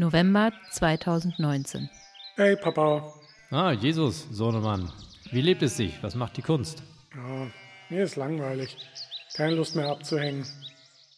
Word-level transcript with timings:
November 0.00 0.50
2019. 0.70 1.90
Hey 2.36 2.56
Papa. 2.56 3.12
Ah, 3.50 3.72
Jesus, 3.72 4.26
Sohnemann. 4.30 4.90
Wie 5.30 5.42
lebt 5.42 5.60
es 5.60 5.76
sich? 5.76 6.02
Was 6.02 6.14
macht 6.14 6.38
die 6.38 6.42
Kunst? 6.42 6.82
Ja, 7.14 7.48
mir 7.90 8.04
ist 8.04 8.16
langweilig. 8.16 8.78
Keine 9.34 9.56
Lust 9.56 9.76
mehr 9.76 9.90
abzuhängen. 9.90 10.46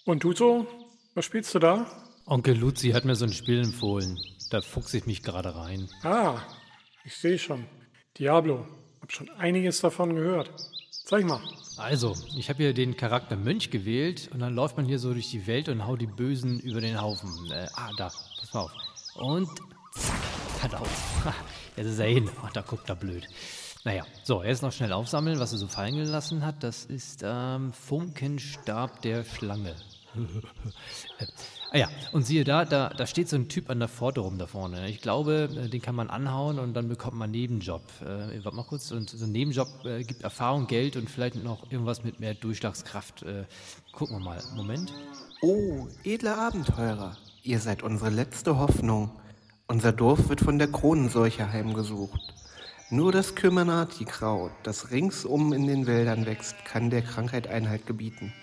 Und 0.05 0.25
du 0.25 0.33
so? 0.33 0.67
Was 1.15 1.27
spielst 1.27 1.55
du 1.55 1.61
da? 1.61 1.87
Onkel 2.27 2.57
Luzi 2.57 2.91
hat 2.91 3.05
mir 3.05 3.15
so 3.15 3.25
ein 3.25 3.33
Spiel 3.33 3.61
empfohlen. 3.63 4.19
Da 4.51 4.61
fuchse 4.61 4.99
ich 4.99 5.07
mich 5.07 5.23
gerade 5.23 5.55
rein. 5.55 5.89
Ah, 6.03 6.41
ich 7.05 7.15
sehe 7.15 7.39
schon. 7.39 7.67
Diablo. 8.19 8.67
Hab 9.01 9.13
schon 9.13 9.31
einiges 9.31 9.81
davon 9.81 10.17
gehört. 10.17 10.51
Zeig 11.05 11.27
mal. 11.27 11.41
Also, 11.77 12.15
ich 12.37 12.49
habe 12.49 12.63
hier 12.63 12.75
den 12.75 12.97
Charakter 12.97 13.37
Mönch 13.37 13.71
gewählt 13.71 14.31
und 14.33 14.41
dann 14.41 14.55
läuft 14.55 14.77
man 14.77 14.87
hier 14.87 14.99
so 14.99 15.13
durch 15.13 15.31
die 15.31 15.47
Welt 15.47 15.69
und 15.69 15.87
haut 15.87 16.01
die 16.01 16.07
Bösen 16.07 16.61
über 16.61 16.81
den 16.81 17.01
Haufen. 17.01 17.31
Äh, 17.51 17.67
ah, 17.75 17.91
da, 17.97 18.11
pass 18.41 18.55
mal 18.55 18.61
auf. 18.61 18.73
Und 19.17 19.49
zack, 19.95 20.63
hat 20.63 20.75
auf. 20.75 21.25
Jetzt 21.77 21.87
ist 21.87 21.99
er 21.99 22.07
hin. 22.07 22.31
Ach, 22.43 22.53
da 22.53 22.61
guckt 22.61 22.89
er 22.89 22.97
blöd. 22.97 23.27
Naja, 23.85 24.07
so, 24.23 24.45
jetzt 24.45 24.63
noch 24.63 24.71
schnell 24.71 24.93
aufsammeln, 24.93 25.41
was 25.41 25.51
er 25.51 25.59
so 25.59 25.67
fallen 25.67 25.97
gelassen 25.97 26.47
hat. 26.47 26.63
Das 26.63 26.85
ist 26.85 27.23
ähm, 27.25 27.73
Funkenstab 27.73 29.03
der 29.03 29.25
Schlange. 29.25 29.75
ah 31.73 31.79
ja, 31.79 31.89
und 32.13 32.25
siehe 32.25 32.45
da, 32.45 32.65
da, 32.65 32.91
da 32.91 33.07
steht 33.07 33.29
so 33.29 33.37
ein 33.37 33.49
Typ 33.49 33.71
an 33.71 33.79
der 33.79 33.89
Pforte 33.89 34.21
rum 34.21 34.39
da 34.39 34.47
vorne. 34.47 34.89
Ich 34.89 35.01
glaube, 35.01 35.49
äh, 35.57 35.69
den 35.69 35.81
kann 35.81 35.95
man 35.95 36.11
anhauen 36.11 36.59
und 36.59 36.75
dann 36.75 36.89
bekommt 36.89 37.17
man 37.17 37.25
einen 37.25 37.33
Nebenjob. 37.33 37.83
Äh, 38.03 38.45
warte 38.45 38.57
mal 38.57 38.65
kurz, 38.65 38.91
und 38.93 39.11
so 39.11 39.25
ein 39.25 39.33
Nebenjob 39.33 39.69
äh, 39.85 40.05
gibt 40.05 40.23
Erfahrung, 40.23 40.67
Geld 40.67 40.97
und 40.97 41.09
vielleicht 41.09 41.43
noch 41.43 41.71
irgendwas 41.71 42.05
mit 42.05 42.21
mehr 42.21 42.35
Durchschlagskraft. 42.35 43.23
Äh, 43.23 43.45
gucken 43.93 44.19
wir 44.19 44.25
mal. 44.25 44.43
Moment. 44.55 44.93
Oh, 45.41 45.89
edle 46.05 46.37
Abenteurer, 46.37 47.17
ihr 47.43 47.59
seid 47.59 47.83
unsere 47.83 48.11
letzte 48.11 48.59
Hoffnung. 48.59 49.11
Unser 49.67 49.93
Dorf 49.93 50.29
wird 50.29 50.41
von 50.41 50.59
der 50.59 50.69
Kronenseuche 50.69 51.51
heimgesucht. 51.51 52.21
Nur 52.91 53.11
das 53.11 53.35
Kümmernatikkraut, 53.35 54.53
das 54.65 54.91
ringsum 54.91 55.55
in 55.55 55.67
den 55.67 55.87
Wäldern 55.87 56.27
wächst, 56.27 56.63
kann 56.67 56.91
der 56.91 57.01
Krankheit 57.01 57.47
Einhalt 57.47 57.87
gebieten. 57.87 58.35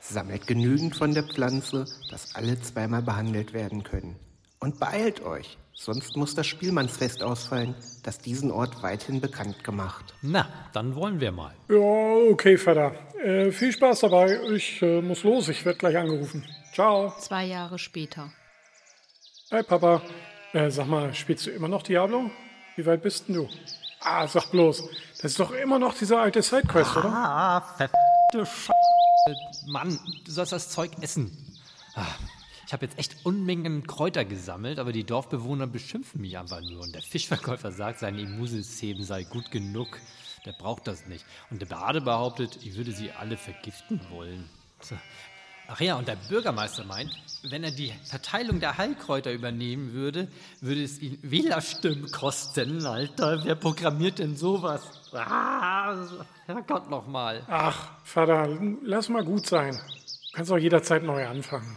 Sammelt 0.00 0.46
genügend 0.46 0.96
von 0.96 1.12
der 1.14 1.24
Pflanze, 1.24 1.84
dass 2.10 2.34
alle 2.34 2.60
zweimal 2.60 3.02
behandelt 3.02 3.52
werden 3.52 3.82
können. 3.82 4.16
Und 4.60 4.80
beeilt 4.80 5.22
euch, 5.22 5.56
sonst 5.72 6.16
muss 6.16 6.34
das 6.34 6.46
Spielmannsfest 6.46 7.22
ausfallen, 7.22 7.74
das 8.02 8.18
diesen 8.18 8.50
Ort 8.50 8.82
weithin 8.82 9.20
bekannt 9.20 9.62
gemacht. 9.62 10.14
Na, 10.22 10.48
dann 10.72 10.94
wollen 10.94 11.20
wir 11.20 11.30
mal. 11.30 11.54
Ja, 11.68 12.30
okay, 12.30 12.56
Vater. 12.56 12.94
Äh, 13.22 13.50
viel 13.52 13.72
Spaß 13.72 14.00
dabei. 14.00 14.40
Ich 14.52 14.82
äh, 14.82 15.00
muss 15.00 15.22
los. 15.24 15.48
Ich 15.48 15.64
werde 15.64 15.78
gleich 15.78 15.96
angerufen. 15.96 16.44
Ciao. 16.72 17.12
Zwei 17.18 17.44
Jahre 17.44 17.78
später. 17.78 18.32
Hey, 19.50 19.62
Papa. 19.62 20.02
Äh, 20.52 20.70
sag 20.70 20.86
mal, 20.86 21.12
spielst 21.14 21.46
du 21.46 21.50
immer 21.50 21.68
noch 21.68 21.82
Diablo? 21.82 22.30
Wie 22.76 22.86
weit 22.86 23.02
bist 23.02 23.28
denn 23.28 23.34
du? 23.34 23.48
Ah, 24.00 24.26
sag 24.26 24.50
bloß. 24.50 24.88
Das 25.20 25.32
ist 25.32 25.40
doch 25.40 25.50
immer 25.52 25.78
noch 25.78 25.94
diese 25.94 26.18
alte 26.18 26.42
Sidequest, 26.42 26.96
oder? 26.96 27.08
Ah, 27.12 27.60
verdammte 27.76 28.50
Sch 28.50 28.70
Mann, 29.66 29.98
du 30.24 30.30
sollst 30.30 30.52
das 30.52 30.70
Zeug 30.70 30.90
essen. 31.00 31.30
Ah, 31.94 32.06
ich 32.66 32.72
habe 32.72 32.84
jetzt 32.84 32.98
echt 32.98 33.24
Unmengen 33.24 33.86
Kräuter 33.86 34.24
gesammelt, 34.24 34.78
aber 34.78 34.92
die 34.92 35.04
Dorfbewohner 35.04 35.66
beschimpfen 35.66 36.20
mich 36.20 36.36
einfach 36.36 36.60
nur. 36.60 36.82
Und 36.82 36.94
der 36.94 37.02
Fischverkäufer 37.02 37.72
sagt, 37.72 38.00
sein 38.00 38.18
Immunsystem 38.18 39.02
sei 39.02 39.24
gut 39.24 39.50
genug. 39.50 39.98
Der 40.44 40.52
braucht 40.52 40.86
das 40.86 41.06
nicht. 41.06 41.24
Und 41.50 41.60
der 41.60 41.66
Bade 41.66 42.00
behauptet, 42.00 42.58
ich 42.62 42.76
würde 42.76 42.92
sie 42.92 43.10
alle 43.10 43.36
vergiften 43.36 44.00
wollen. 44.10 44.48
Ach 45.66 45.80
ja, 45.80 45.96
und 45.96 46.08
der 46.08 46.16
Bürgermeister 46.16 46.84
meint, 46.84 47.10
wenn 47.42 47.62
er 47.62 47.70
die 47.70 47.92
Verteilung 48.04 48.60
der 48.60 48.78
Heilkräuter 48.78 49.32
übernehmen 49.32 49.92
würde, 49.92 50.28
würde 50.60 50.82
es 50.82 50.98
ihn 50.98 51.18
Wählerstimmen 51.22 52.10
kosten. 52.10 52.86
Alter, 52.86 53.44
wer 53.44 53.54
programmiert 53.54 54.18
denn 54.18 54.36
sowas? 54.36 54.97
Ah, 55.14 55.94
Herrgott 56.46 56.90
nochmal. 56.90 57.42
Ach, 57.48 57.90
Vater, 58.04 58.48
lass 58.82 59.08
mal 59.08 59.24
gut 59.24 59.46
sein. 59.46 59.72
Du 59.74 60.36
kannst 60.36 60.52
auch 60.52 60.58
jederzeit 60.58 61.02
neu 61.02 61.26
anfangen. 61.26 61.76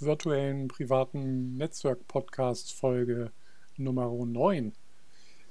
Virtuellen 0.00 0.68
privaten 0.68 1.56
Netzwerk-Podcast-Folge 1.56 3.32
Nummer 3.76 4.10
9. 4.10 4.72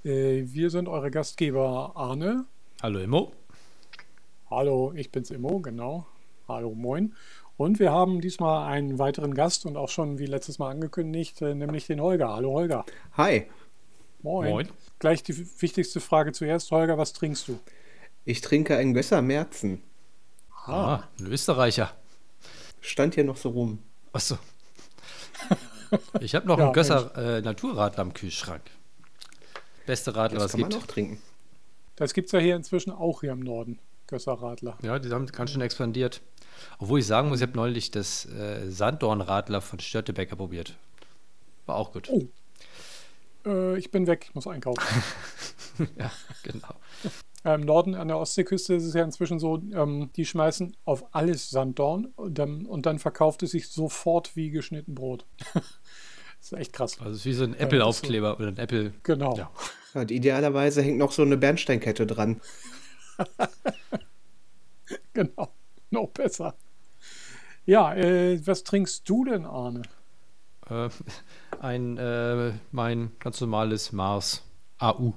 Äh, 0.04 0.44
wir 0.46 0.70
sind 0.70 0.88
eure 0.88 1.12
Gastgeber 1.12 1.92
Arne. 1.96 2.46
Hallo 2.82 3.00
Immo. 3.00 3.34
Hallo, 4.50 4.94
ich 4.96 5.12
bin's 5.12 5.32
Immo, 5.32 5.60
genau. 5.60 6.08
Hallo, 6.48 6.74
moin. 6.74 7.14
Und 7.58 7.80
wir 7.80 7.92
haben 7.92 8.22
diesmal 8.22 8.72
einen 8.72 8.98
weiteren 9.00 9.34
Gast 9.34 9.66
und 9.66 9.76
auch 9.76 9.90
schon 9.90 10.18
wie 10.18 10.26
letztes 10.26 10.60
Mal 10.60 10.72
angekündigt, 10.72 11.42
äh, 11.42 11.54
nämlich 11.54 11.88
den 11.88 12.00
Holger. 12.00 12.30
Hallo 12.30 12.54
Holger. 12.54 12.86
Hi, 13.14 13.48
Moin. 14.22 14.50
Moin. 14.50 14.70
Gleich 15.00 15.24
die 15.24 15.38
wichtigste 15.62 16.02
Frage 16.02 16.34
zuerst. 16.34 16.72
Holger, 16.72 16.98
was 16.98 17.14
trinkst 17.14 17.48
du? 17.48 17.60
ich 18.26 18.42
trinke 18.42 18.78
ein 18.78 18.94
Gösser 18.94 19.22
Märzen. 19.22 19.82
Ah, 20.66 21.04
ein 21.20 21.28
Österreicher. 21.28 21.92
Stand 22.80 23.16
hier 23.16 23.24
noch 23.24 23.38
so 23.38 23.50
rum. 23.50 23.80
Achso. 24.14 24.38
Ich 26.20 26.36
habe 26.36 26.46
noch 26.47 26.59
Ja, 26.59 26.66
einen 26.66 26.74
Gösser 26.74 27.16
äh, 27.18 27.42
Naturradler 27.42 28.00
am 28.03 28.14
Kühlschrank. 28.14 28.62
Beste 29.88 30.16
Radler, 30.16 30.38
Das 30.40 30.44
was 30.46 30.52
kann 30.52 30.59
es 30.59 30.62
man 30.62 30.70
gibt. 30.70 30.84
auch 30.84 30.88
trinken. 30.88 31.22
Das 31.96 32.14
gibt's 32.14 32.31
ja 32.31 32.38
hier 32.40 32.56
inzwischen 32.56 32.92
auch 32.92 33.22
hier 33.22 33.31
im 33.31 33.40
Norden. 33.40 33.80
Gösserradler. 34.06 34.78
Ja, 34.84 35.00
die 35.00 35.09
haben 35.09 35.25
ganz 35.28 35.50
schön 35.52 35.62
expandiert. 35.62 36.22
Obwohl 36.78 37.00
ich 37.00 37.08
sagen 37.08 37.30
muss, 37.30 37.40
ich 37.40 37.48
habe 37.48 37.56
neulich 37.58 37.90
das 37.90 38.25
äh, 38.28 38.69
Sanddornradler 38.69 39.62
von 39.62 39.80
Störtebecker 39.80 40.36
probiert. 40.36 40.75
War 41.66 41.75
auch 41.75 41.92
gut. 41.92 42.08
Oh. 42.09 42.28
Äh, 43.46 43.78
ich 43.80 43.90
bin 43.90 44.06
weg, 44.06 44.25
ich 44.30 44.36
muss 44.36 44.46
einkaufen. 44.48 44.84
Ja, 45.98 46.12
genau. 46.44 46.75
Äh, 47.44 47.56
Im 47.56 47.62
Norden 47.62 47.96
an 47.96 48.08
der 48.08 48.18
Ostseeküste 48.18 48.74
ist 48.74 48.84
es 48.84 48.94
ja 48.94 49.04
inzwischen 49.04 49.40
so, 49.40 49.62
ähm, 49.74 50.10
die 50.16 50.26
schmeißen 50.26 50.76
auf 50.86 51.06
alles 51.14 51.50
Sanddorn 51.50 52.06
und 52.16 52.38
dann, 52.38 52.66
und 52.66 52.86
dann 52.86 53.00
verkauft 53.00 53.44
es 53.44 53.52
sich 53.52 53.70
sofort 53.70 54.36
wie 54.36 54.50
geschnitten 54.50 54.94
Brot. 54.96 55.26
das 55.54 55.64
ist 56.42 56.54
echt 56.54 56.74
krass. 56.74 57.00
Also 57.00 57.12
es 57.12 57.18
ist 57.20 57.26
wie 57.26 57.34
so 57.34 57.44
ein 57.46 57.54
Apple-Aufkleber 57.54 58.38
oder 58.38 58.50
ein 58.50 58.58
Apple. 58.58 58.94
Genau. 59.04 59.36
Ja. 59.38 59.52
Und 59.96 60.12
idealerweise 60.12 60.84
hängt 60.84 61.00
noch 61.00 61.12
so 61.12 61.24
eine 61.24 61.36
Bernsteinkette 61.38 62.06
dran. 62.06 62.42
Genau. 65.14 65.50
Noch 65.92 66.08
besser. 66.08 66.56
Ja, 67.66 67.94
äh, 67.94 68.40
was 68.48 68.64
trinkst 68.64 69.08
du 69.08 69.26
denn, 69.26 69.46
Arne? 69.46 69.84
Äh, 70.68 70.90
ein, 71.60 71.98
äh, 71.98 72.54
mein 72.72 73.12
ganz 73.20 73.42
normales 73.42 73.92
Mars 73.92 74.44
AU. 74.80 75.14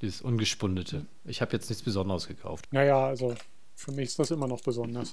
Dieses 0.00 0.22
ungespundete. 0.22 1.06
Ich 1.24 1.40
habe 1.40 1.52
jetzt 1.52 1.68
nichts 1.68 1.82
Besonderes 1.82 2.28
gekauft. 2.28 2.66
Naja, 2.70 3.06
also 3.06 3.34
für 3.74 3.92
mich 3.92 4.06
ist 4.06 4.18
das 4.18 4.30
immer 4.30 4.46
noch 4.46 4.60
besonders. 4.60 5.12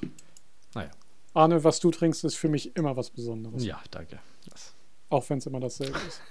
Naja, 0.74 0.92
Arne, 1.34 1.64
was 1.64 1.80
du 1.80 1.92
trinkst, 1.92 2.24
ist 2.24 2.36
für 2.36 2.50
mich 2.50 2.76
immer 2.76 2.96
was 2.96 3.10
Besonderes. 3.10 3.66
ja, 3.66 3.82
danke. 3.92 4.20
Das. 4.50 4.74
Auch 5.10 5.30
wenn 5.30 5.40
es 5.40 5.46
immer 5.46 5.60
dasselbe 5.60 5.98
ist. 6.08 6.22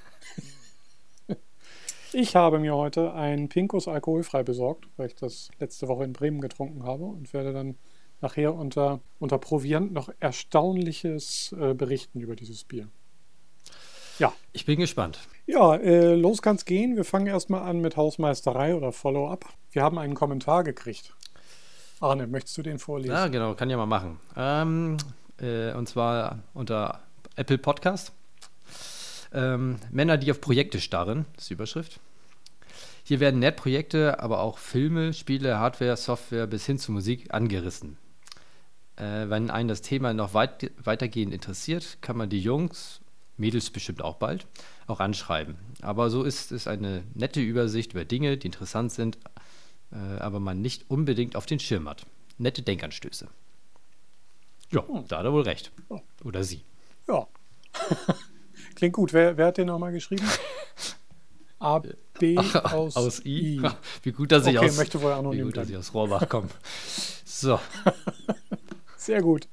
Ich 2.17 2.37
habe 2.37 2.61
mir 2.61 2.77
heute 2.77 3.13
ein 3.13 3.49
Pinkus 3.49 3.89
alkoholfrei 3.89 4.45
besorgt, 4.45 4.87
weil 4.97 5.09
ich 5.09 5.17
das 5.17 5.49
letzte 5.59 5.89
Woche 5.89 6.05
in 6.05 6.13
Bremen 6.13 6.41
getrunken 6.41 6.85
habe 6.85 7.03
und 7.03 7.33
werde 7.33 7.53
dann 7.53 7.77
nachher 8.21 8.55
unter, 8.55 9.01
unter 9.19 9.37
Proviant 9.39 9.93
noch 9.93 10.11
Erstaunliches 10.21 11.53
äh, 11.59 11.75
berichten 11.75 12.21
über 12.21 12.37
dieses 12.37 12.63
Bier. 12.63 12.87
Ja, 14.19 14.33
Ich 14.53 14.65
bin 14.65 14.79
gespannt. 14.79 15.19
ja 15.47 15.75
äh, 15.77 16.15
los 16.15 16.41
kann's 16.43 16.65
gehen. 16.65 16.97
Wir 16.97 17.05
fangen 17.05 17.27
erstmal 17.27 17.63
an 17.63 17.81
mit 17.81 17.97
Hausmeisterei 17.97 18.75
oder 18.75 18.93
Follow-up. 18.93 19.45
Wir 19.73 19.83
haben 19.83 19.99
einen 19.99 20.15
Kommentar 20.15 20.65
gekriegt. 20.65 21.13
Arne, 22.01 22.27
möchtest 22.27 22.57
du 22.59 22.63
den 22.63 22.79
vorlesen? 22.79 23.13
Ja, 23.15 23.29
genau, 23.29 23.55
kann 23.55 23.71
ja 23.71 23.77
mal 23.77 23.87
machen. 23.87 24.21
Ähm, 24.37 24.97
äh, 25.41 25.73
und 25.73 25.89
zwar 25.89 26.41
unter 26.53 27.01
Apple 27.37 27.59
Podcast. 27.59 28.13
Ähm, 29.33 29.79
Männer, 29.91 30.17
die 30.17 30.31
auf 30.31 30.41
Projekte 30.41 30.81
starren, 30.81 31.25
ist 31.37 31.51
die 31.51 31.55
Überschrift. 31.55 31.99
Hier 33.03 33.21
werden 33.21 33.41
Nerd-Projekte, 33.41 34.21
aber 34.21 34.41
auch 34.41 34.59
Filme, 34.59 35.13
Spiele, 35.13 35.59
Hardware, 35.59 35.97
Software 35.97 36.47
bis 36.47 36.65
hin 36.67 36.79
zu 36.79 36.93
Musik 36.93 37.35
angerissen. 37.35 37.99
Äh, 38.97 39.29
wenn 39.29 39.51
einen 39.51 39.69
das 39.69 39.83
Thema 39.83 40.15
noch 40.15 40.35
weit, 40.35 40.71
weitergehend 40.83 41.35
interessiert, 41.35 41.99
kann 42.01 42.17
man 42.17 42.29
die 42.31 42.41
Jungs 42.41 43.01
Mädels 43.37 43.71
bestimmt 43.71 44.03
auch 44.03 44.17
bald, 44.17 44.47
auch 44.87 45.01
anschreiben. 45.01 45.57
Aber 45.83 46.11
so 46.11 46.23
ist 46.23 46.53
es 46.53 46.67
eine 46.67 47.03
nette 47.15 47.41
Übersicht 47.41 47.93
über 47.93 48.05
Dinge, 48.05 48.37
die 48.39 48.47
interessant 48.47 48.93
sind, 48.93 49.19
äh, 49.93 49.97
aber 50.21 50.41
man 50.41 50.61
nicht 50.61 50.85
unbedingt 50.89 51.35
auf 51.37 51.47
den 51.47 51.59
Schirm 51.59 51.89
hat. 51.89 52.07
Nette 52.39 52.63
Denkanstöße. 52.63 53.29
Ja, 54.71 54.87
Hm. 54.87 55.05
da 55.09 55.19
hat 55.19 55.25
er 55.25 55.33
wohl 55.33 55.43
recht. 55.43 55.73
Oh. 55.89 56.01
Oder 56.25 56.43
sie. 56.45 56.63
Ja. 57.09 57.27
Klingt 58.77 58.95
gut. 58.95 59.13
Wer, 59.13 59.37
wer 59.37 59.47
hat 59.47 59.59
den 59.59 59.67
nochmal 59.67 59.93
geschrieben? 59.93 60.25
A, 61.59 61.81
B 62.19 62.37
aus, 62.65 62.97
aus 62.97 63.25
I. 63.25 63.61
Wie 64.03 64.13
gut, 64.13 64.33
dass 64.33 64.47
ich 64.47 64.57
Okay, 64.59 64.69
aus, 64.69 64.77
möchte 64.77 65.01
wohl 65.01 65.11
wie 65.13 65.15
anonym 65.15 65.47
gut, 65.47 65.57
dass 65.57 65.69
ich 65.71 65.77
aus 65.77 65.95
Rohrbach 65.95 66.29
komme. 66.29 66.49
so, 67.25 67.59
Sehr 68.97 69.23
gut. 69.23 69.49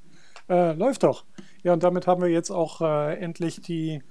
Äh, 0.49 0.73
läuft 0.73 1.03
doch. 1.03 1.23
Ja, 1.63 1.73
und 1.73 1.83
damit 1.83 2.07
haben 2.07 2.21
wir 2.21 2.29
jetzt 2.29 2.49
auch 2.51 2.81
äh, 2.81 3.15
endlich 3.17 3.61
die 3.61 4.01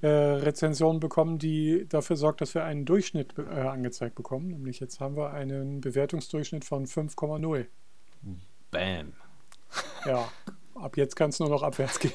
äh, 0.00 0.08
Rezension 0.08 0.98
bekommen, 0.98 1.38
die 1.38 1.86
dafür 1.88 2.16
sorgt, 2.16 2.40
dass 2.40 2.54
wir 2.54 2.64
einen 2.64 2.84
Durchschnitt 2.84 3.34
äh, 3.38 3.42
angezeigt 3.60 4.16
bekommen. 4.16 4.48
Nämlich 4.48 4.80
jetzt 4.80 4.98
haben 5.00 5.16
wir 5.16 5.30
einen 5.32 5.80
Bewertungsdurchschnitt 5.80 6.64
von 6.64 6.86
5,0. 6.86 7.66
bam. 8.70 9.12
Ja, 10.06 10.28
ab 10.74 10.96
jetzt 10.96 11.14
kann 11.16 11.30
es 11.30 11.38
nur 11.38 11.48
noch 11.48 11.62
abwärts 11.62 12.00
gehen. 12.00 12.12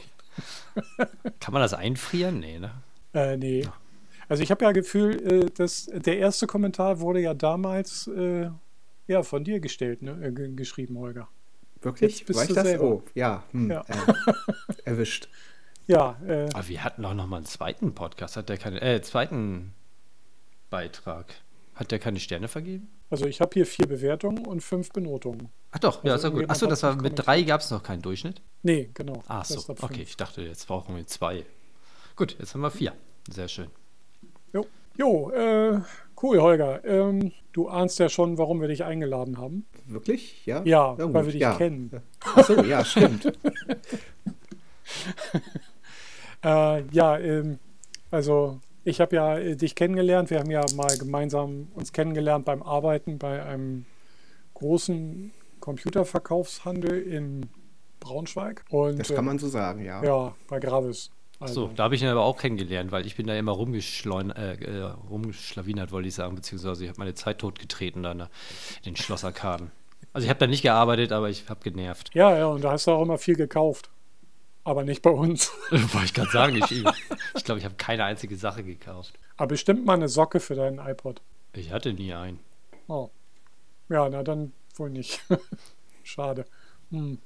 Kann 1.40 1.54
man 1.54 1.62
das 1.64 1.74
einfrieren? 1.74 2.40
Nee, 2.40 2.60
ne? 2.60 2.72
Äh, 3.14 3.38
nee. 3.38 3.66
Also 4.30 4.44
ich 4.44 4.52
habe 4.52 4.66
ja 4.66 4.72
Gefühl, 4.72 5.16
äh, 5.26 5.46
dass 5.50 5.86
der 5.92 6.20
erste 6.20 6.46
Kommentar 6.46 7.00
wurde 7.00 7.22
ja 7.22 7.34
damals 7.34 8.08
äh, 8.08 8.52
ja, 9.08 9.24
von 9.24 9.44
dir 9.44 9.60
gestellt, 9.60 10.02
ne? 10.04 10.12
Äh, 10.22 10.32
ge- 10.34 10.54
geschrieben, 10.54 10.98
Holger. 11.00 11.30
Wirklich? 11.82 12.20
Jetzt 12.20 12.28
bist 12.28 12.38
War 12.38 12.44
ich 12.44 12.50
du 12.50 12.56
das? 12.56 12.64
selber. 12.68 12.84
Oh, 12.84 13.04
ja. 13.14 13.44
Hm, 13.52 13.70
Ja. 13.72 13.82
Äh, 13.82 14.34
erwischt. 14.86 15.30
Ja, 15.88 16.18
äh, 16.28 16.50
Aber 16.54 16.68
wir 16.68 16.84
hatten 16.84 17.06
auch 17.06 17.14
noch 17.14 17.28
mal 17.28 17.38
einen 17.38 17.46
zweiten 17.46 17.94
Podcast. 17.96 18.36
Hat 18.38 18.50
der 18.50 18.58
keine, 18.58 18.82
äh, 18.82 19.02
zweiten 19.02 19.74
Beitrag. 20.70 21.34
Hat 21.76 21.92
der 21.92 22.00
keine 22.00 22.20
Sterne 22.20 22.48
vergeben? 22.48 22.90
also 23.10 23.26
ich 23.26 23.40
habe 23.40 23.52
hier 23.54 23.66
vier 23.66 23.88
Bewertungen 23.88 24.46
und 24.46 24.62
fünf 24.62 24.90
Benotungen. 24.92 25.50
Ach 25.72 25.80
doch, 25.80 26.04
ja, 26.04 26.14
Also 26.14 26.28
ist 26.28 26.34
ja 26.34 26.40
gut. 26.42 26.50
Achso, 26.50 26.66
das 26.68 26.84
war 26.84 27.02
mit 27.02 27.14
drei 27.16 27.44
gab 27.44 27.62
es 27.62 27.72
noch 27.72 27.82
keinen 27.84 28.02
Durchschnitt. 28.02 28.42
Nee, 28.64 28.90
genau. 28.94 29.24
Ach 29.28 29.46
so, 29.46 29.56
Erst 29.56 29.70
ab 29.70 29.78
okay. 29.82 29.96
fünf. 29.96 30.10
Ich 30.10 30.18
dachte, 30.18 30.42
jetzt 30.42 30.68
brauchen 30.68 30.96
wir 30.96 31.08
zwei. 31.08 31.46
Gut, 32.18 32.36
jetzt 32.40 32.54
haben 32.54 32.62
wir 32.62 32.72
vier. 32.72 32.94
Sehr 33.30 33.48
schön. 33.48 33.68
Jo, 34.52 34.66
jo 34.98 35.30
äh, 35.32 35.80
cool, 36.22 36.42
Holger. 36.42 36.84
Ähm, 36.84 37.32
du 37.54 37.70
ahnst 37.70 38.00
ja 38.00 38.10
schon, 38.10 38.38
warum 38.38 38.60
wir 38.60 38.68
dich 38.68 38.84
eingeladen 38.84 39.38
haben. 39.38 39.66
Wirklich? 39.88 40.46
Ja? 40.46 40.62
Ja, 40.64 40.96
weil 40.98 41.26
wir 41.26 41.32
dich 41.32 41.42
ja. 41.42 41.56
kennen. 41.56 41.92
Achso, 42.36 42.62
ja, 42.64 42.84
stimmt. 42.84 43.32
Äh, 46.44 46.84
ja, 46.92 47.18
ähm, 47.18 47.58
also 48.12 48.60
ich 48.84 49.02
habe 49.02 49.16
ja 49.16 49.38
äh, 49.38 49.56
dich 49.56 49.76
kennengelernt. 49.76 50.30
Wir 50.30 50.40
haben 50.40 50.52
ja 50.52 50.64
mal 50.76 50.98
gemeinsam 50.98 51.68
uns 51.74 51.92
kennengelernt 51.92 52.46
beim 52.46 52.62
Arbeiten 52.62 53.18
bei 53.18 53.44
einem 53.44 53.86
großen 54.54 55.32
Computerverkaufshandel 55.60 57.02
in 57.02 57.50
Braunschweig. 58.00 58.64
Und 58.70 59.00
Das 59.00 59.14
kann 59.14 59.26
man 59.26 59.40
so 59.40 59.48
sagen, 59.48 59.84
ja. 59.84 60.02
äh, 60.02 60.06
ja, 60.06 60.36
bei 60.48 60.60
Gravis. 60.60 61.10
Also, 61.40 61.68
So, 61.68 61.74
da 61.76 61.84
habe 61.84 61.96
ich 61.96 62.02
ihn 62.02 62.08
aber 62.08 62.24
auch 62.24 62.38
kennengelernt, 62.38 62.92
weil 62.92 63.06
ich 63.06 63.16
bin 63.16 63.28
da 63.28 63.36
immer 63.38 63.52
rumgeschleun 63.52 64.32
äh, 64.32 64.54
äh, 64.56 64.82
rumgeschlawinert, 65.10 65.92
wollte 65.92 66.08
ich 66.08 66.16
sagen, 66.16 66.36
beziehungsweise 66.36 66.84
ich 66.84 66.90
habe 66.90 67.00
meine 67.00 67.14
Zeit 67.14 67.40
totgetreten 67.40 68.02
da 68.04 68.12
in 68.14 68.18
der- 68.20 68.30
in 68.84 68.94
den 68.94 68.96
Schlosserkaden. 68.96 69.72
Also 70.14 70.26
ich 70.26 70.30
habe 70.30 70.40
da 70.40 70.48
nicht 70.48 70.64
gearbeitet, 70.64 71.12
aber 71.12 71.30
ich 71.30 71.48
habe 71.50 71.60
genervt. 71.62 72.10
ja, 72.16 72.36
ja, 72.36 72.48
und 72.48 72.64
da 72.64 72.72
hast 72.72 72.88
du 72.88 72.92
auch 72.92 73.02
immer 73.04 73.18
viel 73.20 73.36
gekauft. 73.36 73.90
Aber 74.64 74.84
nicht 74.84 75.02
bei 75.02 75.12
uns. 75.12 75.52
Wollte 75.70 76.06
ich 76.06 76.14
gerade 76.14 76.32
sagen, 76.32 76.56
ich, 76.58 76.72
ich 77.36 77.44
glaube, 77.46 77.60
ich 77.60 77.66
habe 77.66 77.76
keine 77.76 78.04
einzige 78.04 78.36
Sache 78.36 78.64
gekauft. 78.64 79.14
Aber 79.38 79.48
bestimmt 79.50 79.86
mal 79.86 79.94
eine 79.94 80.10
Socke 80.10 80.40
für 80.42 80.56
deinen 80.56 80.80
iPod. 80.80 81.22
Ich 81.54 81.72
hatte 81.72 81.94
nie 81.94 82.14
einen. 82.14 82.40
Oh. 82.88 83.10
Ja, 83.90 84.10
na 84.10 84.24
dann 84.24 84.52
wohl 84.76 84.90
nicht. 84.90 85.24
Schade. 86.04 86.46
Hm. 86.92 87.20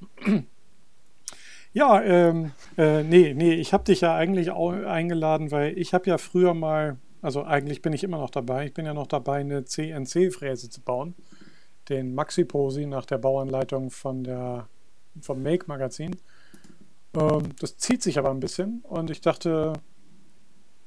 Ja, 1.73 2.01
ähm, 2.01 2.51
äh, 2.77 3.03
nee, 3.03 3.33
nee, 3.33 3.53
ich 3.53 3.71
habe 3.73 3.85
dich 3.85 4.01
ja 4.01 4.13
eigentlich 4.15 4.51
auch 4.51 4.71
eingeladen, 4.71 5.51
weil 5.51 5.77
ich 5.77 5.93
habe 5.93 6.09
ja 6.09 6.17
früher 6.17 6.53
mal, 6.53 6.97
also 7.21 7.43
eigentlich 7.43 7.81
bin 7.81 7.93
ich 7.93 8.03
immer 8.03 8.17
noch 8.17 8.29
dabei, 8.29 8.65
ich 8.65 8.73
bin 8.73 8.85
ja 8.85 8.93
noch 8.93 9.07
dabei, 9.07 9.39
eine 9.39 9.63
CNC-Fräse 9.63 10.69
zu 10.69 10.81
bauen. 10.81 11.15
Den 11.89 12.13
Maxi-Posi 12.15 12.85
nach 12.87 13.05
der 13.05 13.17
Bauanleitung 13.19 13.89
von 13.89 14.23
der, 14.23 14.67
vom 15.21 15.41
Make-Magazin. 15.43 16.17
Ähm, 17.15 17.43
das 17.59 17.77
zieht 17.77 18.03
sich 18.03 18.19
aber 18.19 18.31
ein 18.31 18.39
bisschen 18.41 18.81
und 18.83 19.09
ich 19.09 19.21
dachte, 19.21 19.73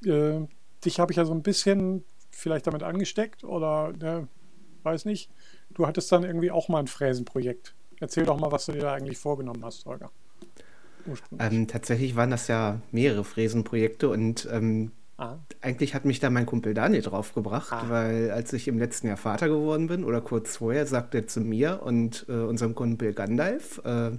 äh, 0.05 0.41
dich 0.83 0.99
habe 0.99 1.11
ich 1.11 1.17
ja 1.17 1.25
so 1.25 1.33
ein 1.33 1.43
bisschen 1.43 2.03
vielleicht 2.31 2.67
damit 2.67 2.83
angesteckt 2.83 3.43
oder 3.43 3.91
ne, 3.93 4.27
weiß 4.83 5.05
nicht. 5.05 5.31
Du 5.71 5.87
hattest 5.87 6.11
dann 6.11 6.23
irgendwie 6.23 6.51
auch 6.51 6.69
mal 6.69 6.79
ein 6.79 6.87
Fräsenprojekt. 6.87 7.75
Erzähl 7.99 8.25
doch 8.25 8.39
mal, 8.39 8.51
was 8.51 8.67
du 8.67 8.73
dir 8.73 8.81
da 8.81 8.93
eigentlich 8.93 9.17
vorgenommen 9.17 9.63
hast, 9.65 9.85
Holger. 9.85 10.11
Ähm, 11.39 11.67
tatsächlich 11.67 12.15
waren 12.15 12.31
das 12.31 12.47
ja 12.47 12.81
mehrere 12.91 13.23
Fräsenprojekte 13.23 14.09
und 14.09 14.47
ähm, 14.51 14.91
Ah. 15.17 15.37
eigentlich 15.61 15.95
hat 15.95 16.03
mich 16.03 16.19
da 16.19 16.29
mein 16.29 16.45
Kumpel 16.45 16.73
Daniel 16.73 17.01
draufgebracht, 17.01 17.71
Ah. 17.71 17.85
weil 17.87 18.31
als 18.31 18.51
ich 18.51 18.67
im 18.67 18.77
letzten 18.77 19.07
Jahr 19.07 19.15
Vater 19.15 19.47
geworden 19.47 19.87
bin 19.87 20.03
oder 20.03 20.19
kurz 20.19 20.57
vorher, 20.57 20.85
sagte 20.85 21.19
er 21.19 21.27
zu 21.27 21.39
mir 21.39 21.81
und 21.83 22.25
äh, 22.27 22.33
unserem 22.33 22.75
Kumpel 22.75 23.13
Gandalf, 23.13 23.81
äh, 23.85 24.11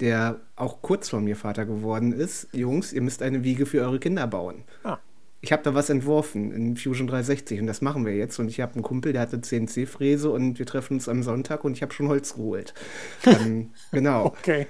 der 0.00 0.40
auch 0.56 0.82
kurz 0.82 1.08
vor 1.10 1.20
mir 1.20 1.36
Vater 1.36 1.66
geworden 1.66 2.12
ist, 2.12 2.48
Jungs, 2.52 2.92
ihr 2.92 3.00
müsst 3.02 3.22
eine 3.22 3.44
Wiege 3.44 3.64
für 3.64 3.82
eure 3.82 4.00
Kinder 4.00 4.26
bauen. 4.26 4.64
Ah. 4.82 4.98
Ich 5.40 5.52
habe 5.52 5.62
da 5.62 5.72
was 5.74 5.88
entworfen 5.88 6.50
in 6.50 6.76
Fusion 6.76 7.06
360 7.06 7.60
und 7.60 7.68
das 7.68 7.80
machen 7.80 8.04
wir 8.04 8.16
jetzt. 8.16 8.38
Und 8.40 8.48
ich 8.48 8.60
habe 8.60 8.74
einen 8.74 8.82
Kumpel, 8.82 9.12
der 9.12 9.20
hatte 9.22 9.40
CNC-Fräse 9.40 10.30
und 10.30 10.58
wir 10.58 10.66
treffen 10.66 10.94
uns 10.94 11.08
am 11.08 11.22
Sonntag 11.22 11.64
und 11.64 11.74
ich 11.76 11.82
habe 11.82 11.92
schon 11.92 12.08
Holz 12.08 12.34
geholt. 12.34 12.74
ähm, 13.26 13.70
genau. 13.92 14.24
Okay. 14.26 14.66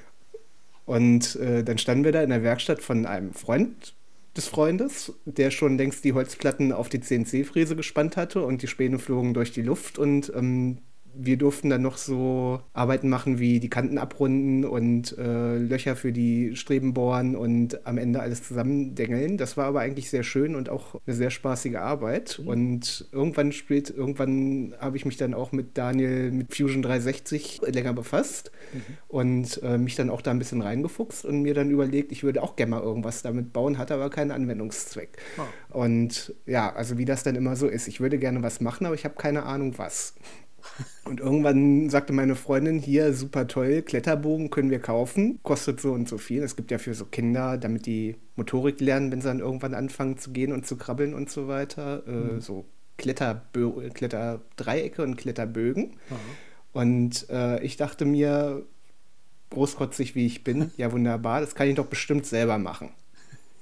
Und 0.87 1.37
äh, 1.37 1.65
dann 1.65 1.79
standen 1.79 2.05
wir 2.05 2.13
da 2.13 2.23
in 2.23 2.31
der 2.31 2.43
Werkstatt 2.43 2.83
von 2.83 3.07
einem 3.07 3.33
Freund 3.33 3.95
des 4.37 4.49
Freundes, 4.49 5.13
der 5.25 5.51
schon 5.51 5.79
längst 5.79 6.05
die 6.05 6.13
Holzplatten 6.13 6.73
auf 6.73 6.89
die 6.89 7.01
CNC-Fräse 7.01 7.77
gespannt 7.77 8.17
hatte 8.17 8.45
und 8.45 8.63
die 8.63 8.67
Späne 8.67 8.99
flogen 8.99 9.33
durch 9.33 9.53
die 9.53 9.63
Luft 9.63 9.99
und 9.99 10.33
ähm, 10.35 10.79
wir 11.17 11.37
durften 11.37 11.71
dann 11.71 11.83
noch 11.83 11.97
so 11.97 12.61
Arbeiten 12.73 13.09
machen 13.09 13.39
wie 13.39 13.61
die 13.61 13.71
Kanten 13.71 13.99
abrunden 13.99 14.65
und 14.65 15.17
äh, 15.19 15.57
Löcher 15.57 15.97
für 15.97 16.13
die 16.13 16.57
Streben 16.57 16.95
bohren 16.95 17.37
und 17.37 17.87
am 17.87 17.99
Ende 17.99 18.21
alles 18.21 18.43
zusammendengeln. 18.43 19.37
Das 19.37 19.57
war 19.57 19.67
aber 19.67 19.81
eigentlich 19.81 20.11
sehr 20.11 20.23
schön 20.23 20.55
und 20.55 20.69
auch 20.69 21.01
eine 21.07 21.15
sehr 21.15 21.31
spaßige 21.31 21.77
Arbeit. 21.77 22.41
Und 22.45 23.09
irgendwann 23.13 23.53
spät, 23.53 23.91
irgendwann 23.91 24.75
habe 24.79 24.97
ich 24.97 25.05
mich 25.05 25.17
dann 25.17 25.35
auch 25.35 25.53
mit 25.53 25.77
Daniel 25.79 26.31
mit 26.33 26.55
Fusion 26.55 26.83
360 26.83 27.61
länger 27.67 27.93
befasst 27.93 28.51
und 29.09 29.63
äh, 29.63 29.79
mich 29.79 29.95
dann 29.95 30.11
auch 30.11 30.23
da 30.23 30.31
ein 30.31 30.39
bisschen 30.39 30.63
reingefuchst 30.63 31.25
und 31.25 31.43
mir 31.43 31.55
dann 31.55 31.71
überlegt, 31.71 32.13
ich 32.13 32.25
würde 32.25 32.43
auch 32.43 32.57
gerne 32.57 32.71
mal 32.71 32.83
irgendwas 32.83 33.23
damit 33.23 33.53
bauen, 33.53 33.79
hatte 33.79 33.95
aber 33.95 34.11
keinen 34.11 34.31
Anwendungszweck. 34.31 35.19
Ah. 35.39 35.77
Und 35.77 36.35
ja, 36.47 36.73
also 36.75 36.99
wie 36.99 37.05
das 37.05 37.23
dann 37.23 37.37
immer 37.37 37.57
so 37.57 37.69
ist. 37.69 37.89
Ich 37.89 38.01
würde 38.01 38.19
gerne 38.19 38.43
was 38.43 38.61
machen, 38.61 38.87
aber 38.87 38.95
ich 38.95 39.05
habe 39.05 39.15
keine 39.15 39.45
Ahnung 39.45 39.75
was. 39.77 40.15
Und 41.05 41.21
irgendwann 41.21 41.91
sagte 41.91 42.13
meine 42.13 42.35
Freundin, 42.35 42.79
hier, 42.79 43.13
super 43.13 43.47
toll, 43.47 43.83
Kletterbogen 43.83 44.51
können 44.51 44.71
wir 44.71 44.81
kaufen, 44.81 45.39
kostet 45.43 45.81
so 45.81 45.93
und 45.93 46.09
so 46.09 46.19
viel. 46.19 46.43
Es 46.43 46.57
gibt 46.57 46.71
ja 46.71 46.79
für 46.79 46.95
so 46.95 47.05
Kinder, 47.05 47.59
damit 47.59 47.87
die 47.87 48.17
Motorik 48.37 48.81
lernen, 48.81 49.13
wenn 49.13 49.21
sie 49.21 49.29
dann 49.29 49.41
irgendwann 49.41 49.75
anfangen 49.75 50.17
zu 50.19 50.33
gehen 50.33 50.53
und 50.53 50.67
zu 50.67 50.77
krabbeln 50.77 51.15
und 51.15 51.31
so 51.31 51.47
weiter, 51.47 52.07
äh, 52.09 52.41
so 52.41 52.65
Kletterbö 52.97 53.91
Kletterdreiecke 53.91 55.03
und 55.03 55.17
Kletterbögen. 55.17 55.97
Und 56.73 57.29
äh, 57.31 57.63
ich 57.63 57.77
dachte 57.77 58.05
mir, 58.05 58.67
großkotzig 59.51 60.15
wie 60.15 60.27
ich 60.27 60.45
bin, 60.45 60.71
ja 60.77 60.93
wunderbar, 60.93 61.41
das 61.41 61.55
kann 61.55 61.69
ich 61.69 61.77
doch 61.77 61.87
bestimmt 61.87 62.27
selber 62.27 62.59
machen. 62.59 62.91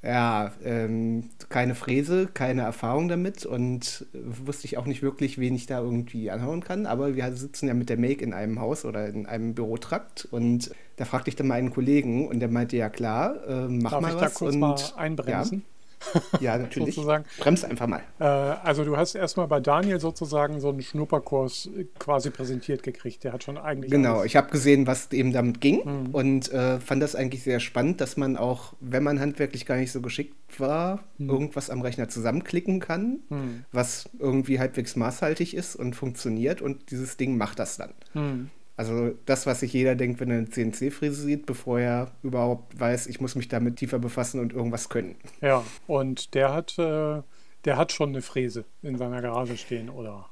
Ja, 0.08 0.54
ähm, 0.64 1.26
keine 1.50 1.76
Fräse, 1.76 2.30
keine 2.34 2.62
Erfahrung 2.62 3.10
damit 3.10 3.46
und 3.46 4.06
wusste 4.14 4.64
ich 4.64 4.78
auch 4.78 4.86
nicht 4.86 5.02
wirklich, 5.02 5.38
wen 5.38 5.54
ich 5.54 5.66
da 5.66 5.82
irgendwie 5.82 6.32
anhauen 6.32 6.64
kann. 6.64 6.86
Aber 6.86 7.18
wir 7.18 7.30
sitzen 7.34 7.68
ja 7.68 7.74
mit 7.74 7.90
der 7.90 7.98
Make 7.98 8.24
in 8.24 8.34
einem 8.34 8.62
Haus 8.62 8.86
oder 8.86 9.06
in 9.08 9.26
einem 9.26 9.54
Bürotrakt 9.54 10.26
und 10.32 10.72
da 10.96 11.04
fragte 11.04 11.30
ich 11.30 11.36
dann 11.36 11.48
mal 11.48 11.56
einen 11.56 11.72
Kollegen 11.72 12.26
und 12.26 12.40
der 12.40 12.48
meinte, 12.48 12.78
ja 12.78 12.90
klar, 12.90 13.36
äh, 13.50 13.68
mach 13.68 13.92
Darf 13.92 14.02
mal 14.02 14.10
ich 14.12 14.16
was. 14.16 14.22
da 14.22 14.30
kurz 14.30 14.54
und, 14.54 14.62
mal 14.62 14.76
einbremsen? 14.96 15.58
Ja, 15.58 15.76
ja 16.39 16.58
natürlich. 16.58 16.96
Sozusagen. 16.96 17.25
Brems 17.39 17.63
einfach 17.63 17.88
mal. 17.88 18.01
Äh, 18.20 18.24
also 18.24 18.84
du 18.84 18.98
hast 18.98 19.16
erstmal 19.16 19.48
bei 19.48 19.60
Daniel 19.60 20.00
sozusagen 20.00 20.60
so 20.60 20.70
einen 20.70 20.82
Schnupperkurs 20.82 21.70
quasi 22.00 22.30
präsentiert 22.30 22.84
gekriegt. 22.84 23.24
Der 23.24 23.34
hat 23.34 23.44
schon 23.44 23.58
eigentlich 23.58 23.92
Genau, 23.92 24.16
alles- 24.20 24.25
ich 24.27 24.36
habe 24.36 24.50
gesehen, 24.50 24.88
was 24.88 25.12
eben 25.12 25.34
damit 25.34 25.62
ging 25.62 25.82
Mhm. 25.86 26.10
und 26.13 26.51
äh, 26.51 26.80
fand 26.80 27.01
das 27.01 27.16
eigentlich 27.16 27.44
sehr 27.44 27.60
spannend, 27.60 28.00
dass 28.01 28.18
man 28.18 28.38
auch, 28.38 28.74
wenn 28.80 29.04
man 29.04 29.20
handwerklich 29.20 29.66
gar 29.66 29.77
nicht 29.77 29.92
so 29.92 30.01
geschickt 30.01 30.36
war, 30.60 31.04
irgendwas 31.20 31.70
am 31.70 31.82
Rechner 31.82 32.08
zusammenklicken 32.10 32.80
kann, 32.80 33.20
Mhm. 33.30 33.66
was 33.72 34.10
irgendwie 34.20 34.60
halbwegs 34.60 34.96
maßhaltig 34.96 35.56
ist 35.56 35.75
und 35.75 35.96
funktioniert 35.96 36.62
und 36.62 36.92
dieses 36.92 37.18
Ding 37.18 37.38
macht 37.38 37.60
das 37.60 37.77
dann. 37.77 37.94
Also 38.77 39.15
das, 39.25 39.48
was 39.48 39.62
sich 39.62 39.74
jeder 39.74 39.96
denkt, 39.96 40.19
wenn 40.19 40.29
er 40.29 40.38
eine 40.38 40.50
CNC-Fräse 40.50 41.24
sieht, 41.24 41.48
bevor 41.48 41.79
er 41.79 42.12
überhaupt 42.22 42.79
weiß, 42.79 43.07
ich 43.07 43.19
muss 43.19 43.36
mich 43.36 43.48
damit 43.48 43.77
tiefer 43.77 43.98
befassen 43.98 44.39
und 44.39 44.53
irgendwas 44.53 44.88
können. 44.88 45.15
Ja, 45.41 45.63
und 45.88 46.36
der 46.36 46.53
hat, 46.53 46.77
äh, 46.77 47.24
der 47.65 47.77
hat 47.77 47.91
schon 47.91 48.10
eine 48.10 48.22
Fräse 48.22 48.65
in 48.84 48.96
seiner 48.96 49.22
Garage 49.22 49.57
stehen, 49.57 49.89
oder? 49.89 50.29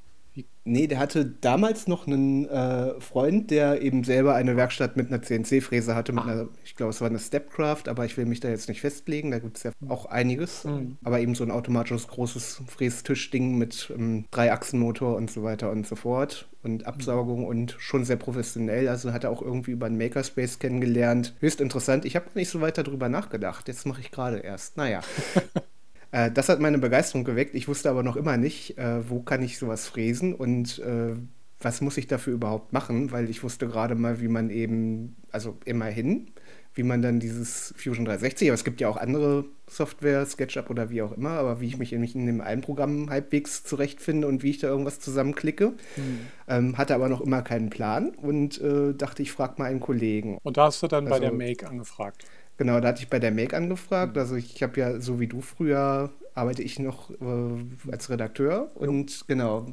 Nee, 0.68 0.88
der 0.88 0.98
hatte 0.98 1.26
damals 1.26 1.88
noch 1.88 2.08
einen 2.08 2.50
äh, 2.50 3.00
Freund, 3.00 3.52
der 3.52 3.84
eben 3.84 4.04
selber 4.04 4.34
eine 4.34 4.58
Werkstatt 4.58 4.98
mit 4.98 5.08
einer 5.08 5.22
CNC-Fräse 5.22 5.94
hatte, 5.94 6.12
mit 6.12 6.24
einer, 6.26 6.48
ich 6.64 6.76
glaube, 6.76 6.90
es 6.90 7.02
war 7.02 7.08
eine 7.08 7.20
Stepcraft, 7.20 7.84
aber 7.88 8.04
ich 8.06 8.18
will 8.18 8.26
mich 8.26 8.40
da 8.40 8.50
jetzt 8.50 8.68
nicht 8.68 8.82
festlegen, 8.82 9.30
da 9.30 9.38
gibt 9.38 9.58
es 9.58 9.64
ja 9.64 9.72
auch 9.88 10.08
einiges. 10.08 10.64
Mhm. 10.64 10.98
Aber 11.04 11.20
eben 11.20 11.36
so 11.36 11.44
ein 11.44 11.52
automatisches 11.52 12.08
großes 12.08 12.64
Frästischding 12.68 13.60
mit 13.60 13.94
ähm, 13.96 14.26
Dreiachsenmotor 14.32 15.16
und 15.16 15.30
so 15.30 15.44
weiter 15.44 15.70
und 15.70 15.86
so 15.86 15.96
fort 15.96 16.50
und 16.64 16.88
Absaugung 16.88 17.46
und 17.46 17.76
schon 17.78 18.04
sehr 18.04 18.18
professionell. 18.18 18.90
Also 18.90 19.14
hat 19.14 19.24
er 19.24 19.30
auch 19.30 19.44
irgendwie 19.44 19.72
über 19.72 19.86
einen 19.86 20.00
Makerspace 20.00 20.58
kennengelernt. 20.58 21.36
Höchst 21.42 21.62
interessant. 21.62 22.06
Ich 22.06 22.16
habe 22.16 22.26
nicht 22.34 22.50
so 22.50 22.60
weiter 22.60 22.82
drüber 22.82 23.08
nachgedacht. 23.08 23.68
Jetzt 23.68 23.86
mache 23.86 24.02
ich 24.02 24.10
gerade 24.10 24.40
erst. 24.40 24.78
Naja. 24.78 25.02
Äh, 26.16 26.32
das 26.32 26.48
hat 26.48 26.62
meine 26.62 26.78
Begeisterung 26.78 27.26
geweckt. 27.26 27.56
Ich 27.56 27.68
wusste 27.68 27.90
aber 27.90 28.02
noch 28.02 28.16
immer 28.16 28.38
nicht, 28.38 28.78
äh, 28.78 29.10
wo 29.10 29.20
kann 29.20 29.44
ich 29.44 29.58
sowas 29.58 29.86
fräsen 29.86 30.34
und 30.34 30.80
äh, 30.80 31.16
was 31.60 31.82
muss 31.82 31.98
ich 31.98 32.08
dafür 32.08 32.34
überhaupt 32.34 32.72
machen, 32.72 33.12
weil 33.12 33.30
ich 33.30 33.44
wusste 33.44 33.68
gerade 33.68 33.96
mal, 33.96 34.22
wie 34.22 34.30
man 34.30 34.50
eben, 34.50 35.18
also 35.32 35.58
immerhin, 35.66 36.32
wie 36.74 36.84
man 36.84 37.02
dann 37.02 37.20
dieses 37.20 37.74
Fusion 37.78 38.06
360, 38.06 38.50
aber 38.50 38.54
es 38.54 38.64
gibt 38.64 38.80
ja 38.80 38.88
auch 38.88 38.98
andere 38.98 39.46
Software, 39.68 40.26
SketchUp 40.26 40.70
oder 40.70 40.90
wie 40.90 41.02
auch 41.02 41.14
immer, 41.14 41.32
aber 41.32 41.60
wie 41.60 41.68
ich 41.68 41.78
mich 41.78 41.92
in, 41.92 42.04
in 42.04 42.26
dem 42.26 42.42
einen 42.42 42.62
Programm 42.62 43.10
halbwegs 43.10 43.64
zurechtfinde 43.64 44.28
und 44.28 44.44
wie 44.44 44.52
ich 44.52 44.60
da 44.60 44.68
irgendwas 44.68 45.00
zusammenklicke. 45.00 45.74
Hm. 45.96 46.20
Ähm, 46.48 46.78
hatte 46.78 46.96
aber 46.96 47.10
noch 47.10 47.22
immer 47.22 47.42
keinen 47.42 47.70
Plan 47.70 48.10
und 48.10 48.62
äh, 48.62 48.94
dachte, 48.94 49.22
ich 49.22 49.32
frage 49.32 49.56
mal 49.58 49.66
einen 49.66 49.80
Kollegen. 49.80 50.38
Und 50.44 50.58
da 50.58 50.66
hast 50.66 50.84
du 50.84 50.88
dann 50.88 51.06
bei 51.06 51.12
Also- 51.12 51.24
der 51.24 51.34
Make 51.34 51.68
angefragt. 51.68 52.26
Genau, 52.58 52.80
da 52.80 52.90
hatte 52.90 53.02
ich 53.02 53.10
bei 53.10 53.20
der 53.20 53.32
Make 53.32 53.56
angefragt. 53.56 54.16
Mhm. 54.16 54.22
Also 54.22 54.36
ich 54.36 54.62
habe 54.64 54.80
ja, 54.80 55.00
so 55.02 55.20
wie 55.20 55.28
du 55.28 55.42
früher, 55.42 56.12
arbeite 56.34 56.64
ich 56.64 56.80
noch 56.80 57.10
äh, 57.12 57.92
als 57.92 58.10
Redakteur 58.10 58.72
und 58.76 59.26
genau, 59.28 59.68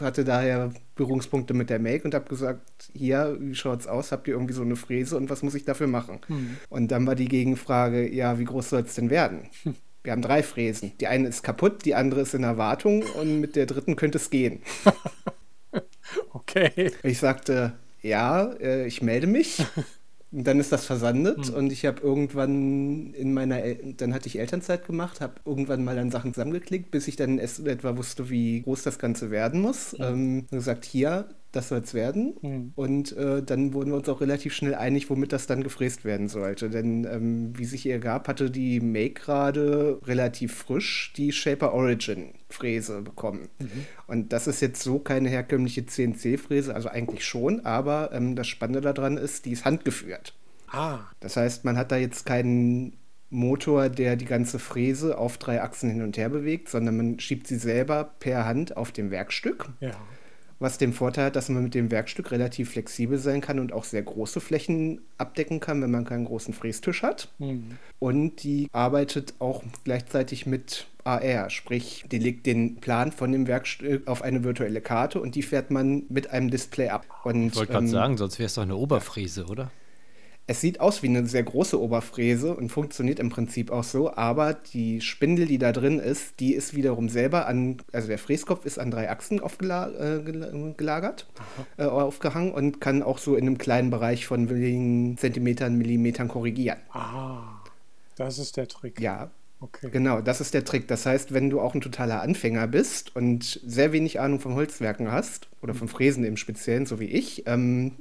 hatte 0.00 0.24
daher 0.24 0.72
Berührungspunkte 0.96 1.54
mit 1.54 1.70
der 1.70 1.78
Make 1.78 2.04
und 2.04 2.14
habe 2.14 2.28
gesagt, 2.28 2.90
hier, 2.92 3.36
wie 3.38 3.54
schaut's 3.54 3.86
aus? 3.86 4.10
Habt 4.10 4.26
ihr 4.26 4.34
irgendwie 4.34 4.52
so 4.52 4.62
eine 4.62 4.74
Fräse 4.74 5.16
und 5.16 5.30
was 5.30 5.42
muss 5.42 5.54
ich 5.54 5.64
dafür 5.64 5.86
machen? 5.86 6.18
Hm. 6.26 6.56
Und 6.68 6.90
dann 6.90 7.06
war 7.06 7.14
die 7.14 7.28
Gegenfrage, 7.28 8.12
ja, 8.12 8.38
wie 8.38 8.44
groß 8.44 8.70
soll 8.70 8.82
es 8.82 8.96
denn 8.96 9.10
werden? 9.10 9.48
Wir 10.02 10.12
haben 10.12 10.22
drei 10.22 10.42
Fräsen. 10.42 10.92
Die 11.00 11.06
eine 11.06 11.28
ist 11.28 11.42
kaputt, 11.42 11.84
die 11.84 11.94
andere 11.94 12.22
ist 12.22 12.34
in 12.34 12.42
Erwartung 12.42 13.04
und 13.20 13.40
mit 13.40 13.56
der 13.56 13.66
dritten 13.66 13.96
könnte 13.96 14.18
es 14.18 14.30
gehen. 14.30 14.62
Okay. 16.32 16.92
Ich 17.02 17.18
sagte, 17.18 17.74
ja, 18.00 18.52
äh, 18.54 18.86
ich 18.86 19.02
melde 19.02 19.26
mich. 19.26 19.62
Und 20.30 20.44
dann 20.46 20.60
ist 20.60 20.72
das 20.72 20.84
versandet 20.84 21.48
und 21.48 21.72
ich 21.72 21.86
habe 21.86 22.02
irgendwann 22.02 23.14
in 23.14 23.32
meiner, 23.32 23.62
El 23.62 23.94
dann 23.94 24.12
hatte 24.12 24.26
ich 24.28 24.38
Elternzeit 24.38 24.86
gemacht, 24.86 25.22
habe 25.22 25.40
irgendwann 25.46 25.84
mal 25.84 25.96
dann 25.96 26.10
Sachen 26.10 26.34
zusammengeklickt, 26.34 26.90
bis 26.90 27.08
ich 27.08 27.16
dann 27.16 27.38
etwa 27.38 27.96
wusste, 27.96 28.28
wie 28.28 28.60
groß 28.60 28.82
das 28.82 28.98
Ganze 28.98 29.30
werden 29.30 29.62
muss. 29.62 29.96
Ähm, 29.98 30.46
gesagt, 30.50 30.84
hier, 30.84 31.28
das 31.52 31.68
soll 31.68 31.78
es 31.80 31.94
werden. 31.94 32.36
Hm. 32.40 32.72
Und 32.76 33.16
äh, 33.16 33.42
dann 33.42 33.72
wurden 33.72 33.90
wir 33.90 33.96
uns 33.96 34.08
auch 34.08 34.20
relativ 34.20 34.54
schnell 34.54 34.74
einig, 34.74 35.08
womit 35.08 35.32
das 35.32 35.46
dann 35.46 35.62
gefräst 35.62 36.04
werden 36.04 36.28
sollte. 36.28 36.68
Denn 36.70 37.04
ähm, 37.04 37.52
wie 37.56 37.64
sich 37.64 37.86
ergab, 37.86 38.28
hatte 38.28 38.50
die 38.50 38.80
Make 38.80 39.14
gerade 39.14 39.98
relativ 40.04 40.54
frisch 40.54 41.12
die 41.16 41.32
Shaper 41.32 41.72
Origin 41.72 42.34
Fräse 42.50 43.02
bekommen. 43.02 43.48
Und 44.06 44.32
das 44.32 44.46
ist 44.46 44.60
jetzt 44.60 44.82
so 44.82 44.98
keine 44.98 45.28
herkömmliche 45.28 45.86
CNC-Fräse, 45.86 46.74
also 46.74 46.88
eigentlich 46.88 47.24
schon, 47.24 47.64
aber 47.64 48.10
ähm, 48.12 48.36
das 48.36 48.46
Spannende 48.46 48.80
daran 48.80 49.16
ist, 49.16 49.44
die 49.44 49.52
ist 49.52 49.64
handgeführt. 49.64 50.34
Ah, 50.70 51.00
Das 51.20 51.36
heißt, 51.36 51.64
man 51.64 51.76
hat 51.76 51.92
da 51.92 51.96
jetzt 51.96 52.26
keinen 52.26 52.94
Motor, 53.30 53.88
der 53.90 54.16
die 54.16 54.24
ganze 54.24 54.58
Fräse 54.58 55.18
auf 55.18 55.36
drei 55.38 55.62
Achsen 55.62 55.90
hin 55.90 56.02
und 56.02 56.16
her 56.16 56.28
bewegt, 56.28 56.68
sondern 56.68 56.96
man 56.96 57.20
schiebt 57.20 57.46
sie 57.46 57.56
selber 57.56 58.14
per 58.18 58.46
Hand 58.46 58.76
auf 58.76 58.92
dem 58.92 59.10
Werkstück. 59.10 59.68
ja. 59.80 59.92
Was 60.60 60.78
den 60.78 60.92
Vorteil 60.92 61.26
hat, 61.26 61.36
dass 61.36 61.48
man 61.48 61.62
mit 61.62 61.74
dem 61.74 61.90
Werkstück 61.90 62.32
relativ 62.32 62.70
flexibel 62.70 63.18
sein 63.18 63.40
kann 63.40 63.60
und 63.60 63.72
auch 63.72 63.84
sehr 63.84 64.02
große 64.02 64.40
Flächen 64.40 65.00
abdecken 65.16 65.60
kann, 65.60 65.80
wenn 65.82 65.90
man 65.90 66.04
keinen 66.04 66.24
großen 66.24 66.52
Frästisch 66.52 67.02
hat. 67.02 67.28
Hm. 67.38 67.78
Und 67.98 68.42
die 68.42 68.68
arbeitet 68.72 69.34
auch 69.38 69.62
gleichzeitig 69.84 70.46
mit 70.46 70.86
AR, 71.04 71.48
sprich, 71.48 72.04
die 72.10 72.18
legt 72.18 72.46
den 72.46 72.76
Plan 72.76 73.12
von 73.12 73.32
dem 73.32 73.46
Werkstück 73.46 74.06
auf 74.06 74.22
eine 74.22 74.44
virtuelle 74.44 74.80
Karte 74.80 75.20
und 75.20 75.34
die 75.34 75.42
fährt 75.42 75.70
man 75.70 76.02
mit 76.08 76.30
einem 76.30 76.50
Display 76.50 76.88
ab. 76.88 77.06
Und, 77.24 77.48
Ich 77.48 77.56
wollte 77.56 77.72
gerade 77.72 77.86
ähm, 77.86 77.90
sagen, 77.90 78.16
sonst 78.18 78.38
wäre 78.38 78.46
es 78.46 78.54
doch 78.54 78.62
eine 78.62 78.76
Oberfräse, 78.76 79.46
oder? 79.46 79.70
Es 80.50 80.62
sieht 80.62 80.80
aus 80.80 81.02
wie 81.02 81.08
eine 81.08 81.26
sehr 81.26 81.42
große 81.42 81.78
Oberfräse 81.78 82.56
und 82.56 82.70
funktioniert 82.70 83.20
im 83.20 83.28
Prinzip 83.28 83.70
auch 83.70 83.84
so, 83.84 84.14
aber 84.14 84.54
die 84.54 85.02
Spindel, 85.02 85.44
die 85.44 85.58
da 85.58 85.72
drin 85.72 85.98
ist, 85.98 86.40
die 86.40 86.54
ist 86.54 86.74
wiederum 86.74 87.10
selber 87.10 87.46
an, 87.46 87.76
also 87.92 88.08
der 88.08 88.16
Fräskopf 88.16 88.64
ist 88.64 88.78
an 88.78 88.90
drei 88.90 89.10
Achsen 89.10 89.40
aufgela 89.40 89.90
äh, 89.90 90.22
gelagert, 90.22 91.26
äh, 91.76 91.84
aufgehangen 91.84 92.52
und 92.52 92.80
kann 92.80 93.02
auch 93.02 93.18
so 93.18 93.36
in 93.36 93.46
einem 93.46 93.58
kleinen 93.58 93.90
Bereich 93.90 94.26
von 94.26 94.48
wenigen 94.48 95.18
Zentimetern, 95.18 95.76
Millimetern 95.76 96.28
korrigieren. 96.28 96.78
Ah, 96.92 97.60
das 98.16 98.38
ist 98.38 98.56
der 98.56 98.68
Trick. 98.68 98.98
Ja, 99.00 99.30
Okay. 99.60 99.90
Genau, 99.90 100.20
das 100.20 100.40
ist 100.40 100.54
der 100.54 100.64
Trick. 100.64 100.86
Das 100.86 101.04
heißt, 101.04 101.34
wenn 101.34 101.50
du 101.50 101.60
auch 101.60 101.74
ein 101.74 101.80
totaler 101.80 102.22
Anfänger 102.22 102.68
bist 102.68 103.16
und 103.16 103.60
sehr 103.66 103.90
wenig 103.90 104.20
Ahnung 104.20 104.38
von 104.38 104.54
Holzwerken 104.54 105.10
hast, 105.10 105.48
oder 105.62 105.74
vom 105.74 105.88
Fräsen 105.88 106.24
im 106.24 106.36
Speziellen, 106.36 106.86
so 106.86 107.00
wie 107.00 107.06
ich, 107.06 107.44
ähm, 107.46 107.96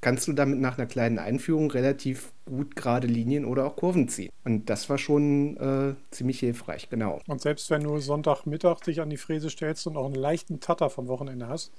kannst 0.00 0.26
du 0.28 0.32
damit 0.32 0.60
nach 0.60 0.78
einer 0.78 0.86
kleinen 0.86 1.18
Einführung 1.18 1.70
relativ 1.70 2.32
gut 2.46 2.74
gerade 2.74 3.06
Linien 3.06 3.44
oder 3.44 3.66
auch 3.66 3.76
Kurven 3.76 4.08
ziehen. 4.08 4.30
Und 4.44 4.70
das 4.70 4.88
war 4.88 4.98
schon 4.98 5.56
äh, 5.58 5.94
ziemlich 6.10 6.40
hilfreich, 6.40 6.88
genau. 6.88 7.20
Und 7.28 7.40
selbst 7.40 7.70
wenn 7.70 7.82
du 7.82 7.98
Sonntagmittag 7.98 8.80
dich 8.80 9.00
an 9.00 9.10
die 9.10 9.16
Fräse 9.16 9.50
stellst 9.50 9.86
und 9.86 9.96
auch 9.96 10.06
einen 10.06 10.14
leichten 10.14 10.60
Tatter 10.60 10.90
vom 10.90 11.08
Wochenende 11.08 11.48
hast, 11.48 11.72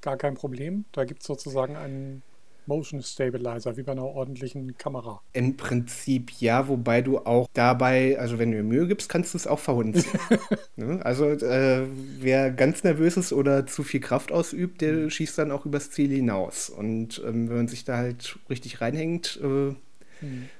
gar 0.00 0.16
kein 0.16 0.34
Problem. 0.34 0.84
Da 0.92 1.04
gibt 1.04 1.22
es 1.22 1.26
sozusagen 1.26 1.76
einen 1.76 2.22
Motion 2.68 3.02
Stabilizer, 3.02 3.76
wie 3.76 3.82
bei 3.82 3.92
einer 3.92 4.04
ordentlichen 4.04 4.76
Kamera. 4.78 5.20
Im 5.32 5.56
Prinzip 5.56 6.30
ja, 6.38 6.68
wobei 6.68 7.02
du 7.02 7.18
auch 7.18 7.48
dabei, 7.54 8.18
also 8.18 8.38
wenn 8.38 8.52
du 8.52 8.58
dir 8.58 8.62
Mühe 8.62 8.86
gibst, 8.86 9.08
kannst 9.08 9.34
du 9.34 9.38
es 9.38 9.46
auch 9.46 9.58
verhunzen. 9.58 10.18
ne? 10.76 11.00
Also 11.04 11.26
äh, 11.26 11.86
wer 12.20 12.50
ganz 12.52 12.84
nervös 12.84 13.16
ist 13.16 13.32
oder 13.32 13.66
zu 13.66 13.82
viel 13.82 14.00
Kraft 14.00 14.30
ausübt, 14.30 14.80
der 14.82 15.10
schießt 15.10 15.38
dann 15.38 15.50
auch 15.50 15.66
übers 15.66 15.90
Ziel 15.90 16.10
hinaus. 16.10 16.70
Und 16.70 17.20
ähm, 17.26 17.48
wenn 17.48 17.56
man 17.56 17.68
sich 17.68 17.84
da 17.84 17.96
halt 17.96 18.38
richtig 18.48 18.80
reinhängt, 18.80 19.40
äh, 19.42 19.74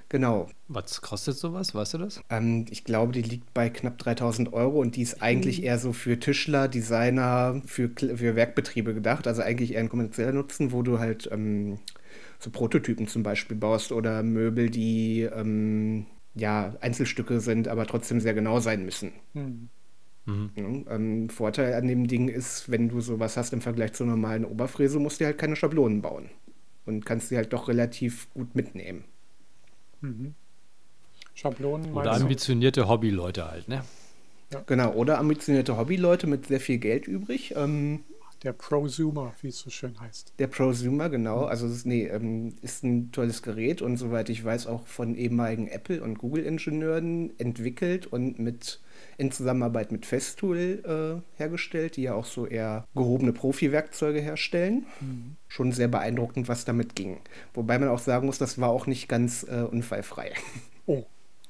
genau. 0.08 0.48
Was 0.68 1.00
kostet 1.00 1.36
sowas? 1.36 1.74
Weißt 1.74 1.94
du 1.94 1.98
das? 1.98 2.20
Ähm, 2.30 2.66
ich 2.70 2.84
glaube, 2.84 3.12
die 3.12 3.22
liegt 3.22 3.54
bei 3.54 3.70
knapp 3.70 3.98
3000 3.98 4.52
Euro 4.52 4.80
und 4.80 4.96
die 4.96 5.02
ist 5.02 5.22
eigentlich 5.22 5.62
eher 5.62 5.78
so 5.78 5.92
für 5.92 6.18
Tischler, 6.18 6.68
Designer, 6.68 7.62
für, 7.66 7.86
Kl- 7.86 8.16
für 8.16 8.36
Werkbetriebe 8.36 8.94
gedacht. 8.94 9.26
Also 9.26 9.42
eigentlich 9.42 9.74
eher 9.74 9.80
ein 9.80 9.88
kommerzieller 9.88 10.32
Nutzen, 10.32 10.72
wo 10.72 10.82
du 10.82 10.98
halt 10.98 11.28
ähm, 11.32 11.78
so 12.38 12.50
Prototypen 12.50 13.08
zum 13.08 13.22
Beispiel 13.22 13.56
baust 13.56 13.92
oder 13.92 14.22
Möbel, 14.22 14.70
die 14.70 15.22
ähm, 15.22 16.06
ja 16.34 16.74
Einzelstücke 16.80 17.40
sind, 17.40 17.68
aber 17.68 17.86
trotzdem 17.86 18.20
sehr 18.20 18.34
genau 18.34 18.60
sein 18.60 18.84
müssen. 18.84 19.12
Hm. 19.34 19.68
Mhm. 20.26 20.50
Ja, 20.56 20.94
ähm, 20.94 21.30
Vorteil 21.30 21.74
an 21.74 21.88
dem 21.88 22.06
Ding 22.06 22.28
ist, 22.28 22.70
wenn 22.70 22.88
du 22.88 23.00
sowas 23.00 23.36
hast 23.36 23.52
im 23.52 23.60
Vergleich 23.62 23.94
zur 23.94 24.06
normalen 24.06 24.44
Oberfräse, 24.44 24.98
musst 24.98 25.20
du 25.20 25.24
halt 25.24 25.38
keine 25.38 25.56
Schablonen 25.56 26.02
bauen 26.02 26.28
und 26.84 27.06
kannst 27.06 27.28
sie 27.28 27.36
halt 27.36 27.52
doch 27.52 27.68
relativ 27.68 28.28
gut 28.34 28.54
mitnehmen. 28.54 29.04
Mhm. 30.00 30.34
Schablonen 31.34 31.92
Oder 31.92 32.12
ambitionierte 32.12 32.88
Hobbyleute 32.88 33.48
halt, 33.48 33.68
ne? 33.68 33.84
Genau, 34.66 34.92
oder 34.92 35.18
ambitionierte 35.18 35.76
Hobbyleute 35.76 36.26
mit 36.26 36.46
sehr 36.46 36.60
viel 36.60 36.78
Geld 36.78 37.06
übrig. 37.06 37.54
Ähm, 37.54 38.00
Der 38.42 38.52
Prosumer, 38.52 39.34
wie 39.42 39.48
es 39.48 39.58
so 39.58 39.68
schön 39.70 40.00
heißt. 40.00 40.32
Der 40.38 40.46
Prosumer, 40.46 41.08
genau. 41.10 41.44
Also 41.44 41.66
es 41.66 41.72
ist, 41.72 41.86
nee, 41.86 42.06
ähm, 42.06 42.54
ist 42.62 42.82
ein 42.82 43.12
tolles 43.12 43.42
Gerät 43.42 43.82
und 43.82 43.96
soweit 43.98 44.30
ich 44.30 44.44
weiß 44.44 44.66
auch 44.66 44.86
von 44.86 45.14
ehemaligen 45.16 45.68
Apple- 45.68 46.02
und 46.02 46.18
Google-Ingenieuren 46.18 47.38
entwickelt 47.38 48.06
und 48.06 48.38
mit 48.38 48.80
in 49.18 49.32
Zusammenarbeit 49.32 49.92
mit 49.92 50.06
Festool 50.06 51.20
äh, 51.36 51.38
hergestellt, 51.38 51.96
die 51.96 52.02
ja 52.02 52.14
auch 52.14 52.24
so 52.24 52.46
eher 52.46 52.86
gehobene 52.94 53.32
Profi-Werkzeuge 53.32 54.20
herstellen. 54.20 54.86
Schon 55.48 55.72
sehr 55.72 55.88
beeindruckend, 55.88 56.48
was 56.48 56.64
damit 56.64 56.94
ging. 56.94 57.18
Wobei 57.52 57.78
man 57.78 57.88
auch 57.88 57.98
sagen 57.98 58.26
muss, 58.26 58.38
das 58.38 58.60
war 58.60 58.70
auch 58.70 58.86
nicht 58.86 59.08
ganz 59.08 59.42
äh, 59.42 59.62
unfallfrei. 59.62 60.32
Oh, 60.86 61.04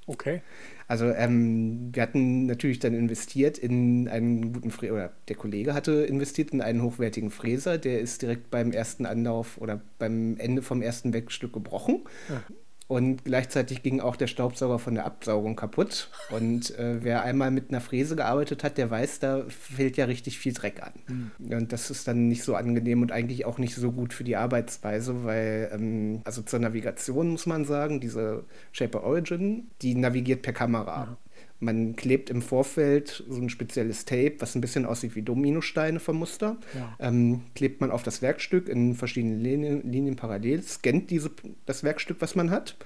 okay. 0.06 0.40
Also 0.88 1.04
ähm, 1.04 1.90
wir 1.92 2.02
hatten 2.02 2.46
natürlich 2.46 2.78
dann 2.78 2.94
investiert 2.94 3.58
in 3.58 4.08
einen 4.08 4.54
guten 4.54 4.70
Fräser, 4.70 4.94
oder 4.94 5.12
der 5.28 5.36
Kollege 5.36 5.74
hatte 5.74 5.92
investiert 6.06 6.50
in 6.50 6.62
einen 6.62 6.82
hochwertigen 6.82 7.30
Fräser, 7.30 7.76
der 7.76 8.00
ist 8.00 8.22
direkt 8.22 8.50
beim 8.50 8.72
ersten 8.72 9.04
Anlauf 9.04 9.58
oder 9.58 9.82
beim 9.98 10.38
Ende 10.38 10.62
vom 10.62 10.80
ersten 10.80 11.12
Werkstück 11.12 11.52
gebrochen. 11.52 12.04
Ja. 12.30 12.42
Und 12.88 13.26
gleichzeitig 13.26 13.82
ging 13.82 14.00
auch 14.00 14.16
der 14.16 14.28
Staubsauger 14.28 14.78
von 14.78 14.94
der 14.94 15.04
Absaugung 15.04 15.56
kaputt. 15.56 16.08
Und 16.30 16.76
äh, 16.78 17.04
wer 17.04 17.22
einmal 17.22 17.50
mit 17.50 17.68
einer 17.68 17.82
Fräse 17.82 18.16
gearbeitet 18.16 18.64
hat, 18.64 18.78
der 18.78 18.90
weiß, 18.90 19.20
da 19.20 19.44
fällt 19.48 19.98
ja 19.98 20.06
richtig 20.06 20.38
viel 20.38 20.54
Dreck 20.54 20.82
an. 20.82 20.92
Mhm. 21.06 21.52
Und 21.52 21.72
das 21.72 21.90
ist 21.90 22.08
dann 22.08 22.28
nicht 22.28 22.42
so 22.42 22.54
angenehm 22.54 23.02
und 23.02 23.12
eigentlich 23.12 23.44
auch 23.44 23.58
nicht 23.58 23.74
so 23.74 23.92
gut 23.92 24.14
für 24.14 24.24
die 24.24 24.36
Arbeitsweise, 24.36 25.24
weil, 25.24 25.70
ähm, 25.74 26.22
also 26.24 26.40
zur 26.40 26.60
Navigation 26.60 27.28
muss 27.28 27.44
man 27.44 27.66
sagen, 27.66 28.00
diese 28.00 28.44
Shaper 28.72 29.04
Origin, 29.04 29.68
die 29.82 29.94
navigiert 29.94 30.40
per 30.40 30.54
Kamera. 30.54 31.04
Ja. 31.04 31.16
Man 31.60 31.96
klebt 31.96 32.30
im 32.30 32.40
Vorfeld 32.40 33.24
so 33.28 33.40
ein 33.40 33.48
spezielles 33.48 34.04
Tape, 34.04 34.36
was 34.38 34.54
ein 34.54 34.60
bisschen 34.60 34.86
aussieht 34.86 35.16
wie 35.16 35.22
Dominosteine 35.22 35.98
vom 35.98 36.18
Muster. 36.18 36.56
Ja. 36.74 36.96
Ähm, 37.00 37.42
klebt 37.54 37.80
man 37.80 37.90
auf 37.90 38.02
das 38.02 38.22
Werkstück 38.22 38.68
in 38.68 38.94
verschiedenen 38.94 39.40
Linien, 39.40 39.90
Linien 39.90 40.16
parallel, 40.16 40.62
scannt 40.62 41.10
diese, 41.10 41.30
das 41.66 41.82
Werkstück, 41.82 42.20
was 42.20 42.36
man 42.36 42.50
hat. 42.50 42.76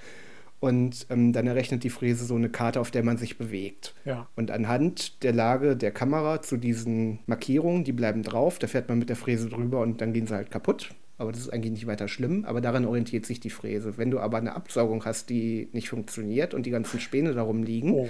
Und 0.58 1.06
ähm, 1.10 1.32
dann 1.32 1.48
errechnet 1.48 1.82
die 1.82 1.90
Fräse 1.90 2.24
so 2.24 2.36
eine 2.36 2.48
Karte, 2.48 2.80
auf 2.80 2.92
der 2.92 3.02
man 3.02 3.18
sich 3.18 3.36
bewegt. 3.36 3.94
Ja. 4.04 4.28
Und 4.36 4.50
anhand 4.50 5.22
der 5.24 5.32
Lage 5.32 5.76
der 5.76 5.90
Kamera 5.90 6.40
zu 6.40 6.56
diesen 6.56 7.18
Markierungen, 7.26 7.82
die 7.82 7.92
bleiben 7.92 8.22
drauf, 8.22 8.60
da 8.60 8.68
fährt 8.68 8.88
man 8.88 9.00
mit 9.00 9.08
der 9.08 9.16
Fräse 9.16 9.48
drüber 9.48 9.80
und 9.80 10.00
dann 10.00 10.12
gehen 10.12 10.26
sie 10.26 10.34
halt 10.34 10.50
kaputt 10.52 10.94
aber 11.22 11.32
das 11.32 11.42
ist 11.42 11.50
eigentlich 11.50 11.72
nicht 11.72 11.86
weiter 11.86 12.08
schlimm, 12.08 12.44
aber 12.44 12.60
daran 12.60 12.84
orientiert 12.84 13.24
sich 13.24 13.40
die 13.40 13.50
Fräse. 13.50 13.96
Wenn 13.96 14.10
du 14.10 14.20
aber 14.20 14.38
eine 14.38 14.54
Absaugung 14.54 15.04
hast, 15.04 15.30
die 15.30 15.68
nicht 15.72 15.88
funktioniert 15.88 16.52
und 16.52 16.66
die 16.66 16.70
ganzen 16.70 17.00
Späne 17.00 17.32
darum 17.32 17.62
liegen, 17.62 17.92
oh. 17.92 18.08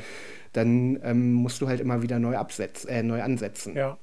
dann 0.52 0.99
ähm, 1.02 1.33
musst 1.35 1.61
du 1.61 1.69
halt 1.69 1.81
immer 1.81 2.02
wieder 2.02 2.19
neu, 2.19 2.37
absetzen, 2.37 2.88
äh, 2.88 3.02
neu 3.02 3.23
ansetzen. 3.23 3.76
Ja. 3.76 3.99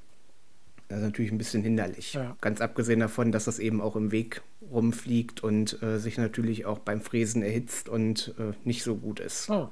Das 0.88 0.98
ist 0.98 1.04
natürlich 1.04 1.30
ein 1.30 1.38
bisschen 1.38 1.62
hinderlich. 1.62 2.14
Ja. 2.14 2.36
Ganz 2.40 2.60
abgesehen 2.60 3.00
davon, 3.00 3.30
dass 3.32 3.44
das 3.44 3.58
eben 3.58 3.80
auch 3.80 3.96
im 3.96 4.12
Weg 4.12 4.42
rumfliegt 4.70 5.42
und 5.42 5.82
äh, 5.82 5.98
sich 5.98 6.16
natürlich 6.16 6.66
auch 6.66 6.78
beim 6.78 7.00
Fräsen 7.00 7.42
erhitzt 7.42 7.88
und 7.88 8.34
äh, 8.38 8.52
nicht 8.64 8.82
so 8.82 8.96
gut 8.96 9.20
ist. 9.20 9.50
Oh 9.50 9.70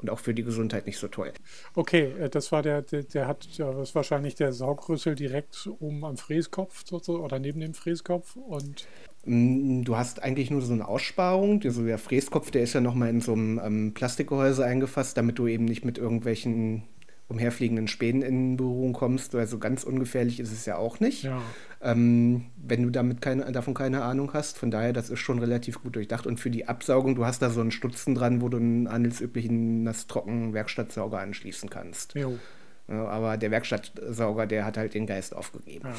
und 0.00 0.10
auch 0.10 0.18
für 0.18 0.34
die 0.34 0.42
Gesundheit 0.42 0.86
nicht 0.86 0.98
so 0.98 1.08
toll. 1.08 1.32
Okay, 1.74 2.12
äh, 2.18 2.28
das 2.28 2.52
war 2.52 2.62
der, 2.62 2.82
der, 2.82 3.02
der 3.02 3.26
hat 3.26 3.46
ja, 3.52 3.72
das 3.72 3.94
wahrscheinlich 3.94 4.34
der 4.34 4.52
Saugrüssel 4.52 5.14
direkt 5.14 5.68
oben 5.80 6.04
am 6.04 6.16
Fräskopf 6.16 6.84
sozusagen 6.86 7.24
oder 7.24 7.38
neben 7.38 7.60
dem 7.60 7.74
Fräskopf 7.74 8.36
und 8.36 8.86
mm, 9.24 9.82
Du 9.82 9.96
hast 9.96 10.22
eigentlich 10.22 10.50
nur 10.50 10.62
so 10.62 10.72
eine 10.72 10.86
Aussparung. 10.86 11.60
Also 11.64 11.84
der 11.84 11.98
Fräskopf, 11.98 12.50
der 12.50 12.62
ist 12.62 12.72
ja 12.72 12.80
nochmal 12.80 13.10
in 13.10 13.20
so 13.20 13.32
einem 13.32 13.60
ähm, 13.62 13.94
Plastikgehäuse 13.94 14.64
eingefasst, 14.64 15.16
damit 15.16 15.38
du 15.38 15.46
eben 15.46 15.64
nicht 15.64 15.84
mit 15.84 15.98
irgendwelchen 15.98 16.84
umherfliegenden 17.30 17.88
Spänen 17.88 18.22
in 18.22 18.56
Berührung 18.56 18.92
kommst. 18.92 19.34
Also 19.34 19.58
ganz 19.58 19.84
ungefährlich 19.84 20.40
ist 20.40 20.52
es 20.52 20.66
ja 20.66 20.76
auch 20.76 21.00
nicht, 21.00 21.22
ja. 21.22 21.40
ähm, 21.80 22.46
wenn 22.56 22.82
du 22.82 22.90
damit 22.90 23.22
keine, 23.22 23.50
davon 23.52 23.72
keine 23.72 24.02
Ahnung 24.02 24.32
hast. 24.34 24.58
Von 24.58 24.70
daher, 24.70 24.92
das 24.92 25.10
ist 25.10 25.20
schon 25.20 25.38
relativ 25.38 25.82
gut 25.82 25.96
durchdacht. 25.96 26.26
Und 26.26 26.40
für 26.40 26.50
die 26.50 26.68
Absaugung, 26.68 27.14
du 27.14 27.24
hast 27.24 27.40
da 27.40 27.50
so 27.50 27.60
einen 27.60 27.70
Stutzen 27.70 28.14
dran, 28.14 28.42
wo 28.42 28.48
du 28.48 28.58
einen 28.58 28.90
handelsüblichen 28.90 29.84
nasstrocken 29.84 30.52
Werkstattsauger 30.52 31.20
anschließen 31.20 31.70
kannst. 31.70 32.14
Ja, 32.14 32.28
aber 33.06 33.36
der 33.36 33.52
Werkstattsauger, 33.52 34.46
der 34.46 34.64
hat 34.64 34.76
halt 34.76 34.94
den 34.94 35.06
Geist 35.06 35.34
aufgegeben. 35.34 35.86
Ja, 35.86 35.94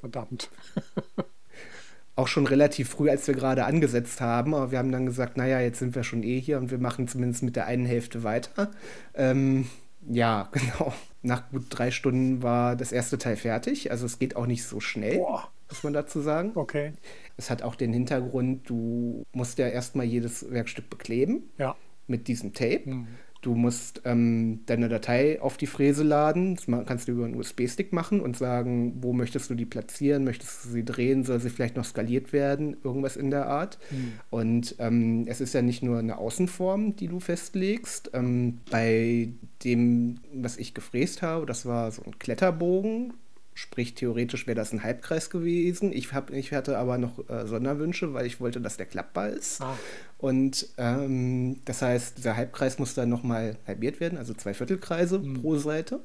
verdammt. 0.00 0.50
auch 2.16 2.28
schon 2.28 2.46
relativ 2.46 2.90
früh, 2.90 3.10
als 3.10 3.26
wir 3.26 3.34
gerade 3.34 3.64
angesetzt 3.64 4.20
haben. 4.20 4.54
Aber 4.54 4.72
wir 4.72 4.78
haben 4.78 4.92
dann 4.92 5.06
gesagt, 5.06 5.36
naja, 5.36 5.60
jetzt 5.60 5.78
sind 5.78 5.94
wir 5.94 6.02
schon 6.02 6.24
eh 6.24 6.40
hier 6.40 6.58
und 6.58 6.70
wir 6.70 6.78
machen 6.78 7.06
zumindest 7.06 7.44
mit 7.44 7.54
der 7.56 7.66
einen 7.66 7.86
Hälfte 7.86 8.24
weiter. 8.24 8.70
Ähm, 9.14 9.66
ja, 10.08 10.48
genau. 10.52 10.92
Nach 11.22 11.50
gut 11.50 11.66
drei 11.70 11.90
Stunden 11.90 12.42
war 12.42 12.76
das 12.76 12.92
erste 12.92 13.18
Teil 13.18 13.36
fertig. 13.36 13.90
Also 13.90 14.06
es 14.06 14.18
geht 14.18 14.36
auch 14.36 14.46
nicht 14.46 14.64
so 14.64 14.80
schnell, 14.80 15.18
Boah. 15.18 15.48
muss 15.68 15.82
man 15.82 15.92
dazu 15.92 16.20
sagen. 16.20 16.52
Okay. 16.54 16.92
Es 17.36 17.50
hat 17.50 17.62
auch 17.62 17.74
den 17.74 17.92
Hintergrund, 17.92 18.68
du 18.68 19.24
musst 19.32 19.58
ja 19.58 19.68
erstmal 19.68 20.06
jedes 20.06 20.50
Werkstück 20.50 20.90
bekleben. 20.90 21.50
Ja. 21.58 21.76
Mit 22.06 22.28
diesem 22.28 22.52
Tape. 22.52 22.82
Mhm. 22.84 23.08
Du 23.44 23.54
musst 23.54 24.00
ähm, 24.06 24.60
deine 24.64 24.88
Datei 24.88 25.38
auf 25.42 25.58
die 25.58 25.66
Fräse 25.66 26.02
laden. 26.02 26.56
Das 26.56 26.64
kannst 26.86 27.08
du 27.08 27.12
über 27.12 27.26
einen 27.26 27.36
USB-Stick 27.36 27.92
machen 27.92 28.22
und 28.22 28.38
sagen, 28.38 28.94
wo 29.02 29.12
möchtest 29.12 29.50
du 29.50 29.54
die 29.54 29.66
platzieren? 29.66 30.24
Möchtest 30.24 30.64
du 30.64 30.70
sie 30.70 30.82
drehen? 30.82 31.24
Soll 31.24 31.40
sie 31.40 31.50
vielleicht 31.50 31.76
noch 31.76 31.84
skaliert 31.84 32.32
werden? 32.32 32.78
Irgendwas 32.82 33.18
in 33.18 33.30
der 33.30 33.46
Art. 33.48 33.78
Mhm. 33.90 34.12
Und 34.30 34.76
ähm, 34.78 35.26
es 35.28 35.42
ist 35.42 35.52
ja 35.52 35.60
nicht 35.60 35.82
nur 35.82 35.98
eine 35.98 36.16
Außenform, 36.16 36.96
die 36.96 37.08
du 37.08 37.20
festlegst. 37.20 38.12
Ähm, 38.14 38.60
bei 38.70 39.28
dem, 39.62 40.20
was 40.32 40.56
ich 40.56 40.72
gefräst 40.72 41.20
habe, 41.20 41.44
das 41.44 41.66
war 41.66 41.90
so 41.90 42.02
ein 42.02 42.18
Kletterbogen. 42.18 43.12
Sprich, 43.56 43.94
theoretisch 43.94 44.48
wäre 44.48 44.56
das 44.56 44.72
ein 44.72 44.82
Halbkreis 44.82 45.30
gewesen. 45.30 45.92
Ich, 45.92 46.12
hab, 46.12 46.30
ich 46.30 46.52
hatte 46.52 46.76
aber 46.76 46.98
noch 46.98 47.28
äh, 47.30 47.46
Sonderwünsche, 47.46 48.12
weil 48.12 48.26
ich 48.26 48.40
wollte, 48.40 48.60
dass 48.60 48.76
der 48.76 48.86
klappbar 48.86 49.28
ist. 49.28 49.62
Ah. 49.62 49.78
Und 50.18 50.68
ähm, 50.76 51.60
das 51.64 51.80
heißt, 51.80 52.18
dieser 52.18 52.36
Halbkreis 52.36 52.80
muss 52.80 52.94
dann 52.94 53.08
nochmal 53.08 53.56
halbiert 53.64 54.00
werden, 54.00 54.18
also 54.18 54.34
zwei 54.34 54.54
Viertelkreise 54.54 55.20
mhm. 55.20 55.34
pro 55.34 55.56
Seite. 55.56 56.00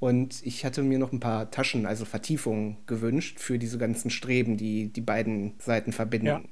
Und 0.00 0.44
ich 0.44 0.64
hatte 0.64 0.82
mir 0.82 0.98
noch 0.98 1.12
ein 1.12 1.20
paar 1.20 1.52
Taschen, 1.52 1.86
also 1.86 2.04
Vertiefungen 2.04 2.78
gewünscht 2.86 3.38
für 3.38 3.60
diese 3.60 3.78
ganzen 3.78 4.10
Streben, 4.10 4.56
die 4.56 4.92
die 4.92 5.00
beiden 5.00 5.54
Seiten 5.60 5.92
verbinden. 5.92 6.26
Ja. 6.26 6.42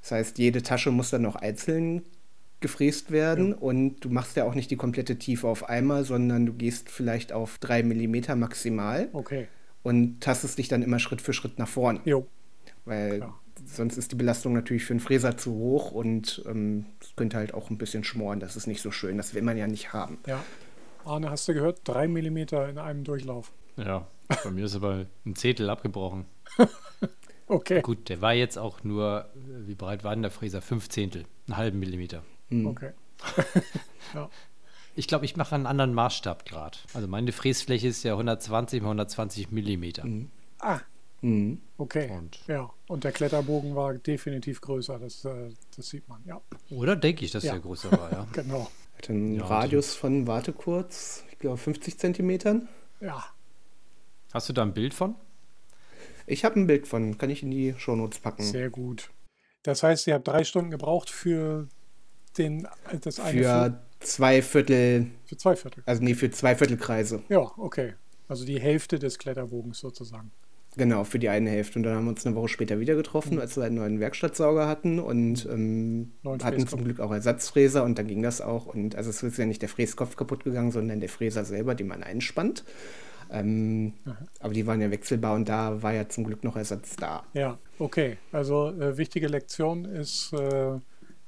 Das 0.00 0.10
heißt, 0.10 0.38
jede 0.38 0.62
Tasche 0.62 0.90
muss 0.90 1.10
dann 1.10 1.22
noch 1.22 1.36
einzeln 1.36 2.02
gefräst 2.60 3.12
werden 3.12 3.50
ja. 3.50 3.56
und 3.56 4.00
du 4.00 4.08
machst 4.08 4.36
ja 4.36 4.44
auch 4.44 4.54
nicht 4.54 4.70
die 4.70 4.76
komplette 4.76 5.16
Tiefe 5.16 5.46
auf 5.46 5.68
einmal, 5.68 6.04
sondern 6.04 6.46
du 6.46 6.52
gehst 6.52 6.90
vielleicht 6.90 7.32
auf 7.32 7.58
drei 7.58 7.84
Millimeter 7.84 8.34
maximal. 8.34 9.08
Okay 9.12 9.46
und 9.82 10.20
tastest 10.20 10.58
dich 10.58 10.68
dann 10.68 10.82
immer 10.82 10.98
Schritt 10.98 11.20
für 11.20 11.32
Schritt 11.32 11.58
nach 11.58 11.68
vorn. 11.68 12.00
Jo. 12.04 12.26
Weil 12.84 13.18
Klar. 13.18 13.40
sonst 13.64 13.96
ist 13.96 14.12
die 14.12 14.16
Belastung 14.16 14.52
natürlich 14.52 14.84
für 14.84 14.92
einen 14.92 15.00
Fräser 15.00 15.36
zu 15.36 15.52
hoch 15.52 15.92
und 15.92 16.42
ähm, 16.46 16.86
könnte 17.16 17.36
halt 17.36 17.54
auch 17.54 17.70
ein 17.70 17.78
bisschen 17.78 18.04
schmoren. 18.04 18.40
Das 18.40 18.56
ist 18.56 18.66
nicht 18.66 18.82
so 18.82 18.90
schön. 18.90 19.16
Das 19.16 19.34
will 19.34 19.42
man 19.42 19.56
ja 19.56 19.66
nicht 19.66 19.92
haben. 19.92 20.18
Ja. 20.26 20.42
Arne, 21.04 21.30
hast 21.30 21.48
du 21.48 21.54
gehört? 21.54 21.80
Drei 21.84 22.06
Millimeter 22.06 22.68
in 22.68 22.78
einem 22.78 23.04
Durchlauf. 23.04 23.52
Ja, 23.76 24.06
bei 24.44 24.50
mir 24.50 24.66
ist 24.66 24.76
aber 24.76 25.06
ein 25.26 25.34
Zehntel 25.34 25.68
abgebrochen. 25.70 26.26
okay. 27.46 27.80
Gut, 27.82 28.08
der 28.08 28.20
war 28.20 28.34
jetzt 28.34 28.58
auch 28.58 28.84
nur, 28.84 29.28
wie 29.34 29.74
breit 29.74 30.04
war 30.04 30.14
denn 30.14 30.22
der 30.22 30.30
Fräser? 30.30 30.62
Fünf 30.62 30.88
Zehntel, 30.88 31.24
einen 31.46 31.56
halben 31.56 31.78
Millimeter. 31.78 32.22
Mhm. 32.50 32.66
Okay. 32.66 32.90
ja. 34.14 34.30
Ich 34.94 35.08
glaube, 35.08 35.24
ich 35.24 35.36
mache 35.36 35.54
einen 35.54 35.66
anderen 35.66 35.94
Maßstab 35.94 36.44
gerade. 36.44 36.78
Also 36.92 37.08
meine 37.08 37.32
Fräsfläche 37.32 37.88
ist 37.88 38.02
ja 38.02 38.12
120 38.12 38.82
mal 38.82 38.88
120 38.88 39.50
Millimeter. 39.50 40.04
Mhm. 40.04 40.30
Ah. 40.58 40.80
Mhm. 41.22 41.60
Okay. 41.78 42.10
Und 42.10 42.38
ja. 42.46 42.68
Und 42.88 43.04
der 43.04 43.12
Kletterbogen 43.12 43.74
war 43.74 43.94
definitiv 43.94 44.60
größer. 44.60 44.98
Das, 44.98 45.24
äh, 45.24 45.50
das 45.76 45.88
sieht 45.88 46.08
man, 46.08 46.22
ja. 46.26 46.40
Oder 46.70 46.96
denke 46.96 47.24
ich, 47.24 47.30
dass 47.30 47.44
ja. 47.44 47.52
der 47.52 47.60
größer 47.60 47.92
war, 47.92 48.12
ja. 48.12 48.26
genau. 48.32 48.70
Hat 48.96 49.08
einen 49.08 49.36
ja, 49.36 49.46
Radius 49.46 49.94
von, 49.94 50.26
warte 50.26 50.52
kurz, 50.52 51.24
ich 51.30 51.38
glaube 51.38 51.56
50 51.56 51.98
Zentimetern. 51.98 52.68
Ja. 53.00 53.24
Hast 54.32 54.48
du 54.48 54.52
da 54.52 54.62
ein 54.62 54.74
Bild 54.74 54.94
von? 54.94 55.14
Ich 56.26 56.44
habe 56.44 56.60
ein 56.60 56.66
Bild 56.66 56.86
von, 56.86 57.18
kann 57.18 57.30
ich 57.30 57.42
in 57.42 57.50
die 57.50 57.74
Shownotes 57.78 58.20
packen. 58.20 58.42
Sehr 58.42 58.70
gut. 58.70 59.10
Das 59.62 59.82
heißt, 59.82 60.06
ihr 60.06 60.14
habt 60.14 60.28
drei 60.28 60.44
Stunden 60.44 60.70
gebraucht 60.70 61.10
für 61.10 61.68
den, 62.38 62.66
das 63.00 63.20
eine. 63.20 63.38
Für 63.38 63.82
zwei 64.02 64.42
Viertel. 64.42 65.06
Für 65.24 65.36
zwei 65.36 65.56
Viertel. 65.56 65.82
Also 65.86 66.02
nee, 66.02 66.14
für 66.14 66.30
zwei 66.30 66.54
Viertelkreise. 66.54 67.22
Ja, 67.28 67.50
okay. 67.56 67.94
Also 68.28 68.44
die 68.44 68.60
Hälfte 68.60 68.98
des 68.98 69.18
Kletterbogens 69.18 69.80
sozusagen. 69.80 70.30
Genau, 70.76 71.04
für 71.04 71.18
die 71.18 71.28
eine 71.28 71.50
Hälfte. 71.50 71.78
Und 71.78 71.82
dann 71.82 71.96
haben 71.96 72.04
wir 72.04 72.10
uns 72.10 72.24
eine 72.24 72.34
Woche 72.34 72.48
später 72.48 72.80
wieder 72.80 72.94
getroffen, 72.94 73.34
mhm. 73.34 73.40
als 73.40 73.56
wir 73.56 73.64
einen 73.64 73.76
neuen 73.76 74.00
Werkstattsauger 74.00 74.66
hatten 74.66 74.98
und 74.98 75.46
ähm, 75.52 76.12
hatten 76.24 76.66
zum 76.66 76.84
Glück 76.84 77.00
auch 77.00 77.12
Ersatzfräser 77.12 77.84
und 77.84 77.98
dann 77.98 78.06
ging 78.06 78.22
das 78.22 78.40
auch. 78.40 78.66
Und 78.66 78.96
also 78.96 79.10
es 79.10 79.22
ist 79.22 79.36
ja 79.36 79.44
nicht 79.44 79.60
der 79.60 79.68
Fräskopf 79.68 80.16
kaputt 80.16 80.44
gegangen, 80.44 80.70
sondern 80.70 81.00
der 81.00 81.10
Fräser 81.10 81.44
selber, 81.44 81.74
den 81.74 81.88
man 81.88 82.02
einspannt. 82.02 82.64
Ähm, 83.30 83.94
aber 84.40 84.54
die 84.54 84.66
waren 84.66 84.80
ja 84.80 84.90
wechselbar 84.90 85.34
und 85.34 85.48
da 85.48 85.82
war 85.82 85.92
ja 85.92 86.08
zum 86.08 86.24
Glück 86.24 86.44
noch 86.44 86.56
Ersatz 86.56 86.96
da. 86.96 87.24
Ja, 87.34 87.58
okay. 87.78 88.18
Also 88.30 88.68
äh, 88.68 88.96
wichtige 88.96 89.28
Lektion 89.28 89.84
ist, 89.84 90.32
äh, 90.32 90.78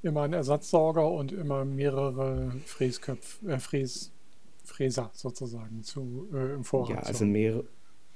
immer 0.04 0.22
ein 0.22 0.32
Ersatzsauger 0.32 1.10
und 1.10 1.32
immer 1.32 1.64
mehrere 1.64 2.52
Fräsköpfe, 2.66 3.48
äh, 3.48 3.58
Fräs, 3.58 4.12
Fräser 4.64 5.10
sozusagen 5.14 5.82
zu, 5.82 6.28
äh, 6.32 6.54
im 6.54 6.64
Vorrat. 6.64 6.90
Ja, 6.90 7.02
also 7.02 7.24
mehrere. 7.24 7.64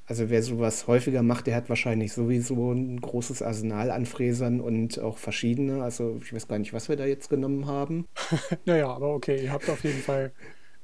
Also 0.06 0.30
wer 0.30 0.42
sowas 0.42 0.86
häufiger 0.86 1.22
macht, 1.22 1.46
der 1.46 1.54
hat 1.54 1.68
wahrscheinlich 1.68 2.14
sowieso 2.14 2.72
ein 2.72 2.98
großes 2.98 3.42
Arsenal 3.42 3.90
an 3.90 4.06
Fräsern 4.06 4.58
und 4.58 4.98
auch 4.98 5.18
verschiedene. 5.18 5.82
Also 5.82 6.18
ich 6.22 6.32
weiß 6.32 6.48
gar 6.48 6.58
nicht, 6.58 6.72
was 6.72 6.88
wir 6.88 6.96
da 6.96 7.04
jetzt 7.04 7.28
genommen 7.28 7.66
haben. 7.66 8.06
naja, 8.64 8.88
aber 8.88 9.12
okay, 9.12 9.44
ihr 9.44 9.52
habt 9.52 9.68
auf 9.68 9.84
jeden 9.84 10.00
Fall 10.00 10.32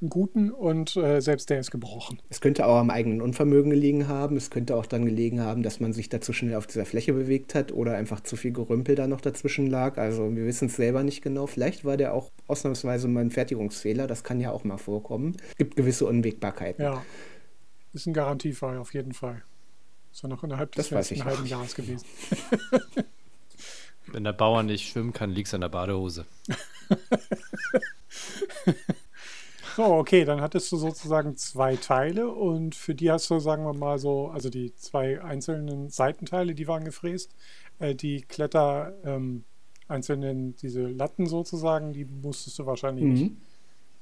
einen 0.01 0.09
guten 0.09 0.51
und 0.51 0.95
äh, 0.97 1.21
selbst 1.21 1.49
der 1.49 1.59
ist 1.59 1.71
gebrochen. 1.71 2.21
Es 2.29 2.41
könnte 2.41 2.65
auch 2.65 2.77
am 2.77 2.89
eigenen 2.89 3.21
Unvermögen 3.21 3.71
gelegen 3.71 4.07
haben. 4.07 4.35
Es 4.35 4.49
könnte 4.49 4.75
auch 4.75 4.85
dann 4.85 5.05
gelegen 5.05 5.41
haben, 5.41 5.63
dass 5.63 5.79
man 5.79 5.93
sich 5.93 6.09
dazu 6.09 6.33
schnell 6.33 6.55
auf 6.55 6.67
dieser 6.67 6.85
Fläche 6.85 7.13
bewegt 7.13 7.55
hat 7.55 7.71
oder 7.71 7.95
einfach 7.95 8.21
zu 8.21 8.35
viel 8.35 8.51
Gerümpel 8.51 8.95
da 8.95 9.07
noch 9.07 9.21
dazwischen 9.21 9.67
lag. 9.67 9.97
Also 9.97 10.35
wir 10.35 10.45
wissen 10.45 10.67
es 10.67 10.75
selber 10.75 11.03
nicht 11.03 11.21
genau. 11.21 11.47
Vielleicht 11.47 11.85
war 11.85 11.97
der 11.97 12.13
auch 12.13 12.31
ausnahmsweise 12.47 13.07
mal 13.07 13.21
ein 13.21 13.31
Fertigungsfehler. 13.31 14.07
Das 14.07 14.23
kann 14.23 14.39
ja 14.39 14.51
auch 14.51 14.65
mal 14.65 14.77
vorkommen. 14.77 15.37
Es 15.49 15.55
gibt 15.55 15.75
gewisse 15.75 16.05
Unwägbarkeiten. 16.05 16.83
Ja, 16.83 17.03
ist 17.93 18.05
ein 18.05 18.13
Garantiefall 18.13 18.77
auf 18.77 18.93
jeden 18.93 19.13
Fall. 19.13 19.41
Ist 20.11 20.23
ja 20.23 20.29
noch 20.29 20.43
innerhalb 20.43 20.73
des 20.73 20.89
letzten 20.89 21.23
halben 21.23 21.45
Jahres 21.45 21.75
gewesen. 21.75 22.05
Wenn 24.07 24.23
der 24.23 24.33
Bauer 24.33 24.63
nicht 24.63 24.89
schwimmen 24.89 25.13
kann, 25.13 25.31
liegt 25.31 25.47
es 25.47 25.53
an 25.53 25.61
der 25.61 25.69
Badehose. 25.69 26.25
So, 29.75 29.83
okay, 29.83 30.23
dann 30.23 30.39
hattest 30.39 30.71
du 30.71 30.77
sozusagen 30.77 31.35
zwei 31.35 31.75
Teile 31.75 32.29
und 32.29 32.75
für 32.75 32.95
die 32.95 33.11
hast 33.11 33.29
du, 33.29 33.39
sagen 33.39 33.65
wir 33.65 33.73
mal 33.73 33.99
so, 33.99 34.27
also 34.29 34.49
die 34.49 34.73
zwei 34.75 35.21
einzelnen 35.21 35.89
Seitenteile, 35.89 36.55
die 36.55 36.67
waren 36.67 36.85
gefräst, 36.85 37.35
äh, 37.79 37.93
die 37.93 38.21
Kletter 38.21 38.93
ähm, 39.03 39.43
einzelnen, 39.89 40.55
diese 40.55 40.87
Latten 40.87 41.25
sozusagen, 41.25 41.91
die 41.91 42.05
musstest 42.05 42.57
du 42.57 42.65
wahrscheinlich 42.65 43.03
Mhm. 43.21 43.37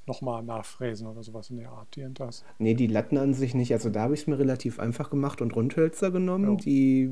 nochmal 0.06 0.44
nachfräsen 0.44 1.08
oder 1.08 1.24
sowas 1.24 1.50
in 1.50 1.56
der 1.56 1.70
Art, 1.72 1.96
die 1.96 2.06
das. 2.14 2.44
Nee, 2.58 2.74
die 2.74 2.86
Latten 2.86 3.18
an 3.18 3.34
sich 3.34 3.54
nicht. 3.54 3.72
Also 3.72 3.90
da 3.90 4.02
habe 4.02 4.14
ich 4.14 4.20
es 4.20 4.26
mir 4.28 4.38
relativ 4.38 4.78
einfach 4.78 5.10
gemacht 5.10 5.40
und 5.42 5.56
Rundhölzer 5.56 6.12
genommen. 6.12 6.52
Ja. 6.52 6.56
Die 6.56 7.10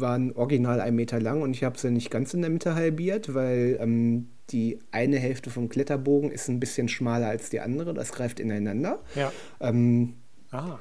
waren 0.00 0.32
original 0.32 0.80
ein 0.80 0.94
Meter 0.94 1.20
lang 1.20 1.42
und 1.42 1.54
ich 1.54 1.64
habe 1.64 1.78
sie 1.78 1.90
nicht 1.90 2.10
ganz 2.10 2.34
in 2.34 2.42
der 2.42 2.50
Mitte 2.50 2.74
halbiert, 2.74 3.34
weil 3.34 3.78
ähm, 3.80 4.28
die 4.50 4.78
eine 4.90 5.18
Hälfte 5.18 5.50
vom 5.50 5.68
Kletterbogen 5.68 6.30
ist 6.30 6.48
ein 6.48 6.60
bisschen 6.60 6.88
schmaler 6.88 7.28
als 7.28 7.50
die 7.50 7.60
andere. 7.60 7.94
Das 7.94 8.12
greift 8.12 8.40
ineinander. 8.40 8.98
Ja. 9.14 9.32
Ähm, 9.60 10.14
Ah, 10.50 10.78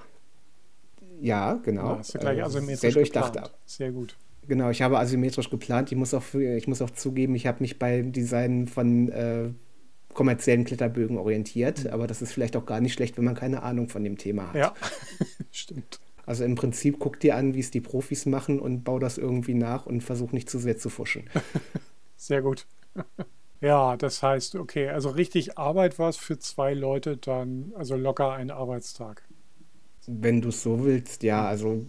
ja, 1.21 1.53
genau. 1.63 2.01
du 2.11 2.19
gleich 2.19 2.39
Äh, 2.39 2.41
asymmetrisch 2.41 2.81
sehr 2.81 2.91
durchdacht 2.91 3.33
geplant. 3.33 3.53
Sehr 3.65 3.91
gut. 3.91 4.17
Genau, 4.47 4.69
ich 4.69 4.81
habe 4.81 4.99
asymmetrisch 4.99 5.49
geplant. 5.49 5.91
Ich 5.91 5.97
muss 5.97 6.13
auch, 6.13 6.33
ich 6.33 6.67
muss 6.67 6.81
auch 6.81 6.89
zugeben, 6.89 7.35
ich 7.35 7.47
habe 7.47 7.59
mich 7.61 7.79
beim 7.79 8.11
Design 8.11 8.67
von 8.67 9.09
äh, 9.09 9.49
kommerziellen 10.13 10.65
Kletterbögen 10.65 11.17
orientiert, 11.17 11.87
aber 11.87 12.05
das 12.07 12.21
ist 12.21 12.33
vielleicht 12.33 12.57
auch 12.57 12.65
gar 12.65 12.81
nicht 12.81 12.93
schlecht, 12.93 13.17
wenn 13.17 13.23
man 13.23 13.35
keine 13.35 13.63
Ahnung 13.63 13.87
von 13.87 14.03
dem 14.03 14.17
Thema 14.17 14.47
hat. 14.47 14.55
Ja, 14.55 14.73
stimmt. 15.51 15.99
Also 16.31 16.45
im 16.45 16.55
Prinzip 16.55 16.95
guck 16.97 17.19
dir 17.19 17.35
an, 17.35 17.55
wie 17.55 17.59
es 17.59 17.71
die 17.71 17.81
Profis 17.81 18.25
machen 18.25 18.61
und 18.61 18.85
bau 18.85 18.99
das 18.99 19.17
irgendwie 19.17 19.53
nach 19.53 19.85
und 19.85 19.99
versuch 19.99 20.31
nicht 20.31 20.49
zu 20.49 20.59
sehr 20.59 20.77
zu 20.77 20.89
fuschen. 20.89 21.25
Sehr 22.15 22.41
gut. 22.41 22.65
Ja, 23.63 23.95
das 23.95 24.23
heißt, 24.23 24.55
okay, 24.55 24.89
also 24.89 25.09
richtig 25.09 25.59
Arbeit 25.59 25.99
war 25.99 26.09
es 26.09 26.17
für 26.17 26.39
zwei 26.39 26.73
Leute 26.73 27.15
dann, 27.15 27.73
also 27.75 27.95
locker 27.95 28.31
ein 28.31 28.49
Arbeitstag. 28.49 29.21
Wenn 30.07 30.41
du 30.41 30.49
es 30.49 30.63
so 30.63 30.83
willst, 30.83 31.21
ja, 31.21 31.45
also 31.45 31.85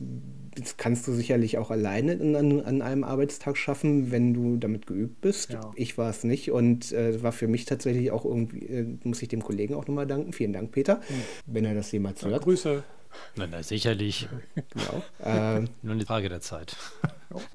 das 0.55 0.77
kannst 0.77 1.09
du 1.09 1.13
sicherlich 1.13 1.57
auch 1.57 1.71
alleine 1.71 2.13
in, 2.13 2.37
an, 2.37 2.61
an 2.61 2.83
einem 2.83 3.05
Arbeitstag 3.05 3.57
schaffen, 3.57 4.11
wenn 4.11 4.35
du 4.35 4.59
damit 4.59 4.87
geübt 4.87 5.23
bist. 5.23 5.55
Ja. 5.55 5.71
Ich 5.77 5.97
war 5.97 6.11
es 6.11 6.25
nicht 6.25 6.51
und 6.51 6.93
äh, 6.93 7.23
war 7.23 7.33
für 7.33 7.49
mich 7.49 7.65
tatsächlich 7.65 8.11
auch 8.11 8.27
irgendwie, 8.27 8.67
äh, 8.67 8.99
muss 9.05 9.23
ich 9.23 9.29
dem 9.29 9.43
Kollegen 9.43 9.73
auch 9.73 9.87
nochmal 9.87 10.07
danken. 10.07 10.35
Vielen 10.35 10.53
Dank, 10.53 10.73
Peter, 10.73 11.01
wenn 11.47 11.65
er 11.65 11.75
das 11.75 11.91
jemals 11.91 12.21
Ja, 12.21 12.29
hört. 12.29 12.43
Grüße. 12.43 12.85
Na, 13.37 13.47
na 13.47 13.63
sicherlich. 13.63 14.29
Genau. 14.55 15.03
Äh, 15.25 15.61
Nur 15.83 15.95
eine 15.95 16.05
Frage 16.05 16.29
der 16.29 16.41
Zeit. 16.41 16.77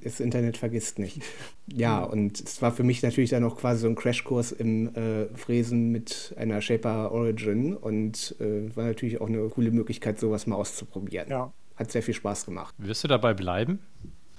Das 0.04 0.20
Internet 0.20 0.58
vergisst 0.58 0.98
nicht. 0.98 1.22
Ja, 1.67 2.04
und 2.04 2.39
es 2.39 2.62
war 2.62 2.72
für 2.72 2.84
mich 2.84 3.04
natürlich 3.04 3.30
dann 3.30 3.43
auch 3.43 3.58
quasi 3.58 3.82
so 3.82 3.88
ein 3.88 3.96
Crashkurs 3.96 4.52
im 4.52 4.96
äh, 4.96 5.28
Fräsen 5.36 5.91
mit 5.91 6.34
einer 6.38 6.62
Shaper 6.62 7.12
Origin 7.12 7.76
und 7.76 8.36
äh, 8.39 8.76
war 8.76 8.86
natürlich 8.86 9.22
auch 9.22 9.28
eine 9.28 9.48
coole 9.50 9.72
Möglichkeit, 9.72 10.20
sowas 10.20 10.48
mal 10.48 10.56
auszuprobieren. 10.56 11.30
Ja, 11.30 11.54
Hat 11.76 11.91
sehr 11.91 12.02
viel 12.02 12.15
Spaß 12.15 12.46
gemacht. 12.46 12.74
Wirst 12.78 13.04
du 13.04 13.08
dabei 13.08 13.34
bleiben? 13.34 13.80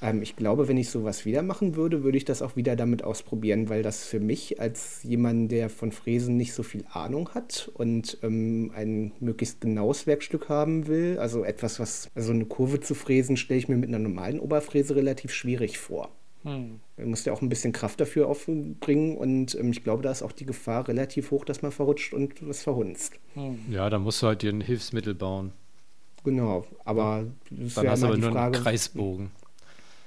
Ähm, 0.00 0.22
ich 0.22 0.36
glaube, 0.36 0.68
wenn 0.68 0.76
ich 0.76 0.90
sowas 0.90 1.24
wieder 1.24 1.42
machen 1.42 1.74
würde, 1.76 2.04
würde 2.04 2.16
ich 2.18 2.24
das 2.24 2.42
auch 2.42 2.56
wieder 2.56 2.76
damit 2.76 3.02
ausprobieren, 3.04 3.68
weil 3.68 3.82
das 3.82 4.04
für 4.04 4.20
mich 4.20 4.60
als 4.60 5.02
jemand, 5.02 5.50
der 5.50 5.70
von 5.70 5.92
Fräsen 5.92 6.36
nicht 6.36 6.52
so 6.54 6.62
viel 6.62 6.84
Ahnung 6.92 7.30
hat 7.34 7.70
und 7.74 8.18
ähm, 8.22 8.70
ein 8.74 9.12
möglichst 9.20 9.60
genaues 9.60 10.06
Werkstück 10.06 10.48
haben 10.48 10.86
will, 10.86 11.18
also 11.18 11.44
etwas, 11.44 11.80
was, 11.80 12.10
also 12.14 12.32
eine 12.32 12.46
Kurve 12.46 12.80
zu 12.80 12.94
fräsen, 12.94 13.36
stelle 13.36 13.58
ich 13.58 13.68
mir 13.68 13.76
mit 13.76 13.88
einer 13.88 13.98
normalen 13.98 14.40
Oberfräse 14.40 14.94
relativ 14.96 15.32
schwierig 15.32 15.78
vor. 15.78 16.10
hm. 16.42 16.80
Man 16.96 17.10
muss 17.10 17.24
ja 17.24 17.32
auch 17.32 17.42
ein 17.42 17.48
bisschen 17.48 17.72
Kraft 17.72 18.00
dafür 18.00 18.28
aufbringen 18.28 19.16
und 19.16 19.54
ähm, 19.56 19.70
ich 19.70 19.82
glaube, 19.84 20.02
da 20.02 20.10
ist 20.12 20.22
auch 20.22 20.32
die 20.32 20.46
Gefahr 20.46 20.86
relativ 20.88 21.30
hoch, 21.30 21.44
dass 21.44 21.62
man 21.62 21.72
verrutscht 21.72 22.12
und 22.14 22.46
was 22.46 22.62
verhunzt. 22.62 23.18
Hm. 23.34 23.58
Ja, 23.68 23.88
dann 23.90 24.02
musst 24.02 24.22
du 24.22 24.26
halt 24.28 24.42
dir 24.42 24.50
ein 24.52 24.60
Hilfsmittel 24.60 25.14
bauen. 25.14 25.52
Genau, 26.24 26.66
aber 26.84 27.26
das 27.50 27.76
ist 27.76 27.76
Dann 27.76 27.84
ja 27.84 27.90
hast 27.92 28.02
du 28.02 28.06
immer 28.06 28.08
aber 28.08 28.16
die 28.16 28.20
nur 28.20 28.30
einen 28.30 28.36
Frage. 28.36 28.58
Kreisbogen. 28.58 29.30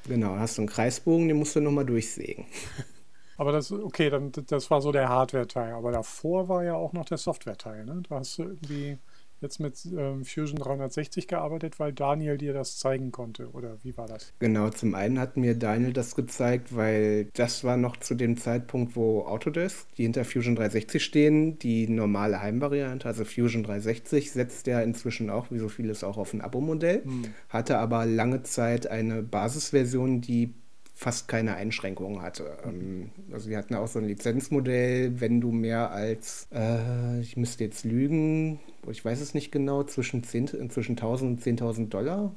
Genau, 0.08 0.36
hast 0.36 0.58
du 0.58 0.62
einen 0.62 0.70
Kreisbogen, 0.70 1.28
den 1.28 1.38
musst 1.38 1.56
du 1.56 1.62
nochmal 1.62 1.86
durchsägen. 1.86 2.46
Aber 3.38 3.52
das, 3.52 3.72
okay, 3.72 4.10
dann, 4.10 4.32
das 4.32 4.70
war 4.70 4.82
so 4.82 4.92
der 4.92 5.10
Hardware-Teil. 5.10 5.74
Aber 5.74 5.92
davor 5.92 6.48
war 6.48 6.64
ja 6.64 6.76
auch 6.76 6.94
noch 6.94 7.06
der 7.06 7.18
Software-Teil. 7.18 7.86
Ne? 7.86 8.04
Da 8.08 8.18
hast 8.18 8.38
du 8.38 8.44
irgendwie 8.44 9.00
jetzt 9.42 9.60
mit 9.60 9.86
ähm, 9.86 10.24
Fusion 10.24 10.60
360 10.60 11.28
gearbeitet, 11.28 11.80
weil 11.80 11.94
Daniel 11.94 12.38
dir 12.38 12.54
das 12.54 12.78
zeigen 12.78 13.12
konnte. 13.12 13.50
Oder 13.52 13.78
wie 13.84 13.98
war 13.98 14.08
das? 14.08 14.34
Genau, 14.40 14.70
zum 14.70 14.96
einen 14.96 15.20
hat 15.20 15.38
mir 15.38 15.56
Daniel 15.56 15.94
das 15.94 16.16
gezeigt, 16.16 16.76
weil 16.76 17.26
das 17.34 17.64
war 17.64 17.78
noch 17.78 17.98
zu 17.98 18.16
dem 18.16 18.38
Zeitpunkt, 18.38 18.96
wo 18.96 19.22
Autodesk, 19.26 19.94
die 19.96 20.04
hinter 20.04 20.26
Fusion 20.26 20.56
360 20.56 21.04
stehen, 21.04 21.60
die 21.60 21.88
normale 21.88 22.42
Heimvariante, 22.42 23.08
also 23.08 23.26
Fusion 23.26 23.64
360, 23.64 24.32
setzt 24.32 24.68
ja 24.68 24.82
inzwischen 24.82 25.30
auch, 25.30 25.52
wie 25.52 25.60
so 25.60 25.70
vieles, 25.70 26.04
auch 26.04 26.18
auf 26.18 26.34
ein 26.34 26.42
Abo-Modell, 26.42 27.04
Hm. 27.04 27.36
hatte 27.50 27.78
aber 27.78 28.06
lange 28.06 28.44
Zeit 28.44 28.88
eine 28.88 29.24
Basisversion, 29.24 30.22
die 30.22 30.54
fast 31.02 31.28
keine 31.28 31.56
Einschränkungen 31.56 32.22
hatte. 32.22 32.58
Ähm, 32.64 33.10
also 33.32 33.50
wir 33.50 33.58
hatten 33.58 33.74
auch 33.74 33.88
so 33.88 33.98
ein 33.98 34.06
Lizenzmodell, 34.06 35.20
wenn 35.20 35.42
du 35.42 35.52
mehr 35.52 35.90
als, 35.90 36.48
äh, 36.54 37.20
ich 37.22 37.36
müsste 37.38 37.64
jetzt 37.64 37.86
lügen, 37.86 38.60
ich 38.90 39.04
weiß 39.04 39.20
es 39.20 39.34
nicht 39.34 39.52
genau, 39.52 39.84
zwischen, 39.84 40.24
10, 40.24 40.70
zwischen 40.70 40.92
1000 40.92 41.32
und 41.32 41.60
10.000 41.60 41.90
Dollar 41.90 42.36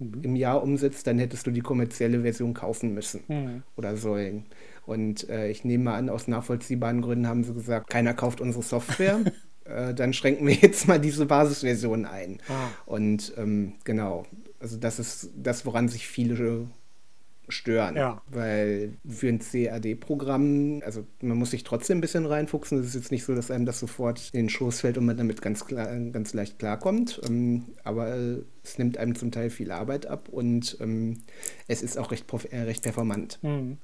im 0.00 0.34
Jahr 0.34 0.62
umsetzt, 0.62 1.06
dann 1.06 1.20
hättest 1.20 1.46
du 1.46 1.52
die 1.52 1.60
kommerzielle 1.60 2.22
Version 2.22 2.52
kaufen 2.52 2.94
müssen 2.94 3.22
Hm. 3.28 3.62
oder 3.76 3.96
sollen. 3.96 4.46
Und 4.86 5.28
äh, 5.28 5.48
ich 5.48 5.64
nehme 5.64 5.84
mal 5.84 5.96
an, 5.96 6.08
aus 6.08 6.26
nachvollziehbaren 6.26 7.02
Gründen 7.02 7.28
haben 7.28 7.44
sie 7.44 7.54
gesagt, 7.54 7.90
keiner 7.90 8.14
kauft 8.14 8.40
unsere 8.40 8.64
Software. 8.64 9.20
äh, 9.64 9.94
dann 9.94 10.14
schränken 10.14 10.48
wir 10.48 10.54
jetzt 10.54 10.88
mal 10.88 10.98
diese 10.98 11.26
Basisversion 11.26 12.06
ein. 12.06 12.38
Ah. 12.48 12.70
Und 12.86 13.34
ähm, 13.36 13.74
genau, 13.84 14.26
also 14.58 14.78
das 14.78 14.98
ist 14.98 15.30
das, 15.36 15.64
woran 15.64 15.86
sich 15.88 16.08
viele 16.08 16.66
stören. 17.50 17.96
Ja. 17.96 18.22
Weil 18.30 18.94
für 19.08 19.28
ein 19.28 19.38
CAD-Programm, 19.40 20.82
also 20.84 21.04
man 21.20 21.36
muss 21.38 21.50
sich 21.50 21.64
trotzdem 21.64 21.98
ein 21.98 22.00
bisschen 22.00 22.26
reinfuchsen. 22.26 22.78
Es 22.78 22.86
ist 22.86 22.94
jetzt 22.94 23.10
nicht 23.10 23.24
so, 23.24 23.34
dass 23.34 23.50
einem 23.50 23.66
das 23.66 23.78
sofort 23.80 24.30
in 24.32 24.44
den 24.44 24.48
Schoß 24.48 24.80
fällt 24.80 24.98
und 24.98 25.06
man 25.06 25.16
damit 25.16 25.42
ganz, 25.42 25.64
klar, 25.66 25.86
ganz 26.12 26.34
leicht 26.34 26.58
klarkommt. 26.58 27.20
Ähm, 27.26 27.64
aber 27.84 28.14
äh, 28.14 28.42
es 28.62 28.78
nimmt 28.78 28.98
einem 28.98 29.14
zum 29.14 29.30
Teil 29.30 29.50
viel 29.50 29.70
Arbeit 29.70 30.06
ab 30.06 30.28
und 30.28 30.76
ähm, 30.80 31.18
es 31.68 31.82
ist 31.82 31.98
auch 31.98 32.10
recht, 32.10 32.26
äh, 32.50 32.60
recht 32.60 32.82
performant. 32.82 33.38
Hm. 33.42 33.78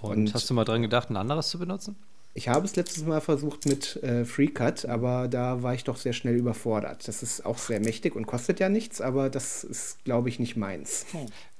Und, 0.00 0.10
Und- 0.10 0.34
hast 0.34 0.48
du 0.48 0.54
mal 0.54 0.64
dran 0.64 0.82
gedacht, 0.82 1.10
ein 1.10 1.16
anderes 1.16 1.48
zu 1.50 1.58
benutzen? 1.58 1.96
Ich 2.38 2.46
habe 2.46 2.64
es 2.66 2.76
letztes 2.76 3.04
Mal 3.04 3.20
versucht 3.20 3.66
mit 3.66 3.96
äh, 4.04 4.24
FreeCut, 4.24 4.84
aber 4.84 5.26
da 5.26 5.64
war 5.64 5.74
ich 5.74 5.82
doch 5.82 5.96
sehr 5.96 6.12
schnell 6.12 6.36
überfordert. 6.36 7.08
Das 7.08 7.24
ist 7.24 7.44
auch 7.44 7.58
sehr 7.58 7.80
mächtig 7.80 8.14
und 8.14 8.28
kostet 8.28 8.60
ja 8.60 8.68
nichts, 8.68 9.00
aber 9.00 9.28
das 9.28 9.64
ist, 9.64 10.04
glaube 10.04 10.28
ich, 10.28 10.38
nicht 10.38 10.56
meins. 10.56 11.04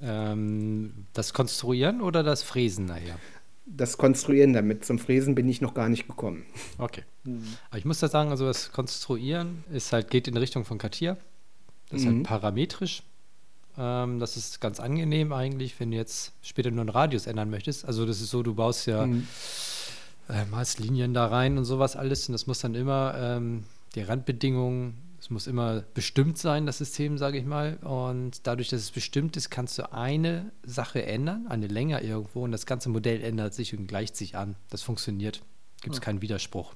Ähm, 0.00 0.92
das 1.14 1.32
Konstruieren 1.32 2.00
oder 2.00 2.22
das 2.22 2.44
Fräsen 2.44 2.84
nachher? 2.86 3.18
Das 3.66 3.98
Konstruieren 3.98 4.52
damit, 4.52 4.84
zum 4.84 5.00
Fräsen 5.00 5.34
bin 5.34 5.48
ich 5.48 5.60
noch 5.60 5.74
gar 5.74 5.88
nicht 5.88 6.06
gekommen. 6.06 6.46
Okay. 6.78 7.02
Hm. 7.24 7.42
Aber 7.70 7.78
ich 7.78 7.84
muss 7.84 7.98
da 7.98 8.06
sagen, 8.06 8.30
also 8.30 8.46
das 8.46 8.70
Konstruieren 8.70 9.64
ist 9.72 9.92
halt, 9.92 10.12
geht 10.12 10.28
in 10.28 10.36
Richtung 10.36 10.64
von 10.64 10.78
Katia. 10.78 11.16
Das 11.90 12.02
ist 12.02 12.06
Mhm. 12.06 12.18
halt 12.18 12.22
parametrisch. 12.22 13.02
Ähm, 13.76 14.20
das 14.20 14.36
ist 14.36 14.60
ganz 14.60 14.78
angenehm 14.78 15.32
eigentlich, 15.32 15.78
wenn 15.80 15.90
du 15.90 15.96
jetzt 15.96 16.32
später 16.40 16.70
nur 16.70 16.82
einen 16.82 16.88
Radius 16.88 17.26
ändern 17.26 17.50
möchtest. 17.50 17.84
Also 17.84 18.06
das 18.06 18.20
ist 18.20 18.30
so, 18.30 18.44
du 18.44 18.54
baust 18.54 18.86
ja 18.86 19.06
Mhm. 19.06 19.26
Äh, 20.28 20.44
malst 20.46 20.78
Linien 20.78 21.14
da 21.14 21.26
rein 21.26 21.58
und 21.58 21.64
sowas 21.64 21.96
alles. 21.96 22.28
Und 22.28 22.32
das 22.32 22.46
muss 22.46 22.60
dann 22.60 22.74
immer, 22.74 23.14
ähm, 23.16 23.64
die 23.94 24.02
Randbedingungen, 24.02 25.08
es 25.20 25.30
muss 25.30 25.46
immer 25.46 25.82
bestimmt 25.94 26.38
sein, 26.38 26.66
das 26.66 26.78
System, 26.78 27.18
sage 27.18 27.38
ich 27.38 27.44
mal. 27.44 27.76
Und 27.78 28.46
dadurch, 28.46 28.68
dass 28.68 28.80
es 28.80 28.90
bestimmt 28.90 29.36
ist, 29.36 29.50
kannst 29.50 29.78
du 29.78 29.92
eine 29.92 30.52
Sache 30.62 31.04
ändern, 31.04 31.46
eine 31.48 31.66
Länge 31.66 32.00
irgendwo 32.00 32.44
und 32.44 32.52
das 32.52 32.66
ganze 32.66 32.88
Modell 32.88 33.22
ändert 33.22 33.54
sich 33.54 33.76
und 33.76 33.86
gleicht 33.86 34.16
sich 34.16 34.36
an. 34.36 34.54
Das 34.70 34.82
funktioniert. 34.82 35.42
Gibt 35.80 35.94
es 35.94 36.00
keinen 36.00 36.22
Widerspruch, 36.22 36.74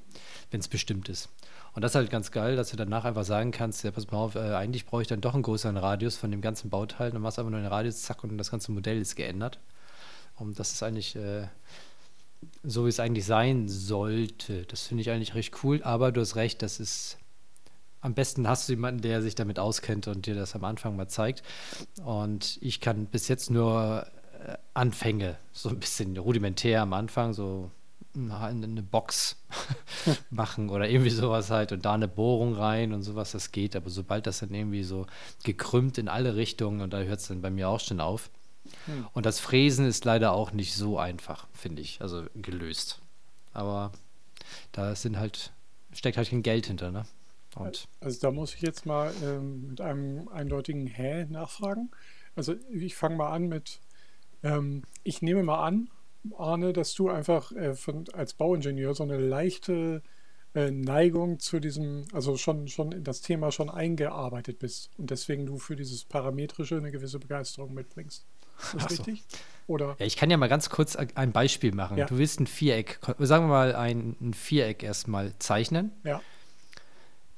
wenn 0.52 0.60
es 0.60 0.68
bestimmt 0.68 1.08
ist. 1.08 1.28
Und 1.72 1.82
das 1.82 1.92
ist 1.92 1.96
halt 1.96 2.10
ganz 2.10 2.30
geil, 2.30 2.54
dass 2.54 2.70
du 2.70 2.76
danach 2.76 3.04
einfach 3.04 3.24
sagen 3.24 3.50
kannst, 3.50 3.82
ja, 3.82 3.90
pass 3.90 4.10
mal 4.10 4.18
auf, 4.18 4.34
äh, 4.36 4.54
eigentlich 4.54 4.86
brauche 4.86 5.02
ich 5.02 5.08
dann 5.08 5.20
doch 5.20 5.34
einen 5.34 5.42
größeren 5.42 5.76
Radius 5.76 6.16
von 6.16 6.30
dem 6.30 6.40
ganzen 6.40 6.70
Bauteil. 6.70 7.10
Dann 7.10 7.22
machst 7.22 7.38
du 7.38 7.40
aber 7.40 7.50
nur 7.50 7.60
den 7.60 7.66
Radius, 7.66 8.02
zack, 8.02 8.22
und 8.22 8.38
das 8.38 8.50
ganze 8.50 8.70
Modell 8.70 9.00
ist 9.00 9.16
geändert. 9.16 9.58
Und 10.36 10.58
das 10.58 10.72
ist 10.72 10.82
eigentlich 10.82 11.16
äh, 11.16 11.48
so, 12.62 12.85
wie 12.85 12.88
es 12.88 13.00
eigentlich 13.00 13.26
sein 13.26 13.68
sollte. 13.68 14.64
Das 14.66 14.83
finde 14.87 15.02
ich 15.02 15.11
eigentlich 15.11 15.35
recht 15.35 15.64
cool, 15.64 15.83
aber 15.83 16.12
du 16.12 16.20
hast 16.20 16.37
recht, 16.37 16.62
das 16.62 16.81
ist 16.81 17.18
am 18.02 18.14
besten 18.14 18.48
hast 18.48 18.68
du 18.68 18.72
jemanden, 18.72 19.00
der 19.00 19.22
sich 19.22 19.37
damit 19.37 19.59
auskennt 19.59 20.09
und 20.09 20.26
dir 20.26 20.35
das 20.35 20.55
am 20.57 20.64
Anfang 20.64 20.96
mal 20.96 21.09
zeigt. 21.09 21.42
Und 22.05 22.59
ich 22.61 22.81
kann 22.81 23.07
bis 23.07 23.28
jetzt 23.28 23.48
nur 23.48 24.07
äh, 24.44 24.57
Anfänge, 24.74 25.38
so 25.52 25.68
ein 25.68 25.78
bisschen 25.78 26.16
rudimentär 26.16 26.83
am 26.83 26.92
Anfang, 26.92 27.33
so 27.33 27.70
in 28.14 28.31
eine 28.31 28.83
Box 28.83 29.37
machen 30.31 30.68
oder 30.68 30.88
irgendwie 30.88 31.11
sowas 31.11 31.50
halt 31.50 31.72
und 31.72 31.85
da 31.85 31.94
eine 31.94 32.09
Bohrung 32.09 32.55
rein 32.55 32.92
und 32.92 33.02
sowas, 33.02 33.33
das 33.33 33.52
geht. 33.52 33.76
Aber 33.76 33.88
sobald 33.88 34.26
das 34.26 34.40
dann 34.40 34.52
irgendwie 34.52 34.83
so 34.83 35.07
gekrümmt 35.44 35.96
in 35.96 36.09
alle 36.09 36.37
Richtungen 36.37 36.81
und 36.81 36.92
da 36.92 37.00
hört 37.00 37.20
es 37.20 37.28
dann 37.28 37.40
bei 37.40 37.50
mir 37.50 37.68
auch 37.68 37.81
schon 37.81 38.00
auf, 38.00 38.31
Hm. 38.87 39.06
Und 39.12 39.26
das 39.26 39.40
Fräsen 39.40 39.87
ist 39.87 40.04
leider 40.04 40.32
auch 40.32 40.52
nicht 40.52 40.74
so 40.74 40.98
einfach, 40.98 41.46
finde 41.52 41.82
ich, 41.82 42.00
also 42.00 42.24
gelöst. 42.35 43.00
Aber 43.52 43.92
da 44.72 44.94
sind 44.94 45.18
halt, 45.18 45.52
steckt 45.92 46.16
halt 46.16 46.30
kein 46.30 46.42
Geld 46.42 46.66
hinter, 46.66 46.90
ne? 46.90 47.04
Und 47.54 47.88
Also 48.00 48.20
da 48.20 48.30
muss 48.30 48.54
ich 48.54 48.62
jetzt 48.62 48.87
mal 48.87 49.12
ähm, 49.22 49.68
mit 49.68 49.80
einem 49.80 50.28
eindeutigen 50.28 50.87
Hä 50.87 51.26
nachfragen. 51.26 51.90
Also 52.35 52.54
ich 52.70 52.94
fange 52.96 53.16
mal 53.16 53.30
an 53.30 53.48
mit, 53.48 53.80
ähm, 54.42 54.85
ich 55.04 55.20
nehme 55.20 55.42
mal 55.42 55.62
an, 55.62 55.90
Arne, 56.38 56.72
dass 56.72 56.94
du 56.94 57.11
einfach 57.11 57.52
äh, 57.52 57.74
von, 57.74 58.04
als 58.12 58.35
Bauingenieur 58.35 58.94
so 58.94 59.02
eine 59.02 59.18
leichte 59.18 60.02
äh, 60.54 60.70
Neigung 60.70 61.40
zu 61.40 61.61
diesem, 61.61 62.04
also 62.12 62.37
schon, 62.37 62.68
schon 62.68 62.92
in 62.92 63.04
das 63.04 63.22
Thema 63.22 63.50
schon 63.50 63.68
eingearbeitet 63.70 64.58
bist 64.58 64.90
und 64.98 65.11
deswegen 65.11 65.46
du 65.46 65.58
für 65.58 65.76
dieses 65.76 66.04
Parametrische 66.04 66.76
eine 66.76 66.92
gewisse 66.92 67.18
Begeisterung 67.18 67.74
mitbringst. 67.74 68.26
Ist 68.58 68.74
das 68.74 68.96
so. 68.96 69.02
richtig? 69.04 69.24
Oder? 69.68 69.96
Ja, 69.98 70.06
ich 70.06 70.16
kann 70.16 70.30
ja 70.30 70.36
mal 70.36 70.48
ganz 70.48 70.70
kurz 70.70 70.96
ein 70.96 71.32
Beispiel 71.32 71.72
machen. 71.72 71.96
Ja. 71.96 72.06
Du 72.06 72.18
willst 72.18 72.40
ein 72.40 72.46
Viereck, 72.46 72.98
sagen 73.20 73.44
wir 73.44 73.48
mal 73.48 73.74
ein, 73.76 74.16
ein 74.20 74.34
Viereck 74.34 74.82
erstmal 74.82 75.32
zeichnen. 75.38 75.92
Ja, 76.04 76.20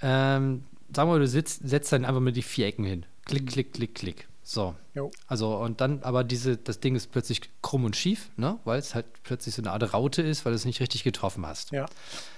Ähm, 0.00 0.64
sagen 0.94 1.08
wir 1.08 1.14
mal, 1.14 1.20
du 1.20 1.28
sitzt, 1.28 1.68
setzt 1.68 1.92
dann 1.92 2.04
einfach 2.04 2.20
mal 2.20 2.32
die 2.32 2.42
Vierecken 2.42 2.84
hin. 2.84 3.06
Klick, 3.24 3.46
klick, 3.48 3.72
klick, 3.72 3.94
klick. 3.94 4.28
So. 4.42 4.74
jo, 4.94 5.10
Also, 5.26 5.56
und 5.56 5.80
dann, 5.80 6.02
aber 6.02 6.22
diese, 6.24 6.58
das 6.58 6.80
Ding 6.80 6.96
ist 6.96 7.10
plötzlich 7.10 7.40
krumm 7.62 7.84
und 7.84 7.96
schief, 7.96 8.28
ne? 8.36 8.58
Weil 8.64 8.78
es 8.78 8.94
halt 8.94 9.06
plötzlich 9.22 9.54
so 9.54 9.62
eine 9.62 9.70
Art 9.72 9.94
Raute 9.94 10.20
ist, 10.20 10.44
weil 10.44 10.52
du 10.52 10.56
es 10.56 10.66
nicht 10.66 10.80
richtig 10.80 11.02
getroffen 11.02 11.46
hast. 11.46 11.72
ja, 11.72 11.86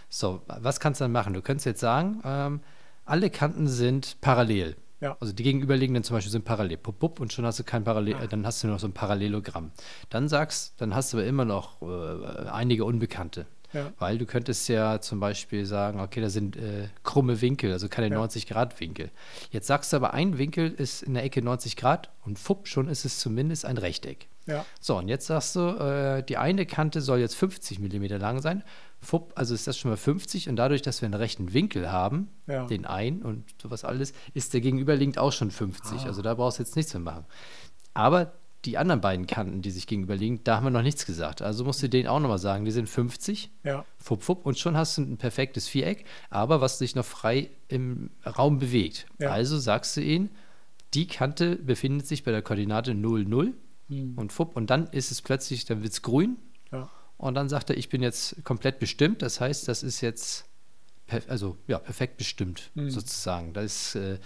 So, 0.09 0.43
was 0.47 0.79
kannst 0.79 1.01
du 1.01 1.05
dann 1.05 1.13
machen? 1.13 1.35
Du 1.35 1.43
könntest 1.43 1.67
jetzt 1.67 1.81
sagen, 1.81 2.21
ähm, 2.25 2.61
alle 3.05 3.29
Kanten 3.31 3.67
sind 3.67 4.17
parallel. 4.21 4.77
Ja. 5.01 5.17
Also 5.21 5.33
die 5.33 5.43
gegenüberliegenden 5.43 6.05
zum 6.05 6.17
Beispiel 6.17 6.33
sind 6.33 6.45
parallel. 6.45 6.79
Pup, 6.79 6.99
pup, 6.99 7.21
und 7.21 7.33
schon 7.33 7.45
hast 7.45 7.59
du 7.59 7.65
kein 7.65 7.85
Parallel, 7.85 8.15
äh, 8.17 8.29
dann 8.29 8.47
hast 8.47 8.63
du 8.63 8.67
nur 8.67 8.77
noch 8.77 8.81
so 8.81 8.87
ein 8.89 8.93
Parallelogramm. 8.95 9.71
Dann 10.11 10.29
sagst, 10.29 10.75
dann 10.79 10.95
hast 10.95 11.13
du 11.13 11.19
aber 11.19 11.27
immer 11.27 11.45
noch 11.45 11.83
äh, 11.83 12.49
einige 12.49 12.85
Unbekannte. 12.87 13.47
ja, 13.75 13.93
Weil 13.99 14.17
du 14.17 14.25
könntest 14.25 14.69
ja 14.69 15.01
zum 15.03 15.21
Beispiel 15.21 15.67
sagen, 15.67 16.01
okay, 16.01 16.21
da 16.23 16.31
sind 16.31 16.57
äh, 16.57 16.89
krumme 17.03 17.41
Winkel, 17.43 17.73
also 17.73 17.89
keine 17.89 18.15
Ja. 18.15 18.23
90-Grad-Winkel. 18.25 19.11
Jetzt 19.51 19.67
sagst 19.67 19.93
du 19.93 19.97
aber, 19.99 20.15
ein 20.15 20.39
Winkel 20.39 20.73
ist 20.73 21.03
in 21.03 21.13
der 21.15 21.25
Ecke 21.25 21.43
90 21.43 21.77
Grad 21.77 22.11
und 22.25 22.39
fupp, 22.39 22.67
schon 22.67 22.89
ist 22.89 23.05
es 23.05 23.19
zumindest 23.19 23.67
ein 23.67 23.77
Rechteck. 23.77 24.29
ja, 24.47 24.65
So, 24.81 24.97
und 24.97 25.09
jetzt 25.09 25.27
sagst 25.27 25.57
du, 25.57 25.61
äh, 25.61 26.23
die 26.23 26.39
eine 26.39 26.65
Kante 26.65 27.03
soll 27.03 27.19
jetzt 27.19 27.35
50 27.37 27.81
mm 27.81 28.05
lang 28.19 28.41
sein. 28.41 28.63
Also 29.35 29.55
ist 29.55 29.67
das 29.67 29.79
schon 29.79 29.91
mal 29.91 29.97
50 29.97 30.49
und 30.49 30.57
dadurch, 30.57 30.83
dass 30.83 31.01
wir 31.01 31.07
einen 31.07 31.15
rechten 31.15 31.53
Winkel 31.53 31.91
haben, 31.91 32.29
Ja. 32.47 32.67
den 32.67 32.85
ein 32.85 33.23
und 33.23 33.45
sowas 33.61 33.85
alles, 33.85 34.13
ist 34.35 34.55
der 34.55 34.61
gegenüberliegend 34.61 35.19
auch 35.19 35.33
schon 35.33 35.51
50. 35.51 36.01
Ah. 36.01 36.07
Also 36.07 36.23
da 36.23 36.35
brauchst 36.35 36.59
du 36.59 36.63
jetzt 36.63 36.77
nichts 36.77 36.93
mehr 36.95 37.03
machen. 37.03 37.25
Aber 37.95 38.33
die 38.65 38.79
anderen 38.79 39.01
beiden 39.01 39.27
Kanten, 39.27 39.63
die 39.63 39.71
sich 39.71 39.87
gegenüberliegen, 39.87 40.43
da 40.43 40.57
haben 40.57 40.65
wir 40.65 40.71
noch 40.71 40.83
nichts 40.83 41.07
gesagt. 41.07 41.41
Also 41.41 41.65
musst 41.65 41.83
du 41.83 41.89
denen 41.89 42.09
auch 42.09 42.19
nochmal 42.19 42.39
sagen, 42.39 42.65
die 42.65 42.73
sind 42.73 42.89
50, 42.89 43.51
ja, 43.63 43.85
fupp, 43.99 44.23
fupp, 44.23 44.45
und 44.45 44.59
schon 44.59 44.77
hast 44.77 44.99
du 44.99 45.03
ein 45.03 45.19
perfektes 45.19 45.69
Viereck, 45.69 46.05
aber 46.31 46.61
was 46.61 46.79
sich 46.79 46.95
noch 46.97 47.05
frei 47.05 47.51
im 47.69 48.11
Raum 48.25 48.59
bewegt. 48.59 49.07
Ja. 49.19 49.31
Also 49.31 49.59
sagst 49.59 49.97
du 49.97 50.01
ihnen, 50.01 50.31
die 50.95 51.07
Kante 51.07 51.57
befindet 51.57 52.07
sich 52.07 52.25
bei 52.25 52.33
der 52.33 52.43
Koordinate 52.43 52.95
0, 52.95 53.25
0 53.25 53.55
hm, 53.89 54.19
und 54.19 54.33
fupp, 54.33 54.57
und 54.57 54.69
dann 54.69 54.89
ist 54.89 55.13
es 55.13 55.23
plötzlich, 55.23 55.65
dann 55.65 55.83
wird 55.83 55.93
es 55.93 56.03
grün 56.03 56.37
ja, 56.73 56.91
und 57.19 57.35
dann 57.35 57.49
sagt 57.49 57.71
er, 57.71 57.77
ich 57.77 57.89
bin 57.89 58.03
jetzt 58.03 58.45
komplett 58.45 58.79
bestimmt. 58.79 59.23
Das 59.23 59.41
heißt, 59.41 59.69
das 59.69 59.83
ist 59.83 60.01
jetzt 60.01 60.45
also 61.29 61.57
ja, 61.69 61.79
perfekt 61.79 62.17
bestimmt, 62.17 62.71
Mhm. 62.75 62.91
sozusagen. 62.91 63.53
Da 63.53 63.61
ist 63.61 63.95
äh, 63.95 64.19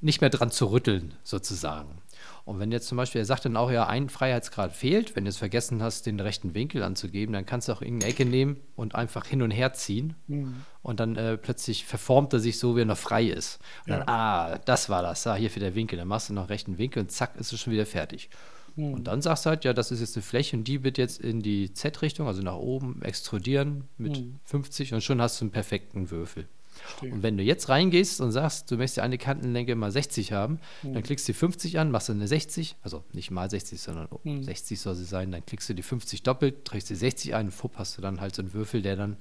nicht 0.00 0.20
mehr 0.20 0.30
dran 0.30 0.50
zu 0.50 0.66
rütteln, 0.66 1.14
sozusagen. 1.22 2.00
Und 2.44 2.60
wenn 2.60 2.72
jetzt 2.72 2.88
zum 2.88 2.96
Beispiel, 2.96 3.20
er 3.20 3.24
sagt 3.26 3.44
dann 3.44 3.56
auch, 3.56 3.70
ja, 3.70 3.86
ein 3.86 4.08
Freiheitsgrad 4.08 4.72
fehlt, 4.72 5.14
wenn 5.16 5.24
du 5.24 5.28
es 5.28 5.36
vergessen 5.36 5.82
hast, 5.82 6.06
den 6.06 6.18
rechten 6.18 6.54
Winkel 6.54 6.82
anzugeben, 6.82 7.32
dann 7.34 7.44
kannst 7.44 7.68
du 7.68 7.72
auch 7.72 7.82
irgendeine 7.82 8.10
Ecke 8.12 8.24
nehmen 8.24 8.58
und 8.74 8.94
einfach 8.94 9.26
hin 9.26 9.42
und 9.42 9.50
her 9.50 9.74
ziehen. 9.74 10.14
hm, 10.28 10.64
Und 10.82 10.98
dann 10.98 11.14
äh, 11.16 11.36
plötzlich 11.36 11.84
verformt 11.84 12.32
er 12.32 12.40
sich 12.40 12.58
so, 12.58 12.74
wie 12.74 12.80
er 12.82 12.86
noch 12.86 12.96
frei 12.98 13.26
ist. 13.26 13.58
Und 13.86 13.92
Ja. 13.92 13.98
dann, 13.98 14.08
ah, 14.08 14.58
das 14.64 14.88
war 14.88 15.02
das, 15.02 15.26
ah, 15.26 15.34
hier 15.34 15.50
für 15.50 15.60
der 15.60 15.74
Winkel. 15.74 15.98
Dann 15.98 16.08
machst 16.08 16.30
du 16.30 16.32
noch 16.32 16.48
rechten 16.48 16.78
Winkel 16.78 17.02
und 17.02 17.12
zack, 17.12 17.36
ist 17.36 17.52
es 17.52 17.60
schon 17.60 17.72
wieder 17.72 17.86
fertig. 17.86 18.30
Hm, 18.78 18.94
Und 18.94 19.04
dann 19.04 19.20
sagst 19.22 19.44
du 19.44 19.50
halt, 19.50 19.64
ja, 19.64 19.72
das 19.74 19.90
ist 19.90 20.00
jetzt 20.00 20.16
eine 20.16 20.22
Fläche 20.22 20.56
und 20.56 20.64
die 20.64 20.84
wird 20.84 20.96
jetzt 20.98 21.20
in 21.20 21.42
die 21.42 21.72
Z-Richtung, 21.74 22.26
also 22.26 22.42
nach 22.42 22.56
oben, 22.56 23.02
extrudieren 23.02 23.84
mit 23.98 24.18
Mhm. 24.20 24.38
50 24.44 24.94
und 24.94 25.02
schon 25.02 25.20
hast 25.20 25.40
du 25.40 25.44
einen 25.44 25.50
perfekten 25.52 26.10
Würfel. 26.10 26.46
verstehe. 26.80 27.12
Und 27.12 27.24
wenn 27.24 27.36
du 27.36 27.42
jetzt 27.42 27.68
reingehst 27.68 28.20
und 28.20 28.30
sagst, 28.30 28.70
du 28.70 28.76
möchtest 28.76 28.98
ja 28.98 29.02
eine 29.02 29.18
Kantenlänge 29.18 29.74
mal 29.74 29.90
60 29.90 30.30
haben, 30.32 30.60
Mhm. 30.84 30.94
dann 30.94 31.02
klickst 31.02 31.26
du 31.26 31.32
die 31.32 31.38
50 31.38 31.76
an, 31.80 31.90
machst 31.90 32.08
du 32.08 32.12
eine 32.12 32.28
60, 32.28 32.76
also 32.84 33.02
nicht 33.12 33.32
mal 33.32 33.50
60, 33.50 33.80
sondern 33.80 34.06
oh, 34.12 34.20
Mhm. 34.22 34.44
60 34.44 34.78
soll 34.80 34.94
sie 34.94 35.04
sein, 35.04 35.32
dann 35.32 35.44
klickst 35.44 35.68
du 35.68 35.74
die 35.74 35.82
50 35.82 36.22
doppelt, 36.22 36.64
trägst 36.64 36.88
die 36.88 36.94
60 36.94 37.34
ein 37.34 37.46
und 37.46 37.50
fupp, 37.52 37.72
hast 37.78 37.98
du 37.98 38.00
dann 38.02 38.20
halt 38.20 38.36
so 38.36 38.42
einen 38.42 38.52
Würfel, 38.54 38.80
der 38.82 38.94
dann 38.94 39.16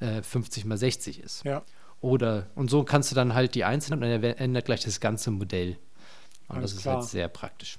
äh, 0.00 0.22
50 0.22 0.64
mal 0.64 0.78
60 0.78 1.20
ist. 1.22 1.44
Ja, 1.44 1.62
Oder, 2.00 2.46
und 2.54 2.70
so 2.70 2.84
kannst 2.84 3.10
du 3.10 3.14
dann 3.14 3.34
halt 3.34 3.54
die 3.54 3.64
einzelnen 3.64 4.02
und 4.02 4.22
dann 4.22 4.22
ändert 4.38 4.64
gleich 4.64 4.80
das 4.82 4.98
ganze 5.00 5.30
Modell. 5.30 5.76
Und 6.48 6.56
Alles 6.56 6.70
das 6.70 6.78
ist 6.78 6.82
klar. 6.84 6.96
halt 7.00 7.08
sehr 7.08 7.28
praktisch. 7.28 7.78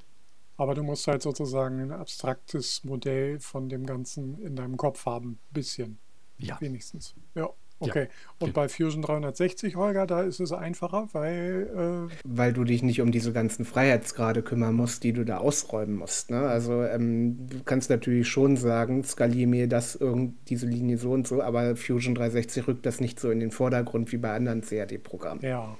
Aber 0.57 0.73
du 0.75 0.83
musst 0.83 1.07
halt 1.07 1.21
sozusagen 1.21 1.79
ein 1.79 1.91
abstraktes 1.91 2.83
Modell 2.83 3.39
von 3.39 3.69
dem 3.69 3.85
Ganzen 3.85 4.39
in 4.41 4.55
deinem 4.55 4.77
Kopf 4.77 5.05
haben, 5.05 5.31
ein 5.31 5.53
bisschen. 5.53 5.97
Ja. 6.37 6.59
Wenigstens. 6.59 7.15
Ja, 7.33 7.49
okay. 7.79 8.07
Und 8.39 8.53
bei 8.53 8.67
Fusion 8.67 9.01
360, 9.01 9.75
Holger, 9.75 10.05
da 10.05 10.21
ist 10.21 10.39
es 10.39 10.51
einfacher, 10.51 11.07
weil 11.13 12.09
äh, 12.11 12.15
Weil 12.25 12.53
du 12.53 12.63
dich 12.63 12.83
nicht 12.83 13.01
um 13.01 13.11
diese 13.11 13.31
ganzen 13.31 13.63
Freiheitsgrade 13.63 14.43
kümmern 14.43 14.75
musst, 14.75 15.03
die 15.03 15.13
du 15.13 15.23
da 15.23 15.37
ausräumen 15.37 15.95
musst. 15.95 16.29
Ne? 16.29 16.41
Also 16.41 16.83
ähm, 16.83 17.47
du 17.47 17.63
kannst 17.63 17.89
natürlich 17.89 18.27
schon 18.27 18.57
sagen, 18.57 19.03
skaliere 19.03 19.47
mir 19.47 19.67
das 19.67 19.95
irgend 19.95 20.35
diese 20.49 20.65
Linie 20.67 20.97
so 20.97 21.11
und 21.11 21.27
so, 21.27 21.41
aber 21.41 21.75
Fusion 21.75 22.15
360 22.15 22.67
rückt 22.67 22.85
das 22.85 22.99
nicht 22.99 23.19
so 23.19 23.31
in 23.31 23.39
den 23.39 23.51
Vordergrund 23.51 24.11
wie 24.11 24.17
bei 24.17 24.33
anderen 24.33 24.61
CAD-Programmen. 24.61 25.41
ja, 25.41 25.77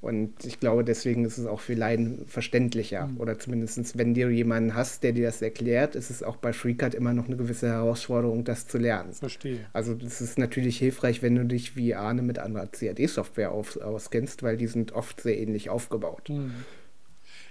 Und 0.00 0.44
ich 0.44 0.60
glaube, 0.60 0.84
deswegen 0.84 1.24
ist 1.24 1.38
es 1.38 1.46
auch 1.46 1.58
für 1.58 1.74
Laien 1.74 2.24
verständlicher. 2.26 3.10
Oder 3.18 3.38
zumindest, 3.38 3.98
wenn 3.98 4.14
du 4.14 4.28
jemanden 4.28 4.74
hast, 4.74 5.02
der 5.02 5.12
dir 5.12 5.26
das 5.26 5.42
erklärt, 5.42 5.96
ist 5.96 6.10
es 6.10 6.22
auch 6.22 6.36
bei 6.36 6.52
FreeCAD 6.52 6.94
immer 6.94 7.12
noch 7.12 7.26
eine 7.26 7.36
gewisse 7.36 7.68
Herausforderung, 7.68 8.44
das 8.44 8.68
zu 8.68 8.78
lernen. 8.78 9.12
verstehe. 9.12 9.58
Also 9.72 9.94
das 9.94 10.20
ist 10.20 10.38
natürlich 10.38 10.78
hilfreich, 10.78 11.22
wenn 11.22 11.34
du 11.34 11.44
dich 11.44 11.76
wie 11.76 11.96
Arne 11.96 12.22
mit 12.22 12.38
anderer 12.38 12.68
CAD-Software 12.68 13.50
auskennst, 13.50 14.44
weil 14.44 14.56
die 14.56 14.68
sind 14.68 14.92
oft 14.92 15.20
sehr 15.20 15.38
ähnlich 15.38 15.68
aufgebaut. 15.68 16.28
Hm. 16.28 16.52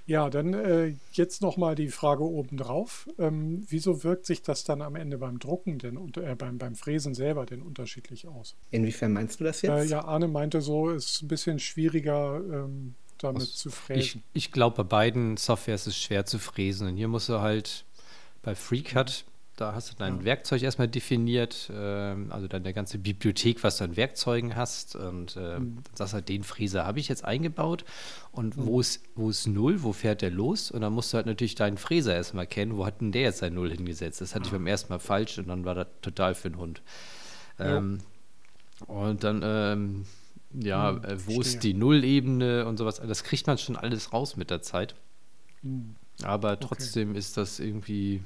Ja, 0.08 0.30
dann 0.30 0.54
äh, 0.54 0.96
jetzt 1.12 1.42
nochmal 1.42 1.76
die 1.76 1.90
Frage 1.90 2.24
obendrauf. 2.24 3.10
Ähm, 3.20 3.66
wieso 3.68 4.04
wirkt 4.06 4.26
sich 4.26 4.42
das 4.42 4.64
dann 4.64 4.82
am 4.82 4.96
Ende 4.96 5.18
beim 5.18 5.38
Drucken 5.38 5.80
denn 5.80 5.98
und 5.98 6.16
äh, 6.18 6.34
beim, 6.36 6.58
beim 6.58 6.76
Fräsen 6.76 7.14
selber 7.14 7.46
denn 7.46 7.62
unterschiedlich 7.62 8.26
aus? 8.28 8.56
Inwiefern 8.72 9.12
meinst 9.12 9.40
du 9.40 9.44
das 9.44 9.62
Äh, 9.64 9.80
jetzt? 9.82 9.90
ja, 9.92 10.06
Arne 10.06 10.30
meinte 10.30 10.62
so, 10.62 10.90
es 10.90 11.06
ist 11.16 11.22
ein 11.24 11.28
bisschen 11.28 11.60
schwieriger, 11.60 12.38
ähm, 12.52 12.96
damit 13.18 13.42
Also, 13.42 13.54
zu 13.54 13.70
Ich, 13.70 13.76
fräsen. 13.76 14.24
ich 14.34 14.52
glaube, 14.54 14.78
bei 14.78 14.84
beiden 14.84 15.36
Softwares 15.36 15.82
ist 15.82 15.88
es 15.96 16.02
schwer 16.02 16.26
zu 16.26 16.40
fräsen. 16.40 16.88
Und 16.88 16.96
hier 16.96 17.10
musst 17.10 17.28
du 17.28 17.42
halt 17.42 17.84
bei 18.44 18.56
FreeCAD, 18.56 19.26
da 19.58 19.74
hast 19.74 19.92
du 19.92 19.96
dein 19.98 20.20
Ja. 20.20 20.24
Werkzeug 20.24 20.62
erstmal 20.64 20.88
definiert, 20.88 21.70
ähm, 21.74 22.32
also 22.32 22.48
deine 22.48 22.74
ganze 22.74 22.98
Bibliothek, 23.00 23.64
was 23.64 23.78
du 23.78 23.84
an 23.84 23.98
Werkzeugen 23.98 24.56
hast. 24.56 24.96
Und 24.96 25.36
ähm, 25.36 25.64
Mhm. 25.64 25.76
dann 25.84 25.96
sagst 25.96 26.14
du 26.14 26.16
halt, 26.16 26.30
den 26.30 26.44
Fräser 26.44 26.86
habe 26.86 27.00
ich 27.00 27.10
jetzt 27.10 27.26
eingebaut. 27.26 27.84
Und 28.32 28.56
wo, 28.56 28.80
ist, 28.80 29.04
wo 29.16 29.30
ist 29.30 29.48
Null? 29.48 29.84
Wo 29.84 29.92
fährt 29.94 30.22
der 30.22 30.32
los? 30.32 30.72
Und 30.72 30.82
dann 30.82 30.94
musst 30.94 31.12
du 31.12 31.18
halt 31.18 31.26
natürlich 31.26 31.56
deinen 31.56 31.78
Fräser 31.78 32.16
erstmal 32.16 32.48
kennen. 32.48 32.78
Wo 32.78 32.86
hat 32.86 33.02
denn 33.02 33.12
der 33.12 33.24
jetzt 33.24 33.40
sein 33.40 33.54
Null 33.56 33.72
hingesetzt? 33.72 34.22
Das 34.22 34.34
hatte 34.36 34.46
ich 34.46 34.52
beim 34.52 34.68
ersten 34.68 34.94
Mal 34.94 35.00
falsch 35.00 35.38
und 35.40 35.48
dann 35.50 35.66
war 35.66 35.76
das 35.76 35.88
total 36.02 36.34
für 36.36 36.50
den 36.50 36.60
Hund. 36.60 36.82
Ja. 37.60 37.78
Ähm, 37.78 37.98
und 38.86 39.24
dann, 39.24 39.42
ähm, 39.44 40.06
ja, 40.54 40.92
Hm, 40.92 40.98
äh, 41.04 41.08
wo 41.26 41.34
verstehe. 41.34 41.40
ist 41.42 41.64
die 41.64 41.74
Nullebene 41.74 42.66
und 42.68 42.78
sowas. 42.78 43.02
Das 43.06 43.24
kriegt 43.24 43.48
man 43.48 43.58
schon 43.58 43.76
alles 43.76 44.14
raus 44.14 44.38
mit 44.38 44.50
der 44.52 44.62
Zeit. 44.62 44.94
Hm. 45.64 45.96
Aber 46.24 46.60
trotzdem 46.60 47.16
ist 47.16 47.38
das 47.38 47.60
irgendwie, 47.60 48.24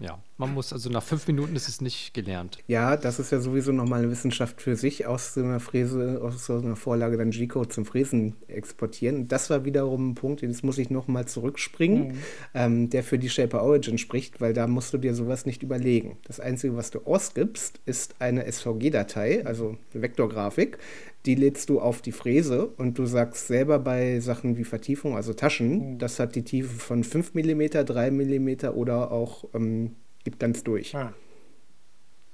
ja, 0.00 0.18
man 0.40 0.52
muss, 0.54 0.72
also 0.72 0.90
nach 0.90 1.02
fünf 1.04 1.26
Minuten 1.28 1.54
ist 1.54 1.68
es 1.68 1.80
nicht 1.80 2.12
gelernt. 2.14 2.58
Ja, 2.66 2.96
das 2.96 3.18
ist 3.20 3.30
ja 3.30 3.38
sowieso 3.40 3.70
nochmal 3.70 4.00
eine 4.00 4.10
Wissenschaft 4.10 4.60
für 4.60 4.74
sich, 4.74 5.06
aus 5.06 5.34
so 5.34 5.42
einer 5.42 5.60
Fräse, 5.60 6.20
aus 6.22 6.46
so 6.46 6.54
einer 6.58 6.74
Vorlage 6.74 7.16
dann 7.16 7.30
G-Code 7.30 7.68
zum 7.68 7.84
Fräsen 7.84 8.34
exportieren. 8.48 9.28
Das 9.28 9.50
war 9.50 9.64
wiederum 9.64 10.10
ein 10.10 10.14
Punkt, 10.16 10.42
jetzt 10.42 10.64
muss 10.64 10.78
ich 10.78 10.90
nochmal 10.90 11.26
zurückspringen, 11.26 12.08
Mhm. 12.08 12.14
ähm, 12.54 12.90
der 12.90 13.04
für 13.04 13.18
die 13.18 13.28
Shaper 13.30 13.62
Origin 13.62 13.98
spricht, 13.98 14.40
weil 14.40 14.52
da 14.52 14.66
musst 14.66 14.92
du 14.92 14.98
dir 14.98 15.14
sowas 15.14 15.46
nicht 15.46 15.62
überlegen. 15.62 16.18
Das 16.24 16.40
Einzige, 16.40 16.74
was 16.76 16.90
du 16.90 17.00
ausgibst, 17.00 17.80
ist 17.86 18.16
eine 18.18 18.46
SVG-Datei, 18.50 19.44
also 19.46 19.76
eine 19.92 20.02
Vektorgrafik. 20.02 20.78
Die 21.26 21.34
lädst 21.34 21.68
du 21.68 21.80
auf 21.80 22.00
die 22.00 22.12
Fräse 22.12 22.66
und 22.66 22.98
du 22.98 23.04
sagst 23.04 23.46
selber 23.46 23.78
bei 23.78 24.20
Sachen 24.20 24.56
wie 24.56 24.64
Vertiefung, 24.64 25.16
also 25.16 25.34
Taschen, 25.34 25.92
Mhm. 25.94 25.98
das 25.98 26.18
hat 26.18 26.34
die 26.34 26.44
Tiefe 26.44 26.70
von 26.78 27.04
5 27.04 27.34
mm, 27.34 27.84
3 27.84 28.10
mm 28.10 28.68
oder 28.74 29.12
auch 29.12 29.44
ähm, 29.54 29.96
gibt 30.24 30.38
ganz 30.38 30.62
durch. 30.64 30.94
Ah, 30.96 31.14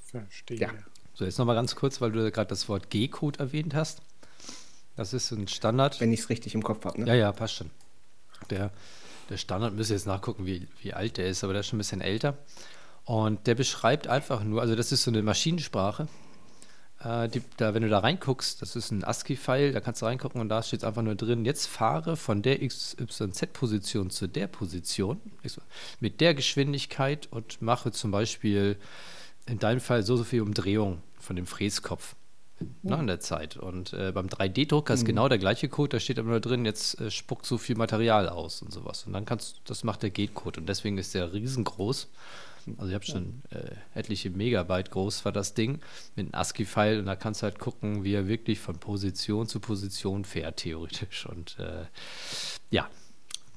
verstehe. 0.05 0.59
Ja. 0.59 0.71
So, 1.15 1.25
jetzt 1.25 1.39
nochmal 1.39 1.57
ganz 1.57 1.75
kurz, 1.75 2.01
weil 2.01 2.13
du 2.13 2.31
gerade 2.31 2.49
das 2.49 2.69
Wort 2.69 2.91
G-Code 2.91 3.39
erwähnt 3.39 3.75
hast. 3.75 4.03
Das 4.97 5.13
ist 5.13 5.31
ein 5.31 5.49
Standard. 5.49 6.01
Wenn 6.01 6.13
ich 6.13 6.21
es 6.21 6.29
richtig 6.29 6.55
im 6.55 6.63
Kopf 6.63 6.85
habe. 6.85 7.01
Ne? 7.01 7.09
Ja, 7.09 7.15
ja, 7.15 7.33
passt 7.33 7.55
schon. 7.55 7.71
Der, 8.51 8.71
der 9.31 9.37
Standard, 9.37 9.75
müsste 9.75 9.95
jetzt 9.95 10.07
nachgucken, 10.07 10.47
wie, 10.47 10.69
wie 10.83 10.95
alt 10.95 11.17
der 11.17 11.27
ist, 11.27 11.45
aber 11.45 11.53
der 11.53 11.61
ist 11.61 11.69
schon 11.69 11.77
ein 11.77 11.79
bisschen 11.79 12.01
älter. 12.01 12.39
Und 13.05 13.47
der 13.47 13.55
beschreibt 13.55 14.09
einfach 14.09 14.43
nur, 14.43 14.61
also 14.61 14.75
das 14.75 14.93
ist 14.93 15.05
so 15.05 15.11
eine 15.11 15.23
Maschinensprache. 15.23 16.09
Äh, 17.03 17.29
die, 17.29 17.43
da, 17.57 17.75
wenn 17.75 17.83
du 17.83 17.89
da 17.89 17.99
reinguckst, 17.99 18.63
das 18.63 18.75
ist 18.77 18.91
ein 18.91 19.05
ASCII-File, 19.05 19.73
da 19.73 19.81
kannst 19.81 20.03
du 20.03 20.07
reingucken 20.07 20.41
und 20.41 20.49
da 20.49 20.63
steht 20.63 20.85
einfach 20.85 21.03
nur 21.03 21.15
drin, 21.15 21.45
jetzt 21.45 21.67
fahre 21.67 22.17
von 22.17 22.43
der 22.43 22.67
XYZ-Position 22.67 24.11
zu 24.11 24.27
der 24.27 24.47
Position 24.47 25.21
mit 26.01 26.21
der 26.21 26.35
Geschwindigkeit 26.35 27.29
und 27.31 27.61
mache 27.61 27.93
zum 27.93 28.11
Beispiel 28.11 28.77
in 29.47 29.59
deinem 29.59 29.81
Fall 29.81 30.03
so, 30.03 30.17
so 30.17 30.25
viel 30.25 30.41
Umdrehung 30.43 31.03
von 31.19 31.37
dem 31.37 31.47
Fräskopf 31.47 32.17
ne, 32.83 32.97
in 32.99 33.07
der 33.07 33.21
Zeit. 33.21 33.57
Und 33.57 33.93
äh, 33.93 34.13
beim 34.13 34.27
3D-Drucker 34.29 34.95
ist 34.95 35.03
Mhm. 35.03 35.07
genau 35.07 35.29
der 35.29 35.39
gleiche 35.39 35.69
Code, 35.69 35.91
da 35.91 36.01
steht 36.01 36.19
aber 36.19 36.31
nur 36.31 36.41
drin, 36.41 36.65
jetzt 36.65 37.01
äh, 37.01 37.11
spuckt 37.11 37.45
so 37.47 37.59
viel 37.59 37.77
Material 37.77 38.29
aus 38.29 38.63
und 38.63 38.73
sowas. 38.73 39.05
Und 39.07 39.13
dann 39.13 39.25
kannst 39.25 39.61
das 39.67 39.85
macht 39.85 40.03
der 40.03 40.11
Gate-Code 40.11 40.61
und 40.61 40.69
deswegen 40.69 40.97
ist 40.99 41.15
der 41.15 41.33
riesengroß. 41.33 42.09
Also 42.77 42.89
ich 42.89 42.95
habe 42.95 43.05
schon 43.05 43.43
äh, 43.51 43.99
etliche 43.99 44.31
Megabyte 44.31 44.91
groß 44.91 45.25
war 45.25 45.33
das 45.33 45.55
Ding 45.55 45.81
mit 46.15 46.27
einem 46.27 46.35
ASCII-File 46.35 46.99
und 47.01 47.07
da 47.07 47.17
kannst 47.17 47.43
du 47.43 47.45
halt 47.45 47.59
gucken, 47.59 48.05
wie 48.05 48.15
er 48.15 48.29
wirklich 48.29 48.59
von 48.59 48.79
Position 48.79 49.47
zu 49.47 49.61
Position 49.61 50.25
fährt, 50.25 50.59
theoretisch. 50.59 51.27
Und 51.27 51.59
äh, 51.59 51.85
ja, 52.71 52.89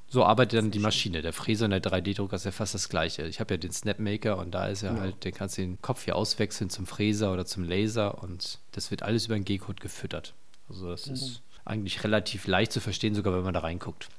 so 0.08 0.26
arbeitet 0.26 0.58
dann 0.58 0.72
die 0.72 0.80
Maschine. 0.80 1.22
Der 1.22 1.34
Fräser 1.34 1.66
und 1.66 1.72
der 1.72 1.82
3D-Drucker 1.82 2.36
ist 2.36 2.46
ja 2.46 2.52
fast 2.52 2.74
das 2.74 2.90
gleiche. 2.90 3.24
Ich 3.28 3.40
habe 3.40 3.54
ja 3.54 3.58
den 3.58 3.72
Snapmaker 3.72 4.38
und 4.38 4.52
da 4.52 4.68
ist 4.68 4.82
ja 4.82 4.96
halt, 5.00 5.24
den 5.24 5.34
kannst 5.34 5.58
du 5.58 5.62
den 5.62 5.82
Kopf 5.82 6.06
hier 6.06 6.16
auswechseln 6.16 6.70
zum 6.70 6.88
Fräser 6.88 7.32
oder 7.32 7.46
zum 7.46 7.64
Laser 7.64 8.24
und 8.24 8.60
das 8.72 8.92
wird 8.92 9.04
alles 9.04 9.28
über 9.28 9.36
den 9.36 9.46
G-Code 9.46 9.82
gefüttert. 9.82 10.34
Also 10.68 10.90
das 10.90 11.08
ist 11.08 11.42
eigentlich 11.66 12.04
relativ 12.04 12.48
leicht 12.48 12.72
zu 12.72 12.80
verstehen, 12.80 13.14
sogar 13.14 13.34
wenn 13.34 13.44
man 13.44 13.54
da 13.54 13.60
reinguckt. 13.60 14.10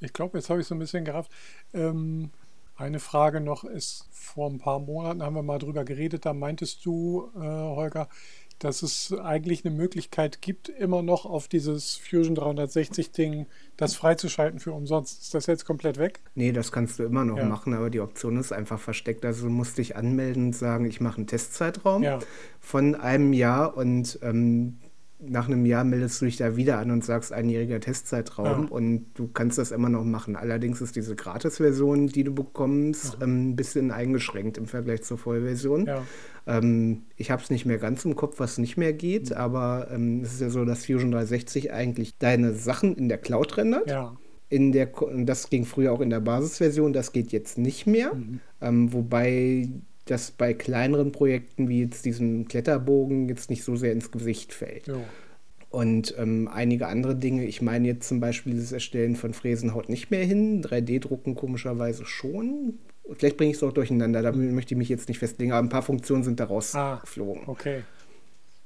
Ich 0.00 0.12
glaube, 0.12 0.38
jetzt 0.38 0.48
habe 0.48 0.60
ich 0.60 0.66
so 0.66 0.74
ein 0.74 0.78
bisschen 0.78 1.04
gerafft. 1.04 1.30
Ähm, 1.74 2.30
eine 2.80 2.98
Frage 3.00 3.40
noch 3.40 3.64
ist, 3.64 4.08
vor 4.10 4.48
ein 4.50 4.58
paar 4.58 4.78
Monaten 4.80 5.22
haben 5.22 5.34
wir 5.34 5.42
mal 5.42 5.58
drüber 5.58 5.84
geredet, 5.84 6.24
da 6.26 6.32
meintest 6.32 6.84
du, 6.84 7.30
äh, 7.36 7.40
Holger, 7.40 8.08
dass 8.58 8.82
es 8.82 9.12
eigentlich 9.12 9.64
eine 9.64 9.74
Möglichkeit 9.74 10.42
gibt, 10.42 10.68
immer 10.68 11.00
noch 11.02 11.24
auf 11.24 11.48
dieses 11.48 11.94
Fusion 11.96 12.36
360-Ding 12.36 13.46
das 13.78 13.94
freizuschalten 13.94 14.60
für 14.60 14.72
umsonst. 14.72 15.22
Ist 15.22 15.32
das 15.34 15.46
jetzt 15.46 15.64
komplett 15.64 15.96
weg? 15.98 16.20
Nee, 16.34 16.52
das 16.52 16.70
kannst 16.70 16.98
du 16.98 17.04
immer 17.04 17.24
noch 17.24 17.38
Ja. 17.38 17.46
machen, 17.46 17.72
aber 17.72 17.88
die 17.88 18.00
Option 18.00 18.36
ist 18.36 18.52
einfach 18.52 18.78
versteckt. 18.78 19.24
Also 19.24 19.44
du 19.46 19.50
musst 19.50 19.78
dich 19.78 19.96
anmelden 19.96 20.48
und 20.48 20.56
sagen, 20.56 20.84
ich 20.84 21.00
mache 21.00 21.18
einen 21.18 21.26
Testzeitraum 21.26 22.02
Ja. 22.02 22.18
von 22.60 22.94
einem 22.94 23.32
Jahr 23.32 23.76
und 23.78 24.18
ähm, 24.22 24.78
nach 25.22 25.48
einem 25.48 25.66
Jahr 25.66 25.84
meldest 25.84 26.20
du 26.20 26.24
dich 26.24 26.36
da 26.36 26.56
wieder 26.56 26.78
an 26.78 26.90
und 26.90 27.04
sagst 27.04 27.32
einjähriger 27.32 27.80
Testzeitraum 27.80 28.64
Ja. 28.64 28.68
und 28.70 29.06
du 29.14 29.28
kannst 29.28 29.58
das 29.58 29.70
immer 29.70 29.88
noch 29.88 30.04
machen. 30.04 30.36
Allerdings 30.36 30.80
ist 30.80 30.96
diese 30.96 31.14
Gratis-Version, 31.16 32.06
die 32.08 32.24
du 32.24 32.34
bekommst, 32.34 33.18
ähm, 33.20 33.50
ein 33.50 33.56
bisschen 33.56 33.90
eingeschränkt 33.90 34.56
im 34.58 34.66
Vergleich 34.66 35.02
zur 35.02 35.18
Vollversion. 35.18 35.86
Ja. 35.86 36.02
Ähm, 36.46 37.02
ich 37.16 37.30
habe 37.30 37.42
es 37.42 37.50
nicht 37.50 37.66
mehr 37.66 37.78
ganz 37.78 38.04
im 38.04 38.16
Kopf, 38.16 38.40
was 38.40 38.58
nicht 38.58 38.76
mehr 38.76 38.92
geht, 38.92 39.32
aber 39.32 39.88
ähm, 39.92 40.20
es 40.22 40.32
ist 40.34 40.40
ja 40.40 40.50
so, 40.50 40.64
dass 40.64 40.86
Fusion 40.86 41.10
360 41.10 41.72
eigentlich 41.72 42.16
deine 42.18 42.54
Sachen 42.54 42.96
in 42.96 43.08
der 43.08 43.18
Cloud 43.18 43.56
rendert. 43.56 43.90
Ja. 43.90 44.16
In 44.48 44.72
der, 44.72 44.90
das 45.24 45.48
ging 45.48 45.64
früher 45.64 45.92
auch 45.92 46.00
in 46.00 46.10
der 46.10 46.18
Basisversion, 46.20 46.92
das 46.92 47.12
geht 47.12 47.30
jetzt 47.30 47.56
nicht 47.56 47.86
mehr. 47.86 48.12
Ähm, 48.60 48.92
wobei 48.92 49.68
das 50.06 50.30
bei 50.30 50.54
kleineren 50.54 51.12
Projekten 51.12 51.68
wie 51.68 51.80
jetzt 51.82 52.04
diesem 52.04 52.48
Kletterbogen 52.48 53.28
jetzt 53.28 53.50
nicht 53.50 53.64
so 53.64 53.76
sehr 53.76 53.92
ins 53.92 54.10
Gesicht 54.10 54.52
fällt. 54.52 54.86
Jo. 54.86 55.02
Und 55.70 56.14
ähm, 56.18 56.48
einige 56.52 56.88
andere 56.88 57.14
Dinge, 57.14 57.44
ich 57.44 57.62
meine 57.62 57.86
jetzt 57.86 58.08
zum 58.08 58.18
Beispiel 58.18 58.54
dieses 58.54 58.72
Erstellen 58.72 59.14
von 59.14 59.34
Fräsen 59.34 59.72
haut 59.72 59.88
nicht 59.88 60.10
mehr 60.10 60.24
hin, 60.24 60.64
3D-Drucken 60.64 61.36
komischerweise 61.36 62.04
schon. 62.06 62.78
Vielleicht 63.12 63.36
bringe 63.36 63.52
ich 63.52 63.56
es 63.56 63.62
auch 63.62 63.72
durcheinander, 63.72 64.20
da 64.22 64.32
möchte 64.32 64.74
ich 64.74 64.78
mich 64.78 64.88
jetzt 64.88 65.08
nicht 65.08 65.18
festlegen, 65.18 65.52
aber 65.52 65.64
ein 65.64 65.68
paar 65.68 65.82
Funktionen 65.82 66.24
sind 66.24 66.40
daraus 66.40 66.74
Ah, 66.74 66.98
geflogen. 67.00 67.42
Okay. 67.46 67.82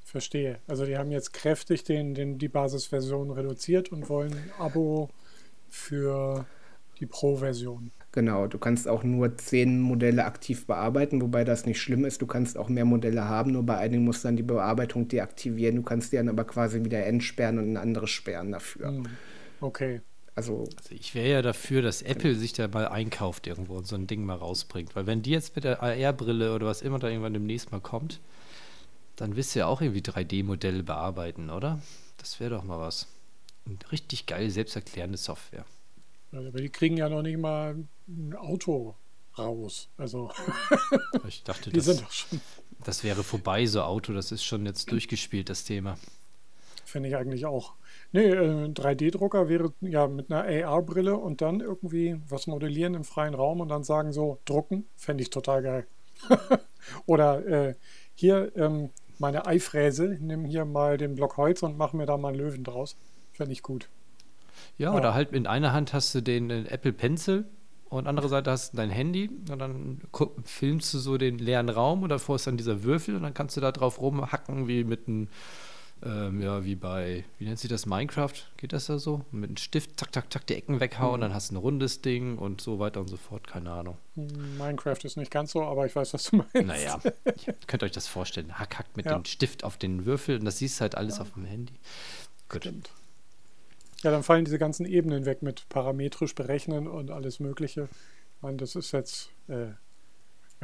Verstehe. 0.05 0.59
Also 0.67 0.87
die 0.87 0.97
haben 0.97 1.11
jetzt 1.11 1.33
kräftig 1.33 1.85
den, 1.85 2.15
den, 2.15 2.39
die 2.39 2.49
Basisversion 2.49 3.31
reduziert 3.31 3.91
und 3.91 4.09
wollen 4.09 4.33
ein 4.33 4.51
Abo 4.59 5.11
für 5.69 6.47
die 7.01 7.07
Pro-Version. 7.07 7.91
Genau, 8.15 8.47
du 8.47 8.59
kannst 8.59 8.87
auch 8.87 9.03
nur 9.03 9.37
zehn 9.39 9.81
Modelle 9.81 10.25
aktiv 10.25 10.69
bearbeiten, 10.69 11.21
wobei 11.21 11.43
das 11.43 11.67
nicht 11.67 11.81
schlimm 11.81 12.05
ist. 12.05 12.23
Du 12.23 12.29
kannst 12.29 12.57
auch 12.57 12.69
mehr 12.69 12.85
Modelle 12.85 13.25
haben, 13.25 13.51
nur 13.51 13.65
bei 13.67 13.77
einigen 13.77 14.05
musst 14.05 14.23
du 14.23 14.29
dann 14.29 14.37
die 14.37 14.45
Bearbeitung 14.45 15.09
deaktivieren. 15.09 15.75
Du 15.75 15.83
kannst 15.83 16.13
die 16.13 16.17
dann 16.17 16.29
aber 16.29 16.45
quasi 16.45 16.85
wieder 16.85 17.05
entsperren 17.05 17.59
und 17.59 17.73
ein 17.73 17.77
anderes 17.77 18.11
sperren 18.11 18.53
dafür. 18.53 18.87
Hm. 18.87 19.19
Okay. 19.61 20.01
Also, 20.37 20.69
Also 20.77 20.95
ich 20.95 21.17
wäre 21.17 21.29
ja 21.29 21.43
dafür, 21.43 21.83
dass 21.83 22.03
Apple 22.03 22.37
sich 22.37 22.53
da 22.53 22.69
mal 22.69 22.87
einkauft 22.87 23.49
irgendwo 23.49 23.75
und 23.75 23.89
so 23.89 23.97
ein 23.97 24.07
Ding 24.07 24.25
mal 24.25 24.37
rausbringt. 24.37 24.95
Weil 24.95 25.09
wenn 25.09 25.23
die 25.23 25.31
jetzt 25.31 25.57
mit 25.57 25.65
der 25.65 25.83
AR-Brille 25.83 26.55
oder 26.55 26.67
was 26.67 26.83
immer 26.83 27.01
da 27.01 27.09
irgendwann 27.09 27.35
demnächst 27.35 27.73
mal 27.73 27.81
kommt, 27.81 28.21
dann 29.17 29.35
wirst 29.35 29.57
du 29.57 29.61
ja 29.61 29.67
auch 29.67 29.81
irgendwie 29.81 30.03
3D-Modelle 30.03 30.85
bearbeiten, 30.85 31.51
oder? 31.51 31.81
Das 32.19 32.39
wäre 32.39 32.51
doch 32.51 32.63
mal 32.63 32.79
was. 32.79 33.09
Eine 33.67 33.79
richtig 33.91 34.27
geil 34.27 34.51
selbsterklärende 34.51 35.19
Software. 35.19 35.65
Also, 36.35 36.49
aber 36.49 36.61
die 36.61 36.69
kriegen 36.71 36.97
ja 36.97 37.09
noch 37.09 37.23
nicht 37.23 37.39
mal 37.39 37.77
ein 38.09 38.35
Auto 38.35 38.95
raus. 39.39 39.89
Also 39.97 40.31
Ich 41.29 41.45
dachte, 41.45 41.71
die 41.71 41.77
das, 41.77 41.87
sind 41.87 42.03
doch 42.03 42.11
schon, 42.11 42.41
das 42.85 43.05
wäre 43.05 43.23
vorbei, 43.23 43.67
so 43.67 43.83
Auto. 43.83 44.13
Das 44.13 44.33
ist 44.33 44.45
schon 44.45 44.67
jetzt 44.67 44.91
durchgespielt, 44.91 45.49
das 45.49 45.65
Thema. 45.65 45.97
finde 46.85 47.09
ich 47.09 47.17
eigentlich 47.17 47.47
auch. 47.47 47.75
Nee, 48.13 48.31
äh, 48.31 48.69
3D-Drucker 48.69 49.49
wäre 49.49 49.73
ja 49.81 50.07
mit 50.07 50.31
einer 50.31 50.45
AR-Brille 50.45 51.17
und 51.17 51.41
dann 51.41 51.61
irgendwie 51.61 52.21
was 52.29 52.47
modellieren 52.47 52.95
im 52.95 53.05
freien 53.05 53.35
Raum 53.35 53.61
und 53.61 53.69
dann 53.69 53.85
sagen 53.85 54.13
so, 54.13 54.39
drucken, 54.45 54.87
fände 54.97 55.23
ich 55.23 55.31
total 55.31 55.63
geil. 55.63 55.87
Oder 57.07 57.47
äh, 57.47 57.75
hier 58.15 58.53
ähm, 58.57 58.91
meine 59.19 59.47
Eifräse, 59.47 60.17
nimm 60.21 60.45
hier 60.45 60.65
mal 60.65 60.97
den 60.97 61.15
Block 61.15 61.37
Holz 61.37 61.63
und 61.63 61.77
mach 61.77 61.93
mir 61.93 62.07
da 62.07 62.17
mal 62.17 62.29
einen 62.29 62.39
Löwen 62.39 62.65
draus. 62.65 62.97
Fände 63.33 63.53
ich 63.53 63.63
gut. 63.63 63.89
Ja, 64.79 64.91
Ja. 64.93 64.97
oder 64.99 65.15
halt 65.15 65.33
in 65.33 65.47
einer 65.47 65.73
Hand 65.73 65.93
hast 65.93 66.15
du 66.15 66.21
den 66.21 66.51
äh, 66.51 66.65
Apple 66.69 66.93
Pencil 66.93 67.45
und 67.89 68.07
andere 68.07 68.29
Seite 68.29 68.51
hast 68.51 68.73
du 68.73 68.77
dein 68.79 68.91
Handy 68.91 69.31
und 69.51 69.59
dann 69.59 70.01
filmst 70.45 70.93
du 70.95 70.99
so 70.99 71.17
den 71.17 71.39
leeren 71.39 71.69
Raum 71.69 72.03
und 72.03 72.09
davor 72.09 72.37
ist 72.37 72.47
dann 72.47 72.57
dieser 72.57 72.83
Würfel 72.83 73.15
und 73.17 73.23
dann 73.23 73.35
kannst 73.35 73.57
du 73.57 73.61
da 73.61 73.71
drauf 73.73 74.01
rumhacken 74.01 74.67
wie 74.67 74.83
mit 74.83 75.07
einem, 75.07 75.29
ähm, 76.05 76.43
ja, 76.43 76.65
wie 76.65 76.75
bei, 76.75 77.25
wie 77.39 77.45
nennt 77.45 77.59
sich 77.61 77.71
das, 77.71 77.87
Minecraft? 77.87 78.33
Geht 78.57 78.73
das 78.73 78.87
da 78.87 78.99
so? 78.99 79.25
Mit 79.31 79.49
einem 79.51 79.57
Stift, 79.59 79.99
zack, 80.01 80.13
zack, 80.13 80.33
zack, 80.33 80.47
die 80.49 80.55
Ecken 80.55 80.81
weghauen, 80.81 81.21
dann 81.21 81.33
hast 81.33 81.51
du 81.51 81.55
ein 81.55 81.59
rundes 81.59 82.03
Ding 82.03 82.37
und 82.37 82.61
so 82.61 82.81
weiter 82.81 83.01
und 83.01 83.09
so 83.09 83.17
fort, 83.17 83.47
keine 83.47 83.71
Ahnung. 83.71 83.97
Minecraft 84.17 84.99
ist 85.05 85.17
nicht 85.17 85.31
ganz 85.31 85.53
so, 85.53 85.63
aber 85.63 85.87
ich 85.87 85.95
weiß, 85.95 86.13
was 86.15 86.25
du 86.25 86.37
meinst. 86.39 86.55
Naja, 86.65 86.99
ihr 87.47 87.55
könnt 87.69 87.85
euch 87.85 87.93
das 87.93 88.09
vorstellen. 88.09 88.59
Hack, 88.59 88.77
hack 88.79 88.87
mit 88.97 89.07
Ja. 89.07 89.15
dem 89.15 89.25
Stift 89.25 89.63
auf 89.63 89.77
den 89.77 90.05
Würfel 90.05 90.39
und 90.41 90.45
das 90.47 90.59
siehst 90.59 90.79
du 90.79 90.83
halt 90.83 90.97
alles 90.97 91.21
auf 91.21 91.31
dem 91.35 91.45
Handy. 91.45 91.75
Gut. 92.49 92.63
Stimmt. 92.65 92.91
Ja, 94.05 94.11
dann 94.11 94.23
fallen 94.23 94.45
diese 94.45 94.59
ganzen 94.59 94.87
Ebenen 94.87 95.25
weg 95.27 95.43
mit 95.43 95.69
parametrisch 95.69 96.35
berechnen 96.35 96.87
und 96.87 97.11
alles 97.11 97.41
Mögliche. 97.41 97.89
Ich 98.37 98.43
meine, 98.43 98.59
das 98.59 98.77
ist 98.77 98.93
jetzt 98.93 99.31
äh, 99.49 99.69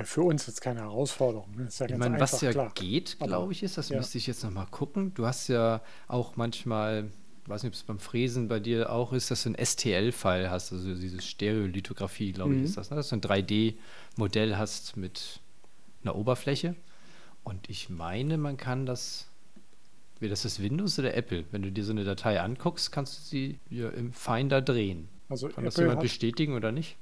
für 0.05 0.23
uns 0.23 0.47
jetzt 0.47 0.61
keine 0.61 0.81
Herausforderung. 0.81 1.51
ne? 1.57 1.65
Das 1.65 1.75
ist 1.75 1.81
ja 1.81 1.87
Ich 1.87 1.97
meine, 1.97 2.15
einfach, 2.17 2.33
was 2.33 2.41
ja 2.43 2.53
klar. 2.53 2.73
geht, 2.75 3.19
glaube 3.19 3.53
ich, 3.53 3.63
ist, 3.63 3.79
das 3.79 3.89
ja. 3.89 3.97
müsste 3.97 4.19
ich 4.19 4.27
jetzt 4.27 4.45
nochmal 4.45 4.67
gucken. 4.71 5.13
Du 5.15 5.27
hast 5.27 5.49
ja 5.49 5.83
auch 6.07 6.37
manchmal, 6.37 7.11
ich 7.45 7.49
weiß 7.49 7.63
nicht, 7.63 7.71
ob 7.71 7.75
es 7.75 7.83
beim 7.83 7.99
Fräsen 7.99 8.49
bei 8.49 8.61
dir 8.61 8.93
auch 8.93 9.13
ist, 9.15 9.31
dass 9.31 9.43
du 9.45 9.51
ein 9.51 9.57
STL-File 9.65 10.51
hast, 10.51 10.73
also 10.73 10.95
diese 10.95 11.21
Stereolithografie, 11.23 12.33
glaube 12.33 12.53
ich, 12.55 12.59
Mhm. 12.61 12.65
ist 12.67 12.77
das, 12.77 12.91
ne? 12.91 12.97
dass 12.97 13.09
du 13.09 13.17
ein 13.17 13.23
3D-Modell 13.23 14.57
hast 14.59 14.97
mit 14.99 15.41
einer 16.03 16.15
Oberfläche. 16.15 16.77
Und 17.43 17.71
ich 17.71 17.89
meine, 17.89 18.37
man 18.37 18.59
kann 18.59 18.85
das, 18.85 19.30
wie 20.21 20.29
das 20.29 20.45
ist 20.45 20.63
Windows 20.63 20.99
oder 20.99 21.15
Apple, 21.15 21.45
wenn 21.51 21.63
du 21.63 21.73
dir 21.73 21.85
so 21.85 21.93
eine 21.93 22.05
Datei 22.05 22.41
anguckst, 22.41 22.93
kannst 22.93 23.19
du 23.19 23.23
sie 23.23 23.61
ja 23.71 23.89
im 23.89 24.13
Finder 24.13 24.63
drehen. 24.63 25.09
Also 25.29 25.49
Kann 25.49 25.65
das 25.65 25.75
Apple 25.75 25.85
jemand 25.85 25.99
hat, 25.99 26.03
bestätigen 26.03 26.55
oder 26.55 26.73
nicht? 26.73 26.97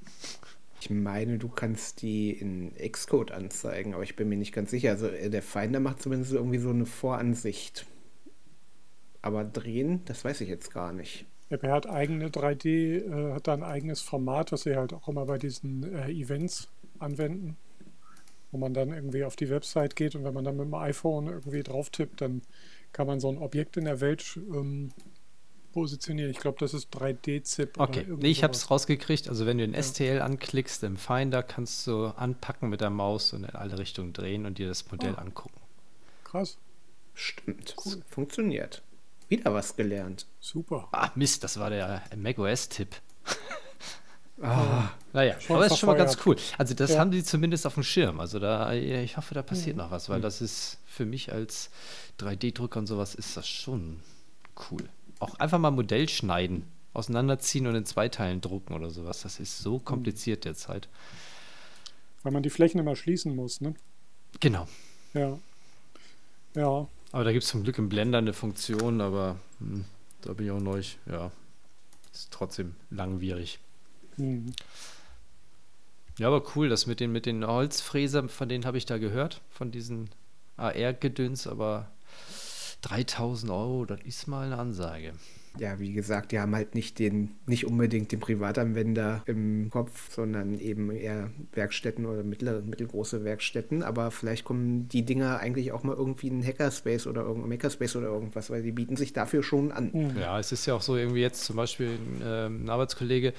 ich 0.81 0.91
meine, 0.91 1.39
du 1.39 1.49
kannst 1.49 2.03
die 2.03 2.31
in 2.31 2.73
Xcode 2.77 3.33
anzeigen, 3.33 3.95
aber 3.95 4.03
ich 4.03 4.17
bin 4.17 4.29
mir 4.29 4.37
nicht 4.37 4.53
ganz 4.53 4.71
sicher. 4.71 4.91
Also, 4.91 5.09
äh, 5.09 5.31
der 5.31 5.43
Finder 5.43 5.81
macht 5.81 6.03
zumindest 6.03 6.33
irgendwie 6.33 6.59
so 6.59 6.71
eine 6.71 6.87
Voransicht. 6.87 7.87
Aber 9.23 9.45
drehen, 9.45 10.03
das 10.05 10.25
weiß 10.25 10.41
ich 10.43 10.49
jetzt 10.49 10.73
gar 10.73 10.93
nicht. 10.93 11.27
Apple 11.51 11.73
hat 11.73 11.89
eigene 11.89 12.29
3D, 12.29 12.99
äh, 12.99 13.33
hat 13.33 13.49
da 13.49 13.55
ein 13.55 13.63
eigenes 13.63 14.01
Format, 14.01 14.53
das 14.53 14.63
sie 14.63 14.77
halt 14.77 14.93
auch 14.93 15.09
immer 15.09 15.27
bei 15.27 15.39
diesen 15.39 15.83
äh, 15.83 16.11
Events 16.11 16.69
anwenden, 16.99 17.57
wo 18.53 18.59
man 18.59 18.75
dann 18.75 18.93
irgendwie 18.93 19.25
auf 19.25 19.35
die 19.35 19.51
Website 19.51 19.97
geht 19.97 20.15
und 20.15 20.25
wenn 20.25 20.35
man 20.35 20.45
dann 20.45 20.57
mit 20.57 20.67
dem 20.67 20.75
iPhone 20.75 21.27
irgendwie 21.27 21.63
drauf 21.63 21.91
tippt, 21.91 22.21
dann 22.21 22.43
kann 22.93 23.07
man 23.07 23.21
so 23.21 23.29
ein 23.31 23.39
Objekt 23.39 23.77
in 23.77 23.85
der 23.85 24.01
Welt 24.01 24.25
ähm, 24.37 24.91
positionieren. 25.73 26.31
Ich 26.31 26.39
glaube, 26.39 26.59
das 26.59 26.75
ist 26.75 26.93
3D-ZIP. 26.95 27.79
Okay, 27.79 28.07
nee, 28.09 28.29
ich 28.29 28.43
habe 28.43 28.53
es 28.55 28.71
rausgekriegt. 28.71 29.29
Also 29.29 29.47
wenn 29.47 29.59
du 29.59 29.67
den 29.67 29.75
Ja. 29.75 29.83
STL 29.83 30.21
anklickst 30.21 30.83
im 30.83 30.97
Finder, 30.97 31.43
kannst 31.43 31.87
du 31.87 32.07
anpacken 32.07 32.69
mit 32.71 32.81
der 32.81 32.91
Maus 32.91 33.33
und 33.33 33.45
in 33.45 33.51
alle 33.55 33.79
Richtungen 33.79 34.13
drehen 34.13 34.47
und 34.47 34.59
dir 34.59 34.67
das 34.69 34.91
Modell 34.91 35.15
Ah. 35.17 35.21
angucken. 35.21 35.61
Krass, 36.25 36.59
Stimmt. 37.15 37.75
Funktioniert. 38.09 38.83
Wieder 39.29 39.53
was 39.53 39.77
gelernt. 39.77 40.27
super. 40.41 40.89
Ah, 40.93 41.11
Mist, 41.17 41.43
das 41.45 41.59
war 41.59 41.69
der 41.71 42.03
macOS-Tipp. 42.17 42.97
Ah, 44.41 44.91
naja, 45.13 45.41
Schon 45.41 45.57
aber 45.57 45.65
das 45.65 45.73
ist 45.73 45.79
schon 45.79 45.89
mal 45.89 45.97
ganz 45.97 46.17
cool. 46.25 46.37
Also 46.59 46.75
das 46.75 46.91
Ja. 46.93 47.01
haben 47.01 47.11
die 47.11 47.25
zumindest 47.25 47.67
auf 47.67 47.75
dem 47.75 47.83
Schirm. 47.83 48.21
Also 48.21 48.39
da, 48.39 48.73
ich 48.73 49.17
hoffe, 49.17 49.35
da 49.35 49.43
passiert 49.43 49.77
Mhm. 49.77 49.83
noch 49.83 49.91
was, 49.91 50.09
weil 50.09 50.21
das 50.21 50.41
ist 50.41 50.79
für 50.87 51.05
mich 51.05 51.33
als 51.33 51.71
3D-Drucker 52.19 52.79
und 52.79 52.87
sowas 52.87 53.15
ist 53.15 53.37
das 53.37 53.49
schon 53.49 54.01
cool. 54.71 54.89
Auch 55.19 55.35
einfach 55.37 55.59
mal 55.59 55.71
Modell 55.73 56.09
schneiden, 56.09 56.65
auseinanderziehen 56.95 57.67
und 57.67 57.75
in 57.75 57.85
zwei 57.85 58.09
Teilen 58.09 58.41
drucken 58.41 58.75
oder 58.75 58.91
sowas. 58.91 59.23
Das 59.23 59.41
ist 59.41 59.61
Mhm. 59.61 59.65
so 59.65 59.79
kompliziert 59.81 60.45
derzeit. 60.45 60.89
Weil 62.23 62.33
man 62.33 62.43
die 62.43 62.51
Flächen 62.51 62.79
immer 62.79 62.95
schließen 62.97 63.35
muss, 63.35 63.61
ne? 63.61 63.75
Genau. 64.41 64.69
Ja. 65.15 65.39
Ja. 66.55 66.87
Aber 67.13 67.25
da 67.25 67.33
gibt 67.33 67.43
es 67.45 67.51
zum 67.51 67.65
Glück 67.65 67.79
im 67.79 67.89
Blender 67.89 68.19
eine 68.19 68.33
Funktion, 68.33 69.01
aber 69.01 69.37
hm, 69.59 69.85
da 70.23 70.33
bin 70.33 70.47
ich 70.47 70.53
auch 70.53 70.61
neu. 70.61 70.83
Ja, 71.07 71.33
ist 72.13 72.31
trotzdem 72.31 72.75
langwierig. 72.91 73.59
Hm. 74.19 74.53
Ja, 76.19 76.27
aber 76.27 76.43
cool, 76.57 76.69
das 76.69 76.87
mit 76.87 77.01
den, 77.01 77.13
mit 77.13 77.27
den 77.27 77.47
Holzfräsern, 77.47 78.29
von 78.29 78.49
denen 78.49 78.65
habe 78.65 78.77
ich 78.77 78.87
da 78.87 78.99
gehört, 78.99 79.41
von 79.51 79.71
diesen 79.71 80.11
AR-Gedöns, 80.57 81.47
aber 81.47 81.89
3000 82.83 83.51
Euro, 83.53 83.85
das 83.85 84.01
ist 84.03 84.27
mal 84.27 84.47
eine 84.47 84.59
Ansage. 84.59 85.13
Ja, 85.59 85.81
wie 85.81 85.93
gesagt, 85.93 86.31
die 86.33 86.39
haben 86.39 86.55
halt 86.55 86.75
nicht 86.75 86.99
den, 86.99 87.31
nicht 87.47 87.67
unbedingt 87.67 88.13
den 88.13 88.21
Privatanwender 88.21 89.23
im 89.27 89.71
Kopf, 89.71 90.15
sondern 90.15 90.59
eben 90.61 90.91
eher 90.91 91.31
Werkstätten 91.53 92.07
oder 92.07 92.23
mittlere, 92.23 92.63
mittelgroße 92.63 93.25
Werkstätten. 93.25 93.83
Aber 93.83 94.11
vielleicht 94.11 94.45
kommen 94.45 94.89
die 94.89 95.05
Dinger 95.05 95.41
eigentlich 95.41 95.73
auch 95.73 95.83
mal 95.83 95.97
irgendwie 95.97 96.29
in 96.29 96.35
einen 96.35 96.47
Hackerspace 96.47 97.09
oder 97.09 97.23
irgendein 97.23 97.49
Makerspace 97.49 97.97
oder 97.97 98.07
irgendwas, 98.07 98.51
weil 98.51 98.63
die 98.63 98.73
bieten 98.73 98.97
sich 98.97 99.13
dafür 99.13 99.43
schon 99.43 99.73
an. 99.73 100.15
Ja, 100.19 100.39
es 100.39 100.53
ist 100.53 100.67
ja 100.67 100.75
auch 100.75 100.83
so 100.83 100.97
irgendwie 100.97 101.23
jetzt 101.23 101.45
zum 101.45 101.57
Beispiel 101.57 101.89
ein, 101.89 102.23
ähm, 102.25 102.65
ein 102.65 102.71
Arbeitskollege 102.71 103.33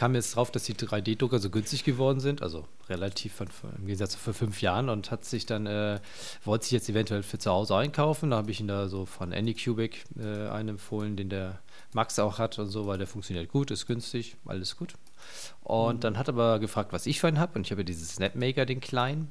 kam 0.00 0.14
jetzt 0.14 0.34
drauf, 0.34 0.50
dass 0.50 0.64
die 0.64 0.72
3D-Drucker 0.72 1.40
so 1.40 1.50
günstig 1.50 1.84
geworden 1.84 2.20
sind, 2.20 2.40
also 2.40 2.66
relativ 2.88 3.34
von, 3.34 3.48
von, 3.48 3.68
im 3.76 3.84
Gegensatz 3.84 4.12
zu 4.12 4.18
vor 4.18 4.32
fünf 4.32 4.62
Jahren 4.62 4.88
und 4.88 5.10
hat 5.10 5.26
sich 5.26 5.44
dann, 5.44 5.66
äh, 5.66 6.00
wollte 6.42 6.64
sich 6.64 6.72
jetzt 6.72 6.88
eventuell 6.88 7.22
für 7.22 7.36
zu 7.36 7.50
Hause 7.50 7.76
einkaufen. 7.76 8.30
Da 8.30 8.38
habe 8.38 8.50
ich 8.50 8.60
ihn 8.60 8.66
da 8.66 8.88
so 8.88 9.04
von 9.04 9.34
Anycubic 9.34 10.06
äh, 10.18 10.48
einen 10.48 10.70
empfohlen, 10.70 11.16
den 11.16 11.28
der 11.28 11.58
Max 11.92 12.18
auch 12.18 12.38
hat 12.38 12.58
und 12.58 12.70
so, 12.70 12.86
weil 12.86 12.96
der 12.96 13.06
funktioniert 13.06 13.50
gut, 13.50 13.70
ist 13.70 13.86
günstig, 13.86 14.38
alles 14.46 14.78
gut. 14.78 14.94
Und 15.62 16.02
dann 16.02 16.16
hat 16.16 16.28
er 16.28 16.32
aber 16.34 16.60
gefragt, 16.60 16.94
was 16.94 17.04
ich 17.04 17.20
für 17.20 17.28
einen 17.28 17.38
habe 17.38 17.58
und 17.58 17.66
ich 17.66 17.70
habe 17.70 17.82
ja 17.82 17.84
dieses 17.84 18.14
Snapmaker, 18.14 18.64
den 18.64 18.80
kleinen. 18.80 19.30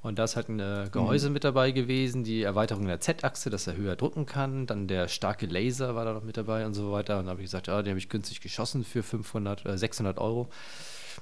Und 0.00 0.18
da 0.18 0.24
ist 0.24 0.36
halt 0.36 0.48
ein 0.48 0.60
äh, 0.60 0.88
Gehäuse 0.92 1.28
mit 1.28 1.44
dabei 1.44 1.72
gewesen, 1.72 2.22
die 2.22 2.42
Erweiterung 2.42 2.86
der 2.86 3.00
Z-Achse, 3.00 3.50
dass 3.50 3.66
er 3.66 3.76
höher 3.76 3.96
drucken 3.96 4.26
kann. 4.26 4.66
Dann 4.66 4.86
der 4.86 5.08
starke 5.08 5.46
Laser 5.46 5.94
war 5.94 6.04
da 6.04 6.12
noch 6.12 6.22
mit 6.22 6.36
dabei 6.36 6.66
und 6.66 6.74
so 6.74 6.92
weiter. 6.92 7.18
Und 7.18 7.26
da 7.26 7.32
habe 7.32 7.40
ich 7.40 7.46
gesagt, 7.46 7.66
ja, 7.66 7.82
den 7.82 7.90
habe 7.90 7.98
ich 7.98 8.08
günstig 8.08 8.40
geschossen 8.40 8.84
für 8.84 9.02
500, 9.02 9.66
äh, 9.66 9.76
600 9.76 10.18
Euro. 10.18 10.48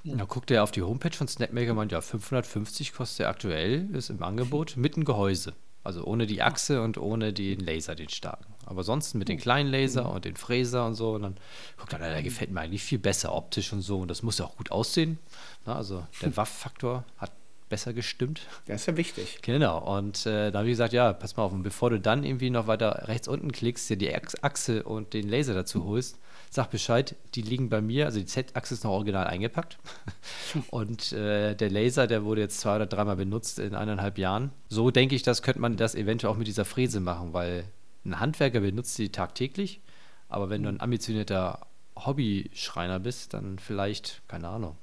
Und 0.05 0.19
da 0.19 0.25
guckte 0.25 0.53
er 0.53 0.63
auf 0.63 0.71
die 0.71 0.83
Homepage 0.83 1.15
von 1.15 1.27
Snapmaker 1.27 1.71
und 1.71 1.77
meinte, 1.77 1.95
ja, 1.95 2.01
550 2.01 2.93
kostet 2.93 3.21
er 3.21 3.29
aktuell, 3.29 3.89
ist 3.95 4.09
im 4.09 4.21
Angebot 4.21 4.77
mit 4.77 4.95
einem 4.95 5.05
Gehäuse. 5.05 5.53
Also 5.83 6.03
ohne 6.03 6.27
die 6.27 6.41
Achse 6.41 6.81
und 6.81 6.97
ohne 6.97 7.31
den 7.31 7.61
Laser, 7.61 7.95
den 7.95 8.09
starken. 8.09 8.53
Aber 8.65 8.83
sonst 8.83 9.13
mit 9.15 9.29
den 9.29 9.37
kleinen 9.37 9.69
Laser 9.69 10.11
und 10.11 10.25
den 10.25 10.35
Fräser 10.35 10.85
und 10.85 10.95
so. 10.95 11.13
Und 11.13 11.21
dann 11.21 11.37
guckt 11.77 11.93
er, 11.93 11.99
der 11.99 12.21
gefällt 12.21 12.51
mir 12.51 12.59
eigentlich 12.59 12.83
viel 12.83 12.99
besser 12.99 13.33
optisch 13.33 13.71
und 13.71 13.81
so. 13.81 13.99
Und 13.99 14.09
das 14.09 14.21
muss 14.21 14.37
ja 14.37 14.45
auch 14.45 14.57
gut 14.57 14.69
aussehen. 14.69 15.17
Na, 15.65 15.75
also 15.75 16.05
der 16.21 16.35
Waff-Faktor 16.37 17.05
hat 17.17 17.31
besser 17.69 17.93
gestimmt. 17.93 18.41
Das 18.65 18.81
ist 18.81 18.85
ja 18.87 18.97
wichtig. 18.97 19.39
Genau, 19.41 19.97
und 19.97 20.25
äh, 20.25 20.51
da 20.51 20.59
habe 20.59 20.67
ich 20.67 20.73
gesagt, 20.73 20.93
ja, 20.93 21.13
pass 21.13 21.35
mal 21.35 21.43
auf, 21.43 21.51
und 21.51 21.63
bevor 21.63 21.89
du 21.89 21.99
dann 21.99 22.23
irgendwie 22.23 22.49
noch 22.49 22.67
weiter 22.67 23.07
rechts 23.07 23.27
unten 23.27 23.51
klickst, 23.51 23.89
dir 23.89 23.97
die 23.97 24.13
Ach- 24.15 24.21
Achse 24.41 24.83
und 24.83 25.13
den 25.13 25.27
Laser 25.27 25.53
dazu 25.53 25.83
holst, 25.85 26.17
sag 26.49 26.69
Bescheid, 26.71 27.15
die 27.35 27.41
liegen 27.41 27.69
bei 27.69 27.81
mir, 27.81 28.05
also 28.05 28.19
die 28.19 28.25
Z-Achse 28.25 28.73
ist 28.73 28.83
noch 28.83 28.91
original 28.91 29.27
eingepackt 29.27 29.77
und 30.71 31.11
äh, 31.11 31.55
der 31.55 31.69
Laser, 31.69 32.07
der 32.07 32.23
wurde 32.23 32.41
jetzt 32.41 32.59
zwei 32.59 32.77
oder 32.77 32.85
dreimal 32.85 33.17
benutzt 33.17 33.59
in 33.59 33.75
eineinhalb 33.75 34.17
Jahren. 34.17 34.51
So 34.69 34.91
denke 34.91 35.15
ich, 35.15 35.23
das 35.23 35.41
könnte 35.41 35.59
man 35.59 35.75
das 35.75 35.95
eventuell 35.95 36.31
auch 36.31 36.37
mit 36.37 36.47
dieser 36.47 36.65
Fräse 36.65 36.99
machen, 36.99 37.33
weil 37.33 37.65
ein 38.05 38.19
Handwerker 38.19 38.61
benutzt 38.61 38.97
die 38.97 39.11
tagtäglich, 39.11 39.81
aber 40.29 40.49
wenn 40.49 40.63
du 40.63 40.69
ein 40.69 40.79
ambitionierter 40.79 41.67
Hobbyschreiner 41.97 42.99
bist, 42.99 43.33
dann 43.33 43.59
vielleicht, 43.59 44.21
keine 44.27 44.47
Ahnung, 44.47 44.77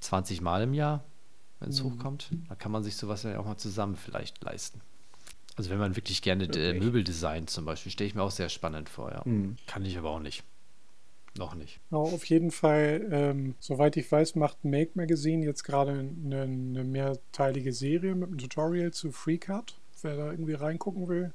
20 0.00 0.40
Mal 0.40 0.62
im 0.62 0.74
Jahr, 0.74 1.04
wenn 1.60 1.70
es 1.70 1.82
hochkommt. 1.82 2.30
Da 2.48 2.54
kann 2.54 2.72
man 2.72 2.82
sich 2.82 2.96
sowas 2.96 3.22
ja 3.22 3.38
auch 3.38 3.46
mal 3.46 3.56
zusammen 3.56 3.96
vielleicht 3.96 4.42
leisten. 4.42 4.80
Also 5.56 5.70
wenn 5.70 5.78
man 5.78 5.96
wirklich 5.96 6.20
gerne 6.22 6.44
äh, 6.44 6.54
Wirklich? 6.54 6.82
Möbel 6.82 7.04
designt 7.04 7.48
zum 7.48 7.64
Beispiel, 7.64 7.90
stelle 7.90 8.08
ich 8.08 8.14
mir 8.14 8.22
auch 8.22 8.30
sehr 8.30 8.48
spannend 8.48 8.88
vor, 8.88 9.10
ja. 9.10 9.24
Hm. 9.24 9.56
Kann 9.66 9.84
ich 9.84 9.96
aber 9.96 10.10
auch 10.10 10.20
nicht. 10.20 10.44
Noch 11.38 11.54
nicht. 11.54 11.80
Ja, 11.90 11.98
auf 11.98 12.24
jeden 12.24 12.50
Fall, 12.50 13.06
ähm, 13.10 13.54
soweit 13.58 13.96
ich 13.96 14.10
weiß, 14.10 14.36
macht 14.36 14.64
Make 14.64 14.92
Magazine 14.94 15.44
jetzt 15.44 15.64
gerade 15.64 15.92
eine, 15.92 16.42
eine 16.42 16.84
mehrteilige 16.84 17.72
Serie 17.72 18.14
mit 18.14 18.28
einem 18.28 18.38
Tutorial 18.38 18.92
zu 18.92 19.12
FreeCAD. 19.12 19.74
Wer 20.02 20.16
da 20.16 20.30
irgendwie 20.30 20.54
reingucken 20.54 21.08
will. 21.08 21.32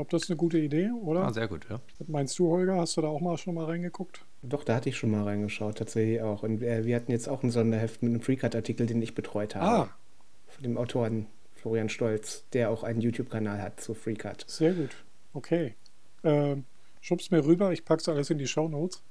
Ich 0.00 0.08
glaube, 0.08 0.16
das 0.16 0.22
ist 0.22 0.30
eine 0.30 0.38
gute 0.38 0.58
Idee, 0.58 0.90
oder? 1.02 1.24
Ah, 1.24 1.32
sehr 1.32 1.46
gut, 1.46 1.66
ja. 1.68 1.78
Was 1.98 2.08
meinst 2.08 2.38
du, 2.38 2.48
Holger? 2.48 2.76
Hast 2.76 2.96
du 2.96 3.02
da 3.02 3.08
auch 3.08 3.20
mal 3.20 3.36
schon 3.36 3.54
mal 3.54 3.66
reingeguckt? 3.66 4.24
Doch, 4.40 4.64
da 4.64 4.74
hatte 4.76 4.88
ich 4.88 4.96
schon 4.96 5.10
mal 5.10 5.24
reingeschaut, 5.24 5.76
tatsächlich 5.76 6.22
auch. 6.22 6.42
Und 6.42 6.62
äh, 6.62 6.86
wir 6.86 6.96
hatten 6.96 7.12
jetzt 7.12 7.28
auch 7.28 7.42
ein 7.42 7.50
Sonderheft 7.50 8.02
mit 8.02 8.10
einem 8.10 8.22
FreeCut-Artikel, 8.22 8.86
den 8.86 9.02
ich 9.02 9.14
betreut 9.14 9.54
habe. 9.56 9.66
Ah, 9.90 9.96
Von 10.48 10.62
dem 10.62 10.78
Autoren 10.78 11.26
Florian 11.54 11.90
Stolz, 11.90 12.44
der 12.54 12.70
auch 12.70 12.82
einen 12.82 13.02
YouTube-Kanal 13.02 13.60
hat 13.60 13.78
zu 13.82 13.92
FreeCut. 13.92 14.46
sehr 14.46 14.72
gut. 14.72 14.96
Okay. 15.34 15.74
Ähm, 16.24 16.64
schub's 17.02 17.30
mir 17.30 17.44
rüber, 17.44 17.70
ich 17.70 17.84
pack's 17.84 18.08
alles 18.08 18.30
in 18.30 18.38
die 18.38 18.46
Shownotes. 18.46 19.02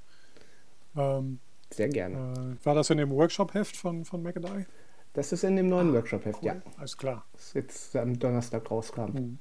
Ähm, 0.96 1.38
Sehr 1.70 1.88
gerne. 1.88 2.56
äh, 2.60 2.66
war 2.66 2.74
das 2.74 2.90
in 2.90 2.98
dem 2.98 3.10
Workshop-Heft 3.10 3.76
von, 3.76 4.04
von 4.04 4.24
Macadai? 4.24 4.66
Das 5.12 5.30
ist 5.30 5.44
in 5.44 5.54
dem 5.54 5.68
neuen 5.68 5.92
Workshop-Heft, 5.92 6.42
ja. 6.42 6.60
Alles 6.78 6.96
klar. 6.96 7.24
Das 7.32 7.52
jetzt 7.52 7.94
am 7.94 8.18
Donnerstag 8.18 8.68
rauskam. 8.68 9.12
Mhm. 9.12 9.38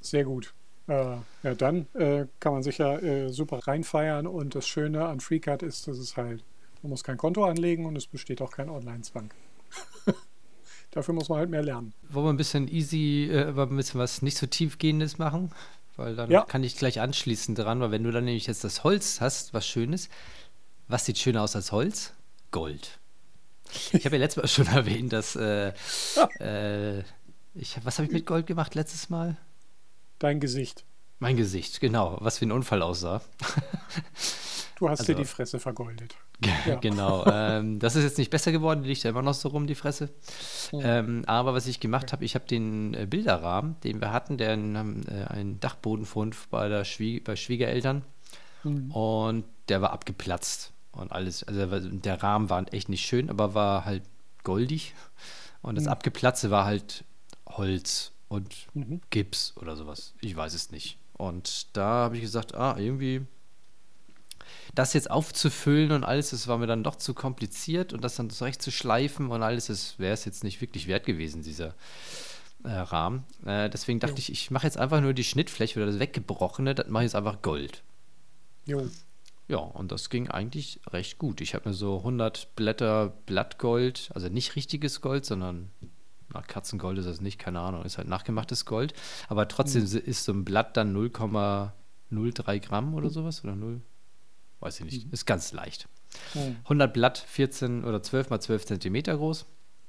Sehr 0.00 0.24
gut. 0.24 0.54
Äh, 0.88 1.16
ja, 1.42 1.54
dann 1.56 1.86
äh, 1.94 2.26
kann 2.40 2.52
man 2.54 2.62
sich 2.62 2.78
ja 2.78 2.98
äh, 2.98 3.28
super 3.28 3.60
reinfeiern 3.66 4.26
und 4.26 4.54
das 4.54 4.66
Schöne 4.66 5.06
an 5.06 5.20
FreeCAD 5.20 5.62
ist, 5.62 5.86
dass 5.86 5.98
es 5.98 6.16
halt, 6.16 6.42
man 6.82 6.90
muss 6.90 7.04
kein 7.04 7.16
Konto 7.16 7.44
anlegen 7.44 7.86
und 7.86 7.96
es 7.96 8.06
besteht 8.06 8.42
auch 8.42 8.50
kein 8.50 8.68
Online-Zwang. 8.68 9.30
Dafür 10.90 11.14
muss 11.14 11.28
man 11.28 11.38
halt 11.38 11.50
mehr 11.50 11.62
lernen. 11.62 11.94
Wollen 12.10 12.26
wir 12.26 12.32
ein 12.32 12.36
bisschen 12.36 12.68
easy, 12.68 13.28
äh, 13.30 13.48
ein 13.48 13.76
bisschen 13.76 14.00
was 14.00 14.22
nicht 14.22 14.36
so 14.36 14.46
tiefgehendes 14.46 15.18
machen? 15.18 15.50
Weil 15.96 16.16
dann 16.16 16.30
Ja. 16.30 16.42
kann 16.44 16.64
ich 16.64 16.76
gleich 16.76 17.00
anschließen 17.00 17.54
dran, 17.54 17.80
weil 17.80 17.90
wenn 17.90 18.02
du 18.02 18.10
dann 18.10 18.24
nämlich 18.24 18.46
jetzt 18.46 18.64
das 18.64 18.82
Holz 18.84 19.20
hast, 19.20 19.54
was 19.54 19.66
Schönes, 19.66 20.08
was 20.88 21.06
sieht 21.06 21.18
schöner 21.18 21.42
aus 21.42 21.54
als 21.56 21.72
Holz? 21.72 22.12
Gold. 22.50 22.98
Ich 23.92 24.04
habe 24.04 24.16
ja 24.16 24.20
letztes 24.20 24.42
Mal 24.42 24.48
schon 24.48 24.66
erwähnt, 24.74 25.12
dass 25.14 25.34
äh, 25.36 25.72
äh, 26.40 27.02
ich, 27.54 27.76
was 27.84 27.98
habe 27.98 28.06
ich 28.06 28.12
mit 28.12 28.26
Gold 28.26 28.46
gemacht 28.46 28.74
letztes 28.74 29.08
Mal? 29.08 29.36
Dein 30.22 30.38
Gesicht. 30.40 30.84
Mein 31.18 31.36
Gesicht, 31.36 31.80
genau, 31.80 32.16
was 32.20 32.40
wie 32.40 32.46
ein 32.46 32.52
Unfall 32.52 32.82
aussah. 32.82 33.20
Du 34.78 34.88
hast 34.88 35.00
dir 35.06 35.12
Also- 35.12 35.22
die 35.22 35.24
Fresse 35.28 35.60
vergoldet. 35.60 36.16
Ja. 36.66 36.74
genau. 36.74 37.24
Ähm, 37.30 37.78
das 37.78 37.94
ist 37.94 38.02
jetzt 38.02 38.18
nicht 38.18 38.30
besser 38.32 38.50
geworden, 38.50 38.82
die 38.82 38.88
liegt 38.88 39.04
ja 39.04 39.10
immer 39.10 39.22
noch 39.22 39.34
so 39.34 39.48
rum, 39.50 39.68
die 39.68 39.76
Fresse. 39.76 40.08
Ähm, 40.72 41.22
aber 41.28 41.54
was 41.54 41.68
ich 41.68 41.78
gemacht 41.78 42.12
habe, 42.12 42.24
ich 42.24 42.34
habe 42.34 42.46
den 42.46 42.92
äh, 42.94 43.06
Bilderrahmen, 43.08 43.76
den 43.84 44.00
wir 44.00 44.10
hatten, 44.12 44.38
der 44.38 44.50
haben 44.52 45.06
äh, 45.06 45.22
einen 45.28 45.60
Dachbodenfund 45.60 46.34
bei, 46.50 46.68
der 46.68 46.84
Schwie 46.84 47.20
bei 47.20 47.36
Schwiegereltern 47.36 48.02
Mhm. 48.64 48.90
und 48.92 49.44
der 49.68 49.82
war 49.82 49.92
abgeplatzt 49.92 50.72
und 50.92 51.12
alles. 51.12 51.42
Also 51.44 51.78
der- 51.80 52.22
Rahmen 52.22 52.48
war 52.50 52.64
echt 52.72 52.88
nicht 52.88 53.04
schön, 53.06 53.28
aber 53.30 53.54
war 53.54 53.84
halt 53.84 54.02
goldig 54.44 54.94
und 55.62 55.76
das 55.76 55.84
Mhm. 55.84 55.90
Abgeplatzte 55.90 56.50
war 56.50 56.64
halt 56.64 57.04
Holz 57.48 58.11
und 58.32 58.66
Mhm. 58.74 59.00
Gips 59.10 59.54
oder 59.56 59.76
sowas. 59.76 60.14
Ich 60.20 60.34
weiß 60.34 60.54
es 60.54 60.70
nicht. 60.70 60.98
Und 61.14 61.66
da 61.76 62.04
habe 62.04 62.16
ich 62.16 62.22
gesagt, 62.22 62.54
ah, 62.54 62.76
irgendwie 62.78 63.22
das 64.74 64.92
jetzt 64.94 65.10
aufzufüllen 65.10 65.92
und 65.92 66.04
alles, 66.04 66.30
das 66.30 66.48
war 66.48 66.58
mir 66.58 66.66
dann 66.66 66.82
doch 66.82 66.96
zu 66.96 67.14
kompliziert 67.14 67.92
und 67.92 68.02
das 68.02 68.16
dann 68.16 68.30
zurecht 68.30 68.62
zu 68.62 68.70
schleifen 68.70 69.30
und 69.30 69.42
alles, 69.42 69.66
das 69.66 69.98
wäre 69.98 70.14
es 70.14 70.24
jetzt 70.24 70.44
nicht 70.44 70.60
wirklich 70.60 70.86
wert 70.88 71.06
gewesen, 71.06 71.42
dieser 71.42 71.74
äh, 72.64 72.70
Rahmen. 72.70 73.24
Äh, 73.44 73.68
deswegen 73.70 74.00
dachte 74.00 74.14
Jo. 74.14 74.18
ich, 74.20 74.32
ich 74.32 74.50
mache 74.50 74.66
jetzt 74.66 74.78
einfach 74.78 75.00
nur 75.00 75.12
die 75.14 75.24
Schnittfläche 75.24 75.78
oder 75.78 75.86
das 75.90 75.98
Weggebrochene, 76.00 76.74
das 76.74 76.88
mache 76.88 77.04
ich 77.04 77.08
jetzt 77.08 77.16
einfach 77.16 77.42
Gold. 77.42 77.82
Jo. 78.66 78.88
Ja, 79.48 79.58
und 79.58 79.92
das 79.92 80.08
ging 80.08 80.28
eigentlich 80.28 80.80
recht 80.90 81.18
gut. 81.18 81.40
Ich 81.40 81.54
habe 81.54 81.68
mir 81.68 81.74
so 81.74 81.98
100 81.98 82.54
Blätter 82.56 83.12
Blattgold, 83.26 84.10
also 84.14 84.28
nicht 84.28 84.56
richtiges 84.56 85.00
Gold, 85.00 85.26
sondern 85.26 85.70
na, 86.32 86.42
Katzengold 86.42 86.98
ist 86.98 87.06
das 87.06 87.20
nicht, 87.20 87.38
keine 87.38 87.60
Ahnung, 87.60 87.84
ist 87.84 87.98
halt 87.98 88.08
nachgemachtes 88.08 88.64
Gold. 88.64 88.94
Aber 89.28 89.48
trotzdem 89.48 89.82
ist 89.82 90.24
so 90.24 90.32
ein 90.32 90.44
Blatt 90.44 90.76
dann 90.76 90.94
0,03 90.96 92.60
Gramm 92.60 92.94
oder 92.94 93.10
sowas 93.10 93.44
oder 93.44 93.54
0, 93.54 93.80
weiß 94.60 94.80
ich 94.80 94.86
nicht, 94.86 95.12
ist 95.12 95.26
ganz 95.26 95.52
leicht. 95.52 95.88
Mhm. 96.34 96.56
100 96.64 96.92
Blatt, 96.92 97.18
14 97.18 97.84
oder 97.84 98.02
12 98.02 98.30
mal 98.30 98.40
12 98.40 98.66
Zentimeter 98.66 99.16
groß. 99.16 99.46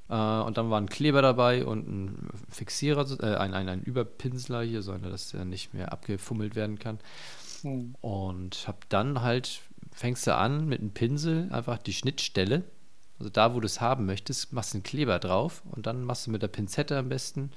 Äh, 0.10 0.14
und 0.14 0.58
dann 0.58 0.70
war 0.70 0.80
ein 0.80 0.90
Kleber 0.90 1.22
dabei 1.22 1.66
und 1.66 1.88
ein 1.88 2.30
Fixierer, 2.50 3.06
äh, 3.22 3.36
ein, 3.38 3.54
ein, 3.54 3.70
ein 3.70 3.82
Überpinsler 3.82 4.62
hier, 4.62 4.82
so 4.82 4.92
einer, 4.92 5.10
dass 5.10 5.32
der 5.32 5.46
nicht 5.46 5.74
mehr 5.74 5.92
abgefummelt 5.92 6.56
werden 6.56 6.80
kann. 6.80 7.00
Mhm. 7.64 7.96
Und 8.02 8.68
habe 8.68 8.80
dann 8.90 9.22
halt, 9.22 9.62
fängst 9.92 10.28
du 10.28 10.36
an 10.36 10.68
mit 10.68 10.82
einem 10.82 10.92
Pinsel 10.92 11.50
einfach 11.52 11.78
die 11.78 11.94
Schnittstelle 11.94 12.64
Also 13.24 13.32
da, 13.32 13.56
wo 13.56 13.62
du 13.62 13.68
es 13.68 13.80
haben 13.80 14.06
möchtest, 14.06 14.52
machst 14.52 14.74
du 14.74 14.80
einen 14.80 14.84
Kleber 14.84 15.18
drauf 15.18 15.64
und 15.72 15.88
dann 15.88 16.04
machst 16.04 16.28
du 16.28 16.32
mit 16.32 16.42
der 16.42 16.50
Pinzette 16.50 16.98
am 16.98 17.08
besten 17.08 17.52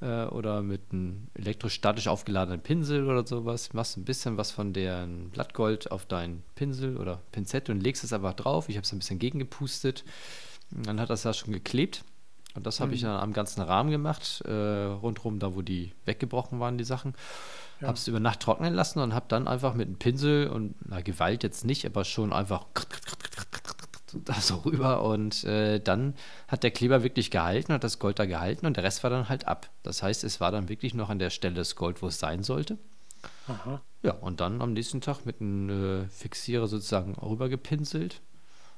äh, 0.00 0.24
oder 0.24 0.62
mit 0.62 0.80
einem 0.90 1.28
elektrostatisch 1.34 2.08
aufgeladenen 2.08 2.60
Pinsel 2.60 3.06
oder 3.08 3.24
sowas, 3.24 3.72
machst 3.72 3.96
ein 3.96 4.04
bisschen 4.04 4.36
was 4.36 4.50
von 4.50 4.72
dem 4.72 5.30
Blattgold 5.30 5.92
auf 5.92 6.06
deinen 6.06 6.42
Pinsel 6.56 6.96
oder 6.96 7.20
Pinzette 7.30 7.70
und 7.70 7.82
legst 7.84 8.02
es 8.02 8.12
einfach 8.12 8.32
drauf. 8.34 8.68
Ich 8.68 8.74
habe 8.76 8.84
es 8.84 8.92
ein 8.92 8.98
bisschen 8.98 9.20
gegengepustet. 9.20 10.02
Dann 10.72 10.98
hat 10.98 11.08
das 11.08 11.22
ja 11.22 11.32
schon 11.32 11.52
geklebt. 11.52 12.02
Und 12.56 12.66
das 12.66 12.80
habe 12.80 12.92
ich 12.92 13.02
Mhm. 13.02 13.06
dann 13.06 13.20
am 13.20 13.32
ganzen 13.32 13.60
Rahmen 13.60 13.92
gemacht, 13.92 14.40
äh, 14.44 14.50
rundherum 14.50 15.38
da, 15.38 15.54
wo 15.54 15.62
die 15.62 15.92
weggebrochen 16.04 16.58
waren, 16.58 16.78
die 16.78 16.84
Sachen. 16.84 17.14
Ja. 17.80 17.86
Habe 17.88 17.96
es 17.96 18.08
über 18.08 18.18
Nacht 18.18 18.40
trocknen 18.40 18.74
lassen 18.74 18.98
und 18.98 19.14
habe 19.14 19.26
dann 19.28 19.46
einfach 19.46 19.74
mit 19.74 19.86
einem 19.86 19.98
Pinsel 19.98 20.48
und, 20.48 20.74
na, 20.84 21.00
Gewalt 21.00 21.44
jetzt 21.44 21.64
nicht, 21.64 21.86
aber 21.86 22.04
schon 22.04 22.32
einfach 22.32 22.64
da 24.24 24.34
so 24.34 24.56
rüber 24.56 25.02
und 25.02 25.44
äh, 25.44 25.80
dann 25.80 26.14
hat 26.48 26.62
der 26.62 26.70
Kleber 26.70 27.02
wirklich 27.02 27.30
gehalten, 27.30 27.72
hat 27.72 27.84
das 27.84 27.98
Gold 27.98 28.18
da 28.18 28.26
gehalten 28.26 28.66
und 28.66 28.76
der 28.76 28.84
Rest 28.84 29.02
war 29.02 29.10
dann 29.10 29.28
halt 29.28 29.46
ab. 29.46 29.70
Das 29.82 30.02
heißt, 30.02 30.24
es 30.24 30.40
war 30.40 30.50
dann 30.50 30.68
wirklich 30.68 30.94
noch 30.94 31.10
an 31.10 31.18
der 31.18 31.30
Stelle 31.30 31.54
das 31.54 31.76
Gold, 31.76 32.02
wo 32.02 32.08
es 32.08 32.18
sein 32.18 32.42
sollte. 32.42 32.78
Aha. 33.48 33.80
Ja, 34.02 34.12
und 34.12 34.40
dann 34.40 34.60
am 34.60 34.72
nächsten 34.72 35.00
Tag 35.00 35.24
mit 35.24 35.40
einem 35.40 36.04
äh, 36.04 36.08
Fixierer 36.08 36.66
sozusagen 36.66 37.14
rüber 37.14 37.48
gepinselt. 37.48 38.20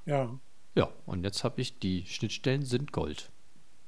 Ja. 0.07 0.31
Ja, 0.75 0.89
und 1.07 1.25
jetzt 1.25 1.45
habe 1.45 1.61
ich 1.61 1.79
die 1.79 2.07
Schnittstellen 2.07 2.65
sind 2.65 2.93
Gold. 2.93 3.31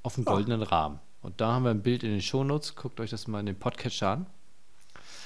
Auf 0.03 0.15
dem 0.15 0.25
goldenen 0.25 0.63
Rahmen. 0.63 0.99
Und 1.23 1.41
da 1.41 1.53
haben 1.53 1.65
wir 1.65 1.71
ein 1.71 1.83
Bild 1.83 2.03
in 2.03 2.11
den 2.11 2.23
Shownotes. 2.23 2.75
Guckt 2.75 3.01
euch 3.01 3.11
das 3.11 3.27
mal 3.27 3.41
in 3.41 3.47
den 3.47 3.59
Podcatcher 3.59 4.09
an. 4.09 4.27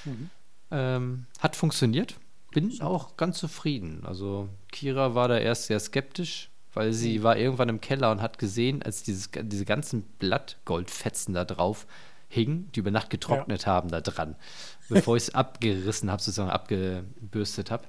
Mhm. 0.03 0.29
Ähm, 0.71 1.25
hat 1.39 1.55
funktioniert. 1.55 2.15
Bin 2.55 2.81
auch 2.81 3.17
ganz 3.17 3.37
zufrieden. 3.37 4.03
Also 4.05 4.47
Kira 4.71 5.13
war 5.13 5.27
da 5.27 5.37
erst 5.37 5.65
sehr 5.65 5.79
skeptisch, 5.79 6.49
weil 6.73 6.93
sie 6.93 7.21
war 7.21 7.37
irgendwann 7.37 7.67
im 7.69 7.81
Keller 7.81 8.11
und 8.11 8.21
hat 8.21 8.39
gesehen, 8.39 8.81
als 8.81 9.03
dieses, 9.03 9.29
diese 9.43 9.65
ganzen 9.65 10.03
Blattgoldfetzen 10.19 11.33
da 11.33 11.43
drauf 11.43 11.85
hingen, 12.29 12.71
die 12.73 12.79
über 12.79 12.91
Nacht 12.91 13.09
getrocknet 13.09 13.67
haben 13.67 13.89
da 13.89 13.99
dran, 14.01 14.35
bevor 14.89 15.17
ich 15.17 15.23
es 15.23 15.35
abgerissen 15.35 16.09
habe, 16.09 16.21
sozusagen 16.21 16.49
abgebürstet 16.49 17.71
habe. 17.71 17.83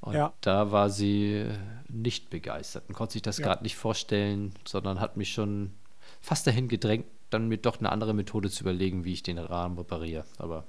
Und 0.00 0.14
Ja. 0.14 0.32
da 0.40 0.70
war 0.70 0.88
sie 0.88 1.46
nicht 1.88 2.30
begeistert 2.30 2.84
und 2.88 2.94
konnte 2.94 3.14
sich 3.14 3.22
das 3.22 3.38
Ja. 3.38 3.46
gerade 3.46 3.64
nicht 3.64 3.76
vorstellen, 3.76 4.54
sondern 4.66 5.00
hat 5.00 5.16
mich 5.16 5.32
schon 5.32 5.72
fast 6.20 6.46
dahin 6.46 6.68
gedrängt, 6.68 7.06
dann 7.30 7.48
mir 7.48 7.58
doch 7.58 7.78
eine 7.80 7.90
andere 7.90 8.14
Methode 8.14 8.50
zu 8.50 8.62
überlegen, 8.62 9.04
wie 9.04 9.12
ich 9.14 9.22
den 9.24 9.38
Rahmen 9.38 9.76
repariere. 9.78 10.24
Aber 10.38 10.64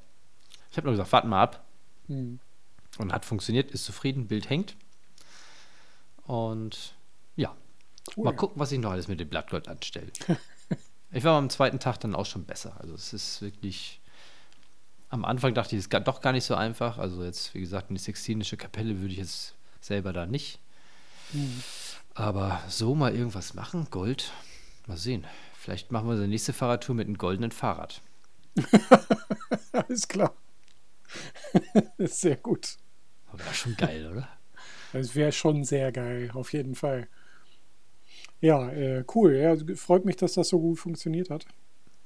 ich 0.72 0.78
habe 0.78 0.88
nur 0.88 0.94
gesagt, 0.94 1.12
warten 1.12 1.30
mal 1.30 1.44
ab. 1.44 1.64
Mhm. 2.08 2.40
Und 2.98 3.12
hat 3.12 3.26
funktioniert, 3.26 3.72
ist 3.72 3.86
zufrieden, 3.86 4.28
Bild 4.28 4.50
hängt. 4.50 4.76
Und 6.26 6.94
ja, 7.36 7.56
Cool. 8.16 8.26
mal 8.26 8.36
gucken, 8.36 8.60
was 8.60 8.72
ich 8.72 8.80
noch 8.80 8.92
alles 8.92 9.08
mit 9.08 9.20
dem 9.20 9.30
Blattgold 9.30 9.68
anstelle. 9.68 10.12
ich 11.12 11.24
war 11.24 11.38
am 11.38 11.50
zweiten 11.50 11.80
Tag 11.80 12.00
dann 12.00 12.16
auch 12.16 12.26
schon 12.26 12.46
besser. 12.46 12.76
Also 12.80 12.94
es 12.94 13.14
ist 13.14 13.42
wirklich. 13.42 14.00
Am 15.10 15.26
Anfang 15.26 15.54
dachte 15.54 15.76
ich, 15.76 15.80
es 15.80 15.86
ist 15.86 16.08
doch 16.08 16.22
gar 16.22 16.32
nicht 16.32 16.46
so 16.46 16.56
einfach. 16.56 16.98
Also 16.98 17.24
jetzt, 17.24 17.54
wie 17.54 17.60
gesagt, 17.60 17.90
eine 17.90 18.00
Sixtinische 18.00 18.58
Kapelle 18.58 19.00
würde 19.00 19.14
ich 19.14 19.20
jetzt 19.20 19.54
selber 19.80 20.12
da 20.12 20.26
nicht. 20.26 20.60
Mhm. 21.34 21.64
Aber 22.16 22.62
so 22.68 22.96
mal 22.96 23.16
irgendwas 23.16 23.54
machen, 23.54 23.88
Gold, 23.92 24.32
mal 24.88 24.98
sehen. 24.98 25.26
Vielleicht 25.58 25.92
machen 25.92 26.08
wir 26.08 26.12
unsere 26.12 26.28
nächste 26.28 26.52
Fahrradtour 26.52 26.96
mit 26.96 27.08
einem 27.08 27.18
goldenen 27.18 27.52
Fahrrad. 27.52 28.02
Alles 29.72 30.08
klar. 30.08 30.34
ist 31.98 32.22
sehr 32.22 32.36
gut. 32.36 32.78
Aber 33.34 33.44
wäre 33.44 33.54
schon 33.54 33.76
geil, 33.76 34.08
oder? 34.12 34.30
Das 34.94 35.16
wäre 35.16 35.32
schon 35.32 35.64
sehr 35.64 35.92
geil, 35.92 36.30
auf 36.34 36.54
jeden 36.54 36.76
Fall. 36.76 37.08
Ja, 38.42 38.70
äh, 38.70 39.04
cool. 39.16 39.36
Ja, 39.36 39.56
freut 39.76 40.06
mich, 40.06 40.18
dass 40.18 40.34
das 40.34 40.50
so 40.50 40.60
gut 40.60 40.80
funktioniert 40.80 41.30
hat. 41.30 41.46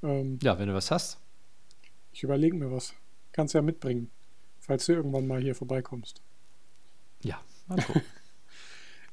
Ähm, 0.02 0.38
Ja, 0.42 0.58
wenn 0.58 0.68
du 0.68 0.74
was 0.74 0.90
hast. 0.90 1.20
ich 2.12 2.22
überlege 2.22 2.56
mir 2.56 2.70
was. 2.72 2.94
Kannst 3.32 3.54
ja 3.54 3.60
mitbringen, 3.62 4.10
falls 4.58 4.86
du 4.86 4.92
irgendwann 4.92 5.26
mal 5.26 5.40
hier 5.40 5.54
vorbeikommst. 5.54 6.22
Ja, 7.22 7.40
mal 7.66 7.80
gucken. 7.82 8.02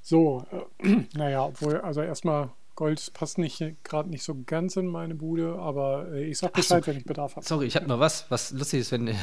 So, 0.02 0.46
äh, 0.84 1.06
naja, 1.16 1.44
obwohl, 1.46 1.78
also 1.82 2.02
erstmal, 2.04 2.52
Gold 2.76 3.12
passt 3.14 3.38
nicht 3.38 3.64
gerade 3.84 4.10
nicht 4.10 4.24
so 4.24 4.36
ganz 4.46 4.76
in 4.76 4.88
meine 4.88 5.16
Bude, 5.16 5.56
aber 5.58 6.12
äh, 6.12 6.26
ich 6.26 6.38
sag 6.38 6.52
Ach 6.54 6.58
so. 6.58 6.76
Bescheid, 6.76 6.88
wenn 6.88 6.98
ich 6.98 7.06
Bedarf 7.06 7.36
habe. 7.38 7.46
Sorry, 7.46 7.66
ich 7.68 7.76
habe 7.76 7.88
noch 7.88 8.00
was, 8.00 8.26
was 8.30 8.52
lustig 8.52 8.82
ist, 8.82 8.92
wenn, 8.92 9.08
äh, 9.08 9.16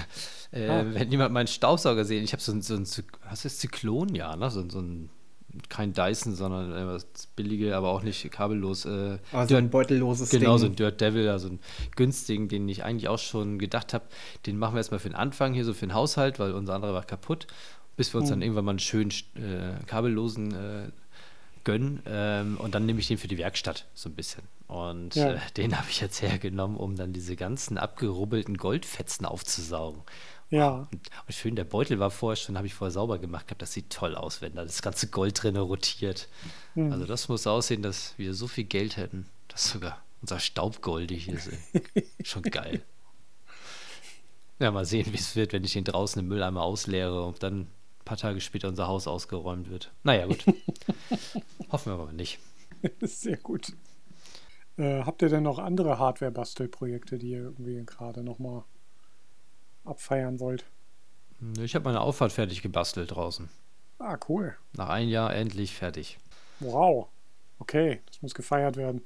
Ah. 0.69 0.85
wenn 0.93 1.11
jemand 1.11 1.33
meinen 1.35 1.47
Staubsauger 1.47 2.05
sieht. 2.05 2.23
Ich 2.25 2.33
habe 2.33 2.43
so 2.43 2.53
ein, 2.53 2.63
so 2.63 2.75
ein 2.75 2.87
was 3.29 3.45
ist 3.45 3.61
Zyklon, 3.61 4.15
ja, 4.15 4.35
ne? 4.37 4.51
So, 4.51 4.61
ein- 4.61 4.71
so 4.71 4.81
ein, 4.81 5.11
kein 5.69 5.93
Dyson, 5.93 6.35
sondern 6.35 6.73
äh, 6.75 6.87
was 6.87 7.07
billige, 7.37 7.77
aber 7.77 7.91
auch 7.91 8.03
nicht 8.03 8.31
kabellos. 8.31 8.87
Äh, 8.87 9.19
Also 9.33 9.57
ein 9.57 9.69
beutelloses 9.69 10.31
Genau, 10.31 10.57
so 10.57 10.65
Ding. 10.65 10.73
ein 10.73 10.77
Dirt 10.77 11.01
Devil, 11.03 11.29
also 11.29 11.49
ein 11.49 11.61
günstigen, 11.95 12.49
den 12.49 12.67
ich 12.71 12.85
eigentlich 12.85 13.09
auch 13.09 13.19
schon 13.19 13.59
gedacht 13.59 13.93
habe, 13.93 14.05
den 14.47 14.57
machen 14.59 14.75
wir 14.75 14.79
erstmal 14.79 15.01
für 15.01 15.11
den 15.11 15.15
Anfang 15.17 15.53
hier 15.53 15.67
so 15.67 15.75
für 15.75 15.87
den 15.87 15.93
Haushalt, 15.95 16.39
weil 16.39 16.53
unser 16.53 16.75
anderer 16.75 16.95
war 16.95 17.05
kaputt, 17.05 17.49
bis 17.99 18.15
wir 18.15 18.21
uns 18.21 18.31
Hm. 18.31 18.37
dann 18.37 18.43
irgendwann 18.43 18.65
mal 18.65 18.71
einen 18.73 18.79
schönen 18.79 19.11
äh, 19.35 19.85
kabellosen 19.87 20.55
äh, 20.55 20.91
gönnen 21.65 22.03
ähm, 22.07 22.57
und 22.59 22.75
dann 22.75 22.87
nehme 22.87 23.01
ich 23.01 23.09
den 23.09 23.19
für 23.19 23.29
die 23.29 23.39
Werkstatt 23.39 23.87
so 23.95 24.09
ein 24.09 24.15
bisschen. 24.15 24.43
Und 24.69 25.15
Ja. 25.15 25.33
äh, 25.35 25.39
den 25.57 25.77
habe 25.79 25.89
ich 25.91 26.01
jetzt 26.01 26.23
hergenommen, 26.23 26.77
um 26.77 26.97
dann 26.97 27.13
diese 27.13 27.37
ganzen 27.37 27.79
abgerubbelten 27.79 28.57
Goldfetzen 28.57 29.27
aufzusaugen. 29.27 30.03
Ja, 30.51 30.87
Und, 30.93 31.01
und 31.27 31.35
schön, 31.35 31.57
der 31.57 31.65
Beutel 31.65 31.99
war 31.99 32.11
vorher 32.11 32.37
schon, 32.37 32.59
habe 32.59 32.67
ich 32.67 32.75
vorher 32.75 32.93
sauber 32.93 33.19
gemacht 33.19 33.47
gehabt. 33.49 33.63
Das 33.63 33.73
sieht 33.73 33.89
toll 33.91 34.15
aus, 34.15 34.43
wenn 34.43 34.55
da 34.55 34.63
das 34.65 34.83
ganze 34.83 35.07
Gold 35.09 35.43
drin 35.43 35.57
rotiert. 35.57 36.29
Hm. 36.75 36.93
Also 36.93 37.07
das 37.07 37.29
muss 37.29 37.47
aussehen, 37.47 37.81
dass 37.83 38.15
wir 38.19 38.35
so 38.35 38.47
viel 38.49 38.65
Geld 38.65 38.97
hätten, 38.99 39.27
dass 39.49 39.71
sogar 39.71 40.03
unser 40.21 40.41
Staubgoldig 40.41 41.29
ist. 41.33 41.49
ey. 41.95 42.07
Schon 42.23 42.43
geil. 42.43 42.83
Ja, 44.59 44.71
mal 44.71 44.85
sehen, 44.85 45.07
wie 45.13 45.17
es 45.17 45.35
wird, 45.37 45.53
wenn 45.53 45.65
ich 45.65 45.73
den 45.73 45.85
draußen 45.85 46.21
im 46.21 46.29
Mülleimer 46.29 46.63
ausleere 46.63 47.25
und 47.25 47.43
dann 47.43 47.67
ein 48.03 48.05
paar 48.05 48.17
Tage 48.17 48.41
später 48.41 48.69
unser 48.69 48.89
Haus 48.89 49.07
ausgeräumt 49.07 49.71
wird. 49.71 49.93
Naja, 50.03 50.27
gut. 50.27 50.45
Hoffen 51.71 51.93
wir 51.93 52.01
aber 52.01 52.13
nicht. 52.13 52.41
sehr 53.01 53.37
gut. 53.37 53.73
Äh, 54.77 55.03
habt 55.05 55.23
ihr 55.23 55.29
denn 55.29 55.45
noch 55.45 55.59
andere 55.59 55.99
Hardware-Bastelprojekte, 55.99 57.19
die 57.19 57.31
ihr 57.31 57.43
irgendwie 57.43 57.85
gerade 57.87 58.25
nochmal 58.25 58.65
abfeiern 59.85 60.41
wollt? 60.41 60.65
Ich 61.61 61.75
habe 61.75 61.85
meine 61.85 62.01
Auffahrt 62.01 62.33
fertig 62.33 62.63
gebastelt 62.63 63.13
draußen. 63.13 63.49
Ah, 63.99 64.19
cool. 64.29 64.57
Nach 64.77 64.89
einem 64.89 65.09
Jahr 65.09 65.35
endlich 65.35 65.75
fertig. 65.75 66.19
Wow. 66.61 67.09
Okay, 67.59 68.01
das 68.07 68.23
muss 68.23 68.35
gefeiert 68.35 68.77
werden. 68.77 69.03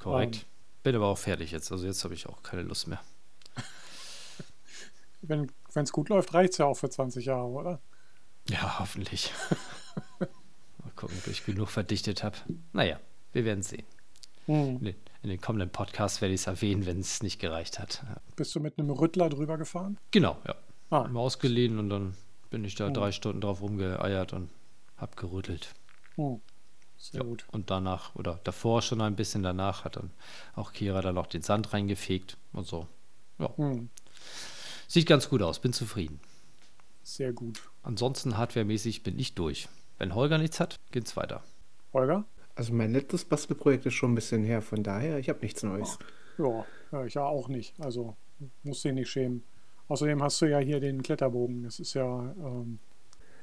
Korrekt. 0.00 0.36
Ähm. 0.36 0.42
Bin 0.84 0.96
aber 0.96 1.06
auch 1.06 1.18
fertig 1.18 1.50
jetzt. 1.50 1.72
Also 1.72 1.86
jetzt 1.86 2.04
habe 2.04 2.14
ich 2.14 2.28
auch 2.28 2.42
keine 2.42 2.62
Lust 2.62 2.86
mehr. 2.86 3.00
Wenn 5.22 5.50
es 5.74 5.92
gut 5.92 6.10
läuft, 6.10 6.34
reicht 6.34 6.52
es 6.52 6.58
ja 6.58 6.66
auch 6.66 6.74
für 6.74 6.90
20 6.90 7.24
Jahre, 7.24 7.48
oder? 7.48 7.80
Ja, 8.48 8.78
hoffentlich. 8.78 9.32
Mal 10.18 10.90
gucken, 10.96 11.16
ob 11.18 11.26
ich 11.28 11.44
genug 11.44 11.70
verdichtet 11.70 12.22
habe. 12.22 12.36
Naja, 12.72 13.00
wir 13.32 13.44
werden 13.44 13.62
sehen. 13.62 13.84
Hm. 14.46 14.76
In 14.78 14.84
den, 14.84 14.94
in 15.22 15.30
den 15.30 15.40
kommenden 15.40 15.70
Podcasts 15.70 16.20
werde 16.20 16.34
ich 16.34 16.42
es 16.42 16.46
erwähnen, 16.46 16.84
wenn 16.86 17.00
es 17.00 17.22
nicht 17.22 17.38
gereicht 17.40 17.78
hat. 17.78 18.02
Ja. 18.06 18.16
Bist 18.36 18.54
du 18.54 18.60
mit 18.60 18.78
einem 18.78 18.90
Rüttler 18.90 19.28
drüber 19.30 19.56
gefahren? 19.56 19.96
Genau, 20.10 20.36
ja. 20.46 20.54
Ah, 20.90 21.08
Mal 21.08 21.20
ausgeliehen 21.20 21.78
und 21.78 21.88
dann 21.88 22.14
bin 22.50 22.64
ich 22.64 22.74
da 22.74 22.88
Oh. 22.88 22.90
drei 22.92 23.10
Stunden 23.12 23.40
drauf 23.40 23.62
rumgeeiert 23.62 24.32
und 24.34 24.50
hab 24.98 25.16
gerüttelt. 25.16 25.70
hm. 26.16 26.40
sehr 26.98 27.20
Ja. 27.22 27.26
gut. 27.26 27.46
Und 27.50 27.70
danach, 27.70 28.14
oder 28.14 28.38
davor 28.44 28.82
schon 28.82 29.00
ein 29.00 29.16
bisschen 29.16 29.42
danach, 29.42 29.84
hat 29.84 29.96
dann 29.96 30.10
auch 30.54 30.72
Kira 30.72 31.00
dann 31.00 31.14
noch 31.14 31.26
den 31.26 31.42
Sand 31.42 31.72
reingefegt 31.72 32.36
und 32.52 32.66
so. 32.66 32.86
Ja, 33.38 33.50
Hm. 33.56 33.88
sieht 34.86 35.06
ganz 35.06 35.28
gut 35.30 35.40
aus, 35.42 35.58
bin 35.58 35.72
zufrieden. 35.72 36.20
Sehr 37.04 37.32
gut. 37.32 37.60
Ansonsten 37.82 38.38
hardwaremäßig 38.38 39.02
bin 39.02 39.18
ich 39.18 39.34
durch. 39.34 39.68
Wenn 39.98 40.14
Holger 40.14 40.38
nichts 40.38 40.58
hat, 40.58 40.80
geht's 40.90 41.16
weiter. 41.16 41.44
Holger? 41.92 42.24
Also 42.56 42.72
mein 42.72 42.92
letztes 42.92 43.24
Bastelprojekt 43.24 43.84
ist 43.86 43.94
schon 43.94 44.12
ein 44.12 44.14
bisschen 44.14 44.42
her, 44.42 44.62
von 44.62 44.82
daher, 44.82 45.18
ich 45.18 45.28
habe 45.28 45.40
nichts 45.40 45.62
Neues. 45.62 45.98
Ja, 46.38 46.64
ja, 46.92 47.04
ich 47.04 47.18
auch 47.18 47.48
nicht. 47.48 47.78
Also 47.78 48.16
musst 48.62 48.84
dich 48.84 48.92
nicht 48.92 49.10
schämen. 49.10 49.44
Außerdem 49.88 50.22
hast 50.22 50.40
du 50.40 50.46
ja 50.46 50.58
hier 50.58 50.80
den 50.80 51.02
Kletterbogen. 51.02 51.62
Das 51.62 51.78
ist 51.78 51.94
ja, 51.94 52.34
ähm, 52.38 52.78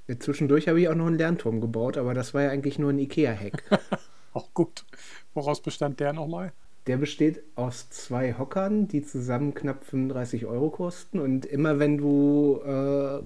Ja, 0.07 0.19
Zwischendurch 0.19 0.67
habe 0.67 0.81
ich 0.81 0.89
auch 0.89 0.95
noch 0.95 1.07
einen 1.07 1.17
Lernturm 1.17 1.61
gebaut, 1.61 1.97
aber 1.97 2.13
das 2.13 2.33
war 2.33 2.41
ja 2.41 2.49
eigentlich 2.49 2.79
nur 2.79 2.89
ein 2.89 2.99
Ikea-Hack. 2.99 3.63
auch 4.33 4.53
gut. 4.53 4.85
Woraus 5.33 5.61
bestand 5.61 5.99
der 5.99 6.13
nochmal? 6.13 6.51
Der 6.87 6.97
besteht 6.97 7.43
aus 7.55 7.89
zwei 7.89 8.33
Hockern, 8.37 8.87
die 8.87 9.03
zusammen 9.03 9.53
knapp 9.53 9.85
35 9.85 10.45
Euro 10.45 10.69
kosten. 10.69 11.19
Und 11.19 11.45
immer 11.45 11.79
wenn 11.79 11.97
du 11.97 12.59
äh, 12.65 13.21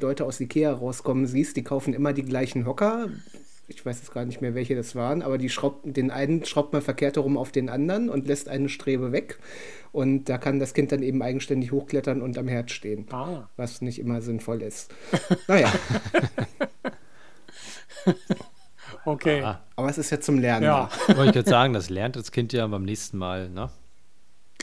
Leute 0.00 0.24
aus 0.24 0.40
Ikea 0.40 0.72
rauskommen 0.72 1.26
siehst, 1.26 1.56
die 1.56 1.64
kaufen 1.64 1.92
immer 1.92 2.12
die 2.12 2.24
gleichen 2.24 2.66
Hocker. 2.66 3.08
Ich 3.66 3.84
weiß 3.84 3.98
jetzt 3.98 4.12
gar 4.12 4.24
nicht 4.26 4.42
mehr, 4.42 4.54
welche 4.54 4.76
das 4.76 4.94
waren, 4.94 5.22
aber 5.22 5.38
die 5.38 5.48
schraubt, 5.48 5.96
den 5.96 6.10
einen 6.10 6.44
schraubt 6.44 6.74
man 6.74 6.82
verkehrt 6.82 7.16
herum 7.16 7.38
auf 7.38 7.50
den 7.50 7.70
anderen 7.70 8.10
und 8.10 8.28
lässt 8.28 8.48
eine 8.48 8.68
Strebe 8.68 9.10
weg. 9.10 9.38
Und 9.90 10.28
da 10.28 10.38
kann 10.38 10.58
das 10.58 10.74
Kind 10.74 10.92
dann 10.92 11.02
eben 11.02 11.22
eigenständig 11.22 11.72
hochklettern 11.72 12.20
und 12.20 12.36
am 12.36 12.46
Herd 12.46 12.70
stehen, 12.70 13.06
Ah, 13.10 13.48
was 13.56 13.80
nicht 13.80 13.98
immer 13.98 14.20
sinnvoll 14.20 14.60
ist. 14.62 14.94
Naja, 15.48 15.72
Okay. 19.04 19.42
Ah, 19.42 19.62
Aber 19.76 19.88
es 19.90 19.98
ist 19.98 20.10
ja 20.10 20.20
zum 20.20 20.38
Lernen. 20.38 20.64
Ja. 20.64 20.88
da. 21.08 21.08
wollte 21.16 21.30
ich 21.30 21.36
jetzt 21.36 21.50
sagen, 21.50 21.72
das 21.74 21.90
lernt 21.90 22.16
das 22.16 22.32
Kind 22.32 22.52
ja 22.52 22.66
beim 22.66 22.84
nächsten 22.84 23.18
Mal, 23.18 23.48
ne? 23.50 23.70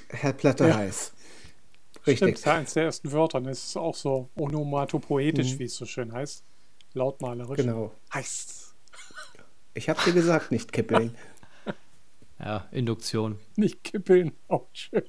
Herr 0.09 0.33
Platte 0.33 0.67
Ja. 0.67 0.75
heiß. 0.77 1.13
Stimmt, 1.91 2.07
Richtig. 2.07 2.33
ist 2.35 2.45
ja 2.45 2.53
eins 2.55 2.73
der 2.73 2.83
ersten 2.85 3.11
Wörter. 3.11 3.37
und 3.37 3.47
Es 3.47 3.63
ist 3.63 3.77
auch 3.77 3.95
so 3.95 4.29
onomatopoetisch, 4.35 5.53
Mhm. 5.53 5.59
wie 5.59 5.63
es 5.65 5.75
so 5.75 5.85
schön 5.85 6.11
heißt. 6.11 6.43
Lautmalerisch. 6.93 7.57
Genau. 7.57 7.93
Heißt. 8.13 8.73
Ich 9.73 9.87
habe 9.87 9.99
dir 10.03 10.13
gesagt, 10.13 10.51
nicht 10.51 10.71
kippeln. 10.73 11.15
Ja, 12.39 12.67
Induktion. 12.71 13.37
Nicht 13.55 13.83
kippeln. 13.83 14.31
Auch 14.47 14.67
schön. 14.73 15.03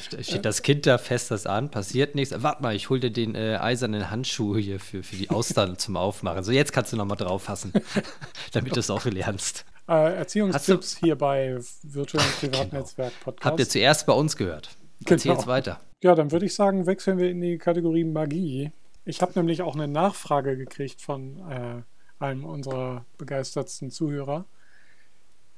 Ste- 0.00 0.22
Steht 0.22 0.44
das 0.44 0.62
Kind 0.62 0.86
da 0.86 0.96
fest 0.98 1.30
das 1.30 1.46
an, 1.46 1.70
passiert 1.70 2.14
nichts. 2.14 2.34
Warte 2.42 2.62
mal, 2.62 2.74
ich 2.74 2.88
hol 2.90 3.00
dir 3.00 3.10
den 3.10 3.34
äh, 3.34 3.56
eisernen 3.60 4.10
Handschuh 4.10 4.56
hier 4.56 4.78
für, 4.80 5.02
für 5.02 5.16
die 5.16 5.30
Austern 5.30 5.76
zum 5.78 5.96
Aufmachen. 5.96 6.44
So, 6.44 6.52
jetzt 6.52 6.72
kannst 6.72 6.92
du 6.92 6.96
noch 6.96 7.04
mal 7.04 7.16
drauf 7.16 7.42
fassen, 7.44 7.72
damit 8.52 8.76
du 8.76 8.80
es 8.80 8.90
auch 8.90 9.04
lernst. 9.04 9.64
Äh, 9.88 10.16
Erziehungstipps 10.16 10.98
hier 10.98 11.16
bei 11.16 11.58
virtuellen 11.82 12.30
Privatnetzwerk 12.40 13.12
Podcast. 13.20 13.44
Habt 13.44 13.60
ihr 13.60 13.68
zuerst 13.68 14.06
bei 14.06 14.12
uns 14.12 14.36
gehört. 14.36 14.70
Erzähl 15.00 15.16
Genau. 15.18 15.34
jetzt 15.34 15.46
weiter. 15.46 15.80
Ja, 16.02 16.14
dann 16.14 16.30
würde 16.30 16.46
ich 16.46 16.54
sagen, 16.54 16.86
wechseln 16.86 17.18
wir 17.18 17.30
in 17.30 17.40
die 17.40 17.58
Kategorie 17.58 18.04
Magie. 18.04 18.70
Ich 19.04 19.22
habe 19.22 19.32
nämlich 19.34 19.62
auch 19.62 19.74
eine 19.74 19.88
Nachfrage 19.88 20.56
gekriegt 20.56 21.00
von 21.00 21.38
äh, 21.50 21.82
einem 22.22 22.44
unserer 22.44 23.04
begeistertsten 23.16 23.90
Zuhörer, 23.90 24.44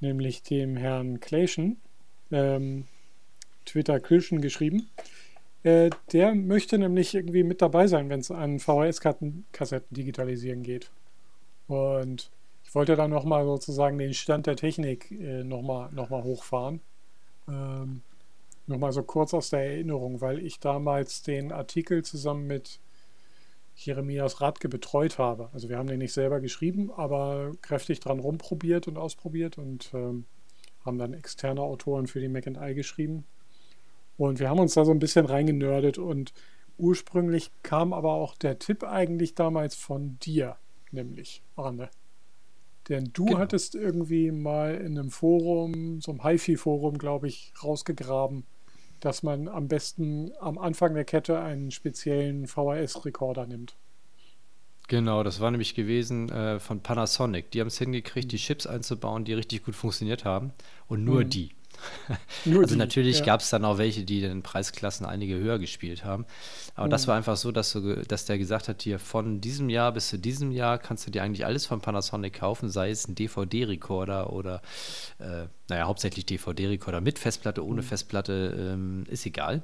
nämlich 0.00 0.42
dem 0.42 0.76
Herrn 0.76 1.20
Kleischen, 1.20 1.80
ähm, 2.30 2.84
Twitter 3.70 4.00
Klischen 4.00 4.40
geschrieben. 4.40 4.88
Äh, 5.62 5.90
der 6.12 6.34
möchte 6.34 6.78
nämlich 6.78 7.14
irgendwie 7.14 7.42
mit 7.42 7.60
dabei 7.60 7.86
sein, 7.86 8.08
wenn 8.08 8.20
es 8.20 8.30
an 8.30 8.58
VHS-Kassetten 8.58 9.44
digitalisieren 9.90 10.62
geht. 10.62 10.90
Und 11.66 12.30
ich 12.64 12.74
wollte 12.74 12.96
dann 12.96 13.10
nochmal 13.10 13.44
sozusagen 13.44 13.98
den 13.98 14.14
Stand 14.14 14.46
der 14.46 14.56
Technik 14.56 15.10
äh, 15.10 15.44
nochmal 15.44 15.90
noch 15.92 16.10
mal 16.10 16.22
hochfahren. 16.22 16.80
Ähm, 17.48 18.02
Nochmal 18.70 18.92
so 18.92 19.02
kurz 19.02 19.34
aus 19.34 19.50
der 19.50 19.64
Erinnerung, 19.64 20.20
weil 20.20 20.38
ich 20.38 20.60
damals 20.60 21.22
den 21.22 21.50
Artikel 21.50 22.04
zusammen 22.04 22.46
mit 22.46 22.78
Jeremias 23.74 24.40
Radke 24.40 24.68
betreut 24.68 25.18
habe. 25.18 25.48
Also 25.52 25.68
wir 25.68 25.76
haben 25.76 25.88
den 25.88 25.98
nicht 25.98 26.12
selber 26.12 26.38
geschrieben, 26.38 26.92
aber 26.92 27.50
kräftig 27.62 27.98
dran 27.98 28.20
rumprobiert 28.20 28.86
und 28.86 28.96
ausprobiert 28.96 29.58
und 29.58 29.90
ähm, 29.92 30.24
haben 30.84 30.98
dann 30.98 31.14
externe 31.14 31.62
Autoren 31.62 32.06
für 32.06 32.20
die 32.20 32.28
Mac 32.28 32.46
I 32.46 32.74
geschrieben. 32.74 33.24
Und 34.20 34.38
wir 34.38 34.50
haben 34.50 34.58
uns 34.60 34.74
da 34.74 34.84
so 34.84 34.90
ein 34.90 34.98
bisschen 34.98 35.24
reingenördet 35.24 35.96
und 35.96 36.34
ursprünglich 36.76 37.52
kam 37.62 37.94
aber 37.94 38.12
auch 38.12 38.36
der 38.36 38.58
Tipp 38.58 38.84
eigentlich 38.84 39.34
damals 39.34 39.74
von 39.74 40.18
dir, 40.18 40.56
nämlich 40.90 41.42
Arne. 41.56 41.88
Denn 42.90 43.10
du 43.14 43.24
Genau. 43.24 43.38
hattest 43.38 43.74
irgendwie 43.74 44.30
mal 44.30 44.74
in 44.74 44.98
einem 44.98 45.10
Forum, 45.10 46.02
so 46.02 46.10
einem 46.12 46.22
HiFi-Forum, 46.22 46.98
glaube 46.98 47.28
ich, 47.28 47.54
rausgegraben, 47.64 48.44
dass 49.00 49.22
man 49.22 49.48
am 49.48 49.68
besten 49.68 50.32
am 50.38 50.58
Anfang 50.58 50.92
der 50.92 51.06
Kette 51.06 51.40
einen 51.40 51.70
speziellen 51.70 52.46
VHS-Rekorder 52.46 53.46
nimmt. 53.46 53.78
Genau, 54.88 55.22
das 55.22 55.40
war 55.40 55.50
nämlich 55.50 55.74
gewesen 55.74 56.28
äh, 56.30 56.58
von 56.58 56.80
Panasonic. 56.82 57.50
Die 57.52 57.60
haben 57.60 57.68
es 57.68 57.78
hingekriegt, 57.78 58.32
die 58.32 58.36
Chips 58.38 58.66
einzubauen, 58.66 59.24
die 59.24 59.32
richtig 59.34 59.64
gut 59.64 59.76
funktioniert 59.76 60.24
haben. 60.26 60.52
Und 60.88 61.04
nur 61.04 61.24
Mhm. 61.24 61.30
die. 61.30 61.50
Nur 62.44 62.62
Also 62.62 62.74
die, 62.74 62.78
natürlich 62.78 63.20
ja. 63.20 63.24
gab 63.26 63.40
es 63.40 63.50
dann 63.50 63.64
auch 63.64 63.78
welche, 63.78 64.04
die 64.04 64.22
in 64.24 64.42
Preisklassen 64.42 65.06
einige 65.06 65.36
höher 65.36 65.58
gespielt 65.58 66.04
haben. 66.04 66.26
Aber 66.74 66.88
das 66.88 67.04
Mhm. 67.04 67.08
war 67.08 67.16
einfach 67.16 67.36
so, 67.36 67.52
dass, 67.52 67.72
du, 67.72 68.02
dass 68.06 68.24
der 68.24 68.38
gesagt 68.38 68.68
hat, 68.68 68.82
hier 68.82 68.98
von 68.98 69.40
diesem 69.40 69.68
Jahr 69.68 69.92
bis 69.92 70.08
zu 70.08 70.18
diesem 70.18 70.50
Jahr 70.52 70.78
kannst 70.78 71.06
du 71.06 71.10
dir 71.10 71.22
eigentlich 71.22 71.44
alles 71.46 71.66
von 71.66 71.80
Panasonic 71.80 72.34
kaufen, 72.34 72.70
sei 72.70 72.90
es 72.90 73.06
ein 73.08 73.14
DVD-Rekorder 73.14 74.32
oder, 74.32 74.62
äh, 75.18 75.46
naja, 75.68 75.86
hauptsächlich 75.86 76.26
DVD-Rekorder 76.26 77.00
mit 77.00 77.18
Festplatte, 77.18 77.64
ohne 77.64 77.82
Festplatte, 77.82 78.72
ähm, 78.74 79.04
ist 79.08 79.26
egal. 79.26 79.62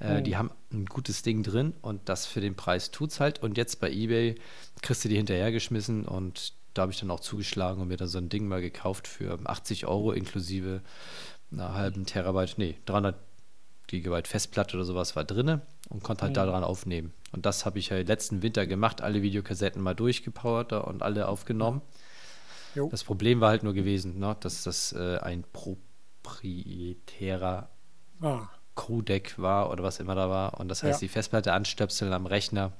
Äh, 0.00 0.20
Mhm. 0.20 0.24
Die 0.24 0.36
haben 0.36 0.50
ein 0.72 0.86
gutes 0.86 1.22
Ding 1.22 1.42
drin 1.42 1.72
und 1.82 2.08
das 2.08 2.26
für 2.26 2.40
den 2.40 2.54
Preis 2.56 2.90
tut's 2.90 3.20
halt. 3.20 3.42
Und 3.42 3.56
jetzt 3.56 3.80
bei 3.80 3.90
eBay 3.90 4.34
kriegst 4.82 5.04
du 5.04 5.08
die 5.08 5.16
hinterhergeschmissen 5.16 6.04
und 6.04 6.52
da 6.74 6.82
habe 6.82 6.92
ich 6.92 7.00
dann 7.00 7.10
auch 7.10 7.20
zugeschlagen 7.20 7.80
und 7.80 7.88
mir 7.88 7.96
dann 7.96 8.08
so 8.08 8.18
ein 8.18 8.28
Ding 8.28 8.46
mal 8.48 8.60
gekauft 8.60 9.08
für 9.08 9.38
80 9.42 9.86
Euro 9.86 10.12
inklusive 10.12 10.82
einer 11.52 11.74
halben 11.74 12.06
Terabyte, 12.06 12.58
nee, 12.58 12.76
300 12.86 13.16
Gigabyte 13.86 14.26
Festplatte 14.28 14.76
oder 14.76 14.84
sowas 14.84 15.14
war 15.14 15.24
drinne 15.24 15.60
und 15.88 16.02
konnte 16.02 16.22
halt 16.22 16.32
Mhm. 16.32 16.34
daran 16.34 16.64
aufnehmen. 16.64 17.12
Und 17.32 17.46
das 17.46 17.64
habe 17.64 17.78
ich 17.78 17.90
halt 17.92 18.08
letzten 18.08 18.42
Winter 18.42 18.66
gemacht, 18.66 19.00
alle 19.00 19.22
Videokassetten 19.22 19.80
mal 19.80 19.94
durchgepowert 19.94 20.72
und 20.72 21.02
alle 21.02 21.28
aufgenommen. 21.28 21.82
Jo. 22.74 22.88
Das 22.90 23.04
Problem 23.04 23.40
war 23.40 23.50
halt 23.50 23.62
nur 23.62 23.74
gewesen, 23.74 24.18
ne, 24.18 24.36
dass 24.40 24.64
das 24.64 24.92
äh, 24.92 25.18
ein 25.18 25.44
proprietärer 25.52 27.68
Ah, 28.20 28.48
Codec 28.74 29.38
war 29.38 29.70
oder 29.70 29.84
was 29.84 30.00
immer 30.00 30.14
da 30.14 30.28
war. 30.30 30.58
Und 30.58 30.68
das 30.68 30.82
heißt, 30.82 31.02
Ja. 31.02 31.06
die 31.06 31.12
Festplatte 31.12 31.52
anstöpseln 31.52 32.12
am 32.12 32.26
Rechner 32.26 32.72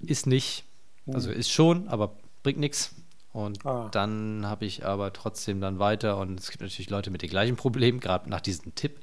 ist 0.00 0.26
nicht, 0.26 0.64
also 1.06 1.30
Mhm. 1.30 1.36
ist 1.36 1.50
schon, 1.50 1.88
aber 1.88 2.12
bringt 2.42 2.58
nichts. 2.58 2.94
Und 3.32 3.64
Ah. 3.64 3.88
dann 3.92 4.44
habe 4.46 4.66
ich 4.66 4.84
aber 4.84 5.12
trotzdem 5.14 5.60
dann 5.62 5.78
weiter 5.78 6.18
und 6.18 6.38
es 6.38 6.50
gibt 6.50 6.60
natürlich 6.62 6.90
Leute 6.90 7.10
mit 7.10 7.22
den 7.22 7.30
gleichen 7.30 7.56
Problemen, 7.56 7.98
gerade 7.98 8.28
nach 8.28 8.42
diesem 8.42 8.74
Tipp. 8.74 9.00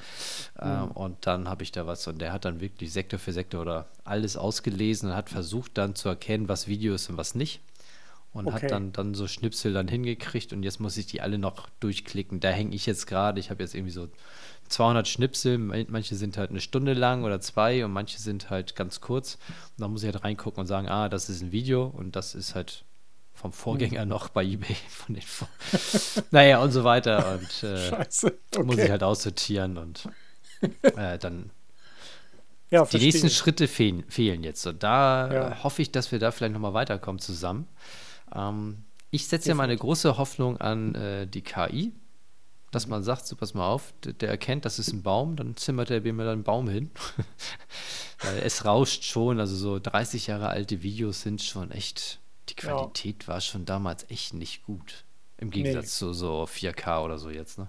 Ähm, 0.61 0.85
Mhm. 0.85 0.91
und 0.91 1.25
dann 1.25 1.49
habe 1.49 1.63
ich 1.63 1.71
da 1.71 1.87
was 1.87 2.05
und 2.07 2.19
der 2.21 2.31
hat 2.31 2.45
dann 2.45 2.59
wirklich 2.61 2.93
Sektor 2.93 3.17
für 3.19 3.33
Sektor 3.33 3.61
oder 3.61 3.87
alles 4.03 4.37
ausgelesen 4.37 5.09
und 5.09 5.15
hat 5.15 5.29
versucht 5.29 5.77
dann 5.79 5.95
zu 5.95 6.09
erkennen, 6.09 6.47
was 6.47 6.67
Video 6.67 6.93
ist 6.93 7.09
und 7.09 7.17
was 7.17 7.33
nicht. 7.33 7.61
Und 8.31 8.45
Okay. 8.45 8.65
hat 8.65 8.71
dann, 8.71 8.91
dann 8.91 9.15
so 9.15 9.25
Schnipsel 9.27 9.73
dann 9.73 9.87
hingekriegt 9.87 10.53
und 10.53 10.61
jetzt 10.61 10.79
muss 10.79 10.95
ich 10.97 11.07
die 11.07 11.21
alle 11.21 11.39
noch 11.39 11.67
durchklicken. 11.79 12.39
Da 12.39 12.49
hänge 12.49 12.75
ich 12.75 12.85
jetzt 12.85 13.07
gerade, 13.07 13.39
ich 13.39 13.49
habe 13.49 13.63
jetzt 13.63 13.73
irgendwie 13.73 13.91
so 13.93 14.07
200 14.67 15.07
Schnipsel, 15.07 15.57
man- 15.57 15.87
manche 15.89 16.13
sind 16.13 16.37
halt 16.37 16.51
eine 16.51 16.61
Stunde 16.61 16.93
lang 16.93 17.23
oder 17.23 17.41
zwei 17.41 17.83
und 17.83 17.91
manche 17.91 18.19
sind 18.19 18.51
halt 18.51 18.75
ganz 18.75 19.01
kurz. 19.01 19.39
Und 19.77 19.81
dann 19.81 19.91
muss 19.91 20.03
ich 20.03 20.13
halt 20.13 20.23
reingucken 20.23 20.61
und 20.61 20.67
sagen, 20.67 20.87
ah, 20.87 21.09
das 21.09 21.29
ist 21.29 21.41
ein 21.41 21.51
Video 21.51 21.85
und 21.87 22.15
das 22.15 22.35
ist 22.35 22.53
halt 22.53 22.85
vom 23.39 23.53
Vorgänger 23.53 24.05
noch 24.05 24.29
bei 24.29 24.43
eBay 24.43 24.75
von 24.89 25.15
den 25.15 25.23
Vor 25.23 25.47
Naja, 26.31 26.59
und 26.61 26.71
so 26.71 26.83
weiter. 26.83 27.33
Und 27.39 27.63
äh, 27.63 27.89
scheiße. 27.89 28.37
Okay. 28.53 28.63
muss 28.65 28.77
ich 28.77 28.89
halt 28.89 29.03
aussortieren 29.03 29.77
und 29.77 30.07
äh, 30.81 31.17
dann 31.17 31.51
ja, 32.69 32.83
die 32.83 32.89
verstehe. 32.89 33.01
nächsten 33.01 33.29
Schritte 33.29 33.67
fehlen, 33.67 34.03
fehlen 34.09 34.43
jetzt. 34.43 34.65
Und 34.67 34.83
da 34.83 35.31
Ja. 35.31 35.49
äh, 35.51 35.55
hoffe 35.63 35.81
ich, 35.81 35.91
dass 35.91 36.11
wir 36.11 36.19
da 36.19 36.31
vielleicht 36.31 36.53
nochmal 36.53 36.73
weiterkommen 36.73 37.19
zusammen. 37.19 37.67
Ähm, 38.35 38.83
ich 39.11 39.27
setze 39.27 39.49
ja 39.49 39.55
meine 39.55 39.75
große 39.75 40.17
Hoffnung 40.17 40.57
an 40.61 40.93
äh, 40.93 41.25
die 41.25 41.41
KI, 41.41 41.93
dass 42.71 42.85
man 42.85 43.01
sagt, 43.01 43.25
so 43.25 43.35
pass 43.35 43.55
mal 43.55 43.67
auf, 43.67 43.91
der, 44.03 44.13
der 44.13 44.29
erkennt, 44.29 44.65
das 44.65 44.77
ist 44.77 44.93
ein 44.93 45.01
Baum, 45.01 45.35
dann 45.35 45.55
zimmert 45.55 45.89
er 45.89 46.01
mir 46.01 46.13
dann 46.17 46.27
einen 46.33 46.43
Baum 46.43 46.69
hin. 46.69 46.91
Weil 48.21 48.37
es 48.43 48.65
rauscht 48.65 49.03
schon, 49.05 49.39
also 49.39 49.55
so 49.55 49.79
30 49.79 50.27
Jahre 50.27 50.49
alte 50.49 50.83
Videos 50.83 51.21
sind 51.21 51.41
schon 51.41 51.71
echt, 51.71 52.19
die 52.49 52.55
Ja. 52.65 52.73
Qualität 52.75 53.27
war 53.27 53.41
schon 53.41 53.65
damals 53.65 54.09
echt 54.09 54.33
nicht 54.33 54.63
gut. 54.63 55.05
Im 55.37 55.51
Gegensatz 55.51 55.97
zu 55.97 56.13
so 56.13 56.43
4K 56.43 57.03
oder 57.05 57.17
so 57.17 57.29
jetzt, 57.29 57.57
ne? 57.57 57.67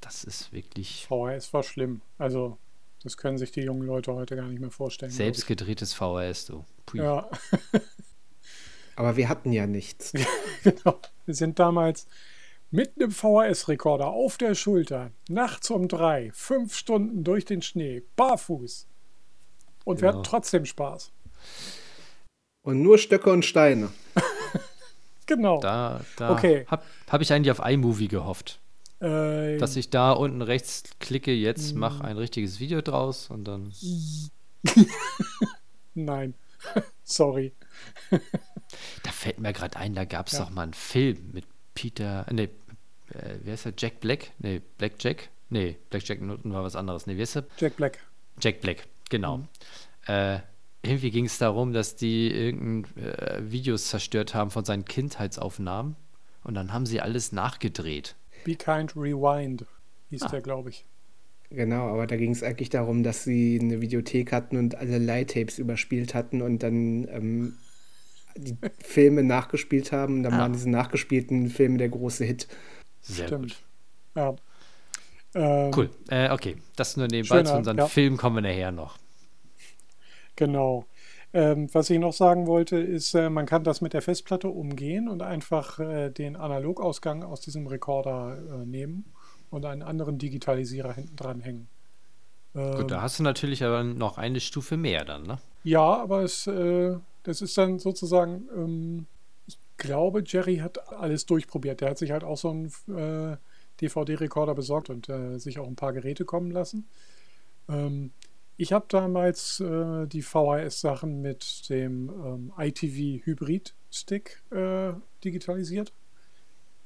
Das 0.00 0.24
ist 0.24 0.52
wirklich 0.52 1.06
VHS 1.06 1.52
war 1.52 1.62
schlimm. 1.62 2.02
Also, 2.18 2.58
das 3.04 3.16
können 3.16 3.38
sich 3.38 3.52
die 3.52 3.60
jungen 3.60 3.86
Leute 3.86 4.12
heute 4.14 4.34
gar 4.34 4.48
nicht 4.48 4.60
mehr 4.60 4.70
vorstellen. 4.72 5.12
selbst 5.12 5.46
gedrehtes 5.46 5.94
VHS, 5.94 6.46
du. 6.46 6.64
Pui. 6.86 6.98
ich. 7.00 7.04
Ja, 7.04 7.30
Aber 8.96 9.16
wir 9.16 9.28
hatten 9.28 9.52
ja 9.52 9.66
nichts. 9.66 10.12
genau. 10.64 10.98
Wir 11.24 11.34
sind 11.34 11.58
damals 11.58 12.06
mit 12.70 12.92
einem 12.96 13.10
VHS-Rekorder 13.12 14.08
auf 14.08 14.36
der 14.38 14.54
Schulter, 14.54 15.12
nachts 15.28 15.70
um 15.70 15.88
drei, 15.88 16.30
fünf 16.34 16.76
Stunden 16.76 17.22
durch 17.24 17.44
den 17.44 17.62
Schnee, 17.62 18.02
barfuß. 18.16 18.86
Und 19.84 20.00
wir 20.00 20.08
Genau. 20.08 20.18
hatten 20.20 20.24
trotzdem 20.28 20.64
Spaß. 20.64 21.12
Und 22.62 22.80
nur 22.82 22.98
Stöcke 22.98 23.30
und 23.30 23.44
Steine. 23.44 23.90
Genau. 25.26 25.60
Da, 25.60 26.00
da 26.16 26.32
Okay. 26.32 26.66
habe 26.66 26.82
hab 27.08 27.20
ich 27.20 27.32
eigentlich 27.32 27.52
auf 27.52 27.64
iMovie 27.64 28.08
gehofft. 28.08 28.58
Äh, 29.00 29.56
Dass 29.56 29.76
ich 29.76 29.88
da 29.88 30.10
unten 30.12 30.42
rechts 30.42 30.82
klicke, 30.98 31.32
jetzt 31.32 31.74
mach 31.76 32.00
ein 32.00 32.18
richtiges 32.18 32.58
Video 32.58 32.82
draus 32.82 33.30
und 33.30 33.44
dann. 33.44 33.72
nein. 35.94 36.34
Sorry. 37.04 37.52
Da 39.02 39.10
fällt 39.12 39.38
mir 39.38 39.52
gerade 39.52 39.76
ein, 39.76 39.94
da 39.94 40.04
gab 40.04 40.26
es 40.26 40.34
Ja. 40.34 40.40
doch 40.40 40.50
mal 40.50 40.62
einen 40.64 40.74
Film 40.74 41.30
mit 41.32 41.44
Peter. 41.74 42.26
Ne, 42.30 42.50
äh, 43.14 43.36
wie 43.44 43.52
heißt 43.52 43.66
der? 43.66 43.74
Jack 43.78 44.00
Black? 44.00 44.32
Ne, 44.38 44.60
Black 44.76 44.94
Jack? 44.98 45.28
Ne, 45.50 45.76
Black 45.88 46.06
Jack 46.06 46.20
Newton 46.20 46.52
war 46.52 46.64
was 46.64 46.74
anderes. 46.76 47.06
Ne, 47.06 47.16
wie 47.16 47.20
heißt 47.22 47.36
der? 47.36 47.44
Jack 47.58 47.76
Black. 47.76 47.98
Jack 48.40 48.60
Black, 48.60 48.88
genau. 49.08 49.38
Mhm. 49.38 49.48
Äh, 50.06 50.40
irgendwie 50.82 51.10
ging 51.10 51.26
es 51.26 51.38
darum, 51.38 51.72
dass 51.72 51.94
die 51.96 52.30
irgendein 52.30 52.96
äh, 53.02 53.40
Videos 53.50 53.88
zerstört 53.88 54.34
haben 54.34 54.50
von 54.50 54.64
seinen 54.64 54.84
Kindheitsaufnahmen 54.84 55.96
und 56.44 56.54
dann 56.54 56.72
haben 56.72 56.86
sie 56.86 57.00
alles 57.00 57.32
nachgedreht. 57.32 58.16
Be 58.44 58.56
Kind 58.56 58.96
Rewind 58.96 59.64
hieß 60.10 60.22
Ah. 60.22 60.28
der, 60.28 60.40
glaube 60.40 60.70
ich. 60.70 60.84
Genau, 61.50 61.88
aber 61.88 62.06
da 62.06 62.16
ging 62.16 62.32
es 62.32 62.42
eigentlich 62.42 62.70
darum, 62.70 63.02
dass 63.02 63.24
sie 63.24 63.58
eine 63.60 63.80
Videothek 63.80 64.32
hatten 64.32 64.56
und 64.56 64.74
alle 64.74 64.98
Light-Tapes 64.98 65.58
überspielt 65.58 66.14
hatten 66.14 66.40
und 66.42 66.62
dann 66.62 67.06
ähm, 67.08 67.54
die 68.36 68.56
Filme 68.82 69.22
nachgespielt 69.22 69.92
haben. 69.92 70.22
Dann 70.22 70.32
Ah. 70.34 70.38
waren 70.38 70.52
diese 70.54 70.70
nachgespielten 70.70 71.50
Filme 71.50 71.76
der 71.78 71.90
große 71.90 72.24
Hit. 72.24 72.48
Sehr 73.02 73.26
Stimmt. 73.28 73.42
gut. 73.42 73.56
Ja. 74.16 74.34
Ähm, 75.34 75.70
Cool. 75.76 75.90
Äh, 76.08 76.30
okay, 76.30 76.56
das 76.76 76.96
nur 76.96 77.06
nebenbei 77.06 77.36
Schöner, 77.36 77.50
zu 77.50 77.56
unseren 77.56 77.76
ja. 77.78 77.86
Film 77.86 78.16
kommen 78.16 78.36
wir 78.36 78.42
nachher 78.42 78.72
noch. 78.72 78.98
Genau. 80.36 80.86
Ähm, 81.34 81.72
was 81.72 81.88
ich 81.88 81.98
noch 81.98 82.12
sagen 82.12 82.46
wollte, 82.46 82.76
ist, 82.76 83.14
äh, 83.14 83.30
man 83.30 83.46
kann 83.46 83.64
das 83.64 83.80
mit 83.80 83.94
der 83.94 84.02
Festplatte 84.02 84.48
umgehen 84.48 85.08
und 85.08 85.22
einfach 85.22 85.78
äh, 85.78 86.10
den 86.10 86.36
Analogausgang 86.36 87.22
aus 87.22 87.40
diesem 87.40 87.66
Rekorder 87.66 88.36
äh, 88.36 88.66
nehmen 88.66 89.06
und 89.50 89.64
einen 89.64 89.82
anderen 89.82 90.18
Digitalisierer 90.18 90.92
hinten 90.92 91.16
dran 91.16 91.40
hängen. 91.40 91.68
Ähm, 92.54 92.76
Gut, 92.76 92.90
da 92.90 93.00
hast 93.00 93.18
du 93.18 93.22
natürlich 93.22 93.64
aber 93.64 93.82
noch 93.82 94.18
eine 94.18 94.40
Stufe 94.40 94.76
mehr 94.76 95.04
dann, 95.04 95.22
ne? 95.22 95.38
Ja, 95.64 96.02
aber 96.02 96.22
es, 96.22 96.46
äh, 96.46 96.96
das 97.22 97.40
ist 97.40 97.56
dann 97.56 97.78
sozusagen, 97.78 98.48
ähm, 98.54 99.06
ich 99.46 99.58
glaube, 99.78 100.22
Jerry 100.26 100.58
hat 100.58 100.92
alles 100.92 101.24
durchprobiert. 101.24 101.80
Der 101.80 101.90
hat 101.90 101.98
sich 101.98 102.10
halt 102.10 102.24
auch 102.24 102.36
so 102.36 102.50
einen 102.50 102.66
äh, 102.88 103.36
DVD-Rekorder 103.80 104.54
besorgt 104.54 104.90
und 104.90 105.08
äh, 105.08 105.38
sich 105.38 105.58
auch 105.58 105.66
ein 105.66 105.76
paar 105.76 105.92
Geräte 105.92 106.24
kommen 106.24 106.50
lassen. 106.50 106.86
Ähm, 107.68 108.10
ich 108.56 108.72
habe 108.72 108.86
damals 108.88 109.60
äh, 109.60 110.06
die 110.06 110.22
VHS-Sachen 110.22 111.20
mit 111.20 111.68
dem 111.68 112.08
ähm, 112.08 112.52
ITV 112.56 113.24
Hybrid-Stick 113.24 114.42
äh, 114.50 114.92
digitalisiert. 115.24 115.92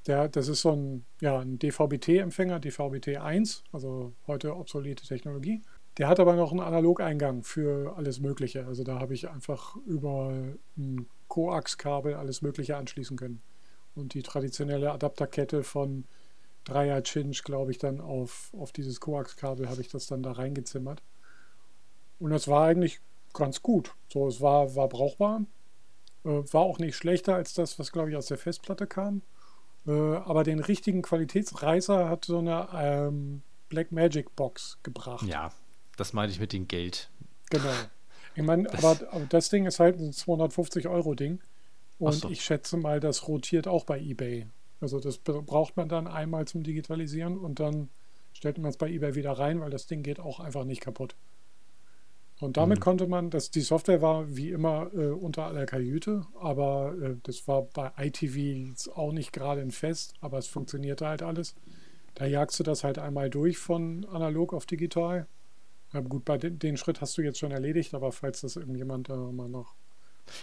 Der, 0.07 0.29
das 0.29 0.49
ist 0.49 0.63
so 0.63 0.73
ein, 0.73 1.05
ja, 1.21 1.41
ein 1.41 1.59
DVB-T-Empfänger, 1.59 2.61
DVB-T 2.61 3.17
1, 3.17 3.65
also 3.73 4.15
heute 4.27 4.55
obsolete 4.55 5.05
Technologie. 5.05 5.63
Der 5.99 6.09
hat 6.09 6.21
aber 6.21 6.37
noch 6.37 6.53
einen 6.53 6.61
Analogeingang 6.61 7.43
für 7.43 7.97
alles 7.97 8.21
Mögliche. 8.21 8.67
Also 8.67 8.85
da 8.85 9.01
habe 9.01 9.15
ich 9.15 9.29
einfach 9.29 9.77
über 9.87 10.33
ein 10.77 11.07
Coax-Kabel 11.29 12.15
alles 12.15 12.43
Mögliche 12.43 12.77
anschließen 12.77 13.17
können. 13.17 13.43
Und 13.95 14.15
die 14.15 14.23
traditionelle 14.23 14.93
Adapterkette 14.93 15.63
von 15.65 16.05
Dreier 16.65 17.03
Chinch, 17.03 17.43
glaube 17.45 17.71
ich, 17.71 17.79
dann 17.79 18.01
auf, 18.01 18.53
auf 18.57 18.73
dieses 18.73 19.01
Coax-Kabel 19.01 19.69
habe 19.69 19.81
ich 19.81 19.89
das 19.89 20.07
dann 20.07 20.23
da 20.23 20.33
reingezimmert. 20.33 21.03
Und 22.19 22.31
das 22.31 22.49
war 22.49 22.67
eigentlich 22.67 23.01
ganz 23.33 23.63
gut. 23.63 23.95
So, 24.13 24.27
es 24.29 24.41
war, 24.41 24.75
war 24.75 24.89
brauchbar. 24.89 25.43
Äh, 26.25 26.29
war 26.29 26.63
auch 26.63 26.79
nicht 26.79 26.97
schlechter 26.97 27.35
als 27.35 27.55
das, 27.55 27.79
was, 27.79 27.93
glaube 27.93 28.11
ich, 28.11 28.17
aus 28.17 28.27
der 28.27 28.39
Festplatte 28.39 28.87
kam. 28.87 29.23
Äh, 29.87 29.91
aber 29.91 30.45
den 30.45 30.59
richtigen 30.59 31.03
Qualitätsreißer 31.03 32.09
hat 32.09 32.25
so 32.25 32.39
eine 32.39 32.69
ähm, 32.75 33.43
Black 33.69 33.93
Magic 33.93 34.35
Box 34.35 34.79
gebracht. 34.83 35.27
Ja, 35.27 35.53
das 35.97 36.13
meine 36.13 36.33
ich 36.33 36.41
mit 36.41 36.53
dem 36.53 36.67
Geld. 36.67 37.11
Genau. 37.51 37.69
Ich 38.35 38.43
meine, 38.43 38.71
aber, 38.73 38.99
aber 39.11 39.27
das 39.29 39.49
Ding 39.49 39.67
ist 39.67 39.81
halt 39.81 39.99
ein 39.99 40.13
250-Euro-Ding. 40.13 41.41
Ach 41.41 42.01
Und 42.01 42.13
so. 42.15 42.31
ich 42.31 42.43
schätze 42.43 42.77
mal, 42.77 43.01
das 43.01 43.29
rotiert 43.29 43.67
auch 43.67 43.85
bei 43.85 43.99
eBay. 43.99 44.47
Also 44.81 45.01
das 45.01 45.19
braucht 45.19 45.77
man 45.77 45.89
dann 45.89 46.07
einmal 46.07 46.47
zum 46.47 46.63
Digitalisieren 46.63 47.39
und 47.39 47.61
dann 47.61 47.89
stellt 48.35 48.59
man 48.59 48.71
es 48.71 48.77
bei 48.77 48.91
eBay 48.91 49.15
wieder 49.15 49.33
rein, 49.33 49.61
weil 49.61 49.71
das 49.71 49.87
Ding 49.87 50.03
geht 50.03 50.21
auch 50.21 50.39
einfach 50.41 50.65
nicht 50.65 50.83
kaputt. 50.83 51.17
Und 52.39 52.57
damit 52.59 52.81
Mhm. 52.81 52.81
konnte 52.81 53.07
man, 53.07 53.31
das, 53.31 53.51
die 53.51 53.63
Software 53.63 54.03
war 54.03 54.37
wie 54.37 54.51
immer 54.51 54.91
äh, 54.95 55.09
unter 55.09 55.47
aller 55.47 55.67
Kajüte, 55.67 56.27
aber 56.39 56.95
äh, 57.01 57.17
das 57.23 57.49
war 57.49 57.63
bei 57.63 57.93
ITV 57.99 58.37
jetzt 58.71 58.89
auch 58.89 59.13
nicht 59.13 59.33
gerade 59.33 59.63
ein 59.63 59.71
Fest, 59.71 60.15
aber 60.21 60.39
es 60.39 60.47
funktionierte 60.47 61.07
halt 61.07 61.23
alles. 61.23 61.57
Da 62.15 62.27
jagst 62.27 62.59
du 62.61 62.65
das 62.65 62.85
halt 62.85 62.99
einmal 62.99 63.31
durch 63.31 63.59
von 63.59 64.07
analog 64.07 64.55
auf 64.55 64.67
digital. 64.67 65.29
Ja, 65.93 66.01
gut, 66.01 66.25
bei 66.25 66.39
den, 66.39 66.59
den 66.59 66.77
Schritt 66.77 67.01
hast 67.01 67.19
du 67.19 67.23
jetzt 67.23 67.39
schon 67.39 67.53
erledigt, 67.53 67.95
aber 67.95 68.13
falls 68.13 68.43
das 68.43 68.57
irgendjemand 68.57 69.09
äh, 69.11 69.17
mal 69.17 69.49
noch 69.49 69.75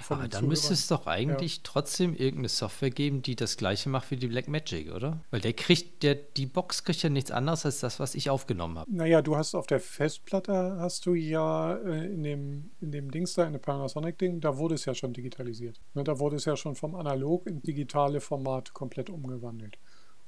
Aber 0.09 0.23
den 0.23 0.29
dann 0.31 0.47
müsste 0.47 0.73
es 0.73 0.87
doch 0.87 1.07
eigentlich 1.07 1.61
trotzdem 1.63 2.13
irgendeine 2.13 2.49
Software 2.49 2.89
geben, 2.89 3.21
die 3.21 3.35
das 3.35 3.57
gleiche 3.57 3.89
macht 3.89 4.11
wie 4.11 4.15
die 4.15 4.27
Blackmagic, 4.27 4.91
oder? 4.93 5.21
Weil 5.31 5.41
der 5.41 5.53
kriegt, 5.53 6.03
der, 6.03 6.15
die 6.15 6.45
Box 6.45 6.83
kriegt 6.83 7.03
ja 7.03 7.09
nichts 7.09 7.31
anderes 7.31 7.65
als 7.65 7.79
das, 7.79 7.99
was 7.99 8.15
ich 8.15 8.29
aufgenommen 8.29 8.77
habe. 8.79 8.93
Naja, 8.93 9.21
du 9.21 9.35
hast 9.35 9.55
auf 9.55 9.67
der 9.67 9.79
Festplatte 9.79 10.77
hast 10.79 11.05
du 11.05 11.13
ja 11.13 11.75
äh, 11.75 12.05
in 12.05 12.23
dem, 12.23 12.71
in 12.81 12.91
dem 12.91 13.11
Dings 13.11 13.33
da, 13.33 13.45
in 13.45 13.53
dem 13.53 13.61
Panasonic-Ding, 13.61 14.39
da 14.39 14.57
wurde 14.57 14.75
es 14.75 14.85
ja 14.85 14.95
schon 14.95 15.13
digitalisiert. 15.13 15.79
Ne, 15.93 16.03
da 16.03 16.19
wurde 16.19 16.37
es 16.37 16.45
ja 16.45 16.55
schon 16.55 16.75
vom 16.75 16.95
Analog 16.95 17.47
in 17.47 17.61
digitale 17.61 18.21
Format 18.21 18.73
komplett 18.73 19.09
umgewandelt. 19.09 19.77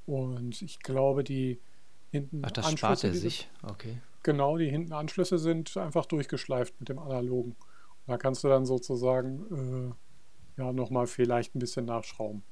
Und 0.06 0.62
ich 0.62 0.80
glaube, 0.80 1.24
die 1.24 1.60
hinten 2.10 2.42
Ach, 2.44 2.50
das 2.50 2.70
spart 2.72 3.04
er 3.04 3.14
sich. 3.14 3.48
Okay. 3.62 3.98
Genau, 4.22 4.56
die 4.58 4.68
hinten 4.68 4.92
Anschlüsse 4.92 5.38
sind 5.38 5.76
einfach 5.76 6.06
durchgeschleift 6.06 6.74
mit 6.80 6.88
dem 6.88 6.98
Analogen. 6.98 7.56
Da 8.06 8.16
kannst 8.18 8.44
du 8.44 8.48
dann 8.48 8.66
sozusagen 8.66 9.94
äh, 10.58 10.60
ja 10.62 10.72
nochmal 10.72 11.06
vielleicht 11.06 11.54
ein 11.54 11.58
bisschen 11.58 11.86
nachschrauben. 11.86 12.42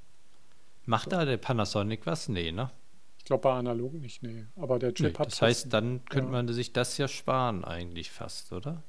Macht 0.86 1.12
da 1.12 1.24
der 1.24 1.36
Panasonic 1.38 2.06
was? 2.06 2.28
Nee, 2.28 2.52
ne? 2.52 2.70
Ich 3.18 3.24
glaube 3.24 3.42
bei 3.42 3.52
analog 3.54 3.94
nicht, 3.94 4.22
nee. 4.22 4.46
Aber 4.56 4.78
der 4.78 4.90
Nee, 4.90 4.94
Chip 4.94 5.18
hat 5.18 5.28
das 5.28 5.40
heißt, 5.40 5.72
dann 5.72 6.04
könnte 6.06 6.26
ja. 6.26 6.32
man 6.32 6.48
sich 6.52 6.72
das 6.72 6.98
ja 6.98 7.08
sparen 7.08 7.64
eigentlich 7.64 8.10
fast, 8.10 8.52
oder? 8.52 8.82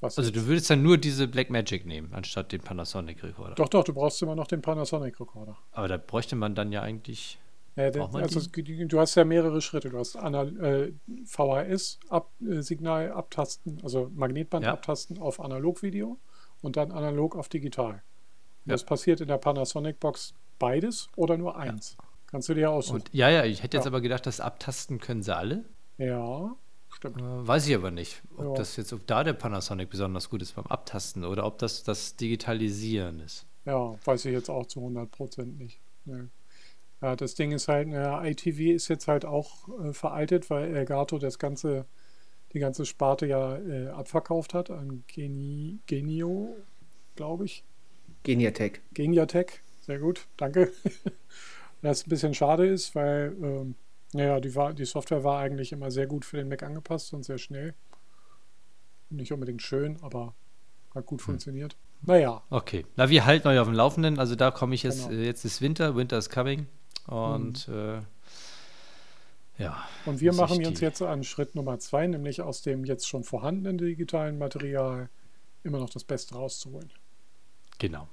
was 0.00 0.18
Also 0.18 0.30
jetzt? 0.30 0.36
du 0.36 0.46
würdest 0.46 0.68
dann 0.70 0.82
nur 0.82 0.98
diese 0.98 1.26
Blackmagic 1.26 1.86
nehmen, 1.86 2.12
anstatt 2.12 2.52
den 2.52 2.60
Panasonic 2.60 3.22
Recorder. 3.22 3.54
Doch, 3.54 3.68
doch, 3.68 3.82
du 3.84 3.94
brauchst 3.94 4.20
immer 4.22 4.34
noch 4.34 4.46
den 4.46 4.60
Panasonic 4.60 5.18
Recorder. 5.20 5.56
Aber 5.72 5.88
da 5.88 5.96
bräuchte 5.96 6.36
man 6.36 6.54
dann 6.54 6.70
ja 6.72 6.82
eigentlich. 6.82 7.38
Ja, 7.78 8.08
man 8.08 8.22
also 8.24 8.40
du 8.50 9.00
hast 9.00 9.14
ja 9.14 9.24
mehrere 9.24 9.60
Schritte. 9.60 9.88
Du 9.90 9.98
hast 9.98 10.16
Anal 10.16 10.56
äh, 10.60 10.92
VHS-Signal 11.26 13.12
abtasten, 13.12 13.80
also 13.82 14.10
Magnetband 14.14 14.64
Ja. 14.64 14.72
abtasten 14.72 15.18
auf 15.18 15.40
Analogvideo 15.40 16.18
und 16.60 16.76
dann 16.76 16.90
analog 16.90 17.36
auf 17.36 17.48
digital. 17.48 17.94
Ja. 17.94 18.72
Das 18.72 18.84
passiert 18.84 19.20
in 19.20 19.28
der 19.28 19.38
Panasonic-Box 19.38 20.34
beides 20.58 21.08
oder 21.16 21.36
nur 21.36 21.56
eins. 21.56 21.96
Kannst 22.26 22.48
du 22.48 22.54
dir 22.54 22.70
aussuchen. 22.70 22.96
Und 22.96 23.10
ja, 23.14 23.30
ja, 23.30 23.44
ich 23.44 23.62
hätte 23.62 23.76
jetzt 23.76 23.86
aber 23.86 24.00
gedacht, 24.00 24.26
das 24.26 24.40
abtasten 24.40 24.98
können 24.98 25.22
sie 25.22 25.34
alle. 25.34 25.64
ja, 25.98 26.54
stimmt. 26.90 27.18
Äh, 27.20 27.46
weiß 27.46 27.66
ich 27.68 27.74
aber 27.74 27.90
nicht, 27.90 28.22
ob 28.36 28.56
das 28.56 28.76
jetzt, 28.76 28.92
ob 28.92 29.06
da 29.06 29.22
der 29.24 29.34
Panasonic 29.34 29.88
besonders 29.88 30.28
gut 30.28 30.42
ist 30.42 30.56
beim 30.56 30.66
Abtasten 30.66 31.24
oder 31.24 31.46
ob 31.46 31.58
das 31.58 31.84
das 31.84 32.16
Digitalisieren 32.16 33.20
ist. 33.20 33.46
Ja, 33.64 33.94
weiß 34.04 34.24
ich 34.24 34.32
jetzt 34.32 34.50
auch 34.50 34.66
zu 34.66 34.80
100 34.80 35.10
Prozent 35.10 35.58
nicht. 35.58 35.80
Nee. 36.04 36.24
Ja, 37.00 37.14
das 37.14 37.34
Ding 37.34 37.52
ist 37.52 37.68
halt, 37.68 37.88
ja, 37.88 38.24
ITV 38.24 38.74
ist 38.74 38.88
jetzt 38.88 39.06
halt 39.06 39.24
auch 39.24 39.68
äh, 39.80 39.92
veraltet, 39.92 40.50
weil 40.50 40.74
Elgato 40.74 41.18
das 41.18 41.38
ganze, 41.38 41.86
die 42.52 42.58
ganze 42.58 42.84
Sparte 42.86 43.26
ja 43.26 43.56
äh, 43.58 43.88
abverkauft 43.88 44.52
hat 44.54 44.70
an 44.70 45.04
Geni, 45.06 45.78
Genio, 45.86 46.56
glaube 47.14 47.44
ich. 47.44 47.64
Geniatech. 48.24 48.80
Geniatech, 48.94 49.60
sehr 49.80 49.98
gut, 50.00 50.26
danke. 50.36 50.72
Was 51.82 52.04
ein 52.04 52.10
bisschen 52.10 52.34
schade 52.34 52.66
ist, 52.66 52.96
weil 52.96 53.36
ähm, 53.40 53.74
naja, 54.12 54.40
die, 54.40 54.54
war, 54.56 54.72
die 54.72 54.84
Software 54.84 55.22
war 55.22 55.38
eigentlich 55.40 55.70
immer 55.70 55.90
sehr 55.92 56.06
gut 56.08 56.24
für 56.24 56.38
den 56.38 56.48
Mac 56.48 56.62
angepasst 56.64 57.12
und 57.14 57.24
sehr 57.24 57.38
schnell. 57.38 57.74
Nicht 59.10 59.32
unbedingt 59.32 59.62
schön, 59.62 59.96
aber 60.02 60.34
hat 60.94 61.06
gut 61.06 61.22
funktioniert. 61.22 61.76
Naja, 62.02 62.42
Okay, 62.50 62.86
na 62.96 63.08
wir 63.08 63.24
halten 63.24 63.48
euch 63.48 63.58
auf 63.58 63.68
dem 63.68 63.74
Laufenden. 63.74 64.18
Also 64.18 64.34
da 64.34 64.50
komme 64.50 64.74
ich 64.74 64.82
jetzt, 64.82 65.08
Genau. 65.08 65.20
äh, 65.20 65.26
jetzt 65.26 65.44
ist 65.44 65.60
Winter, 65.60 65.94
Winter 65.94 66.18
is 66.18 66.28
coming. 66.30 66.66
Und 67.08 67.68
äh, 67.68 68.00
ja, 69.58 69.88
Und 70.06 70.20
wir 70.20 70.32
machen 70.34 70.64
uns 70.64 70.80
jetzt 70.80 71.02
an 71.02 71.24
Schritt 71.24 71.54
Nummer 71.54 71.78
zwei, 71.80 72.06
nämlich 72.06 72.42
aus 72.42 72.62
dem 72.62 72.84
jetzt 72.84 73.08
schon 73.08 73.24
vorhandenen 73.24 73.78
digitalen 73.78 74.38
Material 74.38 75.08
immer 75.64 75.78
noch 75.78 75.90
das 75.90 76.04
Beste 76.04 76.34
rauszuholen. 76.36 76.90
genau. 77.78 78.08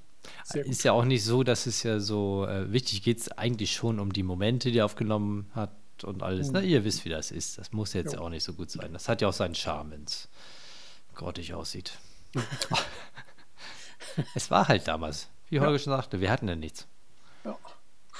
Ist 0.55 0.83
ja 0.83 0.91
auch 0.91 1.05
nicht 1.05 1.23
so, 1.23 1.43
dass 1.43 1.67
es 1.67 1.83
ja 1.83 1.99
so 1.99 2.47
äh, 2.47 2.71
wichtig 2.73 3.03
geht, 3.03 3.19
es 3.19 3.31
eigentlich 3.31 3.73
schon 3.73 3.99
um 3.99 4.11
die 4.11 4.23
Momente, 4.23 4.71
die 4.71 4.79
er 4.79 4.85
aufgenommen 4.85 5.51
hat 5.53 5.69
und 6.03 6.23
alles. 6.23 6.47
Mhm. 6.47 6.53
Na, 6.53 6.61
ihr 6.61 6.83
wisst, 6.83 7.05
wie 7.05 7.09
das 7.09 7.29
ist. 7.29 7.59
Das 7.59 7.71
muss 7.73 7.93
jetzt 7.93 8.13
Jo. 8.13 8.21
auch 8.21 8.29
nicht 8.29 8.43
so 8.43 8.53
gut 8.53 8.71
sein. 8.71 8.91
Das 8.91 9.07
hat 9.07 9.21
ja 9.21 9.27
auch 9.27 9.33
seinen 9.33 9.53
Charme, 9.53 9.91
wenn 9.91 10.03
es 10.05 10.27
grottig 11.13 11.53
aussieht. 11.53 11.99
es 14.33 14.49
war 14.49 14.67
halt 14.67 14.87
damals, 14.87 15.29
wie 15.49 15.59
Holger 15.59 15.77
schon 15.77 15.93
sagte, 15.93 16.19
wir 16.19 16.31
hatten 16.31 16.47
ja 16.47 16.55
nichts. 16.55 16.87
Ja, 17.43 17.55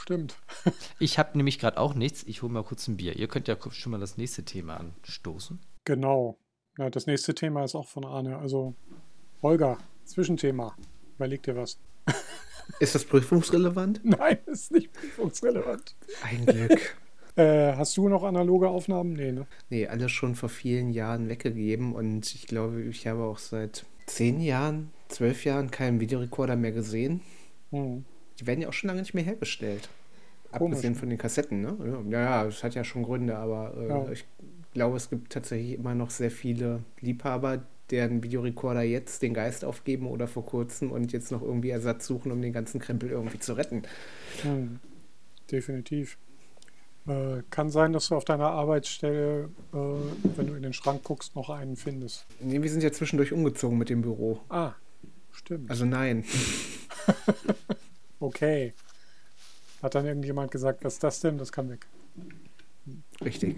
stimmt. 0.06 0.38
Ich 1.00 1.20
habe 1.20 1.38
nämlich 1.38 1.60
gerade 1.60 1.78
auch 1.78 1.94
nichts. 1.94 2.24
Ich 2.24 2.42
hole 2.42 2.52
mal 2.52 2.64
kurz 2.64 2.88
ein 2.88 2.98
Bier. 2.98 3.16
Ihr 3.16 3.28
könnt 3.28 3.48
ja 3.48 3.58
schon 3.72 3.92
mal 3.92 4.00
das 4.00 4.18
nächste 4.18 4.44
Thema 4.44 4.78
anstoßen. 4.78 5.60
Genau. 5.84 6.38
Ja, 6.78 6.90
das 6.90 7.06
nächste 7.06 7.36
Thema 7.36 7.64
ist 7.64 7.76
auch 7.76 7.88
von 7.88 8.06
Arne. 8.06 8.38
Also, 8.38 8.76
Holger, 9.42 9.78
Zwischenthema. 10.06 10.76
Überleg 11.16 11.44
dir 11.44 11.56
was. 11.56 11.80
Ist 12.80 12.96
das 12.96 13.06
prüfungsrelevant? 13.06 14.02
Nein, 14.04 14.40
ist 14.48 14.72
nicht 14.72 14.92
prüfungsrelevant. 14.92 15.96
Ein 16.24 16.46
Glück. 16.46 16.98
Äh, 17.38 17.76
hast 17.76 17.98
du 17.98 18.08
noch 18.08 18.24
analoge 18.24 18.70
Aufnahmen? 18.70 19.12
Nee, 19.12 19.34
ne? 19.34 19.46
Nee, 19.70 19.88
alles 19.88 20.14
schon 20.14 20.36
vor 20.36 20.48
vielen 20.48 20.90
Jahren 20.90 21.28
weggegeben 21.28 21.94
und 21.94 22.34
ich 22.34 22.48
glaube, 22.48 22.82
ich 22.84 23.08
habe 23.08 23.24
auch 23.24 23.40
seit 23.40 23.86
zehn 24.06 24.40
Jahren, 24.40 24.94
zwölf 25.10 25.44
Jahren 25.44 25.70
keinen 25.70 26.00
Videorekorder 26.00 26.56
mehr 26.56 26.72
gesehen. 26.72 27.20
Hm. 27.72 28.06
Die 28.40 28.48
werden 28.48 28.62
ja 28.62 28.68
auch 28.70 28.74
schon 28.74 28.88
lange 28.90 29.02
nicht 29.02 29.14
mehr 29.14 29.24
hergestellt. 29.24 29.90
Komisch, 30.52 30.76
Abgesehen 30.78 30.94
ne? 30.94 31.00
von 31.00 31.10
den 31.10 31.18
Kassetten, 31.18 31.62
ne? 31.62 32.04
Ja, 32.10 32.20
ja, 32.22 32.44
das 32.46 32.64
hat 32.64 32.76
ja 32.76 32.84
schon 32.84 33.04
Gründe, 33.04 33.36
aber 33.38 33.74
äh, 33.78 33.88
Ja. 33.90 34.12
ich 34.12 34.26
glaube, 34.74 34.98
es 34.98 35.10
gibt 35.10 35.32
tatsächlich 35.34 35.74
immer 35.78 35.96
noch 35.96 36.10
sehr 36.10 36.32
viele 36.32 36.82
Liebhaber, 37.02 37.64
deren 37.92 38.24
Videorekorder 38.24 38.82
jetzt 38.82 39.22
den 39.22 39.34
Geist 39.34 39.64
aufgeben 39.64 40.08
oder 40.08 40.28
vor 40.28 40.46
kurzem 40.46 40.92
und 40.92 41.12
jetzt 41.14 41.32
noch 41.32 41.42
irgendwie 41.42 41.70
Ersatz 41.70 42.08
suchen, 42.08 42.32
um 42.32 42.42
den 42.42 42.52
ganzen 42.54 42.80
Krempel 42.80 43.10
irgendwie 43.10 43.40
zu 43.40 43.54
retten. 43.54 43.84
Hm, 44.42 44.80
definitiv. 45.52 46.18
Äh, 47.08 47.44
kann 47.52 47.70
sein, 47.70 47.94
dass 47.94 48.08
du 48.08 48.16
auf 48.16 48.26
deiner 48.26 48.48
Arbeitsstelle, 48.50 49.50
äh, 49.74 49.78
wenn 49.78 50.48
du 50.48 50.56
in 50.56 50.64
den 50.64 50.74
Schrank 50.74 51.04
guckst, 51.04 51.36
noch 51.36 51.50
einen 51.52 51.76
findest. 51.76 52.26
Nee, 52.40 52.62
wir 52.64 52.70
sind 52.70 52.82
ja 52.82 52.92
zwischendurch 52.92 53.32
umgezogen 53.32 53.78
mit 53.78 53.90
dem 53.90 54.02
Büro. 54.02 54.40
Ah, 54.50 54.74
stimmt. 55.32 55.70
Also 55.70 55.86
nein. 55.86 56.24
okay. 58.26 58.74
Hat 59.82 59.96
dann 59.96 60.06
irgendjemand 60.06 60.52
gesagt, 60.52 60.84
was 60.84 60.94
ist 60.94 61.04
das 61.04 61.20
denn? 61.20 61.38
Das 61.38 61.52
kann 61.52 61.70
weg. 61.70 61.86
Richtig. 63.24 63.58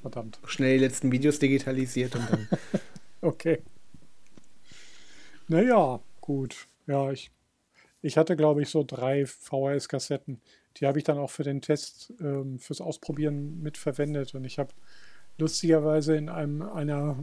Verdammt. 0.00 0.38
Schnell 0.46 0.78
die 0.78 0.84
letzten 0.84 1.10
Videos 1.10 1.38
digitalisiert 1.38 2.14
und 2.14 2.30
dann. 2.30 2.48
okay. 3.20 3.62
Naja, 5.48 6.00
gut. 6.20 6.66
Ja, 6.86 7.10
ich, 7.10 7.30
ich 8.02 8.16
hatte, 8.16 8.36
glaube 8.36 8.62
ich, 8.62 8.68
so 8.68 8.84
drei 8.84 9.26
VHS-Kassetten. 9.26 10.40
Die 10.76 10.86
habe 10.86 10.98
ich 10.98 11.04
dann 11.04 11.18
auch 11.18 11.30
für 11.30 11.42
den 11.42 11.62
Test, 11.62 12.12
ähm, 12.20 12.58
fürs 12.58 12.80
Ausprobieren 12.80 13.62
mitverwendet. 13.62 14.34
Und 14.34 14.44
ich 14.44 14.58
habe 14.58 14.70
lustigerweise 15.38 16.16
in 16.16 16.28
einem, 16.28 16.62
einer, 16.62 17.18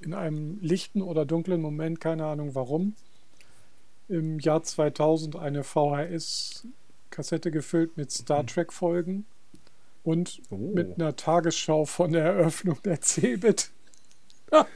in 0.00 0.14
einem 0.14 0.58
lichten 0.60 1.02
oder 1.02 1.24
dunklen 1.24 1.60
Moment, 1.60 2.00
keine 2.00 2.26
Ahnung 2.26 2.54
warum, 2.54 2.94
im 4.08 4.38
Jahr 4.38 4.62
2000 4.62 5.36
eine 5.36 5.62
VHS-Kassette 5.64 7.50
gefüllt 7.50 7.96
mit 7.96 8.10
Star 8.10 8.42
Mhm. 8.42 8.46
Trek-Folgen 8.48 9.26
und 10.02 10.42
Oh. 10.50 10.56
mit 10.56 10.94
einer 11.00 11.16
Tagesschau 11.16 11.84
von 11.84 12.12
der 12.12 12.24
Eröffnung 12.24 12.78
der 12.84 13.00
CeBIT. 13.00 13.70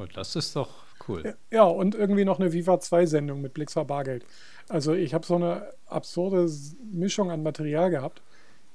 Oh, 0.00 0.06
das 0.14 0.36
ist 0.36 0.54
doch 0.54 0.70
cool. 1.08 1.36
Ja, 1.50 1.64
und 1.64 1.96
irgendwie 1.96 2.24
noch 2.24 2.38
eine 2.38 2.52
Viva 2.52 2.74
2-Sendung 2.74 3.40
mit 3.40 3.52
Blixer 3.52 3.84
Bargeld. 3.84 4.24
Also 4.68 4.92
ich 4.94 5.12
habe 5.12 5.26
so 5.26 5.34
eine 5.34 5.72
absurde 5.86 6.48
Mischung 6.92 7.32
an 7.32 7.42
Material 7.42 7.90
gehabt, 7.90 8.22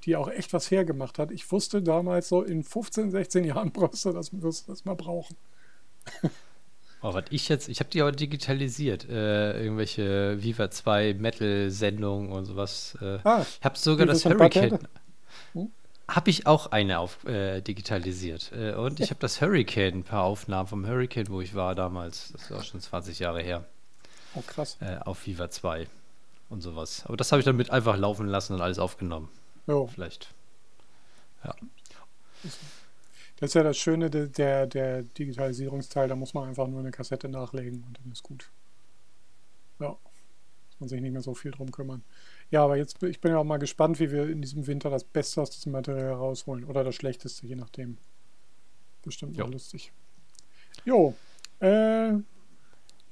die 0.03 0.17
auch 0.17 0.27
echt 0.27 0.51
was 0.51 0.69
hergemacht 0.69 1.19
hat. 1.19 1.31
Ich 1.31 1.49
wusste 1.49 1.81
damals 1.81 2.27
so, 2.27 2.41
in 2.43 2.63
15, 2.65 3.09
16 3.11 3.45
Jahren 3.45 3.71
brauchst 3.71 4.03
du 4.03 4.11
das, 4.11 4.33
wirst 4.41 4.67
du 4.67 4.73
das 4.73 4.83
mal 4.83 4.95
brauchen. 4.97 5.37
Oh, 7.03 7.13
was 7.13 7.25
ich 7.31 7.49
jetzt, 7.49 7.67
ich 7.67 7.79
habe 7.79 7.89
die 7.89 8.01
aber 8.01 8.13
digitalisiert. 8.13 9.07
Äh, 9.09 9.61
irgendwelche 9.61 10.41
Viva 10.41 10.71
2 10.71 11.15
Metal-Sendungen 11.15 12.31
und 12.31 12.45
sowas. 12.45 12.97
Äh, 13.01 13.19
Ah, 13.25 13.41
ich 13.59 13.65
habe 13.65 13.77
sogar 13.77 14.07
das? 14.07 14.23
Hurricane. 14.23 14.79
Hm? 15.53 15.69
Habe 16.07 16.29
ich 16.29 16.47
auch 16.47 16.71
eine 16.71 16.99
auf, 16.99 17.25
äh, 17.25 17.59
digitalisiert. 17.61 18.51
Äh, 18.53 18.73
und 18.75 19.01
ich 19.01 19.09
habe 19.09 19.19
das 19.19 19.41
Hurricane, 19.41 19.99
ein 19.99 20.03
paar 20.03 20.23
Aufnahmen 20.23 20.67
vom 20.67 20.87
Hurricane, 20.87 21.27
wo 21.27 21.41
ich 21.41 21.55
war 21.55 21.75
damals. 21.75 22.31
Das 22.31 22.43
ist 22.43 22.51
auch 22.53 22.63
schon 22.63 22.79
20 22.79 23.19
Jahre 23.19 23.41
her. 23.41 23.65
Oh, 24.35 24.41
krass. 24.41 24.77
Äh, 24.79 24.97
auf 25.03 25.25
Viva 25.27 25.49
2 25.49 25.87
und 26.49 26.61
sowas. 26.61 27.03
Aber 27.05 27.17
das 27.17 27.31
habe 27.33 27.39
ich 27.41 27.45
dann 27.45 27.57
mit 27.57 27.69
einfach 27.69 27.97
laufen 27.97 28.27
lassen 28.27 28.53
und 28.53 28.61
alles 28.61 28.79
aufgenommen. 28.79 29.29
Jo, 29.67 29.87
Vielleicht. 29.87 30.29
Das 33.43 33.49
ist 33.49 33.55
ja 33.55 33.63
das 33.63 33.77
Schöne 33.77 34.09
der, 34.09 34.27
der, 34.27 34.67
der 34.67 35.03
Digitalisierungsteil. 35.03 36.07
Da 36.07 36.15
muss 36.15 36.33
man 36.33 36.47
einfach 36.47 36.65
nur 36.65 36.79
eine 36.79 36.91
Kassette 36.91 37.27
nachlegen 37.27 37.83
und 37.85 37.99
dann 37.99 38.09
ist 38.09 38.23
gut. 38.23 38.49
Ja, 39.81 39.89
muss 39.89 40.79
man 40.79 40.87
sich 40.87 41.01
nicht 41.01 41.11
mehr 41.11 41.21
so 41.21 41.33
viel 41.33 41.51
drum 41.51 41.69
kümmern. 41.69 42.03
Ja, 42.51 42.63
aber 42.63 42.77
jetzt 42.77 43.01
bin 43.01 43.09
ich 43.09 43.19
bin 43.19 43.33
ja 43.33 43.39
auch 43.39 43.43
mal 43.43 43.57
gespannt, 43.57 43.99
wie 43.99 44.11
wir 44.11 44.29
in 44.29 44.41
diesem 44.41 44.65
Winter 44.65 44.89
das 44.89 45.03
Beste 45.03 45.41
aus 45.41 45.49
diesem 45.49 45.73
Material 45.73 46.13
rausholen. 46.13 46.63
Oder 46.63 46.85
das 46.85 46.95
Schlechteste, 46.95 47.45
je 47.45 47.57
nachdem. 47.57 47.97
Bestimmt 49.01 49.37
mal 49.37 49.51
lustig. 49.51 49.91
Jo, 50.85 51.13
äh, 51.59 52.13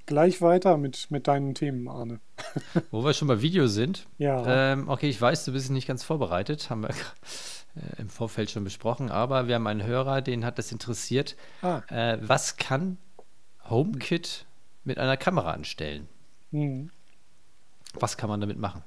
gleich 0.05 0.41
weiter 0.41 0.77
mit, 0.77 1.09
mit 1.11 1.27
deinen 1.27 1.53
Themen, 1.55 1.87
Arne. 1.87 2.19
Wo 2.91 3.03
wir 3.03 3.13
schon 3.13 3.27
bei 3.27 3.41
Video 3.41 3.67
sind. 3.67 4.07
Ja, 4.17 4.73
Ähm, 4.73 4.89
okay, 4.89 5.09
ich 5.09 5.21
weiß, 5.21 5.45
du 5.45 5.51
bist 5.53 5.69
nicht 5.71 5.87
ganz 5.87 6.03
vorbereitet. 6.03 6.69
Haben 6.69 6.83
wir 6.83 6.89
äh, 7.75 8.01
im 8.01 8.09
Vorfeld 8.09 8.51
schon 8.51 8.63
besprochen. 8.63 9.09
Aber 9.11 9.47
wir 9.47 9.55
haben 9.55 9.67
einen 9.67 9.83
Hörer, 9.83 10.21
den 10.21 10.45
hat 10.45 10.57
das 10.57 10.71
interessiert. 10.71 11.35
ah, 11.61 11.81
Äh, 11.89 12.17
was 12.21 12.57
kann 12.57 12.97
HomeKit 13.69 14.45
mit 14.83 14.97
einer 14.97 15.17
Kamera 15.17 15.51
anstellen? 15.51 16.07
hm. 16.51 16.89
Was 17.99 18.15
kann 18.17 18.29
man 18.29 18.39
damit 18.39 18.57
machen? 18.57 18.83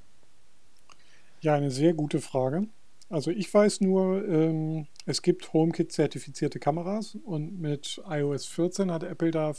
Ja, 1.40 1.54
eine 1.54 1.70
sehr 1.70 1.92
gute 1.92 2.20
Frage. 2.22 2.68
Also 3.10 3.30
ich 3.30 3.52
weiß 3.52 3.82
nur, 3.82 4.26
ähm, 4.26 4.86
es 5.04 5.20
gibt 5.20 5.52
HomeKit-zertifizierte 5.52 6.58
Kameras 6.58 7.16
und 7.22 7.60
mit 7.60 8.02
iOS 8.08 8.46
14 8.46 8.90
hat 8.90 9.02
Apple 9.02 9.30
da 9.30 9.52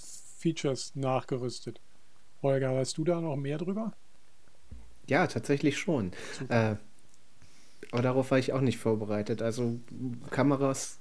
Features 0.45 0.95
nachgerüstet. 0.95 1.81
Holger, 2.43 2.75
weißt 2.75 2.99
du 2.99 3.03
da 3.03 3.19
noch 3.19 3.35
mehr 3.35 3.57
drüber? 3.57 3.93
Ja, 5.07 5.25
tatsächlich 5.25 5.79
schon. 5.79 6.11
Äh, 6.49 6.75
aber 7.91 8.01
darauf 8.03 8.29
war 8.29 8.37
ich 8.37 8.53
auch 8.53 8.61
nicht 8.61 8.77
vorbereitet. 8.77 9.41
Also 9.41 9.79
Kameras 10.29 10.99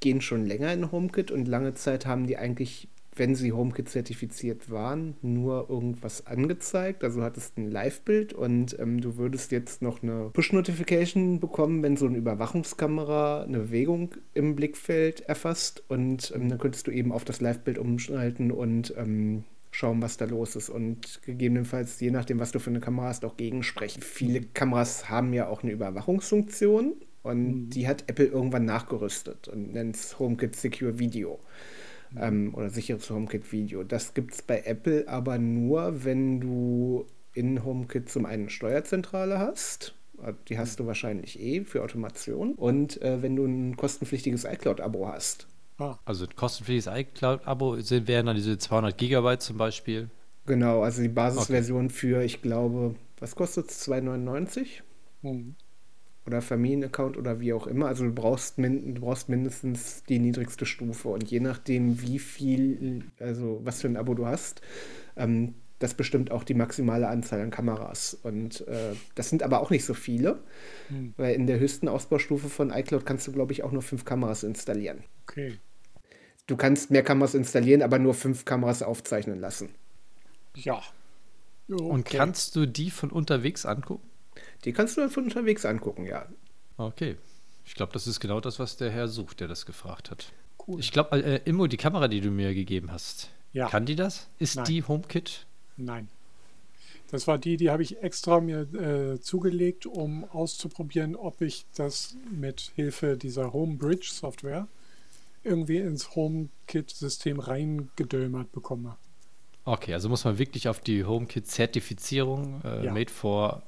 gehen 0.00 0.20
schon 0.20 0.44
länger 0.44 0.70
in 0.74 0.92
HomeKit 0.92 1.30
und 1.30 1.48
lange 1.48 1.72
Zeit 1.72 2.04
haben 2.04 2.26
die 2.26 2.36
eigentlich, 2.36 2.88
wenn 3.16 3.34
sie 3.34 3.52
HomeKit 3.52 3.88
zertifiziert 3.88 4.70
waren, 4.70 5.16
nur 5.22 5.68
irgendwas 5.68 6.26
angezeigt. 6.26 7.04
Also 7.04 7.22
hattest 7.22 7.58
ein 7.58 7.70
Live-Bild 7.70 8.32
und 8.32 8.78
ähm, 8.78 9.00
du 9.00 9.16
würdest 9.16 9.52
jetzt 9.52 9.82
noch 9.82 10.02
eine 10.02 10.30
Push-Notification 10.32 11.40
bekommen, 11.40 11.82
wenn 11.82 11.96
so 11.96 12.06
eine 12.06 12.18
Überwachungskamera 12.18 13.42
eine 13.42 13.58
Bewegung 13.58 14.14
im 14.34 14.56
Blickfeld 14.56 15.20
erfasst 15.22 15.82
und 15.88 16.32
ähm, 16.34 16.48
dann 16.48 16.58
könntest 16.58 16.86
du 16.86 16.90
eben 16.90 17.12
auf 17.12 17.24
das 17.24 17.40
Live-Bild 17.40 17.78
umschalten 17.78 18.50
und 18.50 18.94
ähm, 18.96 19.44
schauen, 19.70 20.00
was 20.02 20.16
da 20.16 20.24
los 20.24 20.56
ist 20.56 20.68
und 20.68 21.20
gegebenenfalls, 21.22 21.98
je 22.00 22.10
nachdem, 22.10 22.38
was 22.38 22.52
du 22.52 22.58
für 22.60 22.70
eine 22.70 22.80
Kamera 22.80 23.08
hast, 23.08 23.24
auch 23.24 23.36
gegensprechen. 23.36 24.02
Viele 24.02 24.40
Kameras 24.40 25.08
haben 25.08 25.32
ja 25.32 25.48
auch 25.48 25.62
eine 25.62 25.72
Überwachungsfunktion 25.72 26.94
und 27.22 27.70
die 27.70 27.88
hat 27.88 28.04
Apple 28.06 28.26
irgendwann 28.26 28.66
nachgerüstet 28.66 29.48
und 29.48 29.72
nennt 29.72 29.96
es 29.96 30.18
HomeKit 30.18 30.54
Secure 30.54 30.98
Video 30.98 31.40
ähm, 32.20 32.54
oder 32.54 32.70
sicheres 32.70 33.08
HomeKit 33.10 33.50
Video. 33.52 33.82
Das 33.84 34.14
gibt 34.14 34.34
es 34.34 34.42
bei 34.42 34.62
Apple 34.64 35.08
aber 35.08 35.38
nur, 35.38 36.04
wenn 36.04 36.40
du 36.40 37.06
in 37.32 37.64
HomeKit 37.64 38.08
zum 38.08 38.26
einen 38.26 38.42
eine 38.44 38.50
Steuerzentrale 38.50 39.38
hast. 39.38 39.94
Äh, 40.22 40.32
Die 40.48 40.58
hast 40.58 40.78
du 40.80 40.86
wahrscheinlich 40.86 41.40
eh 41.40 41.64
für 41.64 41.82
Automation. 41.82 42.54
Und 42.54 43.00
äh, 43.02 43.22
wenn 43.22 43.34
du 43.36 43.44
ein 43.44 43.76
kostenpflichtiges 43.76 44.44
iCloud-Abo 44.44 45.08
hast. 45.08 45.46
Ah, 45.78 45.98
Also 46.04 46.24
ein 46.26 46.36
kostenpflichtiges 46.36 46.86
iCloud-Abo 46.94 47.80
sind- 47.80 48.06
wären 48.06 48.26
dann 48.26 48.36
diese 48.36 48.56
200 48.58 48.96
Gigabyte 48.96 49.42
zum 49.42 49.56
Beispiel. 49.58 50.08
Genau, 50.46 50.82
also 50.82 51.02
die 51.02 51.08
Basisversion 51.08 51.90
für, 51.90 52.22
ich 52.22 52.42
glaube, 52.42 52.94
was 53.18 53.34
kostet 53.34 53.70
es? 53.70 53.88
2,99? 53.88 54.82
hm. 55.22 55.56
Oder 56.26 56.40
Familienaccount 56.40 57.16
oder 57.16 57.40
wie 57.40 57.52
auch 57.52 57.66
immer. 57.66 57.86
Also 57.86 58.04
du 58.04 58.12
brauchst, 58.12 58.58
min 58.58 58.94
du 58.94 59.00
brauchst 59.02 59.28
mindestens 59.28 60.02
die 60.04 60.18
niedrigste 60.18 60.64
Stufe 60.66 61.08
und 61.08 61.30
je 61.30 61.40
nachdem, 61.40 62.00
wie 62.00 62.18
viel, 62.18 63.04
also 63.18 63.60
was 63.64 63.80
für 63.82 63.88
ein 63.88 63.96
Abo 63.96 64.14
du 64.14 64.26
hast, 64.26 64.62
ähm, 65.16 65.54
das 65.80 65.94
bestimmt 65.94 66.30
auch 66.30 66.44
die 66.44 66.54
maximale 66.54 67.08
Anzahl 67.08 67.40
an 67.42 67.50
Kameras. 67.50 68.14
Und 68.22 68.66
äh, 68.68 68.94
das 69.16 69.28
sind 69.28 69.42
aber 69.42 69.60
auch 69.60 69.70
nicht 69.70 69.84
so 69.84 69.92
viele, 69.92 70.42
Hm. 70.88 71.12
weil 71.16 71.34
in 71.34 71.46
der 71.46 71.58
höchsten 71.58 71.88
Ausbaustufe 71.88 72.48
von 72.48 72.70
iCloud 72.70 73.04
kannst 73.04 73.26
du, 73.26 73.32
glaube 73.32 73.52
ich, 73.52 73.62
auch 73.64 73.72
nur 73.72 73.82
fünf 73.82 74.04
Kameras 74.04 74.44
installieren. 74.44 75.04
okay. 75.26 75.58
Du 76.46 76.56
kannst 76.56 76.90
mehr 76.90 77.02
Kameras 77.02 77.34
installieren, 77.34 77.80
aber 77.80 77.98
nur 77.98 78.12
fünf 78.14 78.44
Kameras 78.44 78.82
aufzeichnen 78.82 79.40
lassen. 79.40 79.70
Ja. 80.54 80.82
Und 81.68 82.00
Okay. 82.06 82.18
kannst 82.18 82.54
du 82.54 82.66
die 82.66 82.90
von 82.90 83.10
unterwegs 83.10 83.64
angucken? 83.64 84.06
Die 84.64 84.72
kannst 84.72 84.96
du 84.96 85.02
dann 85.02 85.10
von 85.10 85.24
unterwegs 85.24 85.64
angucken, 85.64 86.06
ja. 86.06 86.26
Okay. 86.76 87.16
Ich 87.66 87.74
glaube, 87.74 87.92
das 87.92 88.06
ist 88.06 88.20
genau 88.20 88.40
das, 88.40 88.58
was 88.58 88.76
der 88.76 88.90
Herr 88.90 89.08
sucht, 89.08 89.40
der 89.40 89.48
das 89.48 89.64
gefragt 89.66 90.10
hat. 90.10 90.32
Cool. 90.66 90.80
Ich 90.80 90.92
glaube, 90.92 91.22
äh, 91.22 91.40
Immo, 91.44 91.66
die 91.66 91.76
Kamera, 91.76 92.08
die 92.08 92.20
du 92.20 92.30
mir 92.30 92.54
gegeben 92.54 92.90
hast, 92.90 93.30
Ja. 93.52 93.68
kann 93.68 93.86
die 93.86 93.96
das? 93.96 94.28
Ist 94.38 94.56
Nein. 94.56 94.64
die 94.66 94.82
HomeKit? 94.82 95.46
Nein. 95.76 96.08
Das 97.10 97.26
war 97.26 97.38
die, 97.38 97.56
die 97.56 97.70
habe 97.70 97.82
ich 97.82 98.02
extra 98.02 98.40
mir 98.40 98.62
äh, 98.74 99.20
zugelegt, 99.20 99.86
um 99.86 100.24
auszuprobieren, 100.24 101.14
ob 101.16 101.40
ich 101.42 101.64
das 101.76 102.16
mit 102.30 102.72
Hilfe 102.74 103.16
dieser 103.16 103.52
Homebridge 103.52 104.08
Software 104.10 104.66
irgendwie 105.44 105.76
ins 105.78 106.14
HomeKit-System 106.16 107.38
reingedömert 107.38 108.50
bekomme. 108.52 108.96
Okay, 109.66 109.92
also 109.94 110.08
muss 110.08 110.24
man 110.24 110.38
wirklich 110.38 110.68
auf 110.68 110.80
die 110.80 111.04
HomeKit-Zertifizierung 111.04 112.62
äh, 112.64 112.86
Ja. 112.86 112.92
made 112.92 113.10
for, 113.12 113.62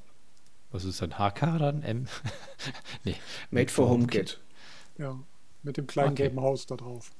was 0.70 0.84
ist 0.84 1.02
ein 1.02 1.18
HK 1.18 1.58
dann? 1.58 1.82
M? 1.82 2.06
nee. 3.04 3.14
Made 3.50 3.68
for 3.70 3.88
HomeKit. 3.88 4.40
Ja, 4.98 5.18
mit 5.62 5.76
dem 5.76 5.86
kleinen 5.86 6.12
Okay. 6.12 6.24
gelben 6.24 6.40
Haus 6.40 6.66
da 6.66 6.76
drauf. 6.76 7.10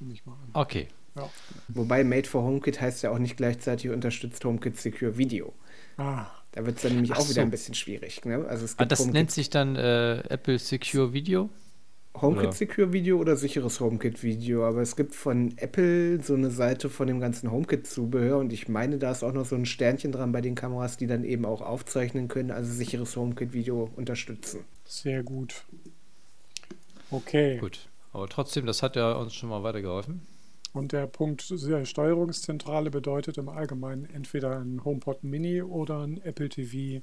Nehme 0.00 0.12
ich 0.14 0.24
mal 0.26 0.32
an. 0.34 0.50
Okay. 0.54 0.88
Ja. 1.16 1.28
Wobei 1.68 2.04
Made 2.04 2.28
for 2.28 2.42
HomeKit 2.42 2.80
heißt 2.80 3.02
ja 3.02 3.10
auch 3.10 3.18
nicht 3.18 3.36
gleichzeitig 3.36 3.90
unterstützt 3.90 4.44
HomeKit 4.44 4.76
Secure 4.78 5.16
Video. 5.16 5.54
Ah, 5.96 6.26
Da 6.52 6.64
wird 6.66 6.76
es 6.76 6.82
dann 6.82 6.92
nämlich 6.92 7.12
Ach 7.12 7.18
auch 7.18 7.24
wieder 7.24 7.34
so. 7.34 7.40
ein 7.40 7.50
bisschen 7.50 7.74
schwierig. 7.74 8.24
Ne? 8.24 8.44
Also 8.48 8.64
es 8.66 8.74
Ah, 8.74 8.78
gibt 8.80 8.92
das 8.92 8.98
HomeKit 9.00 9.14
nennt 9.14 9.30
sich 9.30 9.48
dann 9.50 9.76
äh, 9.76 10.18
Apple 10.28 10.58
Secure 10.58 11.12
Video? 11.14 11.48
HomeKit 12.20 12.54
Secure 12.54 12.92
Video 12.92 13.18
oder 13.18 13.36
sicheres 13.36 13.80
HomeKit 13.80 14.22
Video, 14.22 14.64
aber 14.66 14.80
es 14.80 14.96
gibt 14.96 15.14
von 15.14 15.56
Apple 15.58 16.22
so 16.22 16.34
eine 16.34 16.50
Seite 16.50 16.88
von 16.88 17.06
dem 17.06 17.20
ganzen 17.20 17.50
HomeKit 17.50 17.86
Zubehör 17.86 18.38
und 18.38 18.52
ich 18.52 18.68
meine, 18.68 18.98
da 18.98 19.10
ist 19.10 19.22
auch 19.22 19.32
noch 19.32 19.44
so 19.44 19.54
ein 19.54 19.66
Sternchen 19.66 20.12
dran 20.12 20.32
bei 20.32 20.40
den 20.40 20.54
Kameras, 20.54 20.96
die 20.96 21.06
dann 21.06 21.24
eben 21.24 21.44
auch 21.44 21.60
aufzeichnen 21.60 22.28
können, 22.28 22.50
also 22.50 22.72
sicheres 22.72 23.16
HomeKit 23.16 23.52
Video 23.52 23.90
unterstützen. 23.96 24.60
Sehr 24.84 25.22
gut. 25.22 25.64
Okay. 27.10 27.58
Gut. 27.58 27.88
Aber 28.12 28.28
trotzdem, 28.28 28.66
das 28.66 28.82
hat 28.82 28.96
ja 28.96 29.12
uns 29.12 29.34
schon 29.34 29.50
mal 29.50 29.62
weitergeholfen. 29.62 30.22
Und 30.72 30.92
der 30.92 31.06
Punkt 31.06 31.50
der 31.50 31.84
Steuerungszentrale 31.84 32.90
bedeutet 32.90 33.38
im 33.38 33.48
Allgemeinen 33.48 34.08
entweder 34.12 34.58
ein 34.58 34.84
HomePod 34.84 35.24
Mini 35.24 35.62
oder 35.62 36.00
ein 36.00 36.20
Apple 36.22 36.48
TV 36.48 37.02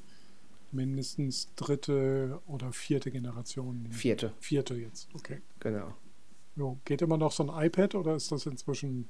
mindestens 0.73 1.53
dritte 1.55 2.39
oder 2.47 2.71
vierte 2.71 3.11
Generation. 3.11 3.87
Vierte. 3.91 4.33
Vierte 4.39 4.75
jetzt, 4.75 5.09
okay. 5.13 5.41
Genau. 5.59 5.93
Jo, 6.55 6.77
geht 6.85 7.01
immer 7.01 7.17
noch 7.17 7.31
so 7.31 7.47
ein 7.49 7.65
iPad 7.65 7.95
oder 7.95 8.15
ist 8.15 8.31
das 8.31 8.45
inzwischen 8.45 9.07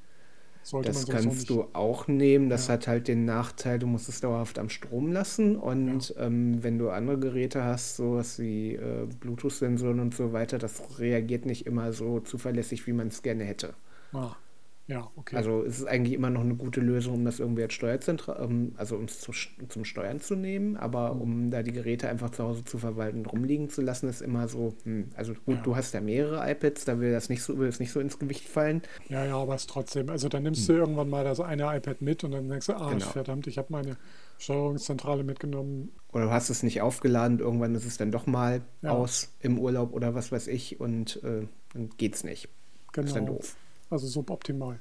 sollte 0.66 0.90
das 0.94 1.06
kannst 1.08 1.50
du 1.50 1.64
auch 1.74 2.08
nehmen. 2.08 2.50
Das 2.50 2.68
Ja. 2.68 2.74
hat 2.76 2.88
halt 2.88 3.10
den 3.10 3.26
Nachteil, 3.26 3.80
du 3.80 3.88
musst 3.88 4.08
es 4.08 4.22
dauerhaft 4.22 4.58
am 4.60 4.70
Strom 4.70 5.12
lassen. 5.12 5.58
Und 5.58 6.14
ähm, 6.18 6.64
wenn 6.64 6.78
du 6.78 6.90
andere 6.90 7.20
Geräte 7.20 7.64
hast, 7.66 7.98
sowas 7.98 8.40
wie 8.40 8.76
äh, 8.76 9.06
Bluetooth-Sensoren 9.20 10.00
und 10.00 10.16
so 10.16 10.32
weiter, 10.32 10.58
das 10.58 11.00
reagiert 11.00 11.46
nicht 11.46 11.66
immer 11.66 11.92
so 11.92 12.22
zuverlässig, 12.22 12.88
wie 12.88 12.94
man 12.94 13.10
es 13.10 13.22
gerne 13.22 13.44
hätte. 13.44 13.74
Ah, 14.14 14.36
ja, 14.88 15.10
okay. 15.16 15.38
Also 15.38 15.64
es 15.64 15.80
ist 15.80 15.86
eigentlich 15.86 16.14
immer 16.14 16.30
noch 16.30 16.42
eine 16.42 16.56
gute 16.56 16.82
Lösung, 16.82 17.14
um 17.16 17.26
das 17.26 17.40
irgendwie 17.40 17.64
als 17.64 17.74
Steuerzentral, 17.74 18.44
ähm, 18.44 18.74
also 18.76 18.98
um 18.98 19.06
es 19.06 19.22
zu, 19.22 19.32
zum 19.70 19.86
Steuern 19.86 20.20
zu 20.20 20.36
nehmen, 20.36 20.76
aber 20.76 21.14
um 21.14 21.52
da 21.52 21.64
die 21.64 21.72
Geräte 21.72 22.10
einfach 22.10 22.32
zu 22.32 22.44
Hause 22.44 22.66
zu 22.66 22.78
verwalten 22.78 23.20
und 23.20 23.28
rumliegen 23.28 23.70
zu 23.70 23.82
lassen, 23.82 24.10
ist 24.10 24.22
immer 24.22 24.48
so, 24.50 24.76
hm, 24.84 25.10
also 25.16 25.34
gut, 25.46 25.56
Ja. 25.56 25.62
du 25.64 25.76
hast 25.78 25.94
ja 25.94 26.02
mehrere 26.02 26.50
iPads, 26.52 26.84
da 26.86 27.00
will 27.00 27.12
das 27.14 27.30
nicht 27.30 27.42
so, 27.44 27.58
will 27.58 27.70
es 27.70 27.80
nicht 27.80 27.92
so 27.94 28.00
ins 28.02 28.20
Gewicht 28.20 28.48
fallen. 28.48 28.82
ja, 29.08 29.24
ja, 29.26 29.38
aber 29.38 29.56
es 29.56 29.68
trotzdem. 29.68 30.10
Also 30.10 30.28
dann 30.28 30.44
nimmst 30.44 30.68
du 30.68 30.74
irgendwann 30.74 31.10
mal 31.10 31.24
das 31.24 31.40
eine 31.40 31.64
iPad 31.78 32.02
mit 32.02 32.24
und 32.26 32.32
dann 32.32 32.50
denkst 32.50 32.68
du, 32.68 32.74
ah, 32.74 32.90
Genau. 32.92 33.06
verdammt, 33.06 33.48
ich 33.48 33.58
habe 33.58 33.68
meine 33.72 33.96
Steuerungszentrale 34.38 35.24
mitgenommen. 35.24 35.92
Oder 36.12 36.26
du 36.26 36.32
hast 36.32 36.50
es 36.50 36.62
nicht 36.62 36.82
aufgeladen, 36.82 37.40
irgendwann 37.40 37.74
ist 37.76 37.86
es 37.86 37.98
dann 37.98 38.12
doch 38.12 38.28
mal 38.28 38.62
Ja. 38.82 38.92
aus 38.92 39.34
im 39.40 39.58
Urlaub 39.60 39.94
oder 39.94 40.14
was 40.14 40.32
weiß 40.32 40.48
ich 40.48 40.80
und 40.80 41.24
äh, 41.24 41.48
dann 41.74 41.90
geht's 41.98 42.24
nicht. 42.24 42.50
Ist 42.96 43.16
dann 43.16 43.26
Genau. 43.26 43.38
doof. 43.38 43.56
Also 43.94 44.08
suboptimal. 44.08 44.80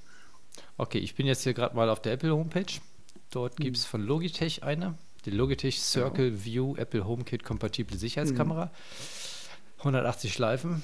Okay, 0.79 0.99
ich 0.99 1.15
bin 1.15 1.27
jetzt 1.27 1.43
hier 1.43 1.53
gerade 1.53 1.77
mal 1.77 1.91
auf 1.91 2.01
der 2.01 2.13
Apple 2.13 2.33
Homepage. 2.35 2.81
Dort 3.31 3.57
gibt 3.59 3.77
es 3.77 3.85
von 3.85 4.03
Logitech 4.03 4.63
eine, 4.63 4.95
die 5.25 5.31
Logitech 5.31 5.81
Circle 5.81 6.45
View 6.45 6.77
Apple 6.77 7.07
HomeKit 7.07 7.45
kompatible 7.45 7.97
Sicherheitskamera. 7.97 8.71
180 9.79 10.33
Schleifen. 10.33 10.83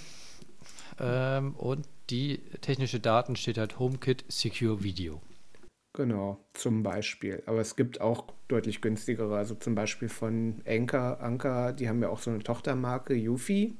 Ähm, 1.01 1.55
und 1.55 1.87
die 2.11 2.39
technische 2.61 3.01
Daten 3.01 3.37
steht 3.37 3.59
halt 3.59 3.79
HomeKit 3.79 4.25
Secure 4.29 4.83
Video. 4.83 5.23
Genau, 5.95 6.39
zum 6.53 6.83
Beispiel. 6.83 7.43
Aber 7.47 7.61
es 7.61 7.77
gibt 7.77 8.01
auch 8.01 8.25
deutlich 8.49 8.81
günstigere, 8.81 9.37
also 9.37 9.55
zum 9.55 9.75
Beispiel 9.75 10.09
von 10.09 10.63
Anker, 10.67 11.21
Anker, 11.21 11.73
die 11.73 11.89
haben 11.89 12.03
ja 12.03 12.09
auch 12.09 12.19
so 12.19 12.31
eine 12.31 12.41
Tochtermarke, 12.41 13.15
Yufi. 13.15 13.77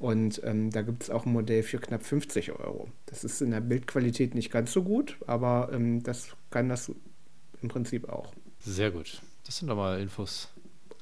Und 0.00 0.40
ähm, 0.44 0.70
da 0.70 0.80
gibt 0.82 1.02
es 1.04 1.10
auch 1.10 1.26
ein 1.26 1.32
Modell 1.32 1.62
für 1.62 1.78
knapp 1.78 2.02
50 2.02 2.52
Euro. 2.52 2.88
Das 3.06 3.22
ist 3.22 3.40
in 3.42 3.50
der 3.52 3.60
Bildqualität 3.60 4.34
nicht 4.34 4.50
ganz 4.50 4.72
so 4.72 4.82
gut, 4.82 5.16
aber 5.26 5.68
ähm, 5.72 6.02
das 6.02 6.28
kann 6.50 6.68
das 6.70 6.90
im 7.62 7.68
Prinzip 7.68 8.08
auch. 8.08 8.32
Sehr 8.60 8.90
gut. 8.90 9.20
Das 9.44 9.58
sind 9.58 9.68
doch 9.68 9.76
mal 9.76 10.00
Infos. 10.00 10.48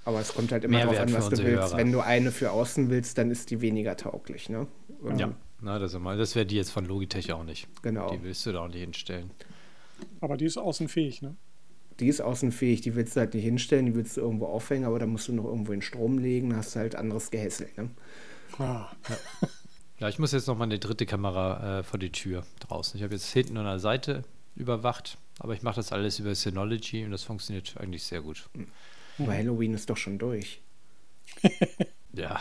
Aber 0.04 0.20
es 0.20 0.34
kommt 0.34 0.50
halt 0.50 0.64
immer 0.64 0.80
darauf 0.80 0.98
an, 0.98 1.12
was 1.12 1.28
du 1.28 1.38
willst. 1.38 1.44
Hörer. 1.70 1.76
Wenn 1.76 1.92
du 1.92 2.00
eine 2.00 2.32
für 2.32 2.50
außen 2.50 2.90
willst, 2.90 3.18
dann 3.18 3.30
ist 3.30 3.50
die 3.50 3.60
weniger 3.60 3.96
tauglich, 3.96 4.48
ne? 4.48 4.66
Ähm, 5.06 5.18
Ja, 5.18 5.32
na, 5.60 5.78
das, 5.78 5.92
ist 5.94 6.00
mal- 6.00 6.18
das 6.18 6.34
wäre 6.34 6.46
die 6.46 6.56
jetzt 6.56 6.70
von 6.70 6.84
Logitech 6.84 7.32
auch 7.32 7.44
nicht. 7.44 7.68
Genau. 7.82 8.10
Die 8.10 8.22
willst 8.24 8.44
du 8.46 8.52
da 8.52 8.64
auch 8.64 8.68
nicht 8.68 8.80
hinstellen. 8.80 9.30
Aber 10.20 10.36
die 10.36 10.46
ist 10.46 10.56
außenfähig, 10.58 11.22
ne? 11.22 11.36
Die 12.00 12.08
ist 12.08 12.20
außenfähig, 12.20 12.80
die 12.80 12.94
willst 12.96 13.14
du 13.14 13.20
halt 13.20 13.34
nicht 13.34 13.44
hinstellen, 13.44 13.86
die 13.86 13.94
willst 13.94 14.16
du 14.16 14.22
irgendwo 14.22 14.46
aufhängen, 14.46 14.84
aber 14.86 14.98
da 14.98 15.06
musst 15.06 15.28
du 15.28 15.32
noch 15.34 15.44
irgendwo 15.44 15.72
in 15.72 15.82
Strom 15.82 16.18
legen, 16.18 16.56
hast 16.56 16.74
du 16.74 16.80
halt 16.80 16.94
anderes 16.96 17.30
Gehässel, 17.30 17.68
ne? 17.76 17.90
Ah, 18.58 18.88
Ja, 20.00 20.08
ich 20.08 20.18
muss 20.20 20.30
jetzt 20.30 20.46
noch 20.46 20.56
mal 20.56 20.64
eine 20.64 20.78
dritte 20.78 21.06
Kamera 21.06 21.80
äh, 21.80 21.82
vor 21.82 21.98
die 21.98 22.12
Tür 22.12 22.46
draußen. 22.60 22.96
Ich 22.96 23.02
habe 23.02 23.14
jetzt 23.14 23.32
hinten 23.32 23.56
an 23.56 23.64
der 23.64 23.80
Seite 23.80 24.22
überwacht, 24.54 25.18
aber 25.40 25.54
ich 25.54 25.62
mache 25.62 25.76
das 25.76 25.90
alles 25.90 26.20
über 26.20 26.32
Synology 26.36 27.04
und 27.04 27.10
das 27.10 27.24
funktioniert 27.24 27.74
eigentlich 27.78 28.04
sehr 28.04 28.20
gut. 28.20 28.48
Aber 29.18 29.32
Halloween 29.34 29.74
ist 29.74 29.90
doch 29.90 29.96
schon 29.96 30.18
durch. 30.18 30.60
Ja. 32.14 32.40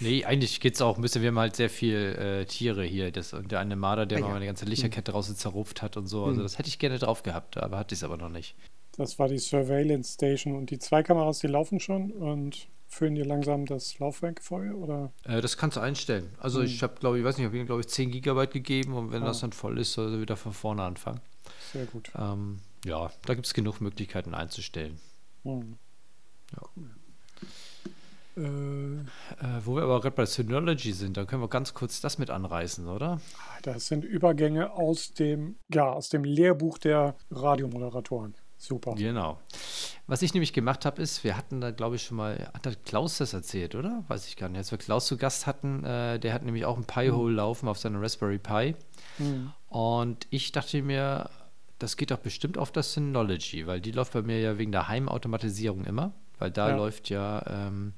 Nee, 0.00 0.24
eigentlich 0.24 0.60
geht 0.60 0.74
es 0.74 0.82
auch 0.82 0.96
ein 0.96 1.02
bisschen, 1.02 1.22
wir 1.22 1.28
haben 1.28 1.38
halt 1.38 1.56
sehr 1.56 1.70
viel 1.70 1.96
äh, 2.18 2.44
Tiere 2.46 2.84
hier. 2.84 3.10
Das, 3.12 3.32
und 3.32 3.50
der 3.52 3.60
eine 3.60 3.76
Marder, 3.76 4.04
der 4.06 4.18
Ah, 4.18 4.20
mal 4.22 4.26
ja. 4.28 4.32
meine 4.34 4.46
ganze 4.46 4.64
Lichterkette 4.64 5.12
draußen 5.12 5.36
zerrupft 5.36 5.82
hat 5.82 5.96
und 5.96 6.06
so. 6.06 6.24
Also 6.24 6.42
das 6.42 6.58
hätte 6.58 6.68
ich 6.68 6.78
gerne 6.78 6.98
drauf 6.98 7.22
gehabt, 7.22 7.56
aber 7.58 7.78
hatte 7.78 7.94
ich 7.94 8.00
es 8.00 8.04
aber 8.04 8.16
noch 8.16 8.28
nicht. 8.28 8.54
das 8.96 9.18
war 9.18 9.28
die 9.28 9.38
Surveillance 9.38 10.14
Station 10.14 10.56
und 10.56 10.70
die 10.70 10.78
zwei 10.78 11.02
Kameras, 11.02 11.38
die 11.38 11.46
laufen 11.46 11.80
schon 11.80 12.10
und 12.12 12.66
füllen 12.88 13.14
dir 13.14 13.24
langsam 13.24 13.66
das 13.66 13.98
Laufwerk 13.98 14.42
voll 14.42 14.72
oder? 14.72 15.12
Äh, 15.24 15.40
das 15.40 15.56
kannst 15.56 15.76
du 15.76 15.80
einstellen. 15.80 16.30
Also 16.38 16.62
ich 16.62 16.82
habe, 16.82 16.94
glaube 16.98 17.18
ich, 17.18 17.24
weiß 17.24 17.36
nicht, 17.36 17.44
ich 17.44 17.48
habe 17.48 17.58
ihm, 17.58 17.66
glaube 17.66 17.80
ich, 17.80 17.88
10 17.88 18.10
Gigabyte 18.10 18.52
gegeben 18.52 18.94
und 18.94 19.12
wenn 19.12 19.24
das 19.24 19.40
dann 19.40 19.52
voll 19.52 19.78
ist, 19.78 19.92
soll 19.92 20.14
er 20.14 20.20
wieder 20.20 20.36
von 20.36 20.52
vorne 20.52 20.82
anfangen. 20.82 21.20
Sehr 21.72 21.86
gut. 21.86 22.10
Ähm, 22.18 22.60
ja, 22.84 23.10
da 23.24 23.34
gibt 23.34 23.46
es 23.46 23.54
genug 23.54 23.80
Möglichkeiten 23.80 24.34
einzustellen. 24.34 24.98
Hm. 25.44 25.76
Ja. 26.52 26.82
Äh, 28.36 29.00
Äh, 29.40 29.64
wo 29.64 29.76
wir 29.76 29.82
aber 29.82 30.00
gerade 30.00 30.14
bei 30.14 30.26
Synology 30.26 30.92
sind, 30.92 31.16
da 31.16 31.24
können 31.24 31.42
wir 31.42 31.48
ganz 31.48 31.74
kurz 31.74 32.00
das 32.00 32.18
mit 32.18 32.30
anreißen, 32.30 32.86
oder? 32.86 33.20
das 33.62 33.86
sind 33.86 34.04
Übergänge 34.04 34.72
aus 34.72 35.14
dem, 35.14 35.56
ja, 35.72 35.90
aus 35.90 36.10
dem 36.10 36.22
Lehrbuch 36.24 36.78
der 36.78 37.16
Radiomoderatoren. 37.30 38.34
Super. 38.66 38.94
Genau. 38.96 39.38
Was 40.08 40.22
ich 40.22 40.34
nämlich 40.34 40.52
gemacht 40.52 40.84
habe, 40.84 41.00
ist, 41.00 41.22
wir 41.22 41.36
hatten 41.36 41.60
da, 41.60 41.70
glaube 41.70 41.96
ich, 41.96 42.02
schon 42.02 42.16
mal, 42.16 42.50
hat 42.52 42.84
Klaus 42.84 43.18
das 43.18 43.32
erzählt, 43.32 43.74
oder? 43.76 44.02
Weiß 44.08 44.26
ich 44.26 44.36
gar 44.36 44.48
nicht. 44.48 44.58
Als 44.58 44.70
wir 44.72 44.78
Klaus 44.78 45.06
zu 45.06 45.16
Gast 45.16 45.46
hatten, 45.46 45.84
äh, 45.84 46.18
der 46.18 46.32
hat 46.32 46.42
nämlich 46.42 46.64
auch 46.64 46.76
ein 46.76 46.84
Pi-Hole 46.84 47.32
laufen 47.34 47.68
auf 47.68 47.78
seinem 47.78 48.00
Raspberry 48.00 48.38
Pi. 48.38 48.74
Hm. 49.18 49.52
Und 49.68 50.26
ich 50.30 50.50
dachte 50.50 50.82
mir, 50.82 51.30
das 51.78 51.96
geht 51.96 52.10
doch 52.10 52.18
bestimmt 52.18 52.58
auf 52.58 52.72
das 52.72 52.92
Synology, 52.94 53.66
weil 53.68 53.80
die 53.80 53.92
läuft 53.92 54.14
bei 54.14 54.22
mir 54.22 54.40
ja 54.40 54.58
wegen 54.58 54.72
der 54.72 54.88
Heimautomatisierung 54.88 55.84
immer, 55.84 56.12
weil 56.38 56.50
da 56.50 56.70
Ja. 56.70 56.76
läuft 56.76 57.08
ja 57.08 57.44
ähm, 57.46 57.92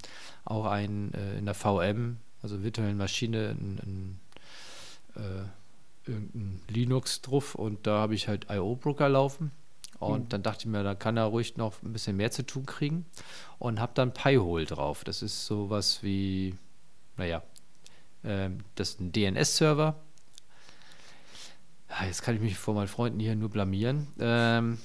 auch 0.45 0.67
ein 0.67 1.15
äh, 1.15 1.39
in 1.39 1.47
der 1.47 1.55
VM, 1.55 2.19
also 2.43 2.63
virtuellen 2.63 2.97
Maschine, 2.99 3.51
ein, 3.59 4.19
ein 5.17 5.23
äh, 5.23 6.11
irgendein 6.11 6.61
Linux 6.69 7.23
drauf 7.23 7.55
und 7.55 7.87
da 7.87 7.99
habe 8.01 8.15
ich 8.15 8.29
halt 8.29 8.47
IO-Broker 8.51 9.09
laufen. 9.09 9.51
Und 9.99 10.25
Mhm. 10.25 10.29
dann 10.29 10.43
dachte 10.43 10.61
ich 10.61 10.67
mir, 10.67 10.83
da 10.85 10.95
kann 10.95 11.17
er 11.17 11.25
ruhig 11.25 11.57
noch 11.57 11.83
ein 11.83 11.93
bisschen 11.93 12.17
mehr 12.17 12.31
zu 12.31 12.45
tun 12.45 12.67
kriegen 12.67 13.05
und 13.59 13.81
habe 13.81 13.93
dann 13.95 14.13
Pi-Hole 14.15 14.65
drauf. 14.65 15.03
Das 15.05 15.23
ist 15.23 15.47
sowas 15.47 16.03
wie, 16.03 16.55
naja, 17.17 17.43
ähm, 18.25 18.59
das 18.77 18.91
ist 18.91 19.01
ein 19.01 19.13
DNS-Server. 19.13 19.97
Ah, 21.89 22.05
Jetzt 22.07 22.23
kann 22.23 22.35
ich 22.37 22.41
mich 22.41 22.57
vor 22.59 22.75
meinen 22.75 22.89
Freunden 22.89 23.19
hier 23.19 23.35
nur 23.35 23.49
blamieren. 23.49 24.09
Ähm, 24.21 24.79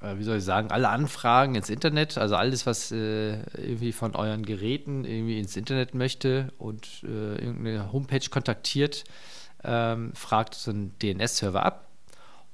äh, 0.00 0.16
wie 0.18 0.24
soll 0.24 0.38
ich 0.38 0.44
sagen, 0.44 0.70
alle 0.70 0.88
Anfragen 0.88 1.54
ins 1.54 1.70
Internet, 1.70 2.18
also 2.18 2.34
alles, 2.36 2.66
was 2.66 2.90
äh, 2.90 3.42
irgendwie 3.60 3.92
von 3.92 4.16
euren 4.16 4.44
Geräten 4.44 5.04
irgendwie 5.04 5.38
ins 5.38 5.56
Internet 5.56 5.94
möchte 5.94 6.52
und 6.58 7.04
äh, 7.04 7.36
irgendeine 7.36 7.92
Homepage 7.92 8.28
kontaktiert, 8.30 9.04
ähm, 9.62 10.12
fragt 10.14 10.54
so 10.54 10.70
einen 10.72 10.98
DNS-Server 10.98 11.64
ab. 11.64 11.88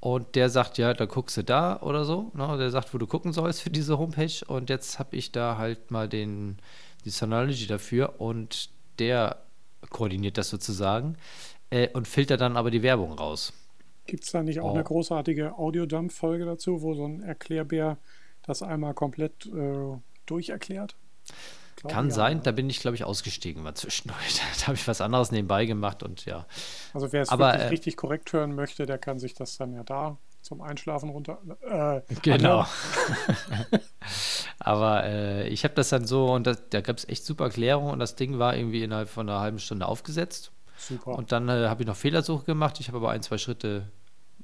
Und 0.00 0.36
der 0.36 0.48
sagt, 0.48 0.78
ja, 0.78 0.94
da 0.94 1.06
guckst 1.06 1.36
du 1.36 1.42
da 1.44 1.80
oder 1.82 2.04
so. 2.04 2.30
Ne? 2.34 2.56
Der 2.58 2.70
sagt, 2.70 2.94
wo 2.94 2.98
du 2.98 3.06
gucken 3.06 3.32
sollst 3.32 3.62
für 3.62 3.70
diese 3.70 3.98
Homepage. 3.98 4.44
Und 4.46 4.70
jetzt 4.70 4.98
habe 4.98 5.16
ich 5.16 5.32
da 5.32 5.58
halt 5.58 5.90
mal 5.90 6.08
den, 6.08 6.58
die 7.04 7.10
Synology 7.10 7.66
dafür 7.66 8.20
und 8.20 8.70
der 8.98 9.42
koordiniert 9.90 10.38
das 10.38 10.50
sozusagen 10.50 11.16
äh, 11.70 11.88
und 11.92 12.06
filtert 12.08 12.40
dann 12.40 12.56
aber 12.56 12.70
die 12.70 12.82
Werbung 12.82 13.12
raus. 13.12 13.52
Gibt 14.06 14.24
es 14.24 14.30
da 14.32 14.42
nicht 14.42 14.60
auch 14.60 14.70
Oh. 14.70 14.74
eine 14.74 14.84
großartige 14.84 15.58
Audiodump-Folge 15.58 16.44
dazu, 16.46 16.82
wo 16.82 16.94
so 16.94 17.04
ein 17.04 17.22
Erklärbär 17.22 17.98
das 18.42 18.62
einmal 18.62 18.94
komplett 18.94 19.46
äh, 19.46 19.96
durcherklärt? 20.26 20.96
Glaub, 21.78 21.92
Kann 21.92 22.08
ja, 22.08 22.14
sein, 22.14 22.42
da 22.42 22.50
bin 22.50 22.68
ich, 22.68 22.80
glaube 22.80 22.96
ich, 22.96 23.04
ausgestiegen 23.04 23.62
mal 23.62 23.74
zwischendurch. 23.74 24.40
Da 24.60 24.66
habe 24.66 24.74
ich 24.76 24.88
was 24.88 25.00
anderes 25.00 25.30
nebenbei 25.30 25.64
gemacht 25.64 26.02
und 26.02 26.24
ja. 26.24 26.44
Also 26.92 27.12
wer 27.12 27.22
es 27.22 27.28
aber, 27.28 27.46
wirklich 27.52 27.62
äh, 27.62 27.68
richtig 27.68 27.96
korrekt 27.96 28.32
hören 28.32 28.54
möchte, 28.54 28.84
der 28.84 28.98
kann 28.98 29.18
sich 29.20 29.34
das 29.34 29.56
dann 29.58 29.72
ja 29.72 29.84
da 29.84 30.18
zum 30.42 30.60
Einschlafen 30.60 31.08
runter. 31.10 31.38
Äh, 31.62 32.00
Genau. 32.22 32.66
Aber 34.58 35.04
äh, 35.04 35.48
ich 35.48 35.64
habe 35.64 35.74
das 35.74 35.90
dann 35.90 36.04
so 36.06 36.32
und 36.32 36.46
das, 36.46 36.68
da 36.70 36.80
gab 36.80 36.96
es 36.96 37.08
echt 37.08 37.24
super 37.24 37.44
Erklärung 37.44 37.90
und 37.90 37.98
das 37.98 38.16
Ding 38.16 38.38
war 38.38 38.56
irgendwie 38.56 38.82
innerhalb 38.82 39.08
von 39.08 39.28
einer 39.28 39.40
halben 39.40 39.58
Stunde 39.58 39.86
aufgesetzt. 39.86 40.52
Super. 40.76 41.12
Und 41.12 41.32
dann 41.32 41.48
äh, 41.48 41.68
habe 41.68 41.82
ich 41.82 41.86
noch 41.86 41.96
Fehlersuche 41.96 42.44
gemacht. 42.44 42.80
Ich 42.80 42.88
habe 42.88 42.98
aber 42.98 43.10
ein, 43.10 43.22
zwei 43.22 43.38
Schritte 43.38 43.90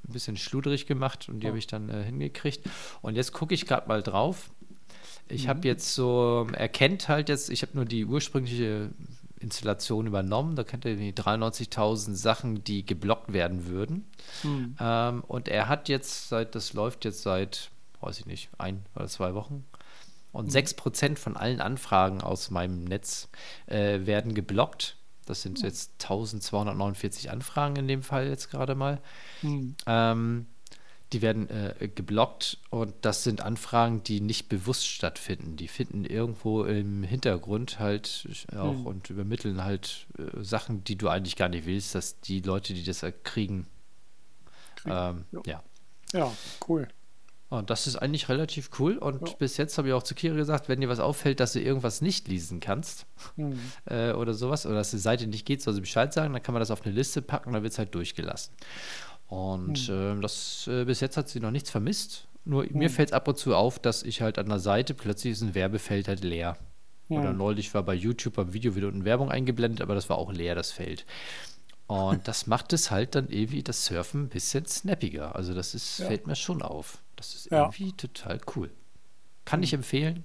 ein 0.06 0.12
bisschen 0.12 0.36
schludrig 0.36 0.86
gemacht 0.86 1.28
und 1.28 1.40
die 1.40 1.46
Oh. 1.46 1.50
habe 1.50 1.58
ich 1.58 1.66
dann 1.66 1.88
äh, 1.88 2.04
hingekriegt. 2.04 2.68
Und 3.02 3.16
jetzt 3.16 3.32
gucke 3.32 3.54
ich 3.54 3.66
gerade 3.66 3.88
mal 3.88 4.02
drauf. 4.02 4.50
Ich 5.28 5.44
Mhm. 5.44 5.48
habe 5.48 5.68
jetzt 5.68 5.94
so, 5.94 6.46
erkennt 6.52 7.08
halt 7.08 7.28
jetzt, 7.28 7.50
ich 7.50 7.62
habe 7.62 7.72
nur 7.74 7.84
die 7.84 8.04
ursprüngliche 8.04 8.90
Installation 9.40 10.06
übernommen. 10.06 10.56
Da 10.56 10.64
kennt 10.64 10.84
er 10.84 10.96
die 10.96 11.12
93.000 11.12 12.14
Sachen, 12.14 12.64
die 12.64 12.84
geblockt 12.84 13.32
werden 13.32 13.66
würden. 13.66 14.04
Mhm. 14.42 14.76
Ähm, 14.80 15.24
und 15.26 15.48
er 15.48 15.68
hat 15.68 15.88
jetzt 15.88 16.28
seit, 16.28 16.54
das 16.54 16.72
läuft 16.72 17.04
jetzt 17.04 17.22
seit, 17.22 17.70
weiß 18.00 18.20
ich 18.20 18.26
nicht, 18.26 18.48
ein 18.58 18.84
oder 18.96 19.06
zwei 19.06 19.34
Wochen. 19.34 19.64
Und 20.32 20.46
mhm. 20.46 20.50
6% 20.50 21.16
von 21.16 21.36
allen 21.36 21.60
Anfragen 21.60 22.20
aus 22.20 22.50
meinem 22.50 22.84
Netz 22.84 23.28
äh, 23.66 24.04
werden 24.06 24.34
geblockt. 24.34 24.96
Das 25.26 25.42
sind 25.42 25.60
mhm. 25.60 25.66
jetzt 25.66 25.92
1249 26.02 27.30
Anfragen 27.30 27.76
in 27.76 27.88
dem 27.88 28.02
Fall 28.02 28.28
jetzt 28.28 28.50
gerade 28.50 28.74
mal. 28.74 29.00
Mhm. 29.42 29.76
Ähm, 29.86 30.46
die 31.12 31.22
werden 31.22 31.48
äh, 31.48 31.88
geblockt 31.94 32.58
und 32.70 32.92
das 33.02 33.22
sind 33.22 33.40
Anfragen, 33.40 34.02
die 34.02 34.20
nicht 34.20 34.48
bewusst 34.48 34.86
stattfinden. 34.86 35.56
Die 35.56 35.68
finden 35.68 36.04
irgendwo 36.04 36.64
im 36.64 37.04
Hintergrund 37.04 37.78
halt 37.78 38.26
auch 38.56 38.72
mhm. 38.72 38.86
und 38.86 39.10
übermitteln 39.10 39.62
halt 39.62 40.06
äh, 40.18 40.42
Sachen, 40.42 40.82
die 40.82 40.96
du 40.96 41.08
eigentlich 41.08 41.36
gar 41.36 41.48
nicht 41.48 41.66
willst, 41.66 41.94
dass 41.94 42.20
die 42.20 42.40
Leute, 42.40 42.74
die 42.74 42.84
das 42.84 43.04
kriegen, 43.22 43.66
ähm, 44.86 45.24
ja. 45.46 45.62
Ja, 46.12 46.32
cool. 46.68 46.88
Und 47.48 47.70
das 47.70 47.86
ist 47.86 47.96
eigentlich 47.96 48.28
relativ 48.28 48.70
cool. 48.78 48.98
Und 48.98 49.28
ja. 49.28 49.34
bis 49.36 49.56
jetzt 49.56 49.78
habe 49.78 49.88
ich 49.88 49.94
auch 49.94 50.02
zu 50.02 50.14
Kira 50.14 50.34
gesagt, 50.34 50.68
wenn 50.68 50.80
dir 50.80 50.88
was 50.88 51.00
auffällt, 51.00 51.40
dass 51.40 51.52
du 51.52 51.60
irgendwas 51.60 52.00
nicht 52.00 52.28
lesen 52.28 52.60
kannst 52.60 53.06
mhm. 53.36 53.58
äh, 53.86 54.12
oder 54.12 54.34
sowas, 54.34 54.66
oder 54.66 54.76
dass 54.76 54.90
die 54.90 54.98
Seite 54.98 55.26
nicht 55.26 55.46
geht, 55.46 55.62
soll 55.62 55.74
sie 55.74 55.80
Bescheid 55.80 56.12
sagen, 56.12 56.32
dann 56.32 56.42
kann 56.42 56.52
man 56.52 56.60
das 56.60 56.70
auf 56.70 56.84
eine 56.84 56.94
Liste 56.94 57.22
packen, 57.22 57.52
dann 57.52 57.62
wird 57.62 57.72
es 57.72 57.78
halt 57.78 57.94
durchgelassen. 57.94 58.54
Und 59.28 59.88
mhm. 59.88 60.18
äh, 60.18 60.20
das 60.20 60.68
äh, 60.68 60.84
bis 60.84 61.00
jetzt 61.00 61.16
hat 61.16 61.28
sie 61.28 61.40
noch 61.40 61.50
nichts 61.50 61.70
vermisst. 61.70 62.28
Nur 62.44 62.64
mhm. 62.64 62.78
mir 62.78 62.90
fällt 62.90 63.10
es 63.10 63.12
ab 63.12 63.26
und 63.28 63.38
zu 63.38 63.54
auf, 63.54 63.78
dass 63.78 64.02
ich 64.02 64.20
halt 64.20 64.38
an 64.38 64.48
der 64.48 64.58
Seite 64.58 64.94
plötzlich 64.94 65.32
ist 65.32 65.42
ein 65.42 65.54
Werbefeld 65.54 66.08
halt 66.08 66.22
leer. 66.22 66.56
Mhm. 67.08 67.16
Oder 67.16 67.32
neulich 67.32 67.72
war 67.74 67.82
bei 67.82 67.94
YouTube 67.94 68.34
beim 68.34 68.52
Video 68.52 68.76
wieder 68.76 68.88
unten 68.88 69.04
Werbung 69.04 69.30
eingeblendet, 69.30 69.80
aber 69.80 69.94
das 69.94 70.08
war 70.08 70.18
auch 70.18 70.32
leer, 70.32 70.54
das 70.54 70.70
Feld. 70.70 71.06
Und 71.86 72.28
das 72.28 72.46
macht 72.46 72.72
es 72.72 72.90
halt 72.90 73.14
dann 73.14 73.28
irgendwie 73.28 73.62
das 73.62 73.86
Surfen 73.86 74.24
ein 74.24 74.28
bisschen 74.28 74.66
snappiger. 74.66 75.34
Also 75.34 75.54
das 75.54 75.74
ist, 75.74 75.98
ja. 75.98 76.06
fällt 76.06 76.26
mir 76.26 76.36
schon 76.36 76.62
auf. 76.62 76.98
Das 77.16 77.34
ist 77.34 77.50
ja. 77.50 77.62
irgendwie 77.62 77.92
total 77.92 78.40
cool. 78.56 78.70
Kann 79.44 79.62
ich 79.62 79.72
mhm. 79.72 79.78
empfehlen. 79.78 80.24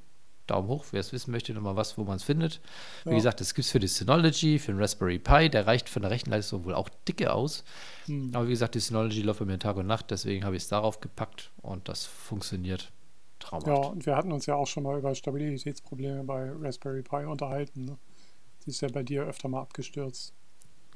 Daumen 0.50 0.68
hoch, 0.68 0.86
wer 0.92 1.00
es 1.00 1.14
wissen 1.14 1.32
möchte, 1.32 1.54
nochmal 1.54 1.76
was, 1.76 1.98
wo 1.98 2.04
man 2.04 2.18
es 2.18 2.24
findet. 2.24 2.62
Wie 3.04 3.12
ja. 3.12 3.16
gesagt, 3.16 3.42
das 3.42 3.54
gibt 3.54 3.66
es 3.66 3.72
für 3.72 3.80
die 3.80 3.88
Synology, 3.88 4.60
für 4.60 4.72
den 4.72 4.82
Raspberry 4.82 5.20
Pi, 5.20 5.50
der 5.50 5.68
reicht 5.68 5.90
von 5.90 6.02
der 6.02 6.12
Rechenleistung 6.12 6.66
wohl 6.66 6.74
auch 6.74 6.90
dicke 7.08 7.34
aus. 7.34 7.64
Mhm. 8.08 8.32
Aber 8.34 8.48
wie 8.48 8.52
gesagt, 8.52 8.76
die 8.76 8.80
Synology 8.80 9.22
läuft 9.22 9.40
bei 9.40 9.46
mir 9.46 9.60
Tag 9.60 9.78
und 9.78 9.88
Nacht, 9.88 10.12
deswegen 10.12 10.46
habe 10.46 10.56
ich 10.56 10.64
es 10.64 10.70
darauf 10.70 11.00
gepackt 11.00 11.52
und 11.62 11.88
das 11.88 12.06
funktioniert 12.06 12.92
traumhaft. 13.40 13.68
Ja, 13.68 13.90
und 13.92 14.06
wir 14.06 14.16
hatten 14.16 14.32
uns 14.32 14.46
ja 14.46 14.56
auch 14.56 14.68
schon 14.68 14.84
mal 14.84 14.98
über 14.98 15.16
Stabilitätsprobleme 15.16 16.24
bei 16.24 16.52
Raspberry 16.52 17.02
Pi 17.02 17.26
unterhalten. 17.26 17.86
Ne? 17.86 17.98
Die 18.66 18.70
ist 18.70 18.82
ja 18.82 18.90
bei 18.90 19.04
dir 19.04 19.24
öfter 19.24 19.48
mal 19.48 19.62
abgestürzt. 19.62 20.34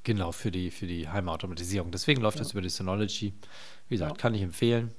Genau, 0.03 0.33
für 0.33 0.51
die, 0.51 0.69
für 0.69 0.85
die 0.85 1.07
Heimautomatisierung. 1.07 1.89
Deswegen 1.91 2.21
läuft 2.21 2.37
ja. 2.37 2.43
das 2.43 2.51
über 2.51 2.61
die 2.61 2.69
Synology. 2.69 3.33
Wie 3.87 3.95
gesagt, 3.95 4.17
ja. 4.17 4.17
kann 4.17 4.33
ich 4.33 4.41
empfehlen. 4.41 4.91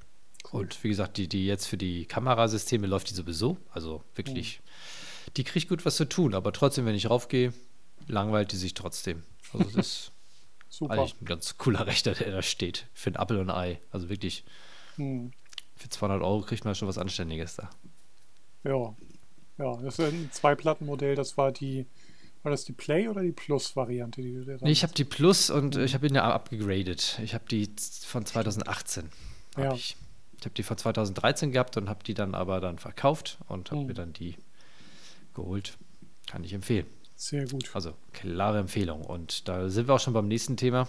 Cool. 0.52 0.62
Und 0.62 0.84
wie 0.84 0.88
gesagt, 0.88 1.16
die, 1.16 1.28
die 1.28 1.46
jetzt 1.46 1.66
für 1.66 1.76
die 1.76 2.06
Kamerasysteme 2.06 2.86
läuft 2.86 3.10
die 3.10 3.14
sowieso. 3.14 3.56
Also 3.72 4.02
wirklich, 4.14 4.60
mhm. 4.60 5.34
die 5.36 5.44
kriegt 5.44 5.68
gut 5.68 5.84
was 5.84 5.96
zu 5.96 6.08
tun. 6.08 6.34
Aber 6.34 6.52
trotzdem, 6.52 6.86
wenn 6.86 6.94
ich 6.94 7.10
raufgehe, 7.10 7.52
langweilt 8.06 8.52
die 8.52 8.56
sich 8.56 8.74
trotzdem. 8.74 9.22
Also 9.52 9.64
das 9.70 9.86
ist 9.86 10.12
Super. 10.68 10.94
eigentlich 10.94 11.20
ein 11.20 11.26
ganz 11.26 11.56
cooler 11.56 11.86
Rechner, 11.86 12.12
der 12.12 12.30
da 12.30 12.42
steht. 12.42 12.86
Für 12.92 13.10
ein 13.10 13.16
Apple 13.16 13.40
und 13.40 13.50
ein 13.50 13.56
Ei. 13.56 13.80
Also 13.90 14.08
wirklich, 14.08 14.44
mhm. 14.96 15.32
für 15.76 15.88
200 15.88 16.22
Euro 16.22 16.42
kriegt 16.42 16.64
man 16.64 16.74
schon 16.74 16.88
was 16.88 16.98
Anständiges 16.98 17.56
da. 17.56 17.70
Ja, 18.64 18.94
ja, 19.58 19.76
das 19.82 19.98
ist 19.98 20.00
ein 20.00 20.30
Zwei-Platten-Modell. 20.32 21.14
Das 21.14 21.36
war 21.36 21.52
die 21.52 21.86
war 22.44 22.50
das 22.50 22.64
die 22.66 22.72
Play 22.72 23.08
oder 23.08 23.22
die 23.22 23.32
Plus-Variante, 23.32 24.20
die 24.20 24.34
du 24.34 24.58
nee, 24.60 24.70
Ich 24.70 24.82
habe 24.82 24.92
die 24.92 25.04
Plus 25.04 25.48
und 25.48 25.76
mhm. 25.76 25.84
ich 25.84 25.94
habe 25.94 26.06
ihn 26.06 26.14
ja 26.14 26.30
abgegradet. 26.30 27.18
Ich 27.24 27.34
habe 27.34 27.44
die 27.50 27.70
von 28.06 28.26
2018. 28.26 29.08
Hab 29.56 29.64
ja. 29.64 29.74
Ich, 29.74 29.96
ich 30.38 30.44
habe 30.44 30.54
die 30.54 30.62
von 30.62 30.76
2013 30.76 31.52
gehabt 31.52 31.76
und 31.76 31.88
habe 31.88 32.04
die 32.04 32.14
dann 32.14 32.34
aber 32.34 32.60
dann 32.60 32.78
verkauft 32.78 33.38
und 33.48 33.70
habe 33.70 33.82
mhm. 33.82 33.86
mir 33.86 33.94
dann 33.94 34.12
die 34.12 34.36
geholt. 35.34 35.76
Kann 36.26 36.44
ich 36.44 36.52
empfehlen. 36.52 36.86
Sehr 37.16 37.46
gut. 37.46 37.70
Also 37.74 37.94
klare 38.12 38.58
Empfehlung. 38.58 39.02
Und 39.02 39.48
da 39.48 39.68
sind 39.68 39.88
wir 39.88 39.94
auch 39.94 40.00
schon 40.00 40.14
beim 40.14 40.28
nächsten 40.28 40.56
Thema. 40.56 40.88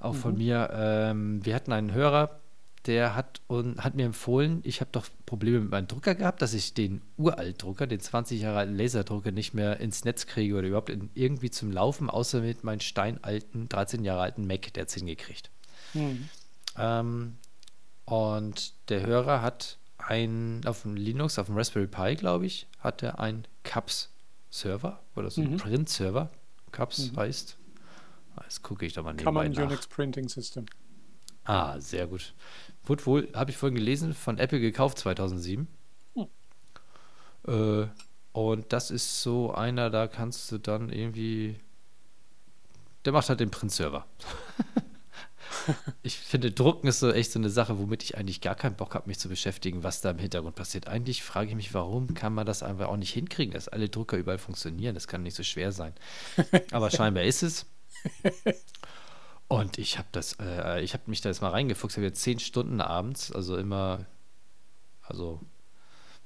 Auch 0.00 0.14
mhm. 0.14 0.18
von 0.18 0.38
mir. 0.38 0.70
Ähm, 0.72 1.44
wir 1.44 1.54
hatten 1.54 1.72
einen 1.72 1.92
Hörer, 1.92 2.40
der 2.86 3.14
hat, 3.14 3.40
und, 3.46 3.82
hat 3.82 3.94
mir 3.94 4.06
empfohlen, 4.06 4.60
ich 4.62 4.80
habe 4.80 4.90
doch 4.92 5.06
Probleme 5.26 5.60
mit 5.60 5.70
meinem 5.70 5.88
Drucker 5.88 6.14
gehabt, 6.14 6.40
dass 6.40 6.54
ich 6.54 6.74
den 6.74 7.02
Uralt-Drucker, 7.16 7.86
den 7.86 8.00
20 8.00 8.40
Jahre 8.40 8.58
alten 8.58 8.76
Laserdrucker 8.76 9.32
nicht 9.32 9.54
mehr 9.54 9.80
ins 9.80 10.04
Netz 10.04 10.26
kriege 10.26 10.54
oder 10.54 10.68
überhaupt 10.68 10.90
in, 10.90 11.10
irgendwie 11.14 11.50
zum 11.50 11.72
Laufen, 11.72 12.10
außer 12.10 12.40
mit 12.40 12.64
meinem 12.64 12.80
steinalten, 12.80 13.68
13 13.68 14.04
Jahre 14.04 14.22
alten 14.22 14.46
Mac, 14.46 14.72
der 14.74 14.84
es 14.84 14.94
hingekriegt. 14.94 15.50
Mhm. 15.94 16.28
Ähm, 16.78 17.36
und 18.06 18.72
der 18.88 19.04
Hörer 19.04 19.42
hat 19.42 19.78
ein, 19.98 20.62
auf 20.64 20.82
dem 20.82 20.94
Linux, 20.94 21.38
auf 21.38 21.46
dem 21.46 21.56
Raspberry 21.56 21.88
Pi, 21.88 22.14
glaube 22.14 22.46
ich, 22.46 22.68
hat 22.78 23.02
er 23.02 23.18
einen 23.18 23.46
CUPS-Server 23.64 25.00
oder 25.16 25.30
so 25.30 25.40
mhm. 25.40 25.48
einen 25.48 25.56
Print-Server. 25.58 26.30
CUPS 26.70 27.12
mhm. 27.12 27.16
heißt, 27.16 27.56
jetzt 28.44 28.62
gucke 28.62 28.86
ich 28.86 28.92
da 28.92 29.02
mal 29.02 29.12
nebenbei 29.12 29.24
Common 29.24 29.52
nach. 29.52 29.66
Unix 29.66 29.86
Printing 29.88 30.28
System. 30.28 30.66
Ah, 31.44 31.78
sehr 31.80 32.06
gut. 32.06 32.34
Wurde 32.84 33.06
wohl, 33.06 33.28
habe 33.34 33.50
ich 33.50 33.56
vorhin 33.56 33.76
gelesen, 33.76 34.14
von 34.14 34.38
Apple 34.38 34.60
gekauft 34.60 34.98
2007. 34.98 35.66
Hm. 36.14 36.26
Äh, 37.46 37.88
und 38.32 38.72
das 38.72 38.90
ist 38.90 39.22
so 39.22 39.52
einer, 39.52 39.90
da 39.90 40.06
kannst 40.06 40.52
du 40.52 40.58
dann 40.58 40.90
irgendwie. 40.90 41.58
Der 43.04 43.12
macht 43.12 43.28
halt 43.28 43.40
den 43.40 43.50
Print-Server. 43.50 44.06
ich 46.02 46.16
finde, 46.16 46.50
Drucken 46.50 46.88
ist 46.88 47.00
so 47.00 47.10
echt 47.12 47.32
so 47.32 47.38
eine 47.38 47.50
Sache, 47.50 47.78
womit 47.78 48.02
ich 48.02 48.16
eigentlich 48.16 48.40
gar 48.40 48.54
keinen 48.54 48.76
Bock 48.76 48.94
habe, 48.94 49.08
mich 49.08 49.18
zu 49.18 49.28
beschäftigen, 49.28 49.82
was 49.82 50.00
da 50.00 50.10
im 50.10 50.18
Hintergrund 50.18 50.54
passiert. 50.54 50.88
Eigentlich 50.88 51.22
frage 51.22 51.50
ich 51.50 51.56
mich, 51.56 51.74
warum 51.74 52.14
kann 52.14 52.34
man 52.34 52.46
das 52.46 52.62
einfach 52.62 52.88
auch 52.88 52.96
nicht 52.96 53.12
hinkriegen, 53.12 53.54
dass 53.54 53.68
alle 53.68 53.88
Drucker 53.88 54.16
überall 54.16 54.38
funktionieren? 54.38 54.94
Das 54.94 55.08
kann 55.08 55.22
nicht 55.22 55.36
so 55.36 55.42
schwer 55.42 55.72
sein. 55.72 55.92
Aber 56.70 56.90
scheinbar 56.90 57.24
ist 57.24 57.42
es. 57.42 57.66
Und 59.48 59.78
ich 59.78 59.98
habe 59.98 60.08
das, 60.12 60.36
äh, 60.40 60.82
ich 60.82 60.92
habe 60.92 61.04
mich 61.06 61.20
da 61.20 61.28
jetzt 61.28 61.40
mal 61.40 61.50
reingefuchst, 61.50 61.96
habe 61.96 62.06
jetzt 62.06 62.22
zehn 62.22 62.40
Stunden 62.40 62.80
abends, 62.80 63.30
also 63.30 63.56
immer, 63.56 64.06
also 65.02 65.40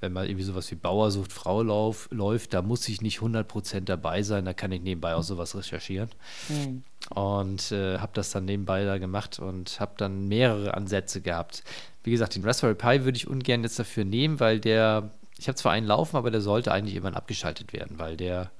wenn 0.00 0.12
mal 0.12 0.26
irgendwie 0.26 0.44
sowas 0.44 0.70
wie 0.70 0.76
Bauer 0.76 1.10
sucht 1.10 1.32
Frau 1.32 1.62
lauf, 1.62 2.08
läuft, 2.10 2.54
da 2.54 2.62
muss 2.62 2.88
ich 2.88 3.02
nicht 3.02 3.20
100% 3.20 3.80
dabei 3.80 4.22
sein, 4.22 4.46
da 4.46 4.54
kann 4.54 4.72
ich 4.72 4.80
nebenbei 4.80 5.14
auch 5.14 5.22
sowas 5.22 5.54
recherchieren. 5.54 6.08
Mhm. 6.48 6.82
Und 7.14 7.72
äh, 7.72 7.98
habe 7.98 8.12
das 8.14 8.30
dann 8.30 8.46
nebenbei 8.46 8.84
da 8.84 8.98
gemacht 8.98 9.38
und 9.38 9.78
habe 9.78 9.92
dann 9.98 10.28
mehrere 10.28 10.74
Ansätze 10.74 11.20
gehabt. 11.20 11.62
Wie 12.02 12.10
gesagt, 12.10 12.34
den 12.34 12.44
Raspberry 12.44 12.74
Pi 12.74 13.04
würde 13.04 13.16
ich 13.16 13.28
ungern 13.28 13.62
jetzt 13.62 13.78
dafür 13.78 14.04
nehmen, 14.04 14.40
weil 14.40 14.58
der, 14.58 15.10
ich 15.38 15.48
habe 15.48 15.56
zwar 15.56 15.72
einen 15.72 15.86
laufen, 15.86 16.16
aber 16.16 16.30
der 16.30 16.40
sollte 16.40 16.72
eigentlich 16.72 16.94
irgendwann 16.94 17.14
abgeschaltet 17.14 17.72
werden, 17.72 17.98
weil 17.98 18.16
der 18.16 18.50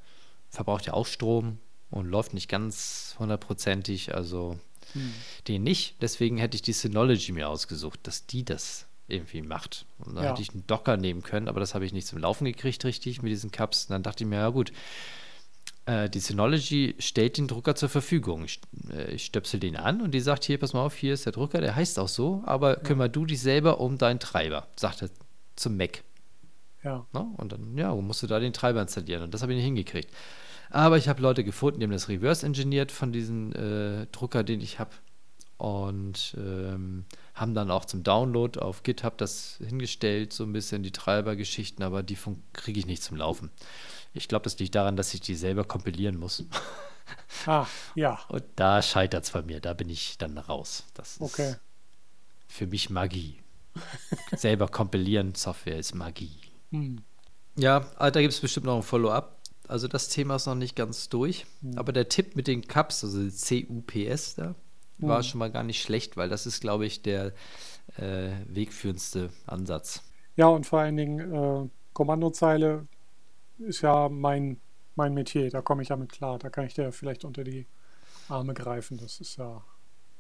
verbraucht 0.51 0.87
ja 0.87 0.93
auch 0.93 1.07
Strom 1.07 1.59
und 1.91 2.07
läuft 2.07 2.35
nicht 2.35 2.49
ganz 2.49 3.17
hundertprozentig, 3.19 4.15
also 4.15 4.59
hm. 4.93 5.13
den 5.49 5.63
nicht. 5.63 6.03
Deswegen 6.03 6.37
hätte 6.37 6.57
ich 6.57 6.63
die 6.63 6.73
Synology 6.73 7.33
mir 7.33 7.49
ausgesucht, 7.49 8.01
dass 8.03 8.27
die 8.27 8.45
das 8.45 8.87
irgendwie 9.11 9.43
macht. 9.43 9.87
Und 9.99 10.15
dann 10.15 10.25
ja. 10.25 10.31
hätte 10.31 10.43
ich 10.43 10.51
einen 10.51 10.67
Docker 10.67 10.97
nehmen 10.97 11.23
können, 11.23 11.49
aber 11.49 11.61
das 11.61 11.75
habe 11.75 11.85
ich 11.85 11.93
nicht 11.93 12.07
zum 12.07 12.19
Laufen 12.19 12.45
gekriegt, 12.45 12.85
richtig, 12.85 13.23
mit 13.23 13.33
diesen 13.33 13.51
Cups. 13.51 13.87
Und 13.87 13.93
dann 13.93 14.03
dachte 14.03 14.25
ich 14.25 14.31
mir, 14.31 14.37
ja 14.37 14.49
gut, 14.49 14.73
äh, 15.87 16.09
die 16.09 16.21
Synology 16.21 16.95
stellt 16.99 17.39
den 17.39 17.49
Drucker 17.49 17.75
zur 17.75 17.89
Verfügung. 17.89 18.45
Ich, 18.45 18.61
äh, 18.93 19.13
ich 19.13 19.25
stöpsel 19.25 19.61
den 19.61 19.77
an 19.77 20.01
und 20.01 20.13
die 20.13 20.21
sagt, 20.21 20.45
hier, 20.45 20.59
pass 20.59 20.73
mal 20.73 20.85
auf, 20.85 20.95
hier 20.95 21.15
ist 21.15 21.27
der 21.27 21.33
Drucker, 21.33 21.61
der 21.61 21.75
heißt 21.75 21.99
auch 21.99 22.09
so, 22.09 22.43
aber 22.47 22.77
ja. 22.77 22.81
kümmer 22.81 23.09
du 23.09 23.27
dich 23.27 23.41
selber 23.41 23.81
um 23.81 23.99
deinen 23.99 24.21
Treiber, 24.21 24.69
sagt 24.77 25.03
er 25.03 25.11
zum 25.57 25.77
Mac. 25.77 26.03
Ja. 26.83 27.07
Na, 27.13 27.27
und 27.37 27.53
dann, 27.53 27.77
ja, 27.77 27.95
musst 27.95 28.23
du 28.23 28.27
da 28.27 28.41
den 28.41 28.53
Treiber 28.53 28.81
installieren. 28.81 29.23
Und 29.23 29.35
das 29.35 29.43
habe 29.43 29.53
ich 29.53 29.57
nicht 29.57 29.67
hingekriegt. 29.67 30.11
Aber 30.71 30.97
ich 30.97 31.09
habe 31.09 31.21
Leute 31.21 31.45
gefunden, 31.45 31.81
die 31.81 31.85
haben 31.85 31.93
das 31.93 32.09
reverse 32.09 32.47
engineert 32.47 32.93
von 32.93 33.13
diesem 33.13 33.53
äh, 33.53 34.07
Drucker, 34.07 34.45
den 34.45 34.61
ich 34.61 34.79
habe. 34.79 34.93
Und 35.61 36.35
ähm, 36.39 37.05
haben 37.35 37.53
dann 37.53 37.71
auch 37.71 37.85
zum 37.85 38.03
Download 38.03 38.59
auf 38.59 38.83
GitHub 38.83 39.19
das 39.19 39.59
hingestellt, 39.59 40.33
so 40.33 40.45
ein 40.45 40.55
bisschen 40.55 40.83
die 40.83 40.91
Treibergeschichten, 40.91 41.85
aber 41.85 42.03
die 42.03 42.17
kriege 42.55 42.81
ich 42.81 42.87
nicht 42.87 43.03
zum 43.03 43.19
Laufen. 43.19 43.51
Ich 44.15 44.27
glaube, 44.27 44.45
das 44.45 44.59
liegt 44.59 44.75
daran, 44.75 44.97
dass 44.97 45.13
ich 45.13 45.21
die 45.21 45.35
selber 45.35 45.65
kompilieren 45.65 46.19
muss. 46.19 46.45
Ah, 47.45 47.67
ja. 47.95 48.21
Und 48.29 48.45
da 48.57 48.81
scheitert 48.81 49.25
es 49.25 49.33
bei 49.33 49.43
mir, 49.43 49.61
da 49.61 49.75
bin 49.75 49.91
ich 49.91 50.17
dann 50.17 50.39
raus. 50.39 50.85
Das 50.95 51.17
ist 51.17 51.21
okay. 51.21 51.57
für 52.49 52.67
mich 52.67 52.89
Magie. 52.89 53.39
selber 54.37 54.67
kompilieren, 54.67 55.35
Software 55.35 55.79
ist 55.79 55.95
Magie. 55.95 56.41
Hm. 56.71 57.03
Ja, 57.57 57.81
da 57.99 58.11
gibt 58.11 58.33
es 58.33 58.41
bestimmt 58.41 58.65
noch 58.65 58.77
ein 58.77 58.83
Follow-up. 58.83 59.43
Also 59.69 59.89
das 59.89 60.09
Thema 60.09 60.37
ist 60.37 60.47
noch 60.47 60.55
nicht 60.55 60.75
ganz 60.75 61.11
durch. 61.11 61.45
Mhm. 61.61 61.77
Aber 61.77 61.93
der 61.93 62.09
Tipp 62.09 62.35
mit 62.35 62.47
den 62.47 62.67
Cups, 62.67 63.05
also 63.05 63.19
CUPS 63.21 64.37
da. 64.37 64.55
War 65.03 65.23
schon 65.23 65.39
mal 65.39 65.51
gar 65.51 65.63
nicht 65.63 65.83
schlecht, 65.83 66.17
weil 66.17 66.29
das 66.29 66.47
ist, 66.47 66.61
glaube 66.61 66.87
ich, 66.87 67.03
der 67.03 67.33
äh, 67.97 68.31
wegführendste 68.47 69.31
Ansatz. 69.47 70.03
Ja, 70.37 70.47
und 70.47 70.67
vor 70.67 70.81
allen 70.81 70.97
Dingen 70.97 71.33
äh, 71.33 71.69
Kommandozeile 71.93 72.87
ist 73.59 73.83
ja 73.83 74.09
mein 74.09 74.59
mein 74.97 75.15
Metier, 75.15 75.51
da 75.51 75.63
komme 75.63 75.83
ich 75.83 75.89
ja 75.89 75.97
mit 75.97 76.13
klar. 76.13 76.39
Da 76.39 76.51
kann 76.51 76.67
ich 76.67 76.75
dir 76.75 76.93
vielleicht 76.93 77.25
unter 77.25 77.43
die 77.45 77.67
Arme 78.29 78.55
greifen. 78.55 78.99
Das 78.99 79.21
ist 79.21 79.37
ja 79.37 79.65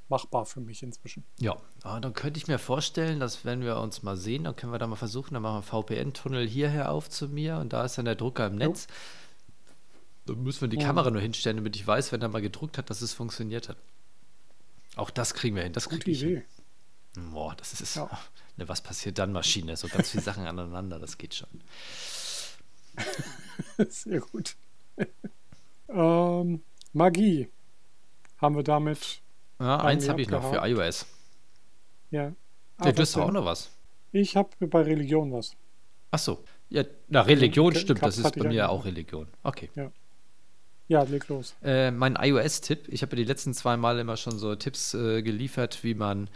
machbar 0.09 0.47
für 0.47 0.61
mich 0.61 0.82
inzwischen. 0.82 1.24
Ja, 1.39 1.57
ah, 1.82 2.01
dann 2.01 2.15
könnte 2.15 2.39
ich 2.39 2.48
mir 2.48 2.59
vorstellen, 2.59 3.20
dass 3.20 3.44
wenn 3.44 3.62
wir 3.62 3.77
uns 3.78 4.02
mal 4.02 4.16
sehen, 4.16 4.44
dann 4.44 4.57
können 4.57 4.73
wir 4.73 4.78
da 4.78 4.86
mal 4.86 4.97
versuchen, 4.97 5.35
dann 5.35 5.43
machen 5.43 5.62
wir 5.65 5.74
einen 5.74 5.85
VPN-Tunnel 6.12 6.48
hierher 6.48 6.90
auf 6.90 7.09
zu 7.11 7.28
mir 7.28 7.59
und 7.59 7.73
da 7.73 7.85
ist 7.85 7.97
dann 7.98 8.07
der 8.07 8.16
Drucker 8.16 8.47
im 8.47 8.57
Netz. 8.57 8.86
Dann 10.27 10.43
müssen 10.43 10.62
wir 10.62 10.69
die 10.69 10.78
Ja. 10.78 10.86
Kamera 10.86 11.11
nur 11.11 11.20
hinstellen, 11.20 11.59
damit 11.59 11.77
ich 11.77 11.86
weiß, 11.86 12.12
wenn 12.12 12.23
er 12.23 12.28
mal 12.28 12.43
gedruckt 12.43 12.78
hat, 12.78 12.90
dass 12.90 13.02
es 13.02 13.12
funktioniert 13.12 13.69
hat. 13.69 13.77
Auch 15.01 15.09
das 15.09 15.33
kriegen 15.33 15.57
wir 15.57 15.63
hin. 15.63 15.73
Das 15.73 15.89
kriege 15.89 16.11
ich 16.11 16.21
hin. 16.21 16.43
Boah, 17.33 17.55
das 17.57 17.81
ist. 17.81 17.97
Ja. 17.97 18.09
Ne, 18.57 18.69
was 18.69 18.83
passiert 18.83 19.17
dann, 19.19 19.33
Maschine? 19.33 19.75
So 19.77 19.89
ganz 19.89 20.11
viele 20.11 20.23
Sachen 20.23 20.45
aneinander, 20.45 20.99
das 20.99 21.17
geht 21.17 21.35
schon. 21.35 21.49
Sehr 23.89 24.21
gut. 24.21 24.57
ähm, 25.89 26.61
Magie. 26.93 27.49
Haben 28.39 28.57
wir 28.57 28.65
damit. 28.65 29.23
Ja, 29.61 29.79
eins 29.79 30.09
habe 30.09 30.21
ich 30.21 30.29
noch 30.29 30.51
für 30.53 30.59
iOS. 30.67 31.07
Ja. 32.11 32.35
Ja, 32.85 32.93
du 32.93 33.01
hast 33.01 33.17
auch 33.17 33.31
noch 33.31 33.47
was. 33.47 33.71
Ich 34.13 34.37
habe 34.37 34.51
bei 34.67 34.83
Religion 34.83 35.33
was. 35.33 35.57
Ach 36.11 36.19
so. 36.19 36.45
Ja, 36.69 36.85
na, 37.09 37.23
Religion 37.23 37.75
stimmt, 37.75 38.03
das 38.03 38.19
ist 38.19 38.35
bei 38.37 38.49
mir 38.49 38.55
ja 38.55 38.69
auch. 38.69 38.85
Religion. 38.85 39.29
Okay. 39.43 39.71
Ja, 39.75 39.91
leg 40.91 41.29
los. 41.29 41.55
Äh, 41.62 41.91
mein 41.93 42.17
iOS-Tipp. 42.17 42.89
Ich 42.89 43.03
habe 43.03 43.12
ja 43.12 43.23
die 43.23 43.29
letzten 43.29 43.55
zwei 43.55 43.77
Mal 43.77 43.99
immer 43.99 44.17
schon 44.17 44.39
so 44.39 44.55
Tipps 44.57 44.95
äh, 44.95 45.23
geliefert, 45.23 45.85
wie 45.85 45.95
man 45.95 46.29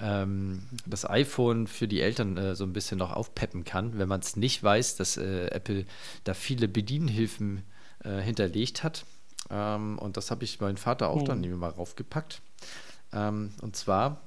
ähm, 0.00 0.62
das 0.86 1.08
iPhone 1.08 1.66
für 1.66 1.86
die 1.86 2.00
Eltern 2.00 2.36
äh, 2.38 2.56
so 2.56 2.64
ein 2.64 2.72
bisschen 2.72 2.98
noch 2.98 3.12
aufpeppen 3.12 3.64
kann, 3.64 3.98
wenn 3.98 4.08
man 4.08 4.20
es 4.20 4.36
nicht 4.36 4.62
weiß, 4.62 4.96
dass 4.96 5.16
äh, 5.18 5.48
Apple 5.48 5.84
da 6.24 6.32
viele 6.34 6.66
Bedienhilfen 6.68 7.62
äh, 8.02 8.20
hinterlegt 8.20 8.82
hat. 8.82 9.04
Ähm, 9.50 9.98
und 9.98 10.16
das 10.16 10.30
habe 10.30 10.44
ich 10.44 10.60
meinen 10.60 10.78
Vater 10.78 11.10
auch 11.10 11.22
dann 11.22 11.42
Hm. 11.44 11.58
mal 11.58 11.70
raufgepackt. 11.70 12.40
Ähm, 13.12 13.52
und 13.60 13.76
zwar 13.76 14.22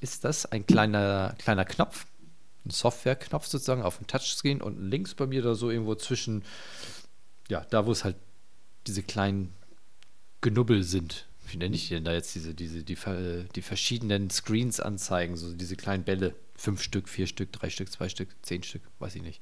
ist 0.00 0.24
das 0.24 0.46
ein 0.46 0.66
kleiner, 0.66 1.34
kleiner 1.38 1.64
Knopf, 1.66 2.06
ein 2.64 2.70
Softwareknopf 2.70 3.46
sozusagen 3.46 3.82
auf 3.82 3.98
dem 3.98 4.06
Touchscreen 4.06 4.62
und 4.62 4.78
links 4.80 5.14
bei 5.14 5.26
mir 5.26 5.42
da 5.42 5.54
so 5.54 5.70
irgendwo 5.70 5.94
zwischen, 5.96 6.44
ja, 7.48 7.66
da 7.68 7.84
wo 7.84 7.92
es 7.92 8.04
halt 8.04 8.16
diese 8.88 9.02
kleinen 9.02 9.52
Genubbel 10.40 10.82
sind. 10.82 11.26
Wie 11.46 11.56
nenne 11.56 11.76
ich 11.76 11.88
die 11.88 11.94
denn 11.94 12.04
da 12.04 12.12
jetzt 12.12 12.34
diese, 12.34 12.54
diese, 12.54 12.82
die, 12.82 12.96
die 13.54 13.62
verschiedenen 13.62 14.30
Screens 14.30 14.80
anzeigen, 14.80 15.36
so 15.36 15.54
diese 15.54 15.76
kleinen 15.76 16.04
Bälle. 16.04 16.34
Fünf 16.56 16.82
Stück, 16.82 17.08
vier 17.08 17.26
Stück, 17.26 17.52
drei 17.52 17.70
Stück, 17.70 17.90
zwei 17.90 18.08
Stück, 18.08 18.28
zehn 18.42 18.62
Stück, 18.62 18.82
weiß 18.98 19.14
ich 19.14 19.22
nicht. 19.22 19.40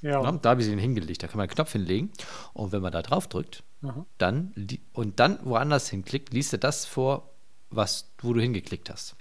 Ja. 0.00 0.22
Na, 0.22 0.32
da 0.32 0.50
habe 0.50 0.62
ich 0.62 0.66
sie 0.66 0.76
hingelegt. 0.76 1.22
Da 1.22 1.26
kann 1.26 1.36
man 1.36 1.48
einen 1.48 1.54
Knopf 1.54 1.72
hinlegen. 1.72 2.10
Und 2.54 2.72
wenn 2.72 2.80
man 2.80 2.92
da 2.92 3.02
drauf 3.02 3.28
drückt, 3.28 3.62
Aha. 3.82 4.06
dann 4.18 4.52
li- 4.54 4.80
und 4.92 5.20
dann 5.20 5.38
woanders 5.44 5.90
hinklickt, 5.90 6.32
liest 6.32 6.54
er 6.54 6.58
das 6.58 6.86
vor, 6.86 7.30
was, 7.68 8.10
wo 8.18 8.32
du 8.32 8.40
hingeklickt 8.40 8.88
hast. 8.90 9.14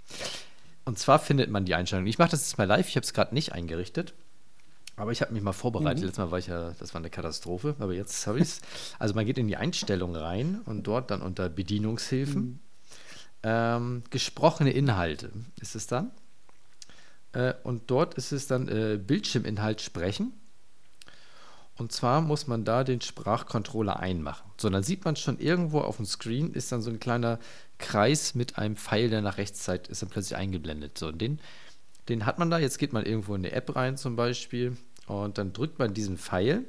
Und 0.85 0.97
zwar 0.97 1.19
findet 1.19 1.49
man 1.49 1.65
die 1.65 1.75
Einstellung. 1.75 2.07
Ich 2.07 2.17
mache 2.17 2.31
das 2.31 2.41
jetzt 2.41 2.57
mal 2.57 2.63
live, 2.63 2.87
ich 2.87 2.95
habe 2.95 3.03
es 3.03 3.13
gerade 3.13 3.35
nicht 3.35 3.51
eingerichtet. 3.51 4.13
Aber 4.99 5.13
ich 5.13 5.21
habe 5.21 5.31
mich 5.31 5.41
mal 5.41 5.53
vorbereitet. 5.53 6.03
Letztes 6.03 6.17
Mal 6.17 6.31
war 6.31 6.39
ich 6.39 6.47
ja, 6.47 6.71
das 6.77 6.93
war 6.93 6.99
eine 6.99 7.09
Katastrophe, 7.09 7.73
aber 7.79 7.93
jetzt 7.93 8.27
habe 8.27 8.39
ich 8.39 8.43
es. 8.43 8.61
Also 8.99 9.15
man 9.15 9.25
geht 9.25 9.37
in 9.37 9.47
die 9.47 9.55
Einstellung 9.55 10.13
rein 10.13 10.59
und 10.65 10.83
dort 10.83 11.09
dann 11.09 11.21
unter 11.21 11.47
Bedienungshilfen. 11.47 12.59
Ähm, 13.41 14.03
gesprochene 14.09 14.71
Inhalte 14.71 15.31
ist 15.61 15.75
es 15.75 15.87
dann. 15.87 16.11
Äh, 17.31 17.53
und 17.63 17.89
dort 17.89 18.15
ist 18.15 18.33
es 18.33 18.47
dann 18.47 18.67
äh, 18.67 18.97
Bildschirminhalt 18.97 19.79
sprechen. 19.79 20.33
Und 21.77 21.93
zwar 21.93 22.19
muss 22.19 22.47
man 22.47 22.65
da 22.65 22.83
den 22.83 22.99
Sprachcontroller 22.99 24.01
einmachen. 24.01 24.51
So, 24.57 24.69
dann 24.69 24.83
sieht 24.83 25.05
man 25.05 25.15
schon 25.15 25.39
irgendwo 25.39 25.79
auf 25.79 25.95
dem 25.95 26.05
Screen 26.05 26.53
ist 26.53 26.73
dann 26.73 26.81
so 26.81 26.89
ein 26.89 26.99
kleiner 26.99 27.39
Kreis 27.77 28.35
mit 28.35 28.57
einem 28.57 28.75
Pfeil, 28.75 29.09
der 29.09 29.21
nach 29.21 29.37
rechts 29.37 29.63
zeigt, 29.63 29.87
ist 29.87 30.01
dann 30.01 30.09
plötzlich 30.09 30.37
eingeblendet. 30.37 30.97
So, 30.97 31.07
und 31.07 31.21
den, 31.21 31.39
den 32.09 32.25
hat 32.25 32.37
man 32.37 32.49
da. 32.49 32.59
Jetzt 32.59 32.79
geht 32.79 32.91
man 32.91 33.05
irgendwo 33.05 33.33
in 33.33 33.45
eine 33.45 33.53
App 33.53 33.77
rein 33.77 33.95
zum 33.95 34.17
Beispiel 34.17 34.75
und 35.09 35.37
dann 35.37 35.53
drückt 35.53 35.79
man 35.79 35.93
diesen 35.93 36.17
Pfeil. 36.17 36.65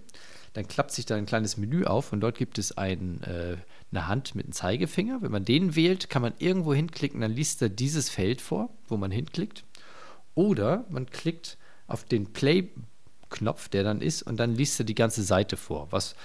Dann 0.55 0.67
klappt 0.67 0.91
sich 0.91 1.07
da 1.07 1.15
ein 1.15 1.27
kleines 1.27 1.57
Menü 1.57 1.85
auf 1.85 2.13
und 2.13 2.21
dort 2.21 2.37
gibt 2.37 2.59
es 2.59 2.77
ein, 2.77 3.23
äh, 3.23 3.57
eine 3.93 4.09
Hand 4.09 4.35
mit 4.35 4.47
einem 4.47 4.53
Zeigefinger. 4.53 5.23
Wenn 5.23 5.31
man 5.31 5.45
den 5.45 5.77
wählt, 5.77 6.11
kann 6.11 6.23
man 6.23 6.33
irgendwo 6.39 6.75
hinklicken, 6.75 7.21
dann 7.21 7.33
liest 7.33 7.63
er 7.63 7.69
dieses 7.69 8.11
Feld 8.11 8.41
vor, 8.41 8.71
wo 8.89 8.97
man 8.97 9.11
hinklickt. 9.11 9.65
Oder 10.35 10.87
man 10.89 11.07
klickt 11.07 11.57
auf 11.87 12.05
den 12.05 12.33
Play-Knopf, 12.33 13.69
der 13.69 13.85
dann 13.85 14.01
ist, 14.01 14.23
und 14.23 14.39
dann 14.39 14.55
liest 14.55 14.81
er 14.81 14.87
die 14.87 14.95
ganze 14.95 15.23
Seite 15.23 15.57
vor, 15.57 15.89
was 15.91 16.17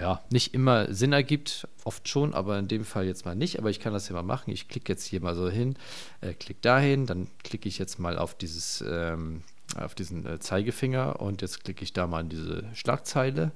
ja 0.00 0.22
nicht 0.30 0.54
immer 0.54 0.92
Sinn 0.92 1.12
ergibt, 1.12 1.68
oft 1.84 2.08
schon, 2.08 2.34
aber 2.34 2.58
in 2.58 2.68
dem 2.68 2.84
Fall 2.84 3.06
jetzt 3.06 3.24
mal 3.24 3.36
nicht. 3.36 3.58
Aber 3.58 3.70
ich 3.70 3.80
kann 3.80 3.92
das 3.92 4.08
ja 4.08 4.14
mal 4.14 4.22
machen. 4.22 4.50
Ich 4.50 4.68
klicke 4.68 4.92
jetzt 4.92 5.04
hier 5.04 5.20
mal 5.20 5.36
so 5.36 5.48
hin, 5.48 5.76
äh, 6.20 6.32
klicke 6.34 6.60
dahin, 6.60 7.06
dann 7.06 7.28
klicke 7.44 7.68
ich 7.68 7.78
jetzt 7.78 7.98
mal 7.98 8.18
auf 8.18 8.34
dieses, 8.34 8.82
ähm, 8.86 9.42
auf 9.74 9.94
diesen 9.94 10.24
äh, 10.26 10.38
Zeigefinger 10.38 11.20
und 11.20 11.42
jetzt 11.42 11.64
klicke 11.64 11.82
ich 11.82 11.92
da 11.92 12.06
mal 12.06 12.20
in 12.20 12.28
diese 12.28 12.64
Schlagzeile. 12.74 13.52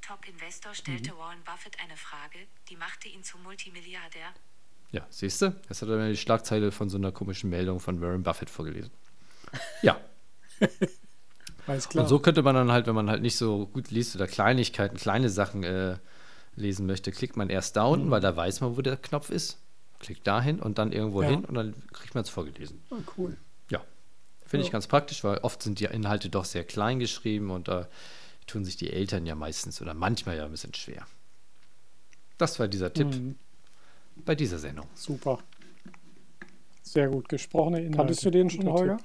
Top 0.00 0.26
Investor 0.28 0.74
stellte 0.74 1.16
Warren 1.18 1.42
Buffett 1.44 1.76
eine 1.82 1.96
Frage, 1.96 2.38
die 2.68 2.76
machte 2.76 3.08
ihn 3.08 3.22
zum 3.22 3.42
Multimilliardär. 3.42 4.28
Ja, 4.92 5.06
siehst 5.10 5.42
du? 5.42 5.54
Jetzt 5.68 5.82
hat 5.82 5.88
er 5.88 5.96
mir 5.98 6.08
die 6.10 6.16
Schlagzeile 6.16 6.72
von 6.72 6.88
so 6.88 6.96
einer 6.98 7.12
komischen 7.12 7.50
Meldung 7.50 7.80
von 7.80 8.00
Warren 8.00 8.22
Buffett 8.22 8.50
vorgelesen. 8.50 8.90
Ja, 9.82 10.00
Alles 11.66 11.88
klar. 11.88 12.04
Und 12.04 12.08
so 12.08 12.18
könnte 12.18 12.42
man 12.42 12.54
dann 12.54 12.72
halt, 12.72 12.86
wenn 12.86 12.94
man 12.94 13.08
halt 13.10 13.22
nicht 13.22 13.36
so 13.36 13.66
gut 13.66 13.90
liest 13.90 14.14
oder 14.16 14.26
Kleinigkeiten, 14.26 14.96
kleine 14.96 15.28
Sachen 15.28 15.62
äh, 15.62 15.98
lesen 16.56 16.86
möchte, 16.86 17.12
klickt 17.12 17.36
man 17.36 17.48
erst 17.50 17.76
da 17.76 17.84
unten, 17.84 18.10
weil 18.10 18.20
da 18.20 18.34
weiß 18.34 18.60
man, 18.60 18.76
wo 18.76 18.82
der 18.82 18.96
Knopf 18.96 19.30
ist. 19.30 19.58
Klickt 19.98 20.26
dahin 20.26 20.60
und 20.60 20.78
dann 20.78 20.92
irgendwo 20.92 21.22
Ja. 21.22 21.28
hin 21.28 21.44
und 21.44 21.54
dann 21.54 21.74
kriegt 21.92 22.14
man 22.14 22.24
es 22.24 22.30
vorgelesen. 22.30 22.82
Ah, 22.90 22.96
cool. 23.16 23.36
Ja, 24.50 24.52
finde 24.52 24.62
ich 24.64 24.68
Ja. 24.68 24.72
ganz 24.72 24.88
praktisch, 24.88 25.22
weil 25.22 25.38
oft 25.38 25.62
sind 25.62 25.78
die 25.78 25.84
Inhalte 25.84 26.28
doch 26.28 26.44
sehr 26.44 26.64
klein 26.64 26.98
geschrieben 26.98 27.50
und 27.50 27.68
da 27.68 27.88
tun 28.48 28.64
sich 28.64 28.76
die 28.76 28.92
Eltern 28.92 29.24
ja 29.24 29.36
meistens 29.36 29.80
oder 29.80 29.94
manchmal 29.94 30.36
ja 30.36 30.44
ein 30.44 30.50
bisschen 30.50 30.74
schwer. 30.74 31.06
Das 32.36 32.58
war 32.58 32.66
dieser 32.66 32.92
Tipp 32.92 33.06
Mhm. 33.14 33.36
bei 34.24 34.34
dieser 34.34 34.58
Sendung. 34.58 34.86
Super. 34.94 35.38
Sehr 36.82 37.08
gut. 37.08 37.28
Gesprochene 37.28 37.78
Inhalte. 37.78 37.96
Kanntest 37.96 38.24
du 38.24 38.30
den 38.30 38.50
schon, 38.50 38.66
Holger? 38.68 38.98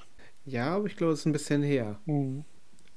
Ja, 0.45 0.75
aber 0.77 0.87
ich 0.87 0.95
glaube, 0.95 1.13
es 1.13 1.19
ist 1.19 1.25
ein 1.27 1.31
bisschen 1.33 1.61
her. 1.61 1.99
Mhm. 2.05 2.43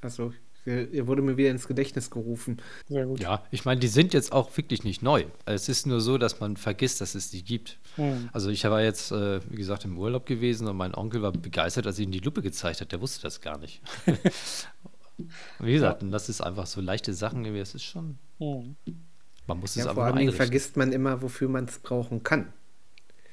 Also, 0.01 0.33
er 0.69 1.07
wurde 1.07 1.23
mir 1.23 1.37
wieder 1.37 1.51
ins 1.51 1.67
Gedächtnis 1.69 2.11
gerufen. 2.11 2.59
Sehr 2.89 3.07
gut. 3.07 3.21
Ja, 3.21 3.45
ich 3.51 3.65
meine, 3.65 3.81
die 3.81 3.89
sind 3.89 4.15
jetzt 4.15 4.33
auch 4.33 4.57
wirklich 4.57 4.85
nicht 4.85 5.03
neu. 5.03 5.25
Es 5.47 5.69
ist 5.69 5.87
nur 5.87 6.01
so, 6.01 6.19
dass 6.19 6.41
man 6.41 6.57
vergisst, 6.57 7.01
dass 7.01 7.15
es 7.15 7.31
die 7.31 7.43
gibt. 7.43 7.79
Mhm. 7.97 8.29
Also 8.33 8.51
ich 8.51 8.65
war 8.65 8.83
jetzt, 8.83 9.11
äh, 9.13 9.41
wie 9.51 9.57
gesagt, 9.57 9.85
im 9.85 9.99
Urlaub 9.99 10.27
gewesen 10.27 10.69
und 10.69 10.77
mein 10.77 10.95
Onkel 10.95 11.23
war 11.23 11.33
begeistert, 11.33 11.87
als 11.87 11.99
ich 11.99 12.05
ihm 12.07 12.13
die 12.13 12.21
Lupe 12.21 12.43
gezeigt 12.43 12.81
hat. 12.81 12.93
Der 12.93 13.01
wusste 13.01 13.23
das 13.23 13.41
gar 13.41 13.59
nicht. 13.59 13.83
Wie 15.59 15.73
gesagt, 15.73 16.03
und 16.03 16.13
das 16.13 16.29
ist 16.29 16.41
einfach 16.41 16.67
so 16.67 16.81
leichte 16.81 17.13
Sachen, 17.13 17.45
irgendwie, 17.45 17.61
es 17.61 17.75
ist 17.75 17.83
schon, 17.83 18.19
Mhm. 18.39 18.77
man 19.49 19.59
muss 19.59 19.71
es 19.71 19.77
Ja, 19.77 19.83
einfach 19.91 19.95
vor 19.95 20.07
nur 20.11 20.17
allem 20.17 20.33
vergisst 20.33 20.77
man 20.77 20.93
immer, 20.93 21.23
wofür 21.23 21.49
man 21.49 21.65
es 21.65 21.81
brauchen 21.81 22.23
kann. 22.23 22.53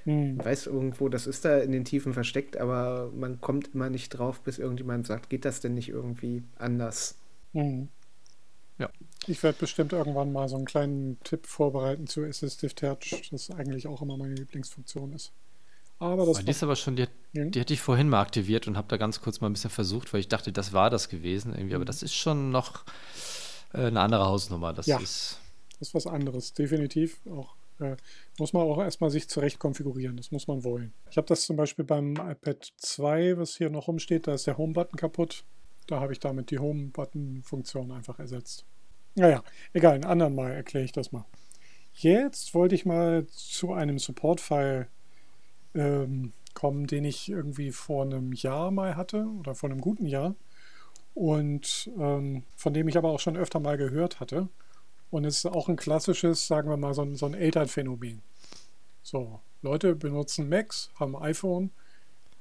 Man 0.08 0.38
weiß 0.38 0.68
irgendwo, 0.68 1.10
das 1.10 1.26
ist 1.26 1.46
da 1.46 1.58
in 1.58 1.72
den 1.72 1.84
Tiefen 1.84 2.14
versteckt, 2.14 2.58
aber 2.58 3.12
man 3.16 3.42
kommt 3.42 3.74
immer 3.74 3.90
nicht 3.90 4.10
drauf, 4.10 4.40
bis 4.42 4.60
irgendjemand 4.60 5.08
sagt, 5.08 5.32
geht 5.32 5.46
das 5.46 5.62
denn 5.62 5.74
nicht 5.74 5.90
irgendwie 5.90 6.44
anders? 6.60 7.16
Mhm. 7.56 7.90
Ja. 8.78 8.90
Ich 9.28 9.42
werde 9.42 9.58
bestimmt 9.58 9.94
irgendwann 9.94 10.32
mal 10.34 10.48
so 10.50 10.58
einen 10.58 10.66
kleinen 10.66 11.18
Tipp 11.24 11.48
vorbereiten 11.48 12.08
zu 12.08 12.24
Assistive 12.24 12.76
Touch, 12.76 13.30
das 13.32 13.50
eigentlich 13.50 13.88
auch 13.88 14.02
immer 14.02 14.18
meine 14.18 14.36
Lieblingsfunktion 14.36 15.14
ist. 15.14 15.32
Aber 15.98 16.26
das 16.26 16.44
die 16.44 16.52
ist 16.52 16.62
aber 16.62 16.76
schon, 16.76 16.98
die, 16.98 17.08
Ja. 17.32 17.46
die 17.46 17.60
hatte 17.62 17.74
ich 17.74 17.80
vorhin 17.80 18.10
mal 18.10 18.22
aktiviert 18.22 18.68
und 18.68 18.76
habe 18.76 18.90
da 18.90 18.98
ganz 18.98 19.22
kurz 19.22 19.40
mal 19.40 19.48
ein 19.50 19.54
bisschen 19.54 19.70
versucht, 19.70 20.12
weil 20.14 20.20
ich 20.20 20.28
dachte, 20.28 20.52
das 20.52 20.74
war 20.74 20.90
das 20.90 21.08
gewesen 21.08 21.54
irgendwie, 21.56 21.76
aber 21.76 21.86
das 21.86 22.04
ist 22.04 22.14
schon 22.14 22.52
noch 22.52 22.84
äh, 23.74 23.86
eine 23.88 24.02
andere 24.02 24.26
Hausnummer. 24.26 24.74
Das 24.74 24.88
Ja. 24.88 25.00
ist, 25.00 25.40
Das 25.80 25.88
ist 25.90 25.94
was 25.96 26.06
anderes, 26.08 26.54
definitiv. 26.54 27.20
Auch 27.30 27.56
äh, 27.80 27.96
muss 28.40 28.52
man 28.54 28.64
auch 28.64 28.78
erstmal 28.80 29.10
sich 29.10 29.28
zurecht 29.30 29.60
konfigurieren. 29.60 30.16
Das 30.18 30.32
muss 30.32 30.48
man 30.48 30.64
wollen. 30.66 30.94
Ich 31.12 31.18
habe 31.18 31.28
das 31.28 31.46
zum 31.46 31.56
Beispiel 31.56 31.84
beim 31.86 32.16
iPad 32.16 32.74
2, 32.78 33.38
was 33.38 33.56
hier 33.58 33.70
noch 33.70 33.88
rumsteht, 33.88 34.28
da 34.28 34.34
ist 34.34 34.48
der 34.48 34.58
Home-Button 34.58 34.98
kaputt. 34.98 35.44
Da 35.88 36.00
habe 36.00 36.14
ich 36.14 36.20
damit 36.20 36.52
die 36.52 36.60
Home-Button-Funktion 36.60 37.92
einfach 37.92 38.20
ersetzt. 38.20 38.66
Naja, 39.16 39.44
egal, 39.74 39.96
ein 39.96 40.06
anderen 40.06 40.36
Mal 40.36 40.52
erkläre 40.52 40.86
ich 40.86 40.92
das 40.92 41.12
mal. 41.12 41.26
Jetzt 41.94 42.54
wollte 42.54 42.76
ich 42.76 42.86
mal 42.86 43.26
zu 43.28 43.74
einem 43.74 44.00
Support-File 44.00 44.88
ähm, 45.74 46.34
kommen, 46.54 46.88
den 46.88 47.06
ich 47.06 47.30
irgendwie 47.30 47.72
vor 47.72 48.04
einem 48.04 48.34
Jahr 48.34 48.72
mal 48.72 48.96
hatte 48.96 49.28
oder 49.40 49.56
vor 49.56 49.70
einem 49.70 49.80
guten 49.80 50.06
Jahr 50.06 50.36
und 51.14 51.90
ähm, 51.98 52.44
von 52.56 52.74
dem 52.74 52.88
ich 52.88 52.98
aber 52.98 53.10
auch 53.10 53.20
schon 53.20 53.38
öfter 53.38 53.60
mal 53.60 53.78
gehört 53.78 54.20
hatte. 54.20 54.50
Und 55.12 55.24
es 55.24 55.38
ist 55.38 55.46
auch 55.46 55.70
ein 55.70 55.78
klassisches, 55.78 56.48
sagen 56.48 56.70
wir 56.70 56.78
mal, 56.78 56.94
so 56.94 57.04
ein, 57.04 57.16
so 57.16 57.26
ein 57.26 57.34
Elternphänomen. 57.34 58.22
So, 59.02 59.40
Leute 59.62 59.96
benutzen 59.96 60.50
Macs, 60.50 60.90
haben 60.96 61.16
iPhone, 61.16 61.72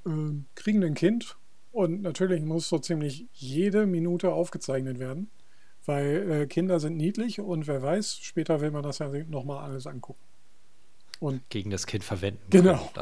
ähm, 0.07 0.47
kriegen 0.55 0.83
ein 0.83 0.95
Kind 0.95 1.37
und 1.75 2.03
natürlich 2.03 2.41
muss 2.43 2.69
so 2.69 2.79
ziemlich 2.79 3.27
jede 3.33 3.85
Minute 3.85 4.33
aufgezeichnet 4.33 5.01
werden, 5.01 5.29
Weil 5.87 6.31
äh, 6.31 6.47
Kinder 6.47 6.81
sind 6.81 6.97
niedlich 6.97 7.41
und 7.41 7.67
wer 7.67 7.83
weiß, 7.83 8.19
später 8.23 8.61
will 8.63 8.71
man 8.71 8.83
das 8.83 9.01
ja 9.01 9.09
nochmal 9.29 9.65
alles 9.65 9.87
angucken. 9.87 10.21
Und 11.21 11.43
Gegen 11.51 11.71
das 11.71 11.87
Kind 11.87 12.05
verwenden. 12.05 12.43
Genau. 12.51 12.91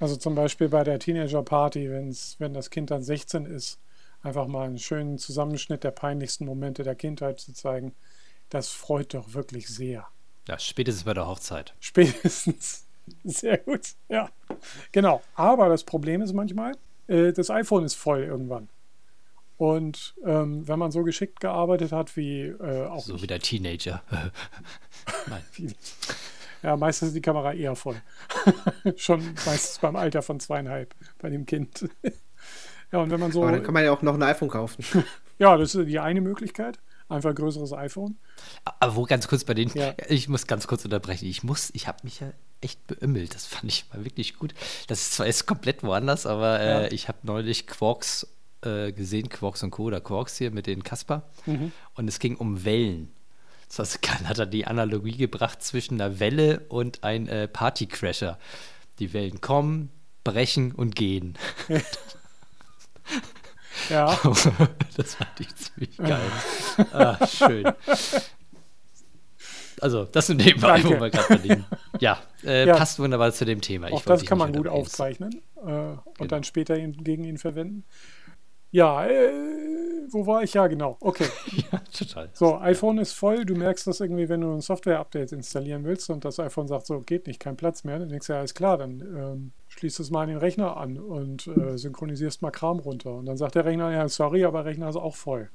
Also 0.00 0.16
zum 0.16 0.34
Beispiel 0.34 0.68
bei 0.68 0.82
der 0.82 0.98
Teenager-Party, 0.98 1.88
wenn's, 1.88 2.34
wenn 2.40 2.52
das 2.54 2.70
Kind 2.70 2.90
dann 2.90 3.04
16 3.04 3.46
ist, 3.46 3.78
einfach 4.20 4.48
mal 4.48 4.66
einen 4.66 4.80
schönen 4.80 5.16
Zusammenschnitt 5.16 5.84
der 5.84 5.92
peinlichsten 5.92 6.44
Momente 6.44 6.82
der 6.82 6.96
Kindheit 6.96 7.38
zu 7.38 7.52
zeigen, 7.52 7.94
das 8.50 8.70
freut 8.70 9.14
doch 9.14 9.32
wirklich 9.34 9.68
sehr. 9.68 10.08
Ja, 10.48 10.58
spätestens 10.58 11.04
bei 11.04 11.14
der 11.14 11.28
Hochzeit. 11.28 11.74
Spätestens. 11.78 12.84
Sehr 13.24 13.58
gut, 13.58 13.94
ja. 14.08 14.28
Genau. 14.90 15.22
Aber 15.36 15.68
das 15.68 15.84
Problem 15.84 16.20
ist 16.20 16.32
manchmal, 16.32 16.76
äh, 17.12 17.32
das 17.32 17.50
iPhone 17.50 17.84
ist 17.84 17.94
voll 17.94 18.22
irgendwann. 18.22 18.68
Und 19.56 20.14
ähm, 20.24 20.66
wenn 20.66 20.78
man 20.78 20.90
so 20.90 21.02
geschickt 21.04 21.38
gearbeitet 21.40 21.92
hat 21.92 22.16
wie 22.16 22.46
äh, 22.46 22.86
auch 22.86 23.04
So 23.04 23.22
wie 23.22 23.26
der 23.28 23.38
Teenager. 23.40 24.02
Nein. 25.28 25.42
Ja, 26.64 26.76
meistens 26.76 27.08
ist 27.08 27.16
die 27.16 27.20
Kamera 27.20 27.52
eher 27.54 27.74
voll. 27.74 28.00
Schon 28.96 29.18
meistens 29.44 29.80
beim 29.80 29.96
Alter 29.96 30.22
von 30.22 30.38
zweieinhalb 30.38 30.94
bei 31.18 31.28
dem 31.28 31.44
Kind. 31.44 31.88
ja, 32.92 33.00
und 33.00 33.10
wenn 33.10 33.18
man 33.18 33.32
so. 33.32 33.42
Aber 33.42 33.50
dann 33.50 33.64
kann 33.64 33.74
man 33.74 33.82
ja 33.82 33.90
auch 33.92 34.02
noch 34.02 34.14
ein 34.14 34.22
iPhone 34.22 34.48
kaufen. 34.48 34.84
ja, 35.40 35.56
das 35.56 35.74
ist 35.74 35.88
die 35.88 35.98
eine 35.98 36.20
Möglichkeit. 36.20 36.78
Einfach 37.08 37.30
ein 37.30 37.34
größeres 37.34 37.72
iPhone. 37.72 38.16
Aber 38.78 38.94
wo 38.94 39.02
ganz 39.02 39.26
kurz 39.26 39.42
bei 39.42 39.54
den, 39.54 39.70
Ja. 39.74 39.92
ich 40.06 40.28
muss 40.28 40.46
ganz 40.46 40.68
kurz 40.68 40.84
unterbrechen. 40.84 41.26
Ich 41.26 41.42
muss, 41.42 41.70
ich 41.74 41.88
habe 41.88 41.98
mich 42.04 42.20
ja 42.20 42.32
echt 42.62 42.86
beümmelt. 42.86 43.34
Das 43.34 43.46
fand 43.46 43.64
ich 43.64 43.84
mal 43.92 44.04
wirklich 44.04 44.36
gut. 44.36 44.54
Das 44.86 45.00
ist 45.02 45.12
zwar 45.14 45.26
jetzt 45.26 45.46
komplett 45.46 45.82
woanders, 45.82 46.26
aber 46.26 46.60
äh, 46.60 46.82
Ja. 46.84 46.92
ich 46.92 47.08
habe 47.08 47.18
neulich 47.22 47.66
Quarks 47.66 48.26
äh, 48.64 48.92
gesehen, 48.92 49.28
Quarks 49.28 49.62
und 49.62 49.70
Co. 49.72 49.84
oder 49.84 50.00
Quarks 50.00 50.38
hier 50.38 50.50
mit 50.50 50.66
den 50.66 50.82
Kasper. 50.82 51.22
Mhm. 51.46 51.72
Und 51.94 52.08
es 52.08 52.18
ging 52.18 52.36
um 52.36 52.64
Wellen. 52.64 53.12
Das 53.68 53.78
heißt, 53.78 54.08
hat 54.28 54.38
er 54.38 54.46
die 54.46 54.66
Analogie 54.66 55.16
gebracht 55.16 55.62
zwischen 55.62 56.00
einer 56.00 56.20
Welle 56.20 56.60
und 56.68 57.04
ein 57.04 57.26
äh, 57.28 57.48
Partycrasher. 57.48 58.38
Die 58.98 59.12
Wellen 59.14 59.40
kommen, 59.40 59.90
brechen 60.24 60.72
und 60.72 60.94
gehen. 60.96 61.36
Ja, 63.90 64.06
das 64.96 65.14
fand 65.14 65.40
ich 65.40 65.54
ziemlich 65.56 65.96
geil. 65.96 66.30
ah, 66.92 67.26
schön. 67.26 67.72
Also, 69.82 70.04
das 70.04 70.28
sind 70.28 70.44
nebenbei, 70.44 70.80
Danke. 70.80 70.96
wo 70.96 71.00
wir 71.02 71.10
gerade 71.10 71.38
dem. 71.38 71.64
Ja, 71.98 72.18
äh, 72.44 72.66
Ja. 72.66 72.76
passt 72.76 72.98
wunderbar 72.98 73.32
zu 73.32 73.44
dem 73.44 73.60
Thema. 73.60 73.88
Ich 73.88 73.94
auch 73.94 74.02
das 74.02 74.24
kann 74.24 74.38
man 74.38 74.52
gut 74.52 74.68
aufzeichnen 74.68 75.42
äh, 75.56 75.60
und 75.60 75.98
Genau. 76.18 76.28
dann 76.28 76.44
später 76.44 76.76
ihn, 76.78 76.92
gegen 77.04 77.24
ihn 77.24 77.36
verwenden. 77.38 77.84
Ja, 78.70 79.04
äh, 79.06 79.30
wo 80.10 80.26
war 80.26 80.42
ich? 80.42 80.54
Ja, 80.54 80.66
genau. 80.66 80.96
Okay. 81.00 81.26
Ja, 81.72 81.78
total. 81.96 82.30
So, 82.32 82.56
iPhone 82.58 82.98
ist 82.98 83.12
voll. 83.12 83.44
Du 83.44 83.54
merkst 83.54 83.86
das 83.86 84.00
irgendwie, 84.00 84.28
wenn 84.28 84.40
du 84.40 84.52
ein 84.54 84.60
Software-Update 84.62 85.32
installieren 85.32 85.84
willst 85.84 86.08
und 86.10 86.24
das 86.24 86.38
iPhone 86.40 86.68
sagt 86.68 86.86
so, 86.86 87.00
geht 87.00 87.26
nicht, 87.26 87.40
kein 87.40 87.56
Platz 87.56 87.84
mehr. 87.84 87.98
Dann 87.98 88.08
denkst 88.08 88.26
du, 88.26 88.32
ja, 88.32 88.38
alles 88.38 88.54
klar, 88.54 88.78
dann 88.78 89.00
ähm, 89.00 89.52
schließt 89.68 90.00
es 90.00 90.10
mal 90.10 90.22
an 90.22 90.28
den 90.28 90.38
Rechner 90.38 90.76
an 90.78 90.98
und 90.98 91.46
äh, 91.48 91.76
synchronisierst 91.76 92.40
mal 92.40 92.50
Kram 92.50 92.78
runter. 92.78 93.14
Und 93.14 93.26
dann 93.26 93.36
sagt 93.36 93.54
der 93.56 93.64
Rechner, 93.66 93.90
ja, 93.92 94.08
sorry, 94.08 94.44
aber 94.44 94.64
Rechner 94.64 94.88
ist 94.88 94.96
auch 94.96 95.16
voll. 95.16 95.50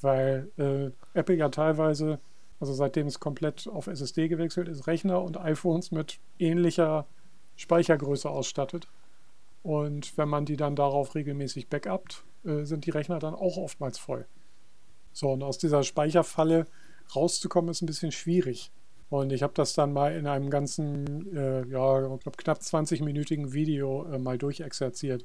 Weil 0.00 0.50
äh, 0.58 0.90
Apple 1.18 1.36
ja 1.36 1.48
teilweise, 1.48 2.18
also 2.60 2.72
seitdem 2.72 3.06
es 3.06 3.20
komplett 3.20 3.68
auf 3.68 3.86
SSD 3.86 4.28
gewechselt 4.28 4.68
ist, 4.68 4.86
Rechner 4.86 5.22
und 5.22 5.38
iPhones 5.38 5.90
mit 5.90 6.18
ähnlicher 6.38 7.06
Speichergröße 7.56 8.28
ausstattet. 8.28 8.88
Und 9.62 10.16
wenn 10.16 10.28
man 10.28 10.44
die 10.44 10.56
dann 10.56 10.76
darauf 10.76 11.14
regelmäßig 11.14 11.68
backupt, 11.68 12.24
äh, 12.44 12.64
sind 12.64 12.86
die 12.86 12.90
Rechner 12.90 13.18
dann 13.18 13.34
auch 13.34 13.56
oftmals 13.56 13.98
voll. 13.98 14.26
So, 15.12 15.32
und 15.32 15.42
aus 15.42 15.58
dieser 15.58 15.82
Speicherfalle 15.82 16.66
rauszukommen, 17.14 17.70
ist 17.70 17.82
ein 17.82 17.86
bisschen 17.86 18.12
schwierig. 18.12 18.70
Und 19.08 19.32
ich 19.32 19.42
habe 19.42 19.54
das 19.54 19.74
dann 19.74 19.92
mal 19.92 20.14
in 20.14 20.26
einem 20.26 20.50
ganzen, 20.50 21.34
äh, 21.34 21.66
ja, 21.68 22.14
ich 22.14 22.20
glaube, 22.20 22.36
knapp 22.36 22.58
20-minütigen 22.58 23.52
Video 23.52 24.04
äh, 24.06 24.18
mal 24.18 24.36
durchexerziert. 24.36 25.24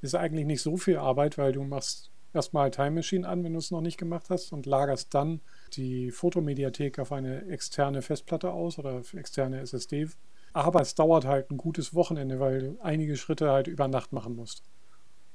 Ist 0.00 0.14
eigentlich 0.14 0.46
nicht 0.46 0.62
so 0.62 0.76
viel 0.76 0.98
Arbeit, 0.98 1.38
weil 1.38 1.52
du 1.52 1.62
machst 1.64 2.10
erstmal 2.32 2.70
Time 2.70 2.92
Machine 2.92 3.26
an, 3.26 3.42
wenn 3.42 3.52
du 3.52 3.58
es 3.58 3.70
noch 3.70 3.80
nicht 3.80 3.98
gemacht 3.98 4.30
hast, 4.30 4.52
und 4.52 4.66
lagerst 4.66 5.12
dann 5.14 5.40
die 5.68 6.10
Fotomediathek 6.10 6.98
auf 6.98 7.12
eine 7.12 7.46
externe 7.46 8.02
Festplatte 8.02 8.52
aus 8.52 8.78
oder 8.78 8.94
auf 9.00 9.14
externe 9.14 9.60
SSD. 9.60 10.08
Aber 10.52 10.80
es 10.80 10.94
dauert 10.94 11.24
halt 11.24 11.50
ein 11.50 11.58
gutes 11.58 11.94
Wochenende, 11.94 12.40
weil 12.40 12.60
du 12.60 12.78
einige 12.80 13.16
Schritte 13.16 13.50
halt 13.50 13.66
über 13.66 13.88
Nacht 13.88 14.12
machen 14.12 14.36
musst. 14.36 14.62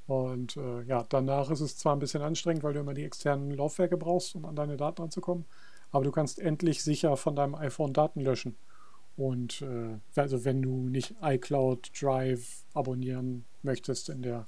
Und 0.08 0.58
äh, 0.58 0.82
ja, 0.84 1.06
danach 1.08 1.50
ist 1.52 1.62
es 1.62 1.78
zwar 1.78 1.96
ein 1.96 2.00
bisschen 2.00 2.22
anstrengend, 2.22 2.64
weil 2.64 2.74
du 2.74 2.80
immer 2.80 2.94
die 2.94 3.06
externen 3.06 3.52
Laufwerke 3.52 3.98
brauchst, 3.98 4.36
um 4.36 4.46
an 4.46 4.56
deine 4.56 4.78
Daten 4.78 5.02
ranzukommen, 5.02 5.46
aber 5.92 6.04
du 6.04 6.12
kannst 6.12 6.40
endlich 6.40 6.84
sicher 6.84 7.16
von 7.18 7.36
deinem 7.36 7.56
iPhone 7.56 7.94
Daten 7.94 8.22
löschen. 8.22 8.58
Und 9.16 9.62
äh, 9.62 10.00
also 10.20 10.44
wenn 10.44 10.62
du 10.62 10.90
nicht 10.90 11.16
iCloud 11.22 11.92
Drive 12.02 12.66
abonnieren 12.74 13.46
möchtest 13.62 14.10
in 14.10 14.22
der 14.22 14.48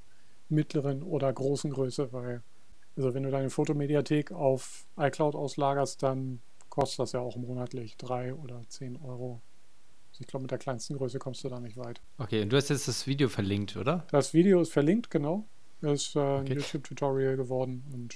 mittleren 0.49 1.03
oder 1.03 1.31
großen 1.31 1.71
Größe, 1.71 2.11
weil 2.11 2.41
also 2.95 3.13
wenn 3.13 3.23
du 3.23 3.31
deine 3.31 3.49
Fotomediathek 3.49 4.31
auf 4.31 4.85
iCloud 4.97 5.35
auslagerst, 5.35 6.03
dann 6.03 6.41
kostet 6.69 6.99
das 6.99 7.11
ja 7.11 7.19
auch 7.19 7.35
monatlich 7.35 7.97
3 7.97 8.33
oder 8.35 8.61
10 8.67 8.97
Euro. 8.97 9.41
Also 10.11 10.21
ich 10.21 10.27
glaube, 10.27 10.43
mit 10.43 10.51
der 10.51 10.59
kleinsten 10.59 10.95
Größe 10.97 11.19
kommst 11.19 11.43
du 11.43 11.49
da 11.49 11.59
nicht 11.59 11.77
weit. 11.77 12.01
Okay, 12.17 12.41
und 12.43 12.49
du 12.49 12.57
hast 12.57 12.69
jetzt 12.69 12.87
das 12.87 13.07
Video 13.07 13.29
verlinkt, 13.29 13.75
oder? 13.77 14.05
Das 14.11 14.33
Video 14.33 14.61
ist 14.61 14.71
verlinkt, 14.71 15.09
genau. 15.09 15.45
Das 15.81 16.01
ist 16.03 16.15
äh, 16.15 16.19
ein 16.19 16.41
Okay. 16.43 16.53
YouTube-Tutorial 16.55 17.35
geworden 17.35 17.83
und 17.93 18.15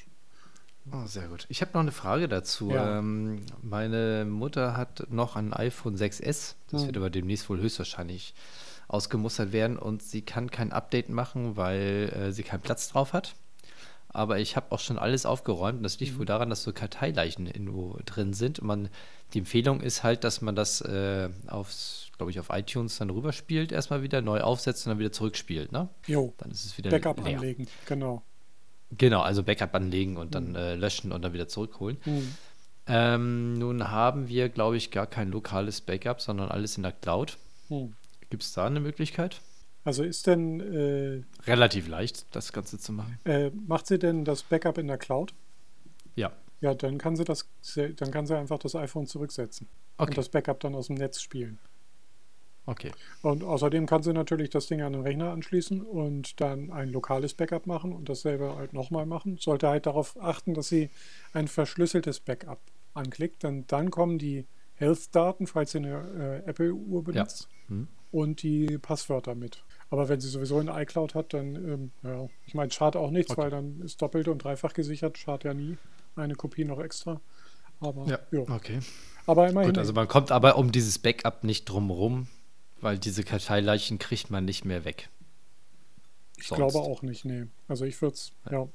Oh, 0.89 1.05
sehr 1.05 1.27
gut. 1.27 1.45
Ich 1.49 1.59
habe 1.61 1.71
noch 1.73 1.81
eine 1.81 1.91
Frage 1.91 2.29
dazu. 2.29 2.71
Ja. 2.71 2.99
Ähm, 2.99 3.41
meine 3.61 4.23
Mutter 4.25 4.77
hat 4.77 5.07
noch 5.09 5.35
ein 5.35 5.51
iPhone 5.53 5.97
6S. 5.97 6.55
Das 6.71 6.81
Hm. 6.81 6.87
wird 6.87 6.97
aber 6.97 7.09
demnächst 7.09 7.49
wohl 7.49 7.59
höchstwahrscheinlich 7.59 8.33
ausgemustert 8.87 9.51
werden 9.51 9.77
und 9.77 10.01
sie 10.01 10.21
kann 10.21 10.49
kein 10.49 10.71
Update 10.71 11.09
machen, 11.09 11.57
weil 11.57 12.09
äh, 12.15 12.31
sie 12.31 12.43
keinen 12.43 12.61
Platz 12.61 12.87
drauf 12.87 13.11
hat. 13.11 13.35
Aber 14.17 14.39
ich 14.39 14.55
habe 14.55 14.71
auch 14.71 14.79
schon 14.79 14.97
alles 14.97 15.27
aufgeräumt 15.27 15.77
und 15.77 15.83
das 15.83 15.99
liegt 15.99 16.17
wohl 16.17 16.25
daran, 16.25 16.49
dass 16.49 16.63
so 16.63 16.73
Karteileichen 16.73 17.45
irgendwo 17.45 17.99
drin 18.03 18.33
sind. 18.33 18.57
Und 18.57 18.67
man, 18.67 18.89
die 19.33 19.39
Empfehlung 19.39 19.79
ist 19.79 20.01
halt, 20.01 20.23
dass 20.23 20.41
man 20.41 20.55
das 20.55 20.81
äh, 20.81 21.29
aufs, 21.45 22.09
glaube 22.17 22.31
ich, 22.31 22.39
auf 22.39 22.47
iTunes 22.49 22.97
dann 22.97 23.11
rüberspielt, 23.11 23.71
erstmal 23.71 24.01
wieder 24.01 24.23
neu 24.23 24.41
aufsetzt 24.41 24.87
und 24.87 24.89
dann 24.89 24.99
wieder 24.99 25.11
zurückspielt. 25.11 25.71
Ne? 25.71 25.87
jo, 26.07 26.33
Dann 26.39 26.49
ist 26.49 26.65
es 26.65 26.75
wieder 26.79 26.89
Backup 26.89 27.23
leer. 27.23 27.37
anlegen, 27.37 27.67
genau. 27.85 28.23
Genau, 28.89 29.21
also 29.21 29.43
Backup 29.43 29.75
anlegen 29.75 30.17
und 30.17 30.33
dann 30.33 30.55
äh, 30.55 30.73
löschen 30.73 31.11
und 31.11 31.21
dann 31.21 31.33
wieder 31.33 31.47
zurückholen. 31.47 31.97
Hm. 32.03 32.35
Ähm, 32.87 33.53
nun 33.59 33.91
haben 33.91 34.29
wir, 34.29 34.49
glaube 34.49 34.77
ich, 34.77 34.89
gar 34.89 35.05
kein 35.05 35.29
lokales 35.29 35.81
Backup, 35.81 36.21
sondern 36.21 36.49
alles 36.49 36.75
in 36.77 36.81
der 36.83 36.93
Cloud. 36.93 37.37
Hm. 37.67 37.93
Gibt 38.31 38.41
es 38.41 38.53
da 38.53 38.65
eine 38.65 38.79
Möglichkeit? 38.79 39.41
Also 39.87 40.03
ist 40.03 40.27
denn, 40.27 40.59
äh, 40.59 41.23
Relativ 41.49 41.87
leicht, 41.87 42.25
das 42.35 42.51
Ganze 42.51 42.77
zu 42.77 42.91
machen. 42.91 43.17
äh, 43.23 43.51
macht 43.51 43.87
sie 43.87 43.97
denn 43.97 44.25
das 44.25 44.43
Backup 44.43 44.77
in 44.77 44.87
der 44.87 44.97
Cloud? 44.97 45.33
Ja. 46.17 46.33
Ja, 46.59 46.73
dann 46.75 46.97
kann 46.97 47.15
sie 47.15 47.23
das, 47.23 47.47
dann 47.95 48.11
kann 48.11 48.27
sie 48.27 48.37
einfach 48.37 48.59
das 48.59 48.75
iPhone 48.75 49.07
zurücksetzen 49.07 49.67
Okay. 49.97 50.09
und 50.09 50.17
das 50.17 50.27
Backup 50.27 50.59
dann 50.59 50.75
aus 50.75 50.87
dem 50.87 50.97
Netz 50.97 51.21
spielen. 51.21 51.57
Okay. 52.65 52.91
Und 53.21 53.45
außerdem 53.45 53.85
kann 53.85 54.03
sie 54.03 54.11
natürlich 54.11 54.49
das 54.49 54.67
Ding 54.67 54.81
an 54.81 54.91
den 54.91 55.03
Rechner 55.03 55.31
anschließen 55.31 55.81
und 55.81 56.41
dann 56.41 56.69
ein 56.69 56.89
lokales 56.89 57.33
Backup 57.33 57.65
machen 57.65 57.93
und 57.93 58.09
dasselbe 58.09 58.57
halt 58.57 58.73
nochmal 58.73 59.05
machen. 59.05 59.37
Sollte 59.39 59.69
halt 59.69 59.85
darauf 59.85 60.21
achten, 60.21 60.53
dass 60.53 60.67
sie 60.67 60.89
ein 61.31 61.47
verschlüsseltes 61.47 62.19
Backup 62.19 62.59
anklickt, 62.93 63.43
denn 63.43 63.63
dann 63.67 63.89
kommen 63.89 64.19
die 64.19 64.47
Health-Daten, 64.73 65.47
falls 65.47 65.71
sie 65.71 65.77
eine 65.77 66.43
äh, 66.45 66.49
Apple-Uhr 66.49 67.05
benutzt, 67.05 67.47
Hm. 67.69 67.87
und 68.11 68.43
die 68.43 68.77
Passwörter 68.79 69.33
mit. 69.35 69.63
Aber 69.89 70.09
wenn 70.09 70.19
sie 70.19 70.27
sowieso 70.29 70.57
eine 70.59 70.71
iCloud 70.81 71.15
hat, 71.15 71.33
dann, 71.33 71.55
ähm, 71.55 71.91
ja, 72.03 72.27
ich 72.45 72.53
meine, 72.53 72.71
schadet 72.71 72.99
auch 73.01 73.09
nichts, 73.11 73.31
Okay. 73.31 73.41
weil 73.43 73.49
dann 73.49 73.81
ist 73.81 74.01
doppelt 74.01 74.27
und 74.27 74.39
dreifach 74.43 74.73
gesichert, 74.73 75.17
schadet 75.17 75.45
ja 75.45 75.53
nie. 75.53 75.77
Eine 76.15 76.35
Kopie 76.35 76.65
noch 76.65 76.79
extra. 76.79 77.21
Aber, 77.79 78.05
Ja. 78.07 78.19
jo. 78.31 78.41
Okay. 78.49 78.79
aber 79.27 79.47
immerhin. 79.49 79.69
Gut, 79.69 79.77
also 79.77 79.93
man 79.93 80.07
kommt 80.07 80.31
aber 80.31 80.57
um 80.57 80.71
dieses 80.71 80.99
Backup 80.99 81.43
nicht 81.43 81.65
drum 81.65 81.89
rum, 81.89 82.27
weil 82.81 82.97
diese 82.97 83.23
Karteileichen 83.23 83.97
kriegt 83.99 84.29
man 84.29 84.43
nicht 84.45 84.65
mehr 84.65 84.83
weg. 84.83 85.09
ich 86.37 86.47
sonst. 86.47 86.57
glaube 86.57 86.79
auch 86.79 87.01
nicht, 87.01 87.23
nee. 87.25 87.45
Also 87.67 87.85
ich 87.85 88.01
würde 88.01 88.15
es, 88.15 88.31
ja. 88.51 88.67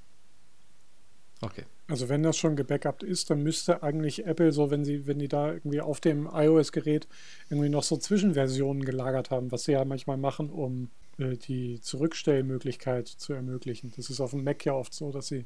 Okay. 1.43 1.65
Also 1.89 2.09
wenn 2.09 2.23
das 2.23 2.37
schon 2.37 2.57
gebackupt 2.57 3.03
ist, 3.03 3.29
dann 3.29 3.43
müsste 3.43 3.83
eigentlich 3.83 4.25
Apple 4.25 4.53
so, 4.53 4.71
wenn 4.71 4.85
sie, 4.85 5.07
wenn 5.07 5.19
die 5.19 5.29
da 5.29 5.53
irgendwie 5.53 5.81
auf 5.81 6.01
dem 6.01 6.29
iOS-Gerät 6.33 7.09
irgendwie 7.51 7.69
noch 7.69 7.83
so 7.83 7.97
Zwischenversionen 7.97 8.85
gelagert 8.85 9.31
haben, 9.31 9.51
was 9.51 9.65
sie 9.65 9.73
ja 9.73 9.85
manchmal 9.85 10.17
machen, 10.17 10.51
um 10.51 10.91
äh, 11.19 11.37
die 11.37 11.81
Zurückstellmöglichkeit 11.81 13.09
zu 13.09 13.33
ermöglichen. 13.33 13.93
Das 13.97 14.09
ist 14.09 14.21
auf 14.21 14.31
dem 14.31 14.45
Mac 14.45 14.65
ja 14.65 14.73
oft 14.73 14.95
so, 14.95 15.11
dass 15.11 15.27
sie 15.27 15.45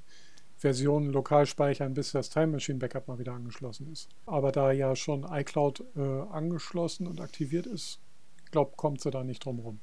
Versionen 0.59 1.11
lokal 1.11 1.47
speichern, 1.47 1.95
bis 1.95 2.13
das 2.13 2.31
Time 2.31 2.49
Machine 2.49 2.79
Backup 2.79 3.09
mal 3.09 3.19
wieder 3.19 3.33
angeschlossen 3.33 3.91
ist. 3.91 4.09
Aber 4.27 4.53
da 4.53 4.73
ja 4.73 4.95
schon 4.97 5.27
iCloud 5.29 5.83
äh, 5.97 6.01
angeschlossen 6.01 7.07
und 7.07 7.21
aktiviert 7.21 7.67
ist, 7.67 8.01
glaube 8.51 8.73
kommt 8.77 9.01
sie 9.01 9.11
da 9.11 9.25
nicht 9.25 9.45
drum 9.45 9.59
rum. 9.59 9.81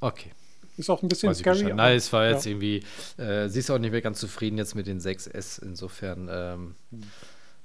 Okay. 0.00 0.32
Ist 0.76 0.90
auch 0.90 1.02
ein 1.02 1.08
bisschen 1.08 1.30
Weiß 1.30 1.38
scary. 1.38 1.72
Nein, 1.72 1.96
es 1.96 2.12
war 2.12 2.28
jetzt 2.28 2.46
ja. 2.46 2.52
irgendwie, 2.52 2.82
äh, 3.16 3.48
sie 3.48 3.60
ist 3.60 3.70
auch 3.70 3.78
nicht 3.78 3.92
mehr 3.92 4.02
ganz 4.02 4.18
zufrieden 4.18 4.58
jetzt 4.58 4.74
mit 4.74 4.86
den 4.86 5.00
6S. 5.00 5.62
Insofern, 5.62 6.28
ähm, 6.30 6.76
Hm. 6.90 7.02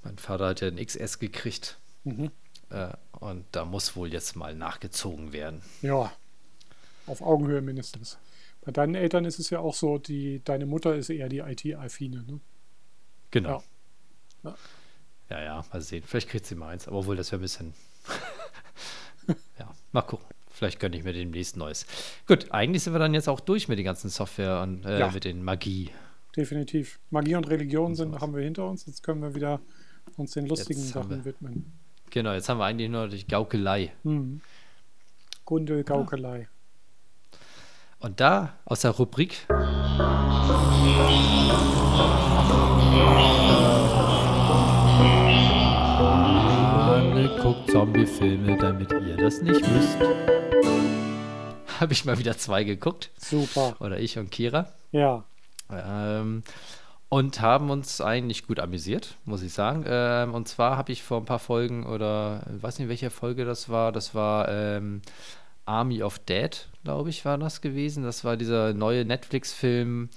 mein 0.04 0.18
Vater 0.18 0.48
hat 0.48 0.60
ja 0.60 0.68
ein 0.68 0.76
XS 0.76 1.18
gekriegt. 1.18 1.78
Mhm. 2.04 2.30
Äh, 2.70 2.92
und 3.18 3.44
da 3.52 3.64
muss 3.64 3.96
wohl 3.96 4.12
jetzt 4.12 4.36
mal 4.36 4.54
nachgezogen 4.54 5.32
werden. 5.32 5.62
Ja, 5.82 6.12
auf 7.06 7.20
Augenhöhe 7.20 7.60
mindestens. 7.60 8.18
Bei 8.62 8.70
deinen 8.70 8.94
Eltern 8.94 9.24
ist 9.24 9.38
es 9.38 9.50
ja 9.50 9.58
auch 9.58 9.74
so, 9.74 9.98
die, 9.98 10.42
deine 10.44 10.66
Mutter 10.66 10.94
ist 10.94 11.10
eher 11.10 11.28
die 11.28 11.38
IT-Affine. 11.38 12.22
Ne? 12.22 12.40
Genau. 13.30 13.62
Ja. 14.44 14.54
Ja, 15.30 15.42
ja, 15.42 15.64
mal 15.72 15.80
sehen. 15.80 16.04
Vielleicht 16.06 16.28
kriegt 16.28 16.46
sie 16.46 16.54
mal 16.54 16.68
eins, 16.68 16.86
aber 16.88 17.06
wohl, 17.06 17.16
das 17.16 17.32
wäre 17.32 17.40
ein 17.40 17.42
bisschen. 17.42 17.74
ja, 19.58 19.72
mal 19.92 20.02
gucken. 20.02 20.26
Vielleicht 20.60 20.78
gönne 20.78 20.94
ich 20.94 21.04
mir 21.04 21.14
demnächst 21.14 21.56
Neues. 21.56 21.86
Gut, 22.26 22.52
eigentlich 22.52 22.82
sind 22.82 22.92
wir 22.92 22.98
dann 22.98 23.14
jetzt 23.14 23.30
auch 23.30 23.40
durch 23.40 23.66
mit 23.68 23.78
den 23.78 23.84
ganzen 23.86 24.10
Software 24.10 24.60
und 24.60 24.84
äh, 24.84 24.98
Ja. 24.98 25.10
mit 25.10 25.24
den 25.24 25.42
Magie. 25.42 25.88
Definitiv. 26.36 27.00
Magie 27.08 27.34
und 27.34 27.48
Religion 27.48 27.94
sind, 27.94 28.08
sowas. 28.10 28.20
haben 28.20 28.34
wir 28.36 28.42
hinter 28.44 28.68
uns. 28.68 28.84
Jetzt 28.84 29.02
können 29.02 29.22
wir 29.22 29.34
wieder 29.34 29.62
uns 30.18 30.32
den 30.32 30.44
lustigen 30.44 30.80
Jetzt 30.80 30.90
Sachen 30.90 31.24
widmen. 31.24 31.72
Genau, 32.10 32.34
jetzt 32.34 32.50
haben 32.50 32.58
wir 32.58 32.66
eigentlich 32.66 32.90
nur 32.90 33.08
die 33.08 33.26
Gaukelei. 33.26 33.90
Mhm. 34.02 34.42
Gundel 35.46 35.82
Gaukelei. 35.82 36.46
Und 37.98 38.20
da 38.20 38.58
aus 38.66 38.82
der 38.82 38.90
Rubrik 38.90 39.46
guckt 47.42 47.70
Zombie-Filme, 47.70 48.58
damit 48.58 48.92
ihr 48.92 49.16
das 49.16 49.40
nicht 49.40 49.62
wisst. 49.62 49.98
Habe 51.80 51.92
ich 51.94 52.04
mal 52.04 52.18
wieder 52.18 52.36
zwei 52.36 52.64
geguckt. 52.64 53.10
Super. 53.16 53.76
Oder 53.80 53.98
ich 53.98 54.18
und 54.18 54.30
Kira. 54.30 54.72
Ja. 54.92 55.24
Ähm, 55.72 56.42
und 57.08 57.40
haben 57.40 57.70
uns 57.70 58.02
eigentlich 58.02 58.46
gut 58.46 58.60
amüsiert, 58.60 59.16
muss 59.24 59.42
ich 59.42 59.54
sagen. 59.54 59.84
Ähm, 59.88 60.34
und 60.34 60.48
zwar 60.48 60.76
habe 60.76 60.92
ich 60.92 61.02
vor 61.02 61.18
ein 61.18 61.24
paar 61.24 61.38
Folgen 61.38 61.86
oder 61.86 62.42
ich 62.54 62.62
weiß 62.62 62.78
nicht, 62.78 62.88
welche 62.88 63.08
Folge 63.08 63.46
das 63.46 63.70
war. 63.70 63.90
Das 63.90 64.14
war 64.14 64.48
ähm, 64.48 65.00
Army 65.64 66.02
of 66.02 66.18
Dead, 66.18 66.68
glaube 66.84 67.08
ich, 67.08 67.24
war 67.24 67.38
das 67.38 67.62
gewesen. 67.62 68.04
Das 68.04 68.22
war 68.22 68.36
dieser 68.36 68.74
neue 68.74 69.06
Netflix-Film, 69.06 70.10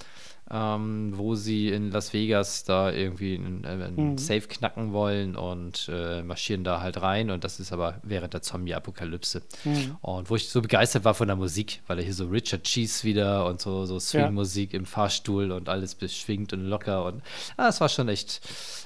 ähm, 0.52 1.14
wo 1.16 1.36
sie 1.36 1.70
in 1.70 1.92
Las 1.92 2.14
Vegas 2.14 2.64
da 2.64 2.92
irgendwie 2.92 3.36
einen, 3.36 3.64
äh, 3.64 3.68
einen 3.68 4.12
Mhm. 4.12 4.18
Safe 4.18 4.42
knacken 4.42 4.92
wollen 4.94 5.36
und 5.36 5.90
äh, 5.92 6.22
marschieren 6.22 6.64
da 6.64 6.82
halt 6.82 7.02
rein. 7.02 7.32
Und 7.32 7.44
das 7.44 7.60
ist 7.60 7.72
aber 7.72 8.00
während 8.04 8.34
der 8.34 8.42
Zombie-Apokalypse. 8.42 9.42
Mhm. 9.64 9.98
Und 10.02 10.30
wo 10.30 10.36
ich 10.36 10.50
so 10.50 10.62
begeistert 10.62 11.06
war 11.06 11.14
von 11.14 11.28
der 11.28 11.38
Musik, 11.38 11.82
weil 11.88 11.98
er 12.00 12.04
hier 12.04 12.14
so 12.14 12.28
Richard 12.28 12.64
Cheese 12.64 13.04
wieder 13.04 13.46
und 13.46 13.62
so, 13.62 13.86
so 13.86 14.00
Swing-Musik 14.00 14.74
im 14.74 14.86
Fahrstuhl 14.86 15.52
und 15.52 15.70
alles 15.70 15.96
beschwingt 15.96 16.54
und 16.54 16.62
locker. 16.62 17.06
Und 17.06 17.24
ah, 17.58 17.70
es 17.70 17.80
war 17.82 17.90
schon 17.90 18.10
echt, 18.10 18.42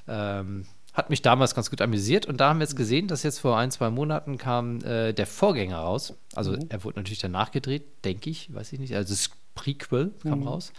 ähm, 0.07 0.65
hat 0.93 1.09
mich 1.09 1.21
damals 1.21 1.53
ganz 1.55 1.69
gut 1.69 1.81
amüsiert. 1.81 2.25
Und 2.25 2.39
da 2.39 2.49
haben 2.49 2.59
wir 2.59 2.63
jetzt 2.65 2.75
gesehen, 2.75 3.07
dass 3.07 3.23
jetzt 3.23 3.39
vor 3.39 3.57
ein, 3.57 3.71
zwei 3.71 3.89
Monaten 3.89 4.37
kam 4.37 4.79
äh, 4.83 5.13
der 5.13 5.27
Vorgänger 5.27 5.77
raus. 5.77 6.13
Also 6.35 6.55
er 6.69 6.83
wurde 6.83 6.99
natürlich 6.99 7.19
danach 7.19 7.51
gedreht, 7.51 7.83
denke 8.05 8.29
ich, 8.29 8.53
weiß 8.53 8.73
ich 8.73 8.79
nicht. 8.79 8.95
Also 8.95 9.13
das 9.13 9.29
Prequel 9.55 10.11
kam 10.23 10.43
raus. 10.47 10.71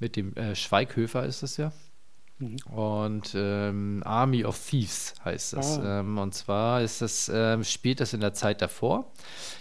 Mit 0.00 0.16
dem 0.16 0.34
äh, 0.34 0.56
Schweighöfer 0.56 1.24
ist 1.24 1.42
das 1.42 1.56
ja. 1.56 1.72
Und 2.70 3.34
ähm, 3.34 4.02
Army 4.04 4.44
of 4.44 4.58
Thieves 4.58 5.14
heißt 5.24 5.52
das. 5.52 5.78
Ah. 5.78 6.00
Ähm, 6.00 6.16
und 6.16 6.34
zwar 6.34 6.80
ist 6.82 7.02
das, 7.02 7.30
ähm, 7.32 7.64
spielt 7.64 8.00
das 8.00 8.14
in 8.14 8.20
der 8.20 8.32
Zeit 8.32 8.62
davor. 8.62 9.12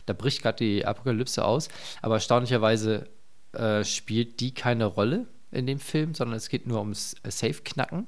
Da 0.06 0.14
bricht 0.14 0.41
gerade 0.41 0.57
die 0.64 0.86
Apokalypse 0.86 1.44
aus. 1.44 1.68
Aber 2.02 2.16
erstaunlicherweise 2.16 3.10
äh, 3.52 3.84
spielt 3.84 4.40
die 4.40 4.53
keine 4.53 4.86
Rolle 4.86 5.28
in 5.52 5.66
dem 5.66 5.80
Film, 5.80 6.14
sondern 6.14 6.38
es 6.38 6.48
geht 6.48 6.68
nur 6.68 6.80
ums 6.80 7.16
äh, 7.24 7.32
Safe-Knacken. 7.32 8.07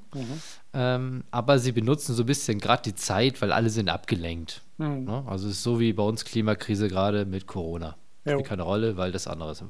Ähm, 0.72 1.24
aber 1.30 1.58
sie 1.58 1.72
benutzen 1.72 2.14
so 2.14 2.22
ein 2.22 2.26
bisschen 2.26 2.58
gerade 2.58 2.82
die 2.82 2.94
Zeit, 2.94 3.42
weil 3.42 3.52
alle 3.52 3.68
sind 3.68 3.90
abgelenkt. 3.90 4.62
Mhm. 4.78 5.04
Ne? 5.04 5.24
Also 5.26 5.48
es 5.48 5.56
ist 5.56 5.62
so 5.64 5.80
wie 5.80 5.92
bei 5.92 6.02
uns 6.02 6.24
Klimakrise 6.24 6.88
gerade 6.88 7.26
mit 7.26 7.46
Corona. 7.46 7.96
Jo. 8.24 8.34
Spielt 8.34 8.46
keine 8.46 8.62
Rolle, 8.62 8.96
weil 8.96 9.12
das 9.12 9.26
andere 9.26 9.50
ist 9.50 9.64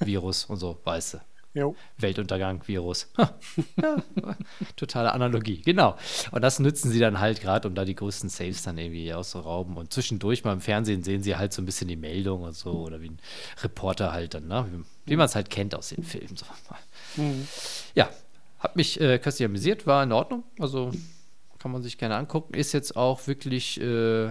Virus 0.00 0.46
und 0.46 0.56
so, 0.56 0.80
weißt 0.82 1.14
du. 1.14 1.18
Jo. 1.56 1.74
Weltuntergang, 1.96 2.62
Virus. 2.66 3.10
Ha, 3.16 3.34
ja, 3.82 3.96
totale 4.76 5.12
Analogie, 5.12 5.62
genau. 5.62 5.96
Und 6.30 6.42
das 6.42 6.58
nutzen 6.58 6.90
sie 6.90 7.00
dann 7.00 7.18
halt 7.18 7.40
gerade, 7.40 7.66
um 7.66 7.74
da 7.74 7.86
die 7.86 7.94
größten 7.94 8.28
Saves 8.28 8.62
dann 8.62 8.76
irgendwie 8.76 9.14
auszurauben. 9.14 9.78
Und 9.78 9.90
zwischendurch 9.90 10.44
mal 10.44 10.52
im 10.52 10.60
Fernsehen 10.60 11.02
sehen 11.02 11.22
sie 11.22 11.36
halt 11.36 11.54
so 11.54 11.62
ein 11.62 11.64
bisschen 11.64 11.88
die 11.88 11.96
Meldung 11.96 12.42
und 12.42 12.54
so, 12.54 12.72
oder 12.72 13.00
wie 13.00 13.08
ein 13.08 13.18
Reporter 13.62 14.12
halt 14.12 14.34
dann, 14.34 14.48
ne? 14.48 14.66
wie, 14.70 15.12
wie 15.12 15.16
man 15.16 15.24
es 15.26 15.34
halt 15.34 15.48
kennt 15.48 15.74
aus 15.74 15.88
den 15.88 16.04
Filmen. 16.04 16.36
So. 16.36 16.44
Mhm. 17.16 17.48
Ja, 17.94 18.10
hat 18.58 18.76
mich 18.76 19.00
äh, 19.00 19.18
köstlich 19.18 19.46
amüsiert, 19.46 19.86
war 19.86 20.02
in 20.02 20.12
Ordnung. 20.12 20.44
Also 20.58 20.92
kann 21.58 21.72
man 21.72 21.82
sich 21.82 21.96
gerne 21.96 22.16
angucken. 22.16 22.52
Ist 22.52 22.74
jetzt 22.74 22.96
auch 22.96 23.26
wirklich 23.26 23.80
äh, 23.80 24.30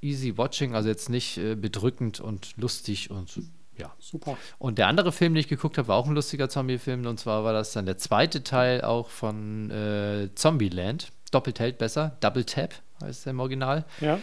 easy 0.00 0.38
watching, 0.38 0.76
also 0.76 0.88
jetzt 0.88 1.10
nicht 1.10 1.38
äh, 1.38 1.56
bedrückend 1.56 2.20
und 2.20 2.56
lustig 2.56 3.10
und 3.10 3.40
ja, 3.82 3.92
Super. 3.98 4.36
und 4.58 4.78
der 4.78 4.86
andere 4.86 5.12
Film, 5.12 5.34
den 5.34 5.40
ich 5.40 5.48
geguckt 5.48 5.76
habe, 5.78 5.88
war 5.88 5.96
auch 5.96 6.06
ein 6.06 6.14
lustiger 6.14 6.48
Zombie-Film. 6.48 7.06
Und 7.06 7.18
zwar 7.18 7.44
war 7.44 7.52
das 7.52 7.72
dann 7.72 7.86
der 7.86 7.98
zweite 7.98 8.42
Teil 8.44 8.82
auch 8.82 9.08
von 9.08 9.70
äh, 9.70 10.30
Zombieland. 10.34 11.12
Doppelt 11.30 11.60
hält 11.60 11.78
besser. 11.78 12.16
Double 12.20 12.44
Tap 12.44 12.74
heißt 13.02 13.26
der 13.26 13.32
im 13.32 13.40
Original. 13.40 13.84
Ja. 14.00 14.20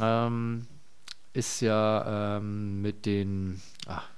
Ähm, 0.00 0.66
ist 1.32 1.60
ja 1.60 2.36
ähm, 2.36 2.82
mit 2.82 3.06
den 3.06 3.62
ach, 3.86 4.08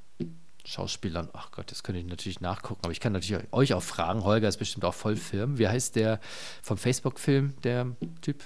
Schauspielern. 0.65 1.29
Ach 1.33 1.51
Gott, 1.53 1.71
das 1.71 1.83
könnte 1.83 2.01
ich 2.01 2.07
natürlich 2.07 2.41
nachgucken. 2.41 2.81
Aber 2.83 2.93
ich 2.93 3.01
kann 3.01 3.13
natürlich 3.13 3.53
euch 3.53 3.75
auch 3.75 3.83
fragen. 3.83 4.25
Holger 4.25 4.49
ist 4.49 4.57
bestimmt 4.57 4.85
auch 4.85 4.95
voll 4.95 5.17
Firmen. 5.17 5.59
Wie 5.59 5.69
heißt 5.69 5.97
der 5.97 6.21
vom 6.63 6.79
Facebook-Film, 6.79 7.55
der 7.63 7.89
Typ? 8.23 8.43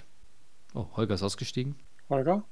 Oh, 0.74 0.86
Holger 0.96 1.14
ist 1.14 1.22
ausgestiegen. 1.22 1.76
Holger? 2.08 2.42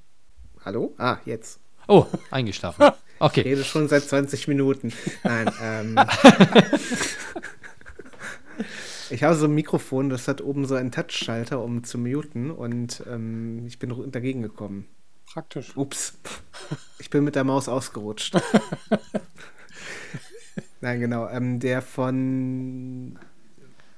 Hallo? 0.65 0.95
Ah, 0.99 1.19
jetzt. 1.25 1.61
Oh, 1.89 2.07
eingeschlafen. 2.31 2.91
Ich 3.23 3.27
Okay. 3.27 3.41
rede 3.43 3.63
schon 3.65 3.89
seit 3.89 4.03
20 4.03 4.49
Minuten. 4.49 4.93
Nein, 5.23 5.51
ähm. 5.63 5.97
Ich 9.11 9.23
habe 9.23 9.35
so 9.35 9.45
ein 9.45 9.55
Mikrofon, 9.55 10.09
das 10.09 10.27
hat 10.27 10.41
oben 10.41 10.65
so 10.65 10.75
einen 10.75 10.91
Touchschalter, 10.91 11.63
um 11.63 11.85
zu 11.85 11.99
muten 11.99 12.51
und 12.51 13.03
ähm, 13.07 13.67
ich 13.67 13.79
bin 13.79 14.11
dagegen 14.11 14.41
gekommen. 14.41 14.87
Praktisch. 15.31 15.77
Ups. 15.77 16.15
Ich 16.99 17.11
bin 17.11 17.23
mit 17.23 17.35
der 17.35 17.45
Maus 17.45 17.69
ausgerutscht. 17.69 18.41
Nein, 20.81 21.01
genau. 21.01 21.29
Ähm, 21.29 21.61
der 21.61 21.83
von 21.83 23.19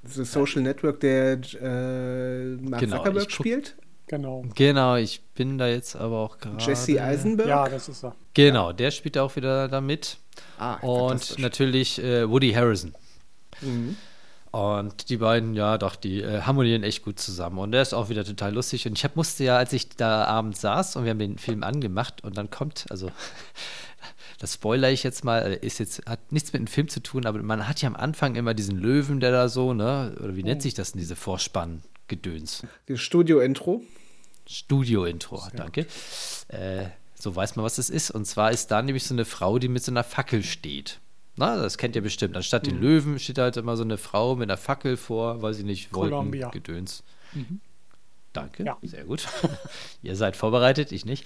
The 0.02 0.24
Social 0.24 0.62
Network, 0.62 0.98
der 1.01 1.38
äh, 1.60 2.56
Mark 2.56 2.80
Genau, 2.80 2.96
Zuckerberg 2.96 3.28
ich 3.28 3.34
spielt. 3.34 3.76
Genau. 4.06 4.44
Genau, 4.55 4.97
ich 4.97 5.22
bin 5.35 5.56
da 5.56 5.66
jetzt 5.66 5.97
aber 5.97 6.18
auch 6.18 6.39
gerade. 6.39 6.62
Jesse 6.62 7.02
Eisenberg. 7.02 7.48
Ja, 7.48 7.68
das 7.68 7.89
ist 7.89 8.05
er. 8.05 8.14
Genau, 8.35 8.72
der 8.72 8.90
spielt 8.90 9.16
auch 9.16 9.35
wieder 9.36 9.68
da 9.68 9.81
mit. 9.81 10.18
Ah, 10.59 10.74
Und 10.76 11.39
natürlich 11.39 12.02
äh, 12.02 12.28
Woody 12.28 12.52
Harrison. 12.52 12.94
Mhm. 13.60 13.97
Und 14.51 15.09
die 15.09 15.16
beiden, 15.16 15.55
ja, 15.55 15.78
doch, 15.78 15.97
die 15.97 16.22
äh, 16.22 16.43
harmonieren 16.43 16.85
echt 16.85 17.02
gut 17.02 17.18
zusammen. 17.18 17.59
Und 17.59 17.72
der 17.72 17.82
ist 17.82 17.93
auch 17.93 18.09
wieder 18.09 18.24
total 18.24 18.55
lustig. 18.55 18.86
Und 18.86 18.97
ich 18.97 19.02
hab, 19.05 19.16
musste 19.16 19.43
ja, 19.43 19.56
als 19.56 19.72
ich 19.72 19.89
da 19.89 20.26
abends 20.26 20.60
saß 20.60 20.94
und 20.94 21.02
wir 21.05 21.10
haben 21.10 21.18
den 21.18 21.39
Film 21.39 21.64
angemacht 21.64 22.22
und 22.22 22.36
dann 22.36 22.51
kommt, 22.51 22.85
also 22.89 23.10
das 24.39 24.55
spoiler 24.55 24.90
ich 24.90 25.02
jetzt 25.02 25.24
mal, 25.24 25.40
äh, 25.40 25.66
ist 25.66 25.81
jetzt, 25.81 26.06
hat 26.06 26.31
nichts 26.31 26.52
mit 26.52 26.60
dem 26.60 26.68
Film 26.68 26.89
zu 26.89 27.01
tun, 27.01 27.26
aber 27.26 27.43
man 27.43 27.66
hat 27.66 27.82
ja 27.82 27.89
am 27.89 27.97
Anfang 27.97 28.36
immer 28.36 28.55
diesen 28.55 28.78
Löwen, 28.78 29.18
der 29.18 29.32
da 29.32 29.48
so, 29.48 29.74
ne, 29.74 30.14
oder 30.22 30.36
wie 30.36 30.44
nennt 30.44 30.62
sich 30.62 30.74
das 30.74 30.93
denn, 30.93 31.01
diese 31.01 31.16
Vorspann-Gedöns? 31.16 31.93
Das 32.86 33.01
Studio-Intro. 33.01 33.82
Studio-Intro, 34.47 35.43
danke. 35.56 35.86
Äh, 36.48 36.86
so 37.18 37.35
weiß 37.35 37.56
man, 37.56 37.64
was 37.64 37.76
das 37.76 37.89
ist. 37.90 38.10
Und 38.10 38.26
zwar 38.26 38.51
ist 38.51 38.70
da 38.70 38.82
nämlich 38.82 39.05
so 39.05 39.14
eine 39.14 39.24
Frau, 39.24 39.59
die 39.59 39.68
mit 39.68 39.82
so 39.82 39.90
einer 39.90 40.05
Fackel 40.05 40.43
steht. 40.43 41.01
Na, 41.36 41.56
das 41.56 41.78
kennt 41.78 41.97
ihr 41.97 42.02
bestimmt. 42.02 42.36
Anstatt 42.36 42.66
den 42.66 42.81
Löwen 42.81 43.18
steht 43.18 43.39
halt 43.39 43.56
immer 43.56 43.76
so 43.76 43.82
eine 43.82 43.97
Frau 43.98 44.36
mit 44.36 44.48
einer 44.48 44.56
Fackel 44.59 44.97
vor, 44.97 45.43
weiß 45.43 45.59
ich 45.59 45.64
nicht, 45.64 45.90
Columbia. 45.90 46.47
Wolkengedöns. 46.47 47.02
Danke, 48.32 48.64
Ja. 48.64 48.76
sehr 48.82 49.05
gut. 49.05 49.26
ihr 50.02 50.14
seid 50.16 50.36
vorbereitet, 50.36 50.93
ich 50.93 51.05
nicht. 51.05 51.24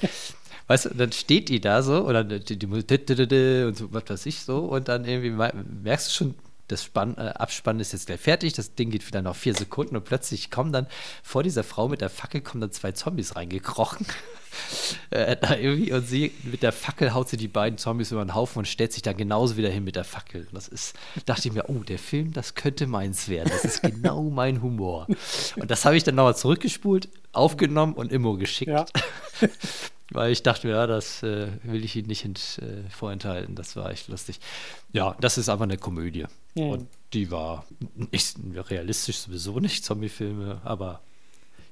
Weißt 0.66 0.86
du, 0.86 0.90
dann 0.90 1.12
steht 1.12 1.48
die 1.48 1.60
da 1.60 1.82
so 1.82 2.04
und 2.04 2.14
dann 2.14 2.28
die, 2.28 2.40
die, 2.56 2.56
die, 2.58 3.64
und 3.66 3.76
so, 3.76 3.92
was 3.92 4.04
weiß 4.08 4.26
ich 4.26 4.40
so 4.40 4.58
und 4.60 4.88
dann 4.88 5.04
irgendwie 5.06 5.30
me- 5.30 5.52
merkst 5.82 6.08
du 6.08 6.12
schon, 6.12 6.34
das 6.68 6.84
Spann, 6.84 7.16
äh, 7.16 7.32
Abspann 7.34 7.80
ist 7.80 7.92
jetzt 7.92 8.06
gleich 8.06 8.20
fertig, 8.20 8.52
das 8.52 8.74
Ding 8.74 8.90
geht 8.90 9.06
wieder 9.06 9.22
noch 9.22 9.36
vier 9.36 9.54
Sekunden 9.54 9.96
und 9.96 10.04
plötzlich 10.04 10.50
kommen 10.50 10.72
dann 10.72 10.86
vor 11.22 11.42
dieser 11.42 11.64
Frau 11.64 11.88
mit 11.88 12.00
der 12.00 12.10
Fackel 12.10 12.40
kommen 12.40 12.60
dann 12.60 12.72
zwei 12.72 12.92
Zombies 12.92 13.36
reingekrochen. 13.36 14.06
äh, 15.10 15.36
da 15.36 15.56
irgendwie 15.56 15.92
und 15.92 16.06
sie 16.06 16.32
mit 16.44 16.62
der 16.62 16.72
Fackel 16.72 17.14
haut 17.14 17.28
sie 17.28 17.36
die 17.36 17.48
beiden 17.48 17.78
Zombies 17.78 18.12
über 18.12 18.24
den 18.24 18.34
Haufen 18.34 18.60
und 18.60 18.68
stellt 18.68 18.92
sich 18.92 19.02
dann 19.02 19.16
genauso 19.16 19.56
wieder 19.56 19.70
hin 19.70 19.84
mit 19.84 19.96
der 19.96 20.04
Fackel. 20.04 20.42
Und 20.42 20.54
das 20.54 20.68
ist, 20.68 20.94
dachte 21.26 21.48
ich 21.48 21.54
mir, 21.54 21.68
oh, 21.68 21.82
der 21.82 21.98
Film, 21.98 22.32
das 22.32 22.54
könnte 22.54 22.86
meins 22.86 23.28
werden. 23.28 23.50
Das 23.50 23.64
ist 23.64 23.82
genau 23.82 24.22
mein 24.30 24.62
Humor. 24.62 25.06
Und 25.56 25.70
das 25.70 25.84
habe 25.84 25.96
ich 25.96 26.04
dann 26.04 26.14
nochmal 26.14 26.36
zurückgespult, 26.36 27.08
aufgenommen 27.32 27.94
und 27.94 28.12
Immo 28.12 28.36
geschickt. 28.36 28.70
Ja. 28.70 28.86
weil 30.10 30.32
ich 30.32 30.42
dachte, 30.42 30.68
ja, 30.68 30.86
das 30.86 31.22
äh, 31.22 31.48
will 31.62 31.84
ich 31.84 31.96
Ihnen 31.96 32.08
nicht 32.08 32.22
hint, 32.22 32.60
äh, 32.62 32.88
vorenthalten. 32.90 33.54
Das 33.54 33.76
war 33.76 33.90
echt 33.90 34.08
lustig. 34.08 34.40
Ja, 34.92 35.16
das 35.20 35.38
ist 35.38 35.48
einfach 35.48 35.64
eine 35.64 35.78
Komödie. 35.78 36.26
Hm. 36.56 36.70
Und 36.70 36.88
die 37.12 37.30
war 37.30 37.64
nicht 37.94 38.36
realistisch 38.70 39.18
sowieso 39.18 39.60
nicht, 39.60 39.84
Zombie-Filme, 39.84 40.60
aber 40.64 41.00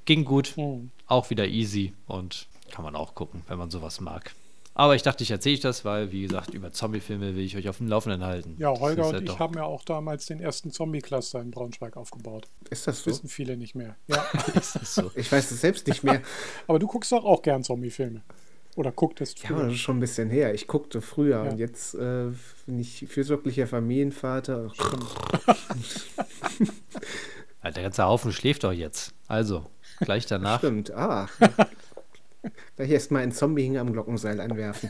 ging 0.04 0.24
gut. 0.24 0.56
Hm. 0.56 0.90
Auch 1.06 1.30
wieder 1.30 1.46
easy 1.46 1.94
und 2.06 2.46
kann 2.70 2.84
man 2.84 2.96
auch 2.96 3.14
gucken, 3.14 3.42
wenn 3.48 3.58
man 3.58 3.70
sowas 3.70 4.00
mag. 4.00 4.34
Aber 4.78 4.94
ich 4.94 5.02
dachte, 5.02 5.22
ich 5.24 5.30
erzähle 5.30 5.54
ich 5.54 5.60
das, 5.60 5.86
weil, 5.86 6.12
wie 6.12 6.20
gesagt, 6.20 6.52
über 6.52 6.70
Zombie-Filme 6.70 7.34
will 7.34 7.42
ich 7.42 7.56
euch 7.56 7.66
auf 7.70 7.78
dem 7.78 7.88
Laufenden 7.88 8.22
halten. 8.22 8.56
Ja, 8.58 8.68
Holger 8.78 9.08
und 9.08 9.22
ich 9.22 9.24
doch- 9.30 9.38
haben 9.38 9.54
ja 9.54 9.64
auch 9.64 9.82
damals 9.84 10.26
den 10.26 10.38
ersten 10.38 10.70
Zombie-Cluster 10.70 11.40
in 11.40 11.50
Braunschweig 11.50 11.96
aufgebaut. 11.96 12.46
Ist 12.68 12.86
das 12.86 13.02
so? 13.02 13.10
Wissen 13.10 13.28
viele 13.30 13.56
nicht 13.56 13.74
mehr. 13.74 13.96
Ja. 14.06 14.22
Ist 14.54 14.76
das 14.76 14.94
so? 14.94 15.10
Ich 15.14 15.32
weiß 15.32 15.50
es 15.50 15.62
selbst 15.62 15.86
nicht 15.86 16.04
mehr. 16.04 16.20
Aber 16.66 16.78
du 16.78 16.86
guckst 16.86 17.10
doch 17.10 17.24
auch 17.24 17.40
gern 17.40 17.64
Zombie-Filme. 17.64 18.20
Oder 18.76 18.92
gucktest 18.92 19.42
Ja, 19.42 19.48
früher. 19.48 19.62
das 19.64 19.72
ist 19.72 19.78
schon 19.80 19.96
ein 19.96 20.00
bisschen 20.00 20.28
her. 20.28 20.52
Ich 20.52 20.66
guckte 20.66 21.00
früher 21.00 21.42
Ja. 21.42 21.50
und 21.50 21.56
jetzt 21.58 21.94
äh, 21.94 22.26
bin 22.66 22.78
ich 22.78 23.06
fürsorglicher 23.08 23.66
Familienvater. 23.66 24.70
Ja, 27.64 27.70
der 27.70 27.82
ganze 27.82 28.04
Haufen 28.04 28.32
schläft 28.32 28.64
doch 28.64 28.72
jetzt. 28.72 29.14
Also, 29.28 29.64
gleich 30.00 30.26
danach. 30.26 30.58
Stimmt, 30.58 30.90
ah. 30.92 31.28
Gleich 32.76 32.90
erstmal 32.90 33.22
ein 33.22 33.32
Zombie 33.32 33.78
am 33.78 33.92
Glockenseil 33.92 34.40
anwerfen. 34.40 34.88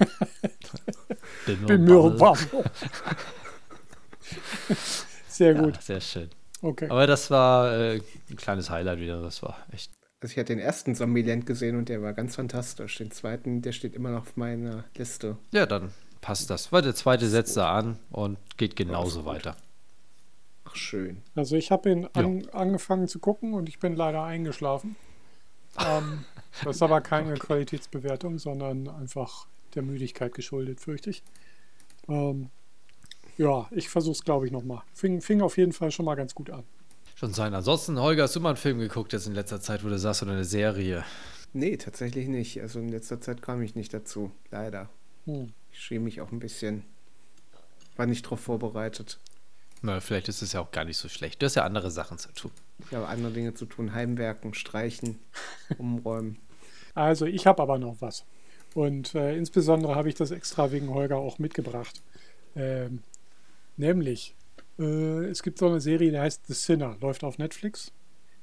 Bin 1.47 1.85
mir 1.85 2.19
warm. 2.21 2.39
Sehr 5.29 5.55
Ja, 5.55 5.63
gut. 5.63 5.83
sehr 5.83 6.01
schön. 6.01 6.31
Okay. 6.63 6.89
Aber 6.89 7.07
das 7.07 7.31
war 7.31 7.73
äh, 7.73 8.01
ein 8.31 8.37
kleines 8.37 8.71
Highlight 8.71 8.99
wieder. 8.99 9.21
Das 9.21 9.43
war 9.43 9.59
echt. 9.73 9.91
Also 10.21 10.33
ich 10.33 10.39
hatte 10.39 10.55
den 10.55 10.59
ersten 10.59 10.95
Zombieland 10.95 11.47
gesehen 11.47 11.77
und 11.77 11.89
der 11.89 12.03
war 12.03 12.15
ganz 12.15 12.37
fantastisch. 12.37 12.97
Den 12.97 13.11
zweiten, 13.11 13.61
der 13.63 13.73
steht 13.73 13.95
immer 13.95 14.11
noch 14.11 14.23
auf 14.23 14.37
meiner 14.37 14.85
Liste. 14.97 15.37
Ja, 15.53 15.67
dann 15.67 15.93
passt 16.23 16.49
das. 16.49 16.73
Weil 16.73 16.83
der 16.83 16.95
zweite 16.95 17.29
setzt 17.29 17.57
da 17.57 17.73
an 17.77 17.99
und 18.11 18.39
geht 18.57 18.77
genauso 18.77 19.27
weiter. 19.27 19.57
Ach, 20.65 20.75
schön. 20.75 21.23
Also 21.35 21.55
ich 21.57 21.71
habe 21.71 21.91
ihn 21.91 22.09
an, 22.15 22.49
angefangen 22.53 23.07
zu 23.09 23.19
gucken 23.19 23.53
und 23.53 23.69
ich 23.69 23.79
bin 23.79 23.95
leider 23.95 24.23
eingeschlafen. 24.23 24.97
Ähm, 25.79 26.25
das 26.65 26.77
ist 26.77 26.83
aber 26.83 27.01
keine 27.01 27.35
Qualitätsbewertung, 27.35 28.39
sondern 28.39 28.89
einfach 28.89 29.47
der 29.75 29.83
Müdigkeit 29.83 30.35
geschuldet, 30.35 30.81
fürchte 30.81 31.11
ich. 31.11 31.23
Ähm, 32.09 32.51
ja, 33.37 33.69
ich 33.71 33.89
versuche 33.89 34.13
es, 34.13 34.25
glaube 34.25 34.47
ich, 34.47 34.53
nochmal. 34.53 34.83
Fing, 34.93 35.21
fing 35.21 35.43
auf 35.43 35.59
jeden 35.59 35.73
Fall 35.73 35.91
schon 35.91 36.07
mal 36.07 36.15
ganz 36.15 36.35
gut 36.35 36.51
an. 36.51 36.65
Schon 37.15 37.33
sein. 37.33 37.55
Ansonsten, 37.55 37.99
Holger, 37.99 38.25
hast 38.25 38.37
du 38.37 38.41
mal 38.41 38.51
einen 38.51 38.57
Film 38.57 38.79
geguckt 38.79 39.13
jetzt 39.13 39.27
in 39.27 39.35
letzter 39.35 39.61
Zeit, 39.61 39.85
wo 39.85 39.89
du 39.89 39.99
sagst, 39.99 40.23
oder 40.23 40.33
eine 40.33 40.45
Serie? 40.45 41.05
Nee, 41.53 41.77
tatsächlich 41.77 42.29
nicht. 42.29 42.61
Also 42.61 42.79
in 42.79 42.89
letzter 42.89 43.21
Zeit 43.21 43.43
kam 43.43 43.63
ich 43.63 43.75
nicht 43.75 43.93
dazu. 43.95 44.31
Leider. 44.51 44.89
Hm. 45.25 45.53
Ich 45.73 45.81
schäme 45.81 46.05
mich 46.05 46.21
auch 46.21 46.33
ein 46.33 46.39
bisschen. 46.39 46.85
War 47.97 48.07
nicht 48.07 48.23
drauf 48.23 48.41
vorbereitet. 48.41 49.19
Na, 49.83 50.01
vielleicht 50.01 50.29
ist 50.29 50.43
es 50.43 50.53
ja 50.53 50.61
auch 50.61 50.71
gar 50.71 50.85
nicht 50.85 50.99
so 50.99 51.09
schlecht. 51.09 51.41
Du 51.41 51.47
hast 51.47 51.55
ja 51.55 51.65
andere 51.65 51.91
Sachen 51.91 52.19
zu 52.19 52.33
tun. 52.33 52.51
Ich 52.87 52.95
habe 52.95 53.09
andere 53.09 53.33
Dinge 53.33 53.55
zu 53.55 53.67
tun. 53.67 53.93
Heimwerken, 53.93 54.55
streichen, 54.55 55.19
umräumen. 55.79 56.39
Also 56.97 57.27
ich 57.27 57.47
habe 57.47 57.63
aber 57.63 57.79
noch 57.79 57.97
was. 58.01 58.25
Und 58.75 59.15
äh, 59.15 59.37
insbesondere 59.37 59.95
habe 59.95 60.09
ich 60.09 60.15
das 60.15 60.31
extra 60.31 60.73
wegen 60.73 60.89
Holger 60.89 61.19
auch 61.19 61.39
mitgebracht. 61.39 62.03
Ähm, 62.57 63.01
nämlich, 63.77 64.35
äh, 64.79 65.27
es 65.27 65.43
gibt 65.43 65.59
so 65.59 65.67
eine 65.67 65.81
Serie, 65.81 66.11
die 66.11 66.19
heißt 66.19 66.47
The 66.47 66.55
Sinner, 66.55 66.97
läuft 67.01 67.23
auf 67.23 67.37
Netflix. 67.37 67.93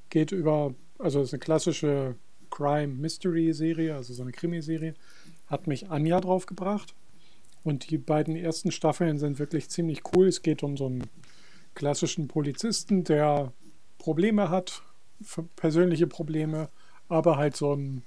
Geht 0.09 0.31
über, 0.31 0.75
also 0.99 1.21
ist 1.21 1.33
eine 1.33 1.39
klassische 1.39 2.15
Crime-Mystery-Serie, 2.51 3.95
also 3.95 4.13
so 4.13 4.21
eine 4.21 4.31
Krimiserie. 4.31 4.93
Hat 5.47 5.65
mich 5.65 5.89
Anja 5.89 6.21
draufgebracht. 6.21 6.93
Und 7.63 7.89
die 7.89 7.97
beiden 7.97 8.35
ersten 8.35 8.71
Staffeln 8.71 9.17
sind 9.17 9.39
wirklich 9.39 9.69
ziemlich 9.69 10.01
cool. 10.13 10.27
Es 10.27 10.43
geht 10.43 10.61
um 10.61 10.77
so 10.77 10.85
einen 10.85 11.09
klassischen 11.73 12.27
Polizisten, 12.27 13.03
der 13.03 13.51
Probleme 13.97 14.51
hat, 14.51 14.83
persönliche 15.55 16.05
Probleme, 16.05 16.69
aber 17.07 17.37
halt 17.37 17.55
so 17.55 17.73
ein 17.73 18.03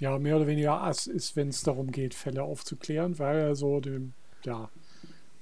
ja, 0.00 0.18
mehr 0.18 0.36
oder 0.36 0.46
weniger 0.46 0.82
Ass 0.82 1.06
ist, 1.06 1.36
wenn 1.36 1.48
es 1.48 1.62
darum 1.62 1.92
geht, 1.92 2.14
Fälle 2.14 2.42
aufzuklären, 2.42 3.18
weil 3.18 3.38
er 3.38 3.54
so 3.54 3.80
dem, 3.80 4.14
ja, 4.44 4.70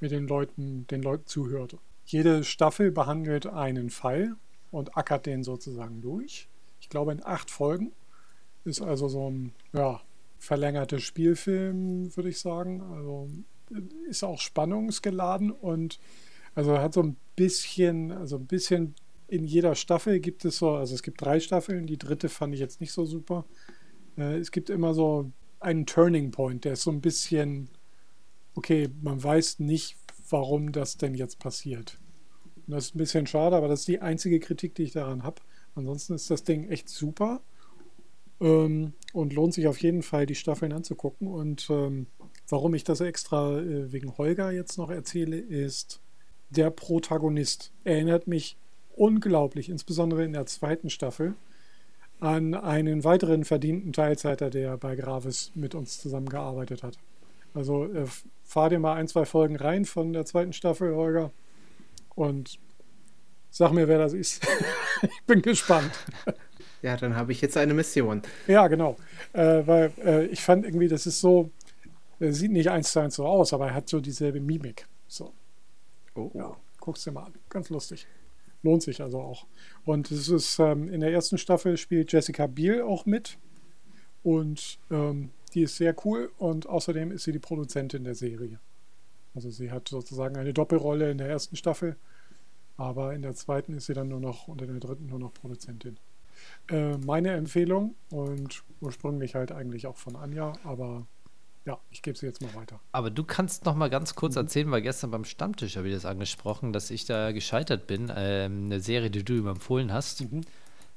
mit 0.01 0.11
den 0.11 0.27
Leuten, 0.27 0.87
den 0.89 1.03
Leuten 1.03 1.27
zuhört. 1.27 1.77
Jede 2.05 2.45
Staffel 2.45 2.91
behandelt 2.91 3.47
einen 3.47 3.91
Fall 3.91 4.35
und 4.71 4.97
ackert 4.97 5.27
den 5.27 5.45
sozusagen 5.45 6.01
durch. 6.01 6.49
Ich 6.81 6.89
glaube 6.89 7.13
in 7.13 7.25
acht 7.25 7.51
Folgen. 7.51 7.93
Ist 8.65 8.83
also 8.83 9.09
so 9.09 9.31
ein, 9.31 9.53
ja, 9.73 10.01
verlängerter 10.39 10.99
Spielfilm, 10.99 12.15
würde 12.17 12.29
ich 12.29 12.41
sagen. 12.41 12.83
Also 12.83 13.29
ist 14.09 14.25
auch 14.25 14.41
spannungsgeladen 14.41 15.51
und 15.51 15.99
also 16.55 16.79
hat 16.79 16.95
so 16.95 17.03
ein 17.03 17.17
bisschen, 17.37 18.11
also 18.11 18.37
ein 18.37 18.47
bisschen 18.47 18.95
in 19.29 19.45
jeder 19.45 19.75
Staffel 19.75 20.21
gibt 20.21 20.45
es 20.45 20.57
so, 20.57 20.71
also 20.71 20.95
es 20.95 21.03
gibt 21.03 21.21
drei 21.21 21.39
Staffeln, 21.39 21.87
die 21.87 21.99
dritte 21.99 22.29
fand 22.29 22.55
ich 22.55 22.61
jetzt 22.61 22.81
nicht 22.81 22.93
so 22.93 23.05
super. 23.05 23.45
Äh, 24.19 24.39
es 24.39 24.51
gibt 24.51 24.71
immer 24.71 24.95
so 24.95 25.31
einen 25.61 25.87
Turning 25.87 26.31
Point, 26.31 26.65
der 26.65 26.75
ist 26.75 26.83
so 26.83 26.91
ein 26.91 27.01
bisschen, 27.01 27.69
okay, 28.55 28.89
man 29.03 29.23
weiß 29.23 29.61
nicht, 29.61 29.97
warum 30.31 30.73
das 30.73 30.97
denn 30.97 31.15
jetzt 31.15 31.39
passiert. 31.39 31.99
Und 32.67 32.75
das 32.75 32.87
ist 32.87 32.95
ein 32.95 32.99
bisschen 32.99 33.27
schade, 33.27 33.57
aber 33.57 33.69
das 33.69 33.81
ist 33.81 33.89
die 33.89 34.01
einzige 34.01 34.41
Kritik, 34.41 34.75
die 34.75 34.83
ich 34.83 34.93
daran 34.93 35.23
habe. 35.23 35.41
Ansonsten 35.75 36.15
ist 36.15 36.31
das 36.31 36.45
Ding 36.45 36.69
echt 36.69 36.89
super 36.89 37.41
ähm, 38.41 38.93
und 39.13 39.33
lohnt 39.33 39.55
sich 39.55 39.67
auf 39.69 39.81
jeden 39.81 40.03
Fall, 40.03 40.27
die 40.27 40.35
Staffeln 40.35 40.73
anzugucken. 40.73 41.29
Und 41.29 41.69
ähm, 41.71 42.07
warum 42.49 42.75
ich 42.75 42.85
das 42.85 43.01
extra 43.01 43.59
äh, 43.59 43.93
wegen 43.93 44.17
Holger 44.19 44.51
jetzt 44.51 44.77
noch 44.77 44.91
erzähle, 44.91 45.39
ist 45.39 46.01
der 46.51 46.71
Protagonist. 46.71 47.73
Erinnert 47.85 48.27
mich 48.27 48.57
unglaublich, 48.97 49.69
insbesondere 49.69 50.25
in 50.25 50.33
der 50.33 50.47
zweiten 50.47 50.91
Staffel, 50.91 51.35
an 52.21 52.55
einen 52.55 53.05
weiteren 53.05 53.45
verdienten 53.45 53.93
Teilzeiter, 53.93 54.51
der 54.51 54.77
bei 54.77 54.97
Gravis 54.97 55.53
mit 55.55 55.75
uns 55.75 56.01
zusammengearbeitet 56.01 56.83
hat. 56.83 56.99
Also 57.55 57.85
äh, 57.85 58.07
fahr 58.45 58.71
dir 58.71 58.79
mal 58.79 58.95
ein, 58.95 59.09
zwei 59.09 59.25
Folgen 59.25 59.57
rein 59.57 59.85
von 59.85 60.13
der 60.13 60.25
zweiten 60.25 60.53
Staffel, 60.53 60.95
Holger, 60.95 61.31
und 62.15 62.59
sag 63.51 63.73
mir, 63.73 63.89
wer 63.89 63.99
das 63.99 64.13
ist. 64.13 64.47
ich 65.03 65.23
bin 65.27 65.43
gespannt. 65.43 65.93
Ja, 66.81 66.97
dann 66.97 67.17
habe 67.17 67.33
ich 67.33 67.41
jetzt 67.41 67.57
eine 67.57 67.75
Mission. 67.75 68.23
Ja, 68.47 68.69
genau. 68.69 68.97
Äh, 69.33 69.67
weil 69.67 69.93
äh, 69.99 70.27
ich 70.27 70.41
fand 70.41 70.65
irgendwie, 70.65 70.87
das 70.87 71.09
ist 71.09 71.21
so, 71.21 71.51
er 72.21 72.33
sieht 72.33 72.53
nicht 72.53 72.71
eins 72.71 72.93
zu 72.93 73.01
eins 73.01 73.17
so 73.17 73.27
aus, 73.27 73.53
aber 73.53 73.67
er 73.67 73.75
hat 73.75 73.89
so 73.89 73.99
dieselbe 73.99 74.39
Mimik. 74.39 74.87
So, 75.09 75.33
Oh, 76.19 76.33
ja, 76.35 76.57
guck's 76.81 77.05
dir 77.05 77.13
mal 77.13 77.27
an. 77.27 77.35
Ganz 77.49 77.71
lustig. 77.71 78.07
Lohnt 78.63 78.83
sich 78.83 79.01
also 79.01 79.21
auch. 79.21 79.47
Und 79.85 80.11
es 80.11 80.29
ist 80.29 80.59
ähm, 80.59 80.89
in 80.89 81.01
der 81.01 81.13
ersten 81.13 81.39
Staffel 81.39 81.77
spielt 81.77 82.13
Jessica 82.13 82.47
Biel 82.47 82.83
auch 82.83 83.07
mit. 83.07 83.39
Und 84.23 84.79
ähm, 84.91 85.31
die 85.55 85.63
ist 85.63 85.77
sehr 85.77 85.95
cool 86.05 86.31
und 86.39 86.67
außerdem 86.67 87.13
ist 87.13 87.25
sie 87.25 87.33
die 87.33 87.39
Produzentin 87.39 88.05
der 88.05 88.15
Serie. 88.15 88.61
Also 89.35 89.51
sie 89.51 89.71
hat 89.71 89.89
sozusagen 89.89 90.37
eine 90.37 90.53
Doppelrolle 90.53 91.11
in 91.11 91.19
der 91.19 91.29
ersten 91.29 91.57
Staffel, 91.57 91.97
aber 92.77 93.15
in 93.15 93.23
der 93.23 93.35
zweiten 93.35 93.75
ist 93.75 93.87
sie 93.87 93.95
dann 93.95 94.09
nur 94.09 94.21
noch 94.21 94.49
und 94.49 94.61
in 94.61 94.69
der 94.69 94.81
dritten 94.81 95.07
nur 95.07 95.19
noch 95.19 95.33
Produzentin. 95.33 95.99
Äh, 96.69 96.97
meine 96.99 97.33
Empfehlung 97.33 97.95
und 98.11 98.65
ursprünglich 98.81 99.35
halt 99.35 99.53
eigentlich 99.53 99.87
auch 99.87 99.97
von 99.97 100.17
Anja, 100.17 100.53
aber 100.65 101.07
ja, 101.69 101.79
ich 101.91 102.01
gebe 102.03 102.17
sie 102.19 102.27
jetzt 102.27 102.41
mal 102.41 102.55
weiter. 102.55 102.81
Aber 102.93 103.11
du 103.11 103.25
kannst 103.25 103.65
noch 103.67 103.75
mal 103.75 103.91
ganz 103.91 104.15
kurz 104.15 104.37
erzählen, 104.37 104.71
weil 104.71 104.81
gestern 104.83 105.11
beim 105.11 105.25
Stammtisch 105.25 105.77
habe 105.77 105.89
ich 105.89 105.95
das 105.95 106.07
angesprochen, 106.07 106.73
dass 106.73 106.91
ich 106.91 107.05
da 107.05 107.33
gescheitert 107.33 107.87
bin. 107.87 108.11
Ähm, 108.17 108.65
eine 108.67 108.81
Serie, 108.81 109.11
die 109.11 109.23
du 109.23 109.35
ihm 109.35 109.47
empfohlen 109.47 109.93
hast. 109.93 110.23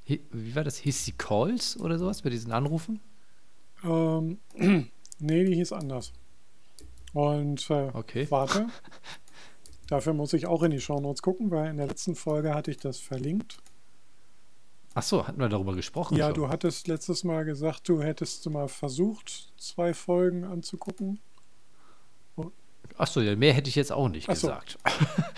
Hi- 0.08 0.22
Wie 0.32 0.56
war 0.56 0.64
das? 0.64 0.78
Hieß 0.78 1.06
sie 1.06 1.12
Calls 1.14 1.78
oder 1.80 1.98
sowas 2.00 2.22
bei 2.22 2.30
diesen 2.30 2.52
Anrufen? 2.54 3.02
Ähm, 3.84 4.40
nee, 5.20 5.44
die 5.46 5.56
hieß 5.56 5.74
anders. 5.74 6.14
Und 7.14 7.70
äh, 7.70 7.92
Okay. 7.94 8.28
warte. 8.30 8.68
Dafür 9.88 10.14
muss 10.14 10.34
ich 10.34 10.48
auch 10.48 10.64
in 10.64 10.72
die 10.72 10.80
Shownotes 10.82 11.22
gucken, 11.22 11.52
weil 11.52 11.70
in 11.70 11.78
der 11.78 11.88
letzten 11.88 12.16
Folge 12.16 12.54
hatte 12.56 12.72
ich 12.72 12.78
das 12.78 12.98
verlinkt. 13.00 13.61
Ach 14.94 15.04
so, 15.04 15.26
hatten 15.28 15.40
wir 15.40 15.48
darüber 15.50 15.74
gesprochen? 15.76 16.18
Ja, 16.18 16.28
schon? 16.28 16.36
du 16.36 16.50
hattest 16.50 16.88
letztes 16.88 17.24
Mal 17.24 17.46
gesagt, 17.46 17.88
du 17.88 18.02
hättest 18.02 18.50
mal 18.50 18.68
versucht, 18.68 19.54
zwei 19.58 19.94
Folgen 19.94 20.44
anzugucken. 20.44 21.20
Ach 22.98 23.08
so, 23.08 23.22
ja, 23.22 23.36
mehr 23.36 23.54
hätte 23.54 23.70
ich 23.70 23.76
jetzt 23.76 23.92
auch 23.92 24.10
nicht 24.10 24.30
Ach 24.30 24.36
so. 24.36 24.48
gesagt. 24.48 24.78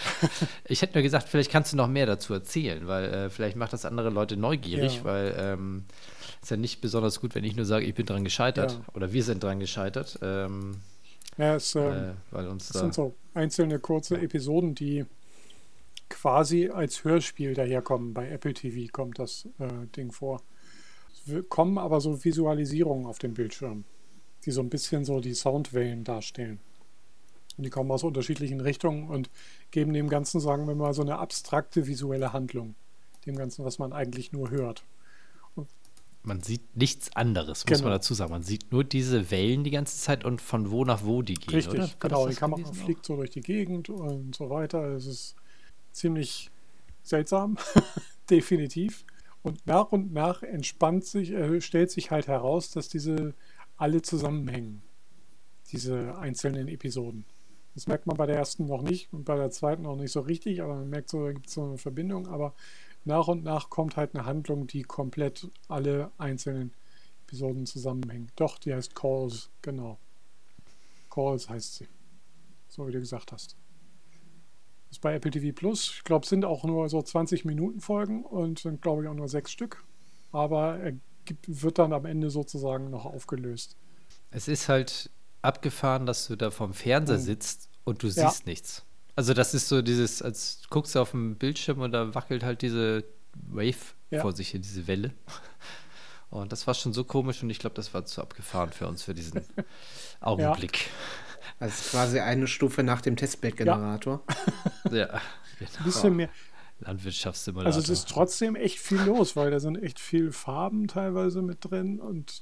ich 0.65 0.81
hätte 0.81 0.95
nur 0.95 1.03
gesagt, 1.03 1.29
vielleicht 1.29 1.51
kannst 1.51 1.71
du 1.71 1.77
noch 1.77 1.87
mehr 1.87 2.07
dazu 2.07 2.33
erzählen, 2.33 2.87
weil 2.87 3.05
äh, 3.05 3.29
vielleicht 3.29 3.55
macht 3.55 3.73
das 3.73 3.85
andere 3.85 4.09
Leute 4.09 4.35
neugierig, 4.37 4.97
Ja. 4.97 5.03
weil 5.03 5.35
ähm, 5.37 5.85
ist 6.41 6.49
ja 6.51 6.57
nicht 6.57 6.81
besonders 6.81 7.21
gut, 7.21 7.35
wenn 7.35 7.43
ich 7.43 7.55
nur 7.55 7.65
sage, 7.65 7.85
ich 7.85 7.93
bin 7.93 8.05
dran 8.07 8.23
gescheitert 8.23 8.71
Ja. 8.73 8.93
oder 8.95 9.13
wir 9.13 9.23
sind 9.23 9.43
dran 9.43 9.59
gescheitert, 9.59 10.17
ähm, 10.23 10.77
Ja, 11.37 11.55
es, 11.55 11.75
ähm, 11.75 11.81
äh, 11.93 12.13
weil 12.31 12.47
uns 12.47 12.67
Das 12.67 12.73
da 12.73 12.79
sind 12.79 12.95
so 12.95 13.13
einzelne 13.35 13.79
kurze 13.79 14.19
Episoden, 14.19 14.73
die 14.73 15.05
quasi 16.13 16.69
als 16.69 17.03
Hörspiel 17.03 17.53
daherkommen. 17.53 18.13
Bei 18.13 18.29
Apple 18.29 18.53
TV 18.53 18.91
kommt 18.91 19.19
das 19.19 19.47
äh, 19.59 19.87
Ding 19.95 20.11
vor. 20.11 20.41
Es 21.27 21.49
kommen 21.49 21.77
aber 21.77 21.99
so 22.01 22.23
Visualisierungen 22.23 23.05
auf 23.05 23.19
dem 23.19 23.33
Bildschirm. 23.33 23.83
die 24.45 24.51
so 24.51 24.61
ein 24.61 24.69
bisschen 24.69 25.05
so 25.05 25.19
die 25.21 25.33
Soundwellen 25.33 26.03
darstellen. 26.03 26.59
Und 27.57 27.63
die 27.65 27.69
kommen 27.69 27.89
aus 27.91 28.03
unterschiedlichen 28.03 28.59
Richtungen 28.59 29.07
und 29.09 29.29
geben 29.71 29.93
dem 29.93 30.09
Ganzen, 30.09 30.39
sagen 30.41 30.67
wir 30.67 30.75
mal, 30.75 30.93
so 30.93 31.01
eine 31.01 31.17
abstrakte 31.19 31.87
visuelle 31.87 32.33
Handlung. 32.33 32.75
Dem 33.25 33.35
Ganzen, 33.37 33.63
was 33.63 33.79
man 33.79 33.93
eigentlich 33.93 34.33
nur 34.33 34.49
hört. 34.49 34.83
Man 36.25 36.41
sieht 36.41 36.75
nichts 36.77 37.13
anderes, 37.17 37.65
muss 37.65 37.77
Genau. 37.79 37.89
man 37.89 37.97
dazu 37.97 38.13
sagen. 38.13 38.31
Man 38.31 38.43
sieht 38.43 38.71
nur 38.71 38.83
diese 38.85 39.29
Wellen 39.29 39.63
die 39.65 39.71
ganze 39.71 39.97
Zeit 39.97 40.23
und 40.23 40.41
von 40.41 40.71
wo 40.71 40.85
nach 40.85 41.03
wo 41.03 41.21
die 41.21 41.33
gehen, 41.33 41.55
Richtig, 41.55 41.73
oder? 41.73 41.89
Genau. 41.99 42.27
Die 42.27 42.35
Kamera 42.35 42.61
auch? 42.69 42.73
fliegt 42.75 43.05
so 43.05 43.15
durch 43.17 43.29
die 43.31 43.41
Gegend 43.41 43.89
und 43.89 44.33
so 44.35 44.49
weiter. 44.49 44.83
Es 44.95 45.05
ist 45.05 45.35
ziemlich 45.93 46.51
seltsam, 47.01 47.57
definitiv. 48.29 49.05
Und 49.41 49.65
nach 49.67 49.91
und 49.91 50.13
nach 50.13 50.43
entspannt 50.43 51.05
sich, 51.05 51.31
äh, 51.31 51.61
stellt 51.61 51.91
sich 51.91 52.11
halt 52.11 52.27
heraus, 52.27 52.71
dass 52.71 52.89
diese 52.89 53.33
alle 53.77 54.01
zusammenhängen. 54.01 54.81
Diese 55.71 56.17
einzelnen 56.17 56.67
Episoden. 56.67 57.25
Das 57.73 57.87
merkt 57.87 58.05
man 58.05 58.17
bei 58.17 58.25
der 58.25 58.37
ersten 58.37 58.65
noch 58.67 58.83
nicht 58.83 59.11
und 59.11 59.25
bei 59.25 59.35
der 59.35 59.49
zweiten 59.49 59.85
auch 59.85 59.95
nicht 59.95 60.11
so 60.11 60.21
richtig, 60.21 60.61
aber 60.61 60.75
man 60.75 60.89
merkt 60.89 61.09
so, 61.09 61.25
da 61.25 61.31
gibt 61.31 61.47
es 61.47 61.53
so 61.53 61.63
eine 61.63 61.77
Verbindung. 61.77 62.27
Aber 62.27 62.53
nach 63.03 63.27
und 63.27 63.43
nach 63.43 63.69
kommt 63.69 63.97
halt 63.97 64.13
eine 64.15 64.25
Handlung, 64.25 64.67
die 64.67 64.83
komplett 64.83 65.49
alle 65.67 66.11
einzelnen 66.17 66.73
Episoden 67.25 67.65
zusammenhängen. 67.65 68.31
Doch, 68.35 68.59
die 68.59 68.73
heißt 68.73 68.95
Calls, 68.95 69.49
genau. 69.61 69.97
Calls 71.09 71.49
heißt 71.49 71.75
sie. 71.75 71.87
So 72.67 72.87
wie 72.87 72.91
du 72.91 72.99
gesagt 72.99 73.31
hast. 73.31 73.57
Ist 74.93 74.99
bei 75.01 75.15
Apple 75.15 75.31
TV 75.31 75.55
Plus. 75.55 75.91
Ich 75.97 76.03
glaube, 76.03 76.27
sind 76.27 76.45
auch 76.45 76.63
nur 76.65 76.87
so 76.87 77.01
20 77.01 77.45
Minuten 77.45 77.81
Folgen 77.81 78.23
und 78.23 78.59
sind, 78.59 78.79
glaube 78.83 79.01
ich, 79.01 79.09
auch 79.09 79.15
nur 79.15 79.27
sechs 79.27 79.51
Stück. 79.51 79.83
Aber 80.31 80.77
er 80.77 80.93
gibt, 81.25 81.63
wird 81.63 81.79
dann 81.79 81.93
am 81.93 82.05
Ende 82.05 82.29
sozusagen 82.29 82.91
noch 82.91 83.05
aufgelöst. 83.07 83.75
Es 84.29 84.47
ist 84.47 84.69
halt 84.69 85.09
abgefahren, 85.41 86.05
dass 86.05 86.27
du 86.27 86.35
da 86.35 86.51
vorm 86.51 86.75
Fernseher 86.75 87.17
Mhm. 87.17 87.21
sitzt 87.23 87.69
und 87.85 88.03
du 88.03 88.07
Ja. 88.07 88.29
siehst 88.29 88.45
nichts. 88.45 88.83
Also 89.15 89.33
das 89.33 89.55
ist 89.55 89.67
so 89.67 89.81
dieses, 89.81 90.21
als 90.21 90.61
guckst 90.69 90.93
du 90.93 90.99
auf 90.99 91.09
dem 91.09 91.37
Bildschirm 91.37 91.81
und 91.81 91.91
da 91.91 92.13
wackelt 92.13 92.43
halt 92.43 92.61
diese 92.61 93.03
Wave 93.33 93.95
Ja. 94.11 94.21
vor 94.21 94.35
sich 94.35 94.49
hin, 94.49 94.61
diese 94.61 94.85
Welle. 94.85 95.11
Und 96.29 96.51
das 96.51 96.65
war 96.67 96.73
schon 96.73 96.93
so 96.93 97.03
komisch 97.03 97.43
und 97.43 97.49
ich 97.51 97.59
glaube, 97.59 97.75
das 97.75 97.93
war 97.93 98.05
zu 98.05 98.19
abgefahren 98.19 98.71
für 98.71 98.87
uns, 98.87 99.03
für 99.03 99.13
diesen 99.13 99.41
Augenblick. 100.19 100.89
Also 101.59 101.89
quasi 101.91 102.19
eine 102.19 102.47
Stufe 102.47 102.83
nach 102.83 103.01
dem 103.01 103.15
Testbed-Generator. 103.15 104.23
Ja, 104.91 105.07
Ein 105.13 105.19
genau. 105.59 105.83
bisschen 105.85 106.15
mehr. 106.15 106.29
Landwirtschaftssimulator. 106.79 107.67
Also 107.67 107.79
es 107.79 107.89
ist 107.89 108.09
trotzdem 108.09 108.55
echt 108.55 108.79
viel 108.79 109.01
los, 109.01 109.35
weil 109.35 109.51
da 109.51 109.59
sind 109.59 109.81
echt 109.81 109.99
viele 109.99 110.31
Farben 110.31 110.87
teilweise 110.87 111.41
mit 111.41 111.59
drin 111.61 111.99
und 111.99 112.41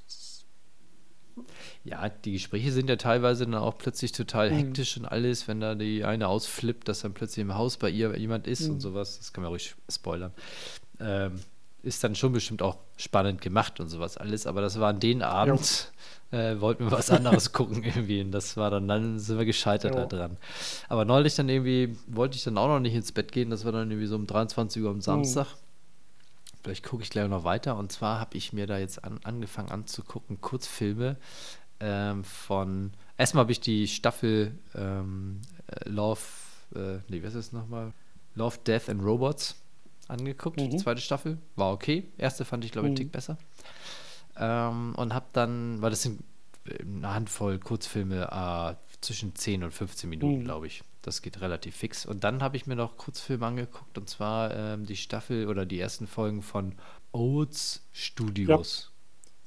Ja, 1.84 2.08
die 2.08 2.32
Gespräche 2.32 2.72
sind 2.72 2.88
ja 2.90 2.96
teilweise 2.96 3.44
dann 3.44 3.54
auch 3.54 3.78
plötzlich 3.78 4.12
total 4.12 4.50
Mhm. 4.50 4.54
hektisch 4.56 4.96
und 4.96 5.06
alles, 5.06 5.48
wenn 5.48 5.60
da 5.60 5.74
die 5.74 6.04
eine 6.04 6.28
ausflippt, 6.28 6.88
dass 6.88 7.00
dann 7.00 7.14
plötzlich 7.14 7.42
im 7.42 7.54
Haus 7.54 7.76
bei 7.78 7.88
ihr 7.90 8.16
jemand 8.18 8.46
ist 8.46 8.62
Mhm. 8.66 8.74
und 8.74 8.80
sowas. 8.80 9.18
Das 9.18 9.32
kann 9.32 9.42
man 9.42 9.50
ruhig 9.50 9.74
spoilern. 9.90 10.32
Ähm, 11.00 11.40
ist 11.82 12.04
dann 12.04 12.14
schon 12.14 12.32
bestimmt 12.32 12.62
auch 12.62 12.78
spannend 12.96 13.40
gemacht 13.40 13.80
und 13.80 13.88
sowas 13.88 14.16
alles, 14.16 14.46
aber 14.46 14.60
das 14.60 14.78
war 14.78 14.90
an 14.90 15.00
den 15.00 15.22
Abend, 15.22 15.92
äh, 16.30 16.60
wollten 16.60 16.84
wir 16.84 16.92
was 16.92 17.10
anderes 17.10 17.52
gucken 17.52 17.82
irgendwie 17.84 18.20
und 18.20 18.30
das 18.30 18.56
war 18.56 18.70
dann, 18.70 18.86
dann 18.88 19.18
sind 19.18 19.38
wir 19.38 19.44
gescheitert 19.44 19.94
Jo. 19.94 20.00
da 20.00 20.06
dran. 20.06 20.36
Aber 20.88 21.04
neulich 21.04 21.34
dann 21.34 21.48
irgendwie, 21.48 21.96
wollte 22.06 22.36
ich 22.36 22.44
dann 22.44 22.58
auch 22.58 22.68
noch 22.68 22.80
nicht 22.80 22.94
ins 22.94 23.12
Bett 23.12 23.32
gehen, 23.32 23.50
das 23.50 23.64
war 23.64 23.72
dann 23.72 23.90
irgendwie 23.90 24.06
so 24.06 24.16
um 24.16 24.26
23 24.26 24.82
Uhr 24.82 24.90
am 24.90 25.00
Samstag. 25.00 25.46
Vielleicht 26.62 26.84
gucke 26.84 27.02
ich 27.02 27.10
gleich 27.10 27.28
noch 27.28 27.42
weiter. 27.42 27.76
Und 27.76 27.90
zwar 27.90 28.20
habe 28.20 28.36
ich 28.36 28.52
mir 28.52 28.68
da 28.68 28.78
jetzt 28.78 29.02
an, 29.02 29.18
angefangen 29.24 29.70
anzugucken, 29.70 30.40
Kurzfilme 30.40 31.16
ähm, 31.80 32.22
von. 32.22 32.92
Erstmal 33.18 33.42
habe 33.42 33.52
ich 33.52 33.60
die 33.60 33.88
Staffel 33.88 34.56
ähm, 34.76 35.40
äh, 35.66 35.88
Love, 35.88 36.20
äh, 36.74 36.98
nee, 37.08 37.20
was 37.22 37.34
ist 37.34 37.48
das 37.48 37.52
nochmal? 37.52 37.92
Love, 38.36 38.58
Death 38.64 38.88
and 38.88 39.02
Robots 39.02 39.56
angeguckt. 40.08 40.58
Die 40.60 40.68
Mhm. 40.68 40.78
zweite 40.78 41.00
Staffel 41.00 41.38
war 41.56 41.72
okay. 41.72 42.08
Erste 42.18 42.44
fand 42.44 42.64
ich, 42.64 42.72
glaube 42.72 42.86
ich, 42.86 42.90
einen 42.90 42.94
Mhm. 42.94 42.96
Tick 42.98 43.12
besser. 43.12 43.38
Ähm, 44.36 44.94
und 44.96 45.14
habe 45.14 45.26
dann, 45.32 45.80
weil 45.82 45.90
das 45.90 46.02
sind 46.02 46.22
eine 46.80 47.12
Handvoll 47.14 47.58
Kurzfilme 47.58 48.28
äh, 48.30 48.74
zwischen 49.00 49.34
10 49.34 49.64
und 49.64 49.72
15 49.72 50.08
Minuten, 50.08 50.40
Mhm. 50.40 50.44
glaube 50.44 50.66
ich. 50.66 50.82
Das 51.02 51.20
geht 51.22 51.40
relativ 51.40 51.74
fix. 51.76 52.06
Und 52.06 52.22
dann 52.24 52.42
habe 52.42 52.56
ich 52.56 52.66
mir 52.66 52.76
noch 52.76 52.96
Kurzfilme 52.96 53.44
angeguckt 53.44 53.98
und 53.98 54.08
zwar 54.08 54.54
ähm, 54.54 54.86
die 54.86 54.96
Staffel 54.96 55.48
oder 55.48 55.66
die 55.66 55.80
ersten 55.80 56.06
Folgen 56.06 56.42
von 56.42 56.76
Oats 57.12 57.84
Studios. 57.92 58.90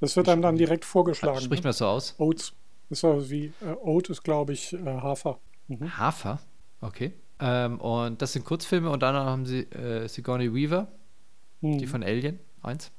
das 0.02 0.16
wird 0.18 0.28
einem 0.30 0.42
dann 0.42 0.58
direkt 0.58 0.84
vorgeschlagen. 0.86 1.40
Spricht 1.40 1.64
ne? 1.64 1.68
man 1.68 1.70
das 1.70 1.78
so 1.80 1.88
aus? 1.88 2.16
Oats. 2.18 2.54
Ist 2.90 3.00
so 3.00 3.30
wie 3.30 3.46
äh, 3.62 3.72
Oat 3.82 4.10
ist, 4.10 4.24
glaube 4.24 4.52
ich, 4.54 4.74
äh, 4.74 4.78
Hafer. 4.86 5.40
Mhm. 5.68 5.98
Hafer. 5.98 6.40
Okay. 6.82 7.14
Ähm, 7.40 7.80
und 7.82 8.22
das 8.22 8.34
sind 8.34 8.46
Kurzfilme 8.46 8.90
und 8.90 9.02
dann 9.04 9.16
haben 9.16 9.46
sie 9.46 9.62
äh, 9.72 10.08
Sigourney 10.08 10.54
Weaver, 10.54 10.88
Mhm. 11.62 11.78
die 11.80 11.88
von 11.88 12.04
Alien 12.04 12.40
1, 12.64 12.92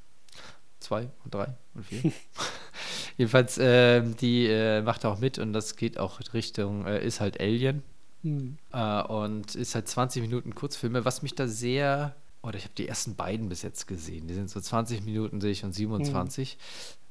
2 0.81 1.09
und 1.25 1.35
3 1.35 1.55
und 1.75 1.85
4. 1.87 2.13
Jedenfalls, 3.19 3.59
ähm, 3.61 4.17
die 4.17 4.47
äh, 4.47 4.83
macht 4.83 5.05
auch 5.05 5.19
mit 5.19 5.39
und 5.39 5.53
das 5.53 5.77
geht 5.77 5.99
auch 5.99 6.21
Richtung, 6.35 6.87
äh, 6.87 7.05
ist 7.05 7.21
halt 7.21 7.41
Alien. 7.41 7.83
Mhm. 8.23 8.59
Äh, 8.73 9.03
und 9.03 9.55
ist 9.55 9.75
halt 9.75 9.89
20 9.89 10.23
Minuten 10.23 10.55
Kurzfilme, 10.55 11.05
was 11.05 11.23
mich 11.23 11.35
da 11.35 11.47
sehr, 11.47 12.15
oder 12.43 12.57
ich 12.59 12.65
habe 12.65 12.75
die 12.77 12.89
ersten 12.89 13.15
beiden 13.15 13.49
bis 13.49 13.63
jetzt 13.63 13.87
gesehen, 13.87 14.27
die 14.27 14.35
sind 14.35 14.51
so 14.51 14.61
20 14.61 15.05
Minuten 15.05 15.41
sehe 15.41 15.53
ich 15.53 15.65
und 15.65 15.73
27. 15.73 16.59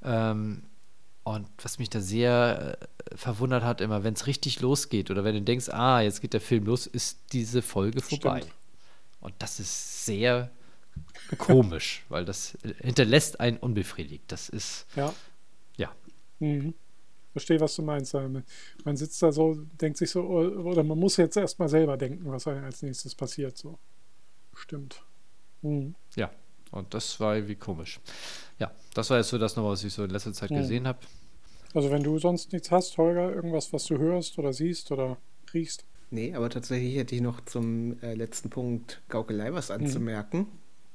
Ähm, 0.03 0.63
und 1.25 1.47
was 1.61 1.79
mich 1.79 1.89
da 1.89 1.99
sehr 1.99 2.77
äh, 3.11 3.17
verwundert 3.17 3.63
hat, 3.63 3.81
immer, 3.81 4.03
wenn 4.03 4.13
es 4.13 4.27
richtig 4.27 4.61
losgeht 4.61 5.09
oder 5.11 5.23
wenn 5.23 5.33
du 5.33 5.41
denkst, 5.41 5.69
ah, 5.69 5.99
jetzt 5.99 6.21
geht 6.21 6.33
der 6.33 6.39
Film 6.39 6.65
los, 6.65 6.85
ist 6.87 7.17
diese 7.33 7.61
Folge 7.61 7.99
vorbei. 8.01 8.41
Stimmt. 8.41 8.53
Und 9.21 9.33
das 9.39 9.59
ist 9.59 10.05
sehr 10.05 10.51
komisch, 11.39 12.05
weil 12.09 12.25
das 12.25 12.57
hinterlässt 12.79 13.39
einen 13.39 13.57
unbefriedigt. 13.57 14.23
Das 14.27 14.49
ist, 14.49 14.85
Ja. 14.95 15.13
ja, 15.77 15.91
Mhm. 16.39 16.73
Verstehe, 17.31 17.59
was 17.59 17.75
du 17.75 17.81
meinst. 17.81 18.13
Man 18.13 18.95
sitzt 18.95 19.21
da 19.21 19.31
so, 19.31 19.55
denkt 19.81 19.97
sich 19.97 20.11
so, 20.11 20.21
oder 20.21 20.83
man 20.83 20.97
muss 20.97 21.17
jetzt 21.17 21.35
erstmal 21.35 21.67
selber 21.67 21.97
denken, 21.97 22.31
was 22.31 22.47
als 22.47 22.81
nächstes 22.81 23.13
passiert. 23.13 23.57
So. 23.57 23.77
Stimmt. 24.53 25.03
Mhm. 25.61 25.95
ja. 26.15 26.31
Und 26.75 26.93
das 26.93 27.19
war 27.19 27.35
irgendwie 27.35 27.55
komisch. 27.55 27.99
Ja, 28.59 28.71
das 28.93 29.09
war 29.09 29.17
jetzt 29.17 29.29
so 29.29 29.37
das 29.37 29.55
noch, 29.55 29.67
was 29.67 29.83
ich 29.83 29.93
so 29.93 30.03
in 30.03 30.09
letzter 30.11 30.33
Zeit 30.33 30.51
Mhm. 30.51 30.55
gesehen 30.57 30.87
habe. 30.87 30.99
Also 31.73 31.89
wenn 31.91 32.03
du 32.03 32.19
sonst 32.19 32.53
nichts 32.53 32.71
hast, 32.71 32.97
Holger, 32.97 33.33
irgendwas, 33.33 33.73
was 33.73 33.85
du 33.85 33.97
hörst 33.97 34.37
oder 34.39 34.53
siehst 34.53 34.91
oder 34.91 35.17
riechst. 35.53 35.83
Nee, 36.11 36.33
aber 36.35 36.49
tatsächlich 36.49 36.95
hätte 36.95 37.15
ich 37.15 37.21
noch 37.21 37.43
zum 37.45 37.99
äh, 38.01 38.13
letzten 38.13 38.49
Punkt 38.49 39.01
Gaukelei 39.09 39.51
was 39.53 39.71
anzumerken, 39.71 40.47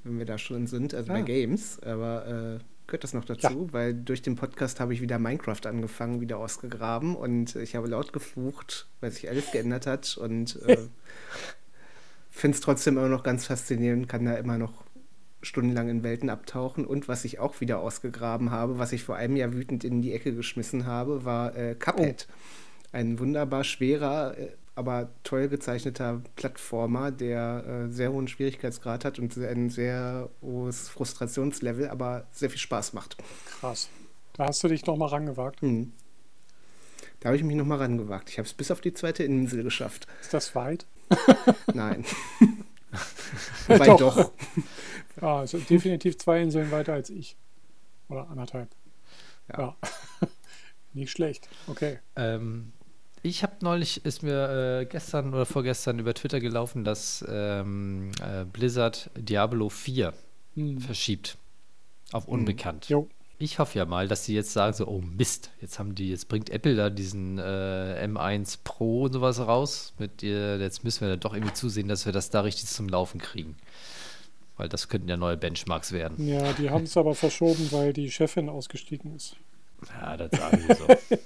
wenn 0.04 0.18
wir 0.18 0.24
da 0.24 0.38
schon 0.38 0.66
sind, 0.66 0.94
also 0.94 1.08
bei 1.08 1.18
Ah. 1.20 1.22
Games. 1.22 1.80
Aber 1.82 2.26
äh, 2.60 2.64
gehört 2.86 3.04
das 3.04 3.12
noch 3.12 3.24
dazu, 3.24 3.72
weil 3.72 3.92
durch 3.94 4.22
den 4.22 4.36
Podcast 4.36 4.80
habe 4.80 4.94
ich 4.94 5.00
wieder 5.02 5.18
Minecraft 5.18 5.60
angefangen, 5.66 6.20
wieder 6.20 6.38
ausgegraben 6.38 7.14
und 7.16 7.56
ich 7.56 7.74
habe 7.76 7.88
laut 7.88 8.12
geflucht, 8.12 8.86
weil 9.00 9.10
sich 9.10 9.28
alles 9.28 9.50
geändert 9.50 9.86
hat 9.86 10.16
und 10.16 10.56
äh, 10.66 10.76
finde 12.30 12.54
es 12.56 12.60
trotzdem 12.62 12.96
immer 12.96 13.08
noch 13.08 13.22
ganz 13.22 13.46
faszinierend, 13.46 14.08
kann 14.08 14.24
da 14.24 14.34
immer 14.36 14.56
noch 14.58 14.84
stundenlang 15.42 15.88
in 15.88 16.02
Welten 16.02 16.30
abtauchen. 16.30 16.86
Und 16.86 17.08
was 17.08 17.24
ich 17.24 17.38
auch 17.38 17.60
wieder 17.60 17.80
ausgegraben 17.80 18.50
habe, 18.50 18.78
was 18.78 18.92
ich 18.92 19.02
vor 19.02 19.16
einem 19.16 19.36
Jahr 19.36 19.52
wütend 19.52 19.84
in 19.84 20.02
die 20.02 20.12
Ecke 20.12 20.34
geschmissen 20.34 20.86
habe, 20.86 21.24
war 21.24 21.56
äh, 21.56 21.74
Cuphead. 21.74 22.26
Ein 22.92 23.18
wunderbar 23.18 23.64
schwerer, 23.64 24.36
äh, 24.38 24.48
aber 24.74 25.10
toll 25.24 25.48
gezeichneter 25.48 26.22
Plattformer, 26.36 27.10
der 27.10 27.64
äh, 27.66 27.92
sehr 27.92 28.12
hohen 28.12 28.28
Schwierigkeitsgrad 28.28 29.04
hat 29.04 29.18
und 29.18 29.36
ein 29.36 29.70
sehr 29.70 30.30
hohes 30.42 30.88
Frustrationslevel, 30.88 31.88
aber 31.88 32.26
sehr 32.32 32.50
viel 32.50 32.58
Spaß 32.58 32.92
macht. 32.92 33.16
Krass. 33.60 33.88
Da 34.34 34.46
hast 34.46 34.62
du 34.64 34.68
dich 34.68 34.86
noch 34.86 34.96
mal 34.96 35.06
rangewagt. 35.06 35.60
Hm. 35.60 35.92
Da 37.20 37.28
habe 37.28 37.36
ich 37.36 37.44
mich 37.44 37.56
nochmal 37.56 37.78
rangewagt. 37.78 38.30
Ich 38.30 38.38
habe 38.38 38.46
es 38.46 38.54
bis 38.54 38.70
auf 38.70 38.80
die 38.80 38.94
zweite 38.94 39.22
Insel 39.22 39.62
geschafft. 39.62 40.06
Ist 40.22 40.32
das 40.32 40.54
weit? 40.54 40.86
Nein. 41.74 42.04
Wobei 43.66 43.86
Doch. 43.86 43.98
doch. 43.98 44.32
Ja, 45.20 45.38
also 45.38 45.58
definitiv 45.58 46.18
zwei 46.18 46.40
Inseln 46.42 46.70
weiter 46.70 46.92
als 46.94 47.10
ich. 47.10 47.36
Oder 48.08 48.28
anderthalb. 48.28 48.68
Ja. 49.50 49.58
Ja. 49.58 49.76
Nicht 50.92 51.10
schlecht. 51.12 51.48
Okay. 51.68 51.98
Ähm, 52.16 52.72
ich 53.22 53.42
habe 53.42 53.54
neulich, 53.60 54.04
ist 54.04 54.22
mir 54.22 54.80
äh, 54.80 54.86
gestern 54.86 55.32
oder 55.34 55.46
vorgestern 55.46 55.98
über 55.98 56.14
Twitter 56.14 56.40
gelaufen, 56.40 56.84
dass 56.84 57.24
ähm, 57.28 58.12
äh, 58.22 58.44
Blizzard 58.44 59.10
Diablo 59.16 59.68
4 59.68 60.14
Hm. 60.54 60.80
verschiebt. 60.80 61.36
Auf 62.12 62.26
unbekannt. 62.26 62.88
Jo. 62.88 63.08
Ich 63.38 63.58
hoffe 63.58 63.78
ja 63.78 63.84
mal, 63.86 64.08
dass 64.08 64.24
sie 64.24 64.34
jetzt 64.34 64.52
sagen 64.52 64.74
so, 64.74 64.86
oh 64.86 65.00
Mist, 65.00 65.50
jetzt 65.60 65.78
haben 65.78 65.94
die, 65.94 66.10
jetzt 66.10 66.28
bringt 66.28 66.50
Apple 66.50 66.74
da 66.76 66.90
diesen 66.90 67.38
äh, 67.38 68.04
M1 68.06 68.58
Pro 68.64 69.04
und 69.04 69.12
sowas 69.12 69.38
raus. 69.38 69.94
Mit 69.98 70.22
ihr, 70.22 70.58
jetzt 70.58 70.82
müssen 70.84 71.02
wir 71.02 71.08
da 71.10 71.16
doch 71.16 71.32
irgendwie 71.34 71.54
zusehen, 71.54 71.88
dass 71.88 72.04
wir 72.04 72.12
das 72.12 72.30
da 72.30 72.40
richtig 72.40 72.68
zum 72.68 72.88
Laufen 72.88 73.20
kriegen. 73.20 73.56
Weil 74.60 74.68
das 74.68 74.88
könnten 74.90 75.08
ja 75.08 75.16
neue 75.16 75.38
Benchmarks 75.38 75.90
werden. 75.90 76.22
Ja, 76.28 76.52
die 76.52 76.68
haben 76.68 76.84
es 76.84 76.94
aber 76.98 77.14
verschoben, 77.14 77.72
weil 77.72 77.94
die 77.94 78.10
Chefin 78.10 78.50
ausgestiegen 78.50 79.16
ist. 79.16 79.36
Ja, 79.88 80.18
das 80.18 80.38
sagen 80.38 80.62
wir 80.68 80.76
so. 80.76 80.86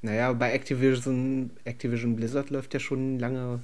Naja, 0.00 0.32
bei 0.32 0.52
Activision, 0.52 1.50
Activision 1.64 2.14
Blizzard 2.14 2.50
läuft 2.50 2.72
ja 2.72 2.78
schon 2.78 3.18
lange 3.18 3.58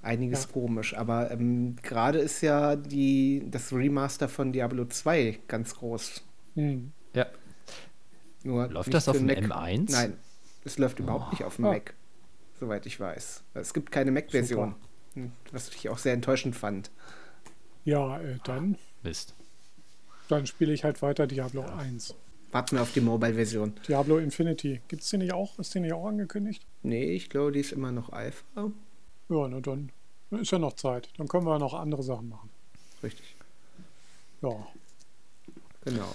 einiges 0.00 0.44
Ja. 0.44 0.52
komisch. 0.52 0.96
Aber 0.96 1.30
ähm, 1.30 1.76
gerade 1.82 2.18
ist 2.18 2.40
ja 2.40 2.76
die, 2.76 3.44
das 3.50 3.74
Remaster 3.74 4.30
von 4.30 4.52
Diablo 4.52 4.86
2 4.86 5.40
ganz 5.46 5.74
groß. 5.74 6.22
Hm. 6.54 6.92
Ja. 7.12 7.26
Nur 8.42 8.68
Läuft 8.68 8.94
das 8.94 9.06
auf 9.06 9.18
dem 9.18 9.26
Mac. 9.26 9.36
M1? 9.36 9.92
Nein, 9.92 10.16
es 10.64 10.78
läuft 10.78 10.98
überhaupt 10.98 11.30
nicht 11.32 11.44
auf 11.44 11.56
dem 11.56 11.66
Ah. 11.66 11.72
Mac, 11.72 11.92
soweit 12.58 12.86
ich 12.86 12.98
weiß. 12.98 13.42
Es 13.52 13.74
gibt 13.74 13.92
keine 13.92 14.12
Mac-Version, 14.12 14.76
Hm, 15.12 15.32
was 15.52 15.68
ich 15.68 15.90
auch 15.90 15.98
sehr 15.98 16.14
enttäuschend 16.14 16.56
fand. 16.56 16.90
Ja, 17.84 18.20
äh, 18.20 18.38
dann, 18.44 18.76
Mist. 19.02 19.34
dann 20.28 20.46
spiele 20.46 20.72
ich 20.72 20.84
halt 20.84 21.00
weiter 21.02 21.26
Diablo 21.26 21.62
1. 21.62 22.14
Warten 22.52 22.76
wir 22.76 22.82
auf 22.82 22.92
die 22.92 23.00
Mobile-Version. 23.00 23.74
Diablo 23.86 24.18
Infinity. 24.18 24.80
Gibt 24.88 25.02
es 25.02 25.08
die 25.10 25.18
nicht 25.18 25.32
auch? 25.32 25.58
Ist 25.58 25.74
die 25.74 25.80
nicht 25.80 25.92
auch 25.92 26.06
angekündigt? 26.06 26.66
Nee, 26.82 27.12
ich 27.12 27.30
glaube, 27.30 27.52
die 27.52 27.60
ist 27.60 27.72
immer 27.72 27.92
noch 27.92 28.10
Alpha. 28.10 28.44
Ja, 29.28 29.48
na 29.48 29.60
dann 29.60 29.92
ist 30.32 30.50
ja 30.50 30.58
noch 30.58 30.72
Zeit. 30.74 31.08
Dann 31.16 31.28
können 31.28 31.46
wir 31.46 31.58
noch 31.58 31.74
andere 31.74 32.02
Sachen 32.02 32.28
machen. 32.28 32.50
Richtig, 33.02 33.36
Ja, 34.42 34.50
genau. 35.84 36.12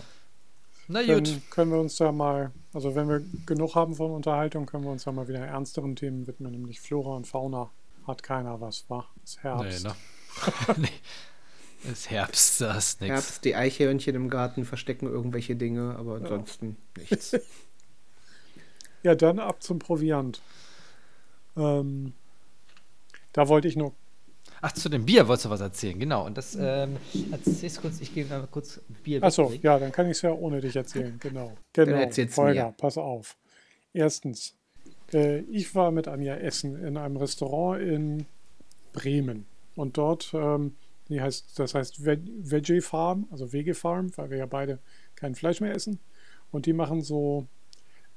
Na 0.88 1.02
dann 1.02 1.24
gut. 1.24 1.42
können 1.50 1.72
wir 1.72 1.80
uns 1.80 1.96
da 1.96 2.12
mal, 2.12 2.52
also 2.74 2.94
wenn 2.96 3.08
wir 3.10 3.24
genug 3.48 3.74
haben 3.76 3.96
von 3.96 4.12
Unterhaltung, 4.12 4.66
können 4.68 4.84
wir 4.84 4.92
uns 4.92 5.06
ja 5.06 5.12
mal 5.12 5.28
wieder 5.28 5.40
ernsteren 5.40 5.96
Themen 5.96 6.28
widmen, 6.28 6.52
nämlich 6.52 6.80
Flora 6.82 7.16
und 7.16 7.26
Fauna. 7.28 7.72
Hat 8.06 8.22
keiner 8.22 8.62
was, 8.62 8.86
wa? 8.90 9.06
Ist 9.24 9.38
Nee, 9.38 9.50
Herbst. 9.50 9.84
ne? 9.86 9.96
nee. 10.78 10.90
Es 11.86 12.00
ist 12.00 12.10
Herbst, 12.10 12.62
da 12.62 12.78
ist 12.78 13.02
nichts. 13.02 13.14
Herbst, 13.14 13.46
die 13.46 13.56
Eichhörnchen 13.56 14.16
im 14.16 14.30
Garten 14.30 14.66
verstecken 14.66 15.08
irgendwelche 15.08 15.56
Dinge, 15.56 15.96
aber 15.98 16.16
ansonsten 16.16 16.78
nichts. 16.98 17.36
Ja, 19.04 19.14
dann 19.14 19.38
ab 19.38 19.62
zum 19.62 19.78
Proviant. 19.78 20.42
Ähm, 21.56 22.14
da 23.34 23.48
wollte 23.48 23.68
ich 23.68 23.76
nur 23.76 23.94
Ach, 24.62 24.72
zu 24.72 24.90
dem 24.90 25.06
Bier 25.06 25.28
wolltest 25.28 25.46
du 25.46 25.50
was 25.52 25.62
erzählen, 25.62 26.00
genau. 26.00 26.26
Und 26.26 26.38
das, 26.38 26.58
ähm, 26.60 26.98
erzähl's 27.32 27.80
kurz, 27.80 28.02
ich 28.02 28.16
gebe 28.16 28.30
mal 28.30 28.48
kurz 28.50 28.82
Bier 29.04 29.22
Achso, 29.22 29.54
ja, 29.62 29.78
dann 29.78 29.92
kann 29.92 30.08
ich 30.08 30.14
es 30.14 30.24
ja 30.24 30.32
ohne 30.32 30.60
dich 30.60 30.76
erzählen. 30.76 31.20
Genau. 31.20 31.54
Genau. 31.74 32.10
Holger, 32.38 32.66
mir. 32.66 32.74
pass 32.76 32.98
auf. 32.98 33.38
Erstens, 33.94 34.56
äh, 35.14 35.42
ich 35.42 35.76
war 35.76 35.92
mit 35.92 36.08
Anja 36.08 36.36
essen 36.36 36.84
in 36.84 36.98
einem 36.98 37.18
Restaurant 37.18 37.80
in 37.82 38.26
Bremen. 38.92 39.46
Und 39.76 39.98
dort, 39.98 40.32
ähm, 40.34 40.76
die 41.10 41.22
heißt, 41.22 41.58
das 41.60 41.76
heißt 41.76 42.04
Veg 42.06 42.20
Veggie 42.40 42.82
Farm, 42.82 43.28
also 43.32 43.52
Wege 43.54 43.74
Farm, 43.76 44.16
weil 44.18 44.30
wir 44.32 44.38
ja 44.38 44.46
beide 44.46 44.80
kein 45.16 45.36
Fleisch 45.36 45.62
mehr 45.62 45.74
essen. 45.74 46.00
Und 46.52 46.66
die 46.66 46.74
machen 46.74 47.02
so 47.02 47.48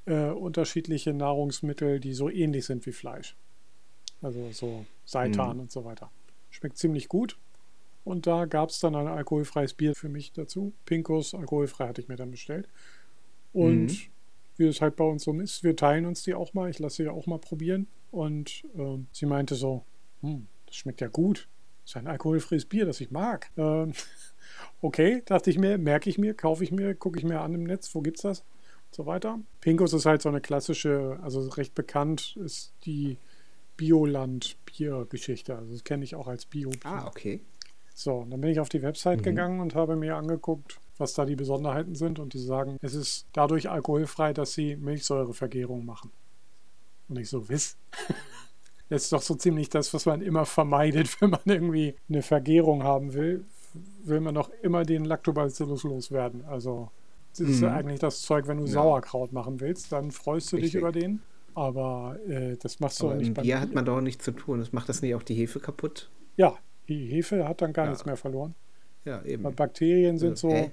äh, 0.06 0.30
unterschiedliche 0.30 1.12
Nahrungsmittel, 1.12 2.00
die 2.00 2.14
so 2.14 2.30
ähnlich 2.30 2.64
sind 2.66 2.86
wie 2.86 2.92
Fleisch. 2.92 3.36
Also 4.22 4.50
so 4.52 4.86
Seitan 5.04 5.56
Mhm. 5.56 5.62
und 5.64 5.70
so 5.72 5.84
weiter. 5.84 6.10
Schmeckt 6.50 6.78
ziemlich 6.78 7.08
gut. 7.08 7.36
Und 8.04 8.26
da 8.26 8.46
gab 8.46 8.70
es 8.70 8.80
dann 8.80 8.94
ein 8.94 9.06
alkoholfreies 9.06 9.74
Bier 9.74 9.94
für 9.94 10.08
mich 10.08 10.32
dazu. 10.32 10.72
Pinkos, 10.86 11.34
alkoholfrei 11.34 11.88
hatte 11.88 12.00
ich 12.00 12.08
mir 12.08 12.16
dann 12.16 12.30
bestellt. 12.30 12.68
Und 13.52 13.86
Mhm. 13.86 13.98
wie 14.56 14.66
es 14.66 14.80
halt 14.80 14.96
bei 14.96 15.04
uns 15.04 15.24
so 15.24 15.38
ist, 15.40 15.62
wir 15.62 15.76
teilen 15.76 16.06
uns 16.06 16.22
die 16.22 16.34
auch 16.34 16.54
mal. 16.54 16.70
Ich 16.70 16.78
lasse 16.78 17.02
sie 17.02 17.08
auch 17.08 17.26
mal 17.26 17.38
probieren. 17.38 17.86
Und 18.10 18.62
ähm, 18.76 19.08
sie 19.12 19.26
meinte 19.26 19.56
so, 19.56 19.84
hm, 20.22 20.46
das 20.66 20.76
schmeckt 20.76 21.02
ja 21.02 21.08
gut. 21.08 21.48
Das 21.88 21.92
ist 21.92 21.96
ein 21.96 22.06
alkoholfreies 22.06 22.66
Bier, 22.66 22.84
das 22.84 23.00
ich 23.00 23.10
mag. 23.10 23.50
Ähm, 23.56 23.94
okay, 24.82 25.22
dachte 25.24 25.48
ich 25.48 25.58
mir, 25.58 25.78
merke 25.78 26.10
ich 26.10 26.18
mir, 26.18 26.34
kaufe 26.34 26.62
ich 26.62 26.70
mir, 26.70 26.94
gucke 26.94 27.18
ich 27.18 27.24
mir 27.24 27.40
an 27.40 27.54
im 27.54 27.64
Netz, 27.64 27.94
wo 27.94 28.02
gibt's 28.02 28.20
das? 28.20 28.40
Und 28.40 28.94
so 28.94 29.06
weiter. 29.06 29.40
Pinkos 29.62 29.94
ist 29.94 30.04
halt 30.04 30.20
so 30.20 30.28
eine 30.28 30.42
klassische, 30.42 31.18
also 31.22 31.40
recht 31.48 31.74
bekannt 31.74 32.36
ist 32.44 32.74
die 32.84 33.16
Bioland-Bier-Geschichte. 33.78 35.56
Also 35.56 35.72
das 35.72 35.82
kenne 35.82 36.04
ich 36.04 36.14
auch 36.14 36.26
als 36.28 36.44
Bio-Bier. 36.44 36.84
ah, 36.84 37.06
okay. 37.06 37.40
So, 37.94 38.16
und 38.16 38.30
dann 38.30 38.40
bin 38.42 38.50
ich 38.50 38.60
auf 38.60 38.68
die 38.68 38.82
Website 38.82 39.20
Mhm. 39.20 39.24
gegangen 39.24 39.60
und 39.60 39.74
habe 39.74 39.96
mir 39.96 40.16
angeguckt, 40.16 40.78
was 40.98 41.14
da 41.14 41.24
die 41.24 41.36
Besonderheiten 41.36 41.94
sind. 41.94 42.18
Und 42.18 42.34
die 42.34 42.38
sagen, 42.38 42.76
es 42.82 42.92
ist 42.92 43.26
dadurch 43.32 43.70
alkoholfrei, 43.70 44.34
dass 44.34 44.52
sie 44.52 44.76
Milchsäurevergärung 44.76 45.86
machen. 45.86 46.10
Und 47.08 47.18
ich 47.18 47.30
so, 47.30 47.48
wiss. 47.48 47.78
Das 48.90 49.02
ist 49.04 49.12
doch 49.12 49.22
so 49.22 49.34
ziemlich 49.34 49.68
das, 49.68 49.92
was 49.92 50.06
man 50.06 50.22
immer 50.22 50.46
vermeidet, 50.46 51.08
wenn 51.20 51.30
man 51.30 51.40
irgendwie 51.44 51.94
eine 52.08 52.22
Vergärung 52.22 52.82
haben 52.82 53.12
will. 53.14 53.44
Will 54.04 54.20
man 54.20 54.34
doch 54.34 54.50
immer 54.62 54.84
den 54.84 55.04
Lactobacillus 55.04 55.82
loswerden. 55.84 56.44
Also, 56.46 56.90
das 57.32 57.40
ist 57.48 57.60
ja 57.60 57.68
Mhm. 57.70 57.76
eigentlich 57.76 58.00
das 58.00 58.22
Zeug, 58.22 58.48
wenn 58.48 58.56
du 58.58 58.64
Ja. 58.64 58.72
Sauerkraut 58.72 59.32
machen 59.32 59.60
willst, 59.60 59.92
dann 59.92 60.10
freust 60.10 60.50
du 60.52 60.56
dich 60.56 60.66
Richtig. 60.66 60.80
über 60.80 60.92
den. 60.92 61.20
Aber 61.54 62.16
äh, 62.28 62.56
das 62.56 62.80
machst 62.80 63.00
du 63.02 63.06
Aber 63.08 63.16
nicht 63.16 63.28
im 63.28 63.34
beim 63.34 63.42
Bier 63.44 63.60
hat 63.60 63.74
man 63.74 63.84
doch 63.84 64.00
nichts 64.00 64.24
zu 64.24 64.32
tun. 64.32 64.60
Das 64.60 64.72
macht 64.72 64.88
das 64.88 65.02
nicht 65.02 65.14
auch 65.14 65.22
die 65.22 65.34
Hefe 65.34 65.60
kaputt? 65.60 66.08
Ja, 66.36 66.56
die 66.88 67.06
Hefe 67.06 67.46
hat 67.46 67.60
dann 67.62 67.72
gar 67.72 67.84
Ja. 67.86 67.90
nichts 67.90 68.06
mehr 68.06 68.16
verloren. 68.16 68.54
Ja, 69.04 69.22
eben. 69.24 69.44
Weil 69.44 69.52
Bakterien 69.52 70.18
sind 70.18 70.30
Also, 70.30 70.48
so, 70.50 70.54
hä? 70.54 70.70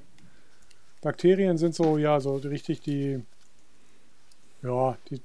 Bakterien 1.02 1.58
sind 1.58 1.76
so, 1.76 1.98
ja, 1.98 2.20
so 2.20 2.36
richtig 2.38 2.82
die, 2.82 3.22
ja, 4.64 4.98
die 5.10 5.22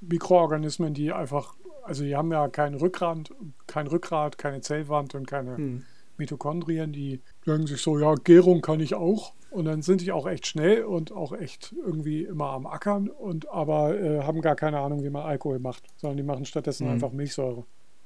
Mikroorganismen, 0.00 0.94
die 0.94 1.12
einfach, 1.12 1.54
also 1.88 2.04
die 2.04 2.14
haben 2.14 2.30
ja 2.30 2.46
kein 2.48 2.74
Rückgrat, 2.74 3.30
kein 3.66 3.86
Rückgrat, 3.88 4.38
keine 4.38 4.60
Zellwand 4.60 5.14
und 5.14 5.26
keine 5.26 5.56
Hm. 5.56 5.84
Mitochondrien, 6.18 6.92
die 6.92 7.20
sagen 7.44 7.66
sich 7.66 7.80
so, 7.80 7.98
ja, 7.98 8.14
Gärung 8.14 8.60
kann 8.60 8.80
ich 8.80 8.94
auch. 8.94 9.34
Und 9.50 9.64
dann 9.64 9.82
sind 9.82 10.02
die 10.02 10.12
auch 10.12 10.26
echt 10.26 10.46
schnell 10.46 10.84
und 10.84 11.10
auch 11.12 11.32
echt 11.32 11.74
irgendwie 11.84 12.24
immer 12.24 12.50
am 12.50 12.66
Ackern 12.66 13.08
und 13.08 13.48
aber 13.48 13.98
äh, 13.98 14.22
haben 14.22 14.40
gar 14.42 14.54
keine 14.56 14.78
Ahnung, 14.80 15.02
wie 15.04 15.10
man 15.10 15.22
Alkohol 15.24 15.58
macht, 15.58 15.84
sondern 15.96 16.18
die 16.18 16.22
machen 16.22 16.44
stattdessen 16.44 16.86
Mhm. 16.86 16.92
einfach 16.94 17.12
Milchsäure. 17.12 17.64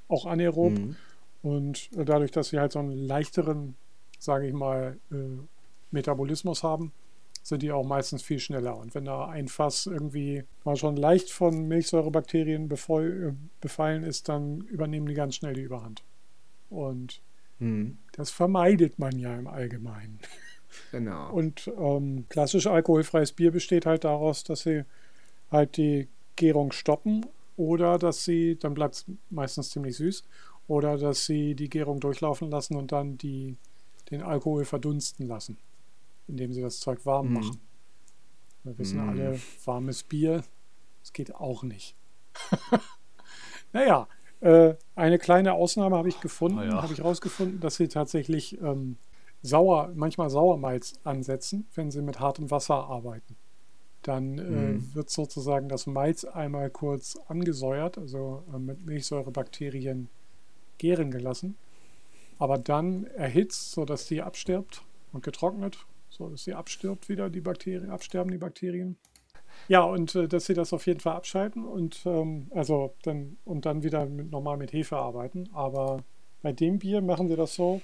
Auch 0.09 0.27
anaerob. 0.27 0.75
Mhm. 0.75 0.97
Und 1.43 1.91
äh, 1.97 2.05
dadurch, 2.05 2.31
dass 2.31 2.51
sie 2.51 2.61
halt 2.61 2.71
so 2.73 2.79
einen 2.79 2.93
leichteren, 2.93 3.75
sage 4.21 4.47
ich 4.47 4.53
mal, 4.53 4.99
äh, 5.11 5.15
Metabolismus 5.91 6.63
haben, 6.63 6.93
sind 7.43 7.63
die 7.63 7.73
auch 7.73 7.85
meistens 7.85 8.23
viel 8.23 8.39
schneller. 8.39 8.77
Und 8.77 8.95
wenn 8.95 9.05
da 9.05 9.27
ein 9.29 9.49
Fass 9.49 9.87
irgendwie 9.87 10.45
mal 10.65 10.77
schon 10.77 10.97
leicht 10.97 11.31
von 11.31 11.67
Milchsäurebakterien 11.69 12.69
befall, 12.69 13.35
befallen 13.61 14.05
ist, 14.05 14.29
dann 14.29 14.61
übernehmen 14.63 15.07
die 15.07 15.15
ganz 15.15 15.35
schnell 15.37 15.55
die 15.55 15.63
Überhand. 15.63 16.03
Und 16.71 17.21
Mhm. 17.59 17.99
das 18.13 18.31
vermeidet 18.31 18.99
man 18.99 19.19
ja 19.19 19.37
im 19.37 19.47
Allgemeinen. 19.47 20.19
Genau. 20.91 21.31
Und 21.33 21.71
ähm, 21.79 22.25
klassisch 22.29 22.67
alkoholfreies 22.67 23.33
Bier 23.33 23.53
besteht 23.53 23.87
halt 23.87 24.03
daraus, 24.05 24.43
dass 24.43 24.63
sie 24.63 24.85
halt 25.51 25.77
die 25.77 26.09
Gärung 26.35 26.73
stoppen 26.73 27.25
oder 27.57 27.99
dass 27.99 28.25
sie, 28.25 28.57
dann 28.59 28.75
bleibt 28.75 28.95
es 28.97 29.05
meistens 29.31 29.71
ziemlich 29.71 29.97
süß, 29.97 30.25
oder 30.67 30.97
dass 30.97 31.27
sie 31.27 31.55
die 31.55 31.69
Gärung 31.69 32.01
durchlaufen 32.01 32.51
lassen 32.51 32.77
und 32.77 32.91
dann 32.91 33.19
die, 33.19 33.57
den 34.11 34.23
Alkohol 34.23 34.65
verdunsten 34.65 35.29
lassen, 35.29 35.57
indem 36.29 36.53
sie 36.53 36.63
das 36.63 36.81
Zeug 36.81 37.05
warm 37.07 37.29
Mhm. 37.29 37.35
machen. 37.35 37.61
Wir 38.65 38.79
wissen 38.79 39.01
Mhm. 39.01 39.09
alle, 39.09 39.41
warmes 39.65 40.03
Bier, 40.05 40.45
das 41.01 41.13
geht 41.13 41.35
auch 41.35 41.63
nicht. 41.63 41.95
naja, 43.73 44.09
äh, 44.41 44.75
eine 44.95 45.19
kleine 45.19 45.55
Ausnahme 45.55 45.97
habe 45.97 46.09
ich 46.09 46.21
gefunden, 46.21 46.59
Ah 46.59 46.65
ja. 46.65 46.83
habe 46.83 46.93
ich 46.93 47.03
rausgefunden, 47.03 47.61
dass 47.61 47.77
sie 47.77 47.89
tatsächlich 47.89 48.61
ähm, 48.61 48.97
sauer, 49.43 49.91
manchmal 49.95 50.31
Sauermalz 50.31 50.95
ansetzen, 51.05 51.67
wenn 51.75 51.91
sie 51.91 52.03
mit 52.03 52.21
hartem 52.21 52.51
Wasser 52.51 52.75
arbeiten. 52.77 53.37
Dann 54.03 54.39
äh, 54.39 54.43
Mhm. 54.43 54.95
wird 54.95 55.11
sozusagen 55.11 55.69
das 55.69 55.87
Malz 55.87 56.25
einmal 56.25 56.71
kurz 56.71 57.17
angesäuert, 57.29 57.99
also 57.99 58.45
äh, 58.53 58.59
mit 58.59 58.85
Milchsäurebakterien 58.85 60.09
gären 60.79 61.11
gelassen, 61.13 61.57
aber 62.39 62.59
dann 62.59 63.05
erhitzt, 63.05 63.71
sodass 63.73 64.07
die 64.07 64.23
abstirbt 64.23 64.83
und 65.13 65.23
getrocknet, 65.23 65.87
sodass 66.13 66.45
sie 66.45 66.55
abstirbt 66.55 67.09
wieder, 67.09 67.31
die 67.31 67.41
Bakterien, 67.41 67.91
absterben 67.91 68.31
die 68.31 68.39
Bakterien. 68.39 68.97
Ja, 69.69 69.83
und 69.83 70.15
äh, 70.15 70.29
dass 70.29 70.47
sie 70.47 70.55
das 70.55 70.73
auf 70.73 70.87
jeden 70.87 71.01
Fall 71.01 71.15
abschalten 71.15 71.65
und 71.65 72.03
ähm, 72.07 72.51
also 72.55 72.95
dann 73.03 73.37
und 73.45 73.67
dann 73.67 73.83
wieder 73.83 74.07
mit, 74.07 74.31
normal 74.31 74.57
mit 74.57 74.73
Hefe 74.73 74.97
arbeiten. 74.97 75.49
Aber 75.53 76.05
bei 76.43 76.53
dem 76.53 76.79
Bier 76.79 77.01
machen 77.01 77.29
sie 77.29 77.37
das 77.37 77.55
so, 77.55 77.81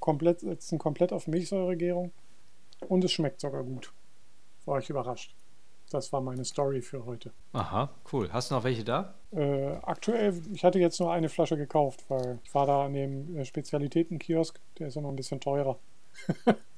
komplett, 0.00 0.40
setzen 0.40 0.78
komplett 0.78 1.12
auf 1.12 1.26
Milchsäuregärung 1.26 2.12
und 2.88 3.04
es 3.04 3.12
schmeckt 3.12 3.40
sogar 3.40 3.64
gut. 3.64 3.92
War 4.64 4.78
ich 4.78 4.90
überrascht. 4.90 5.34
Das 5.90 6.12
war 6.12 6.20
meine 6.20 6.44
Story 6.44 6.82
für 6.82 7.06
heute. 7.06 7.32
Aha, 7.52 7.90
cool. 8.12 8.28
Hast 8.32 8.50
du 8.50 8.56
noch 8.56 8.64
welche 8.64 8.82
da? 8.82 9.14
Äh, 9.30 9.76
aktuell, 9.82 10.34
ich 10.52 10.64
hatte 10.64 10.80
jetzt 10.80 10.98
nur 10.98 11.12
eine 11.12 11.28
Flasche 11.28 11.56
gekauft, 11.56 12.04
weil 12.08 12.40
ich 12.42 12.52
war 12.54 12.66
da 12.66 12.86
an 12.86 12.94
dem 12.94 13.36
äh, 13.36 13.44
Spezialitätenkiosk, 13.44 14.60
der 14.78 14.88
ist 14.88 14.96
ja 14.96 15.02
noch 15.02 15.10
ein 15.10 15.16
bisschen 15.16 15.40
teurer. 15.40 15.78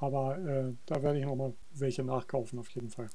Aber 0.00 0.38
äh, 0.38 0.72
da 0.86 1.02
werde 1.02 1.18
ich 1.18 1.24
nochmal 1.24 1.54
welche 1.72 2.04
nachkaufen, 2.04 2.58
auf 2.58 2.68
jeden 2.70 2.90
Fall. 2.90 3.08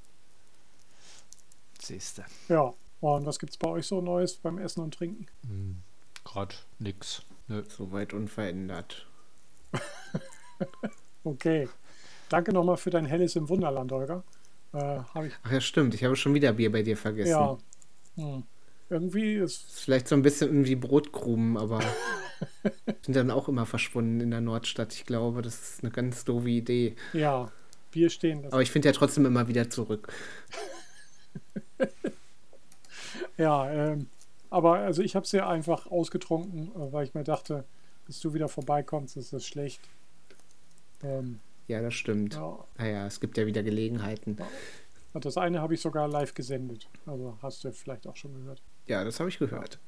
Siehste. 1.79 2.25
Ja, 2.49 2.73
und 3.01 3.25
was 3.25 3.39
gibt 3.39 3.51
es 3.51 3.57
bei 3.57 3.69
euch 3.69 3.87
so 3.87 4.01
Neues 4.01 4.35
beim 4.37 4.57
Essen 4.57 4.81
und 4.81 4.93
Trinken? 4.93 5.27
Hm, 5.47 5.77
grad 6.23 6.65
nix. 6.79 7.23
Nö. 7.47 7.63
Soweit 7.67 8.13
unverändert. 8.13 9.07
Okay. 11.25 11.69
Danke 12.29 12.51
nochmal 12.51 12.77
für 12.77 12.89
dein 12.89 13.05
Helles 13.05 13.35
im 13.35 13.47
Wunderland, 13.47 13.91
Holger. 13.91 14.23
Äh, 14.73 14.99
ich, 15.25 15.33
Ach 15.43 15.51
ja, 15.51 15.61
stimmt. 15.61 15.93
Ich 15.93 16.03
habe 16.03 16.15
schon 16.15 16.33
wieder 16.33 16.53
Bier 16.53 16.71
bei 16.71 16.83
dir 16.83 16.97
vergessen. 16.97 17.29
ja. 17.29 17.57
Hm. 18.15 18.43
Irgendwie 18.93 19.33
ist. 19.33 19.81
Vielleicht 19.81 20.07
so 20.07 20.13
ein 20.15 20.21
bisschen 20.21 20.65
wie 20.65 20.75
Brotkrumen, 20.75 21.57
aber 21.57 21.81
sind 23.01 23.15
dann 23.15 23.31
auch 23.31 23.49
immer 23.49 23.65
verschwunden 23.65 24.21
in 24.21 24.29
der 24.29 24.39
Nordstadt. 24.39 24.93
Ich 24.93 25.05
glaube, 25.05 25.41
das 25.41 25.55
ist 25.55 25.83
eine 25.83 25.91
ganz 25.91 26.25
doofe 26.25 26.49
Idee. 26.49 26.95
Ja, 27.13 27.51
Bier 27.89 28.11
stehen. 28.11 28.43
Das, 28.43 28.53
Aber 28.53 28.61
ich 28.61 28.69
finde 28.69 28.89
ja 28.89 28.93
trotzdem 28.93 29.25
immer 29.25 29.47
wieder 29.47 29.67
zurück. 29.71 30.13
ja, 33.37 33.71
ähm, 33.71 34.05
aber 34.51 34.75
also 34.75 35.01
ich 35.01 35.15
habe 35.15 35.25
es 35.25 35.31
ja 35.31 35.49
einfach 35.49 35.87
ausgetrunken, 35.87 36.67
äh, 36.75 36.93
weil 36.93 37.05
ich 37.05 37.15
mir 37.15 37.23
dachte, 37.23 37.63
bis 38.05 38.19
du 38.19 38.35
wieder 38.35 38.47
vorbeikommst, 38.47 39.17
ist 39.17 39.33
das 39.33 39.43
schlecht. 39.47 39.81
Ähm, 41.03 41.39
Ja, 41.67 41.81
das 41.81 41.95
stimmt. 41.95 42.35
ja, 42.35 42.59
Naja, 42.77 43.07
es 43.07 43.19
gibt 43.19 43.37
ja 43.39 43.47
wieder 43.47 43.63
Gelegenheiten. 43.63 44.37
Das 45.21 45.37
eine 45.37 45.61
habe 45.61 45.73
ich 45.73 45.81
sogar 45.81 46.07
live 46.07 46.33
gesendet. 46.33 46.89
Also 47.05 47.37
hast 47.41 47.63
du 47.63 47.71
vielleicht 47.71 48.07
auch 48.07 48.15
schon 48.15 48.33
gehört. 48.33 48.61
Ja, 48.87 49.03
das 49.03 49.19
habe 49.19 49.29
ich 49.29 49.37
gehört. 49.39 49.79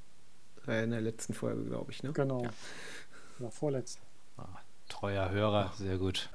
In 0.67 0.91
der 0.91 1.01
letzten 1.01 1.33
Folge, 1.33 1.63
glaube 1.65 1.91
ich, 1.91 2.01
ne? 2.03 2.11
Genau. 2.13 2.43
Ja. 2.43 2.49
Oder 3.39 3.51
vorletzte. 3.51 4.01
Ah, 4.37 4.47
treuer 4.89 5.29
Hörer, 5.29 5.71
sehr 5.75 5.97
gut. 5.97 6.29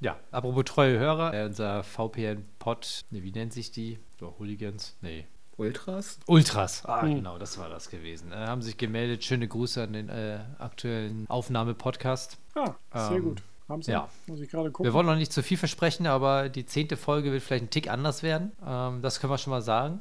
Ja, 0.00 0.18
apropos 0.30 0.64
treue 0.64 0.98
Hörer, 0.98 1.32
äh, 1.34 1.44
unser 1.46 1.82
VPN-Pod, 1.84 3.04
ne, 3.10 3.22
wie 3.22 3.30
nennt 3.32 3.52
sich 3.52 3.70
die? 3.70 3.98
So, 4.18 4.34
Hooligans? 4.38 4.96
Nee. 5.00 5.26
Ultras? 5.56 6.18
Ultras, 6.26 6.84
ah, 6.86 7.02
Hm. 7.02 7.16
genau, 7.16 7.38
das 7.38 7.58
war 7.58 7.68
das 7.68 7.90
gewesen. 7.90 8.32
Äh, 8.32 8.36
haben 8.36 8.62
sich 8.62 8.76
gemeldet. 8.78 9.22
Schöne 9.24 9.46
Grüße 9.46 9.82
an 9.82 9.92
den 9.92 10.08
äh, 10.08 10.40
aktuellen 10.58 11.26
Aufnahme-Podcast. 11.28 12.38
Ah, 12.54 12.74
sehr 13.08 13.18
Ähm, 13.18 13.22
gut. 13.24 13.42
Haben 13.68 13.82
sie? 13.82 13.92
ja. 13.92 14.08
Muss 14.26 14.40
ich 14.40 14.50
gerade 14.50 14.70
gucken. 14.70 14.84
Wir 14.84 14.92
wollen 14.94 15.06
noch 15.06 15.16
nicht 15.16 15.32
zu 15.32 15.42
viel 15.42 15.56
versprechen, 15.56 16.06
aber 16.06 16.48
die 16.48 16.66
zehnte 16.66 16.96
Folge 16.96 17.32
wird 17.32 17.42
vielleicht 17.42 17.64
ein 17.64 17.70
Tick 17.70 17.88
anders 17.90 18.22
werden. 18.22 18.52
Ähm, 18.66 19.00
das 19.02 19.20
können 19.20 19.32
wir 19.32 19.38
schon 19.38 19.50
mal 19.52 19.62
sagen. 19.62 20.00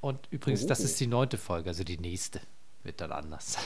Und 0.00 0.18
übrigens, 0.30 0.66
das 0.66 0.80
Oh. 0.80 0.84
ist 0.84 0.98
die 1.00 1.06
neunte 1.06 1.38
Folge, 1.38 1.68
also 1.70 1.84
die 1.84 1.98
nächste 1.98 2.40
wird 2.84 3.00
dann 3.00 3.12
anders. 3.12 3.58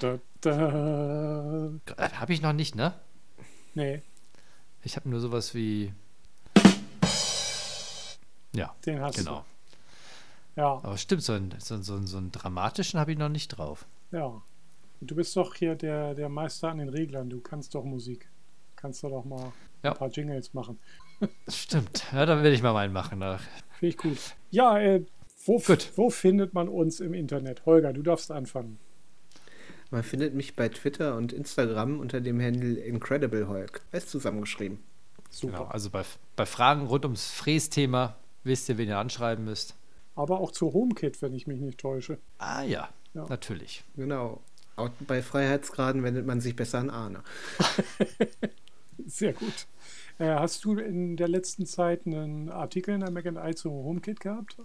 Da, 0.00 0.18
da, 0.40 1.70
da. 1.96 2.10
Habe 2.20 2.32
ich 2.32 2.40
noch 2.42 2.52
nicht, 2.52 2.74
ne? 2.74 2.92
Nee, 3.74 4.02
Ich 4.84 4.96
habe 4.96 5.08
nur 5.08 5.20
sowas 5.20 5.54
wie. 5.54 5.92
Ja, 8.54 8.74
den 8.86 9.00
hast 9.00 9.16
genau. 9.18 9.44
du. 10.54 10.60
Ja, 10.60 10.68
Aber 10.82 10.96
stimmt, 10.96 11.22
so 11.22 11.34
einen, 11.34 11.54
so, 11.58 11.80
so, 11.82 12.00
so 12.06 12.16
einen 12.16 12.32
dramatischen 12.32 12.98
habe 12.98 13.12
ich 13.12 13.18
noch 13.18 13.28
nicht 13.28 13.48
drauf. 13.48 13.86
ja. 14.12 14.40
Du 15.02 15.14
bist 15.14 15.36
doch 15.36 15.54
hier 15.54 15.74
der, 15.74 16.14
der 16.14 16.30
Meister 16.30 16.70
an 16.70 16.78
den 16.78 16.88
Reglern. 16.88 17.28
Du 17.28 17.40
kannst 17.42 17.74
doch 17.74 17.84
Musik. 17.84 18.30
Kannst 18.86 19.02
du 19.02 19.08
doch 19.08 19.24
mal 19.24 19.52
Ja. 19.82 19.90
ein 19.90 19.96
paar 19.96 20.10
Jingles 20.10 20.54
machen. 20.54 20.78
Stimmt. 21.48 22.04
Ja, 22.12 22.24
dann 22.24 22.44
werde 22.44 22.54
ich 22.54 22.62
mal 22.62 22.72
meinen 22.72 22.92
machen. 22.92 23.18
Finde 23.18 23.40
ich 23.80 23.96
gut. 23.96 24.16
Ja, 24.52 24.78
äh, 24.78 25.04
wo, 25.44 25.58
Gut. 25.58 25.90
wo 25.96 26.08
findet 26.08 26.54
man 26.54 26.68
uns 26.68 27.00
im 27.00 27.12
Internet? 27.12 27.66
Holger, 27.66 27.92
du 27.92 28.02
darfst 28.02 28.30
anfangen. 28.30 28.78
Man 29.90 30.04
findet 30.04 30.34
mich 30.34 30.54
bei 30.54 30.68
Twitter 30.68 31.16
und 31.16 31.32
Instagram 31.32 31.98
unter 31.98 32.20
dem 32.20 32.40
Handle 32.40 32.74
Incredible 32.78 33.48
Hulk. 33.48 33.80
Alles 33.90 34.06
zusammengeschrieben. 34.06 34.78
Super. 35.30 35.56
Genau, 35.58 35.64
also 35.70 35.90
bei, 35.90 36.04
bei 36.36 36.46
Fragen 36.46 36.86
rund 36.86 37.04
ums 37.04 37.32
Frästhema 37.32 38.14
wisst 38.44 38.68
ihr, 38.68 38.78
wen 38.78 38.88
ihr 38.88 38.98
anschreiben 38.98 39.44
müsst. 39.44 39.74
Aber 40.14 40.38
auch 40.38 40.52
zu 40.52 40.72
HomeKit, 40.72 41.20
wenn 41.22 41.34
ich 41.34 41.48
mich 41.48 41.60
nicht 41.60 41.78
täusche. 41.78 42.18
Ah 42.38 42.62
ja, 42.62 42.88
Ja. 43.14 43.26
natürlich. 43.28 43.82
Genau. 43.96 44.40
Auch 44.76 44.90
bei 45.08 45.22
Freiheitsgraden 45.22 46.04
wendet 46.04 46.24
man 46.24 46.40
sich 46.40 46.54
besser 46.54 46.78
an 46.78 46.90
Arne. 46.90 47.24
Sehr 49.04 49.32
gut. 49.32 49.66
Äh, 50.18 50.26
hast 50.26 50.64
du 50.64 50.78
in 50.78 51.16
der 51.16 51.28
letzten 51.28 51.66
Zeit 51.66 52.06
einen 52.06 52.48
Artikel 52.48 52.94
in 52.94 53.00
der 53.00 53.10
Mac 53.10 53.26
I 53.26 53.54
zu 53.54 53.70
HomeKit 53.70 54.20
gehabt, 54.20 54.56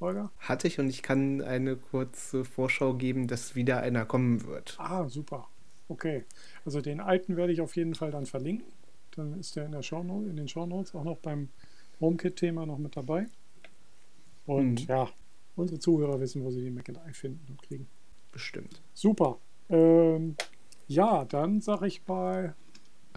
Holger? 0.00 0.30
Hatte 0.38 0.68
ich 0.68 0.78
und 0.78 0.88
ich 0.88 1.02
kann 1.02 1.42
eine 1.42 1.76
kurze 1.76 2.44
Vorschau 2.44 2.94
geben, 2.94 3.26
dass 3.26 3.54
wieder 3.54 3.80
einer 3.80 4.04
kommen 4.04 4.44
wird. 4.46 4.76
Ah, 4.78 5.08
super. 5.08 5.48
Okay. 5.88 6.24
Also 6.64 6.80
den 6.80 7.00
alten 7.00 7.36
werde 7.36 7.52
ich 7.52 7.60
auf 7.60 7.76
jeden 7.76 7.94
Fall 7.94 8.10
dann 8.10 8.26
verlinken. 8.26 8.66
Dann 9.16 9.38
ist 9.38 9.56
der 9.56 9.66
in, 9.66 9.72
der 9.72 9.82
Shownote, 9.82 10.28
in 10.28 10.36
den 10.36 10.48
Shownotes 10.48 10.94
auch 10.94 11.04
noch 11.04 11.18
beim 11.18 11.48
HomeKit-Thema 12.00 12.66
noch 12.66 12.78
mit 12.78 12.96
dabei. 12.96 13.26
Und 14.46 14.82
Mhm. 14.82 14.86
ja, 14.88 15.08
unsere 15.56 15.78
Zuhörer 15.78 16.20
wissen, 16.20 16.44
wo 16.44 16.50
sie 16.50 16.62
die 16.62 16.70
Mac 16.70 16.88
I 16.88 17.12
finden 17.12 17.46
und 17.48 17.62
kriegen. 17.62 17.86
Bestimmt. 18.32 18.82
Super. 18.92 19.38
Ähm, 19.68 20.36
ja, 20.88 21.24
dann 21.24 21.60
sage 21.60 21.86
ich 21.86 22.06
mal 22.06 22.54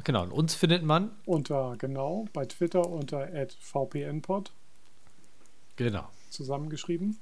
Genau, 0.03 0.23
und 0.23 0.31
uns 0.31 0.55
findet 0.55 0.83
man, 0.83 1.11
unter, 1.25 1.75
genau, 1.77 2.25
bei 2.33 2.45
Twitter 2.45 2.87
unter 2.87 3.27
@vpnpod 3.59 4.53
genau, 5.75 6.07
zusammengeschrieben. 6.29 7.19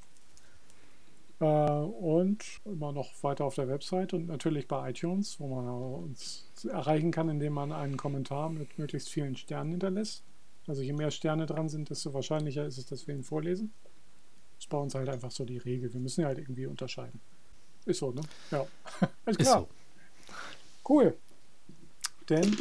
Äh, 1.40 1.46
und 1.46 2.44
immer 2.64 2.92
noch 2.92 3.12
weiter 3.22 3.46
auf 3.46 3.56
der 3.56 3.68
Website 3.68 4.14
und 4.14 4.28
natürlich 4.28 4.68
bei 4.68 4.90
iTunes, 4.90 5.40
wo 5.40 5.48
man 5.48 5.68
uns 5.68 6.50
erreichen 6.70 7.12
kann, 7.12 7.28
indem 7.30 7.54
man 7.54 7.72
einen 7.72 7.98
Kommentar 7.98 8.50
mit 8.50 8.78
möglichst 8.80 9.10
vielen 9.10 9.36
Sternen 9.36 9.72
hinterlässt. 9.72 10.24
Also 10.68 10.82
je 10.82 10.94
mehr 10.94 11.12
Sterne 11.12 11.46
dran 11.46 11.70
sind, 11.70 11.90
desto 11.90 12.14
wahrscheinlicher 12.14 12.66
ist 12.66 12.78
es, 12.78 12.86
dass 12.86 13.08
wir 13.08 13.16
ihn 13.16 13.24
vorlesen. 13.24 13.74
ist 14.58 14.70
bei 14.70 14.78
uns 14.78 14.96
halt 14.96 15.10
einfach 15.10 15.32
so 15.32 15.46
die 15.46 15.58
Regel. 15.58 15.94
Wir 15.94 16.00
müssen 16.00 16.22
ja 16.22 16.28
halt 16.28 16.40
irgendwie 16.40 16.66
unterscheiden. 16.66 17.20
Ist 17.86 18.00
so, 18.00 18.12
ne? 18.12 18.22
Ja. 18.52 18.66
Alles 19.26 19.38
ist 19.38 19.46
klar. 19.46 19.60
so. 19.60 19.68
Cool. 20.88 21.18
Denn 22.30 22.56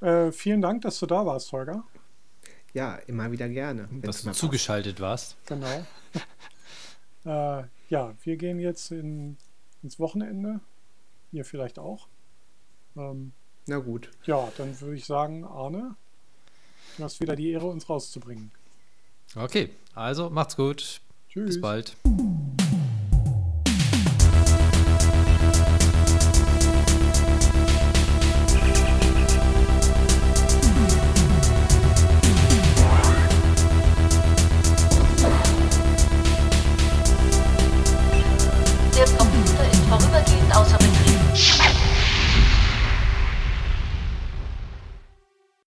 äh, 0.00 0.32
vielen 0.32 0.60
Dank, 0.60 0.82
dass 0.82 0.98
du 0.98 1.06
da 1.06 1.24
warst, 1.24 1.52
Holger. 1.52 1.84
Ja, 2.74 2.96
immer 3.06 3.32
wieder 3.32 3.48
gerne. 3.48 3.88
Dass 4.02 4.20
du 4.20 4.26
mal 4.26 4.30
passt. 4.30 4.40
zugeschaltet 4.40 5.00
warst. 5.00 5.36
Genau. 5.46 5.84
äh, 7.24 7.64
ja, 7.88 8.14
wir 8.22 8.36
gehen 8.36 8.60
jetzt 8.60 8.90
in, 8.92 9.36
ins 9.82 9.98
Wochenende. 9.98 10.60
Ihr 11.32 11.44
vielleicht 11.44 11.78
auch. 11.78 12.08
Ähm, 12.96 13.32
Na 13.66 13.78
gut. 13.78 14.10
ja, 14.24 14.50
dann 14.56 14.78
würde 14.80 14.96
ich 14.96 15.04
sagen, 15.04 15.44
Arne, 15.44 15.96
du 16.96 17.04
hast 17.04 17.20
wieder 17.20 17.36
die 17.36 17.50
Ehre, 17.50 17.66
uns 17.66 17.88
rauszubringen. 17.88 18.50
Okay, 19.34 19.70
also 19.94 20.30
macht's 20.30 20.56
gut. 20.56 21.00
Tschüss. 21.28 21.46
Bis 21.46 21.60
bald. 21.60 21.96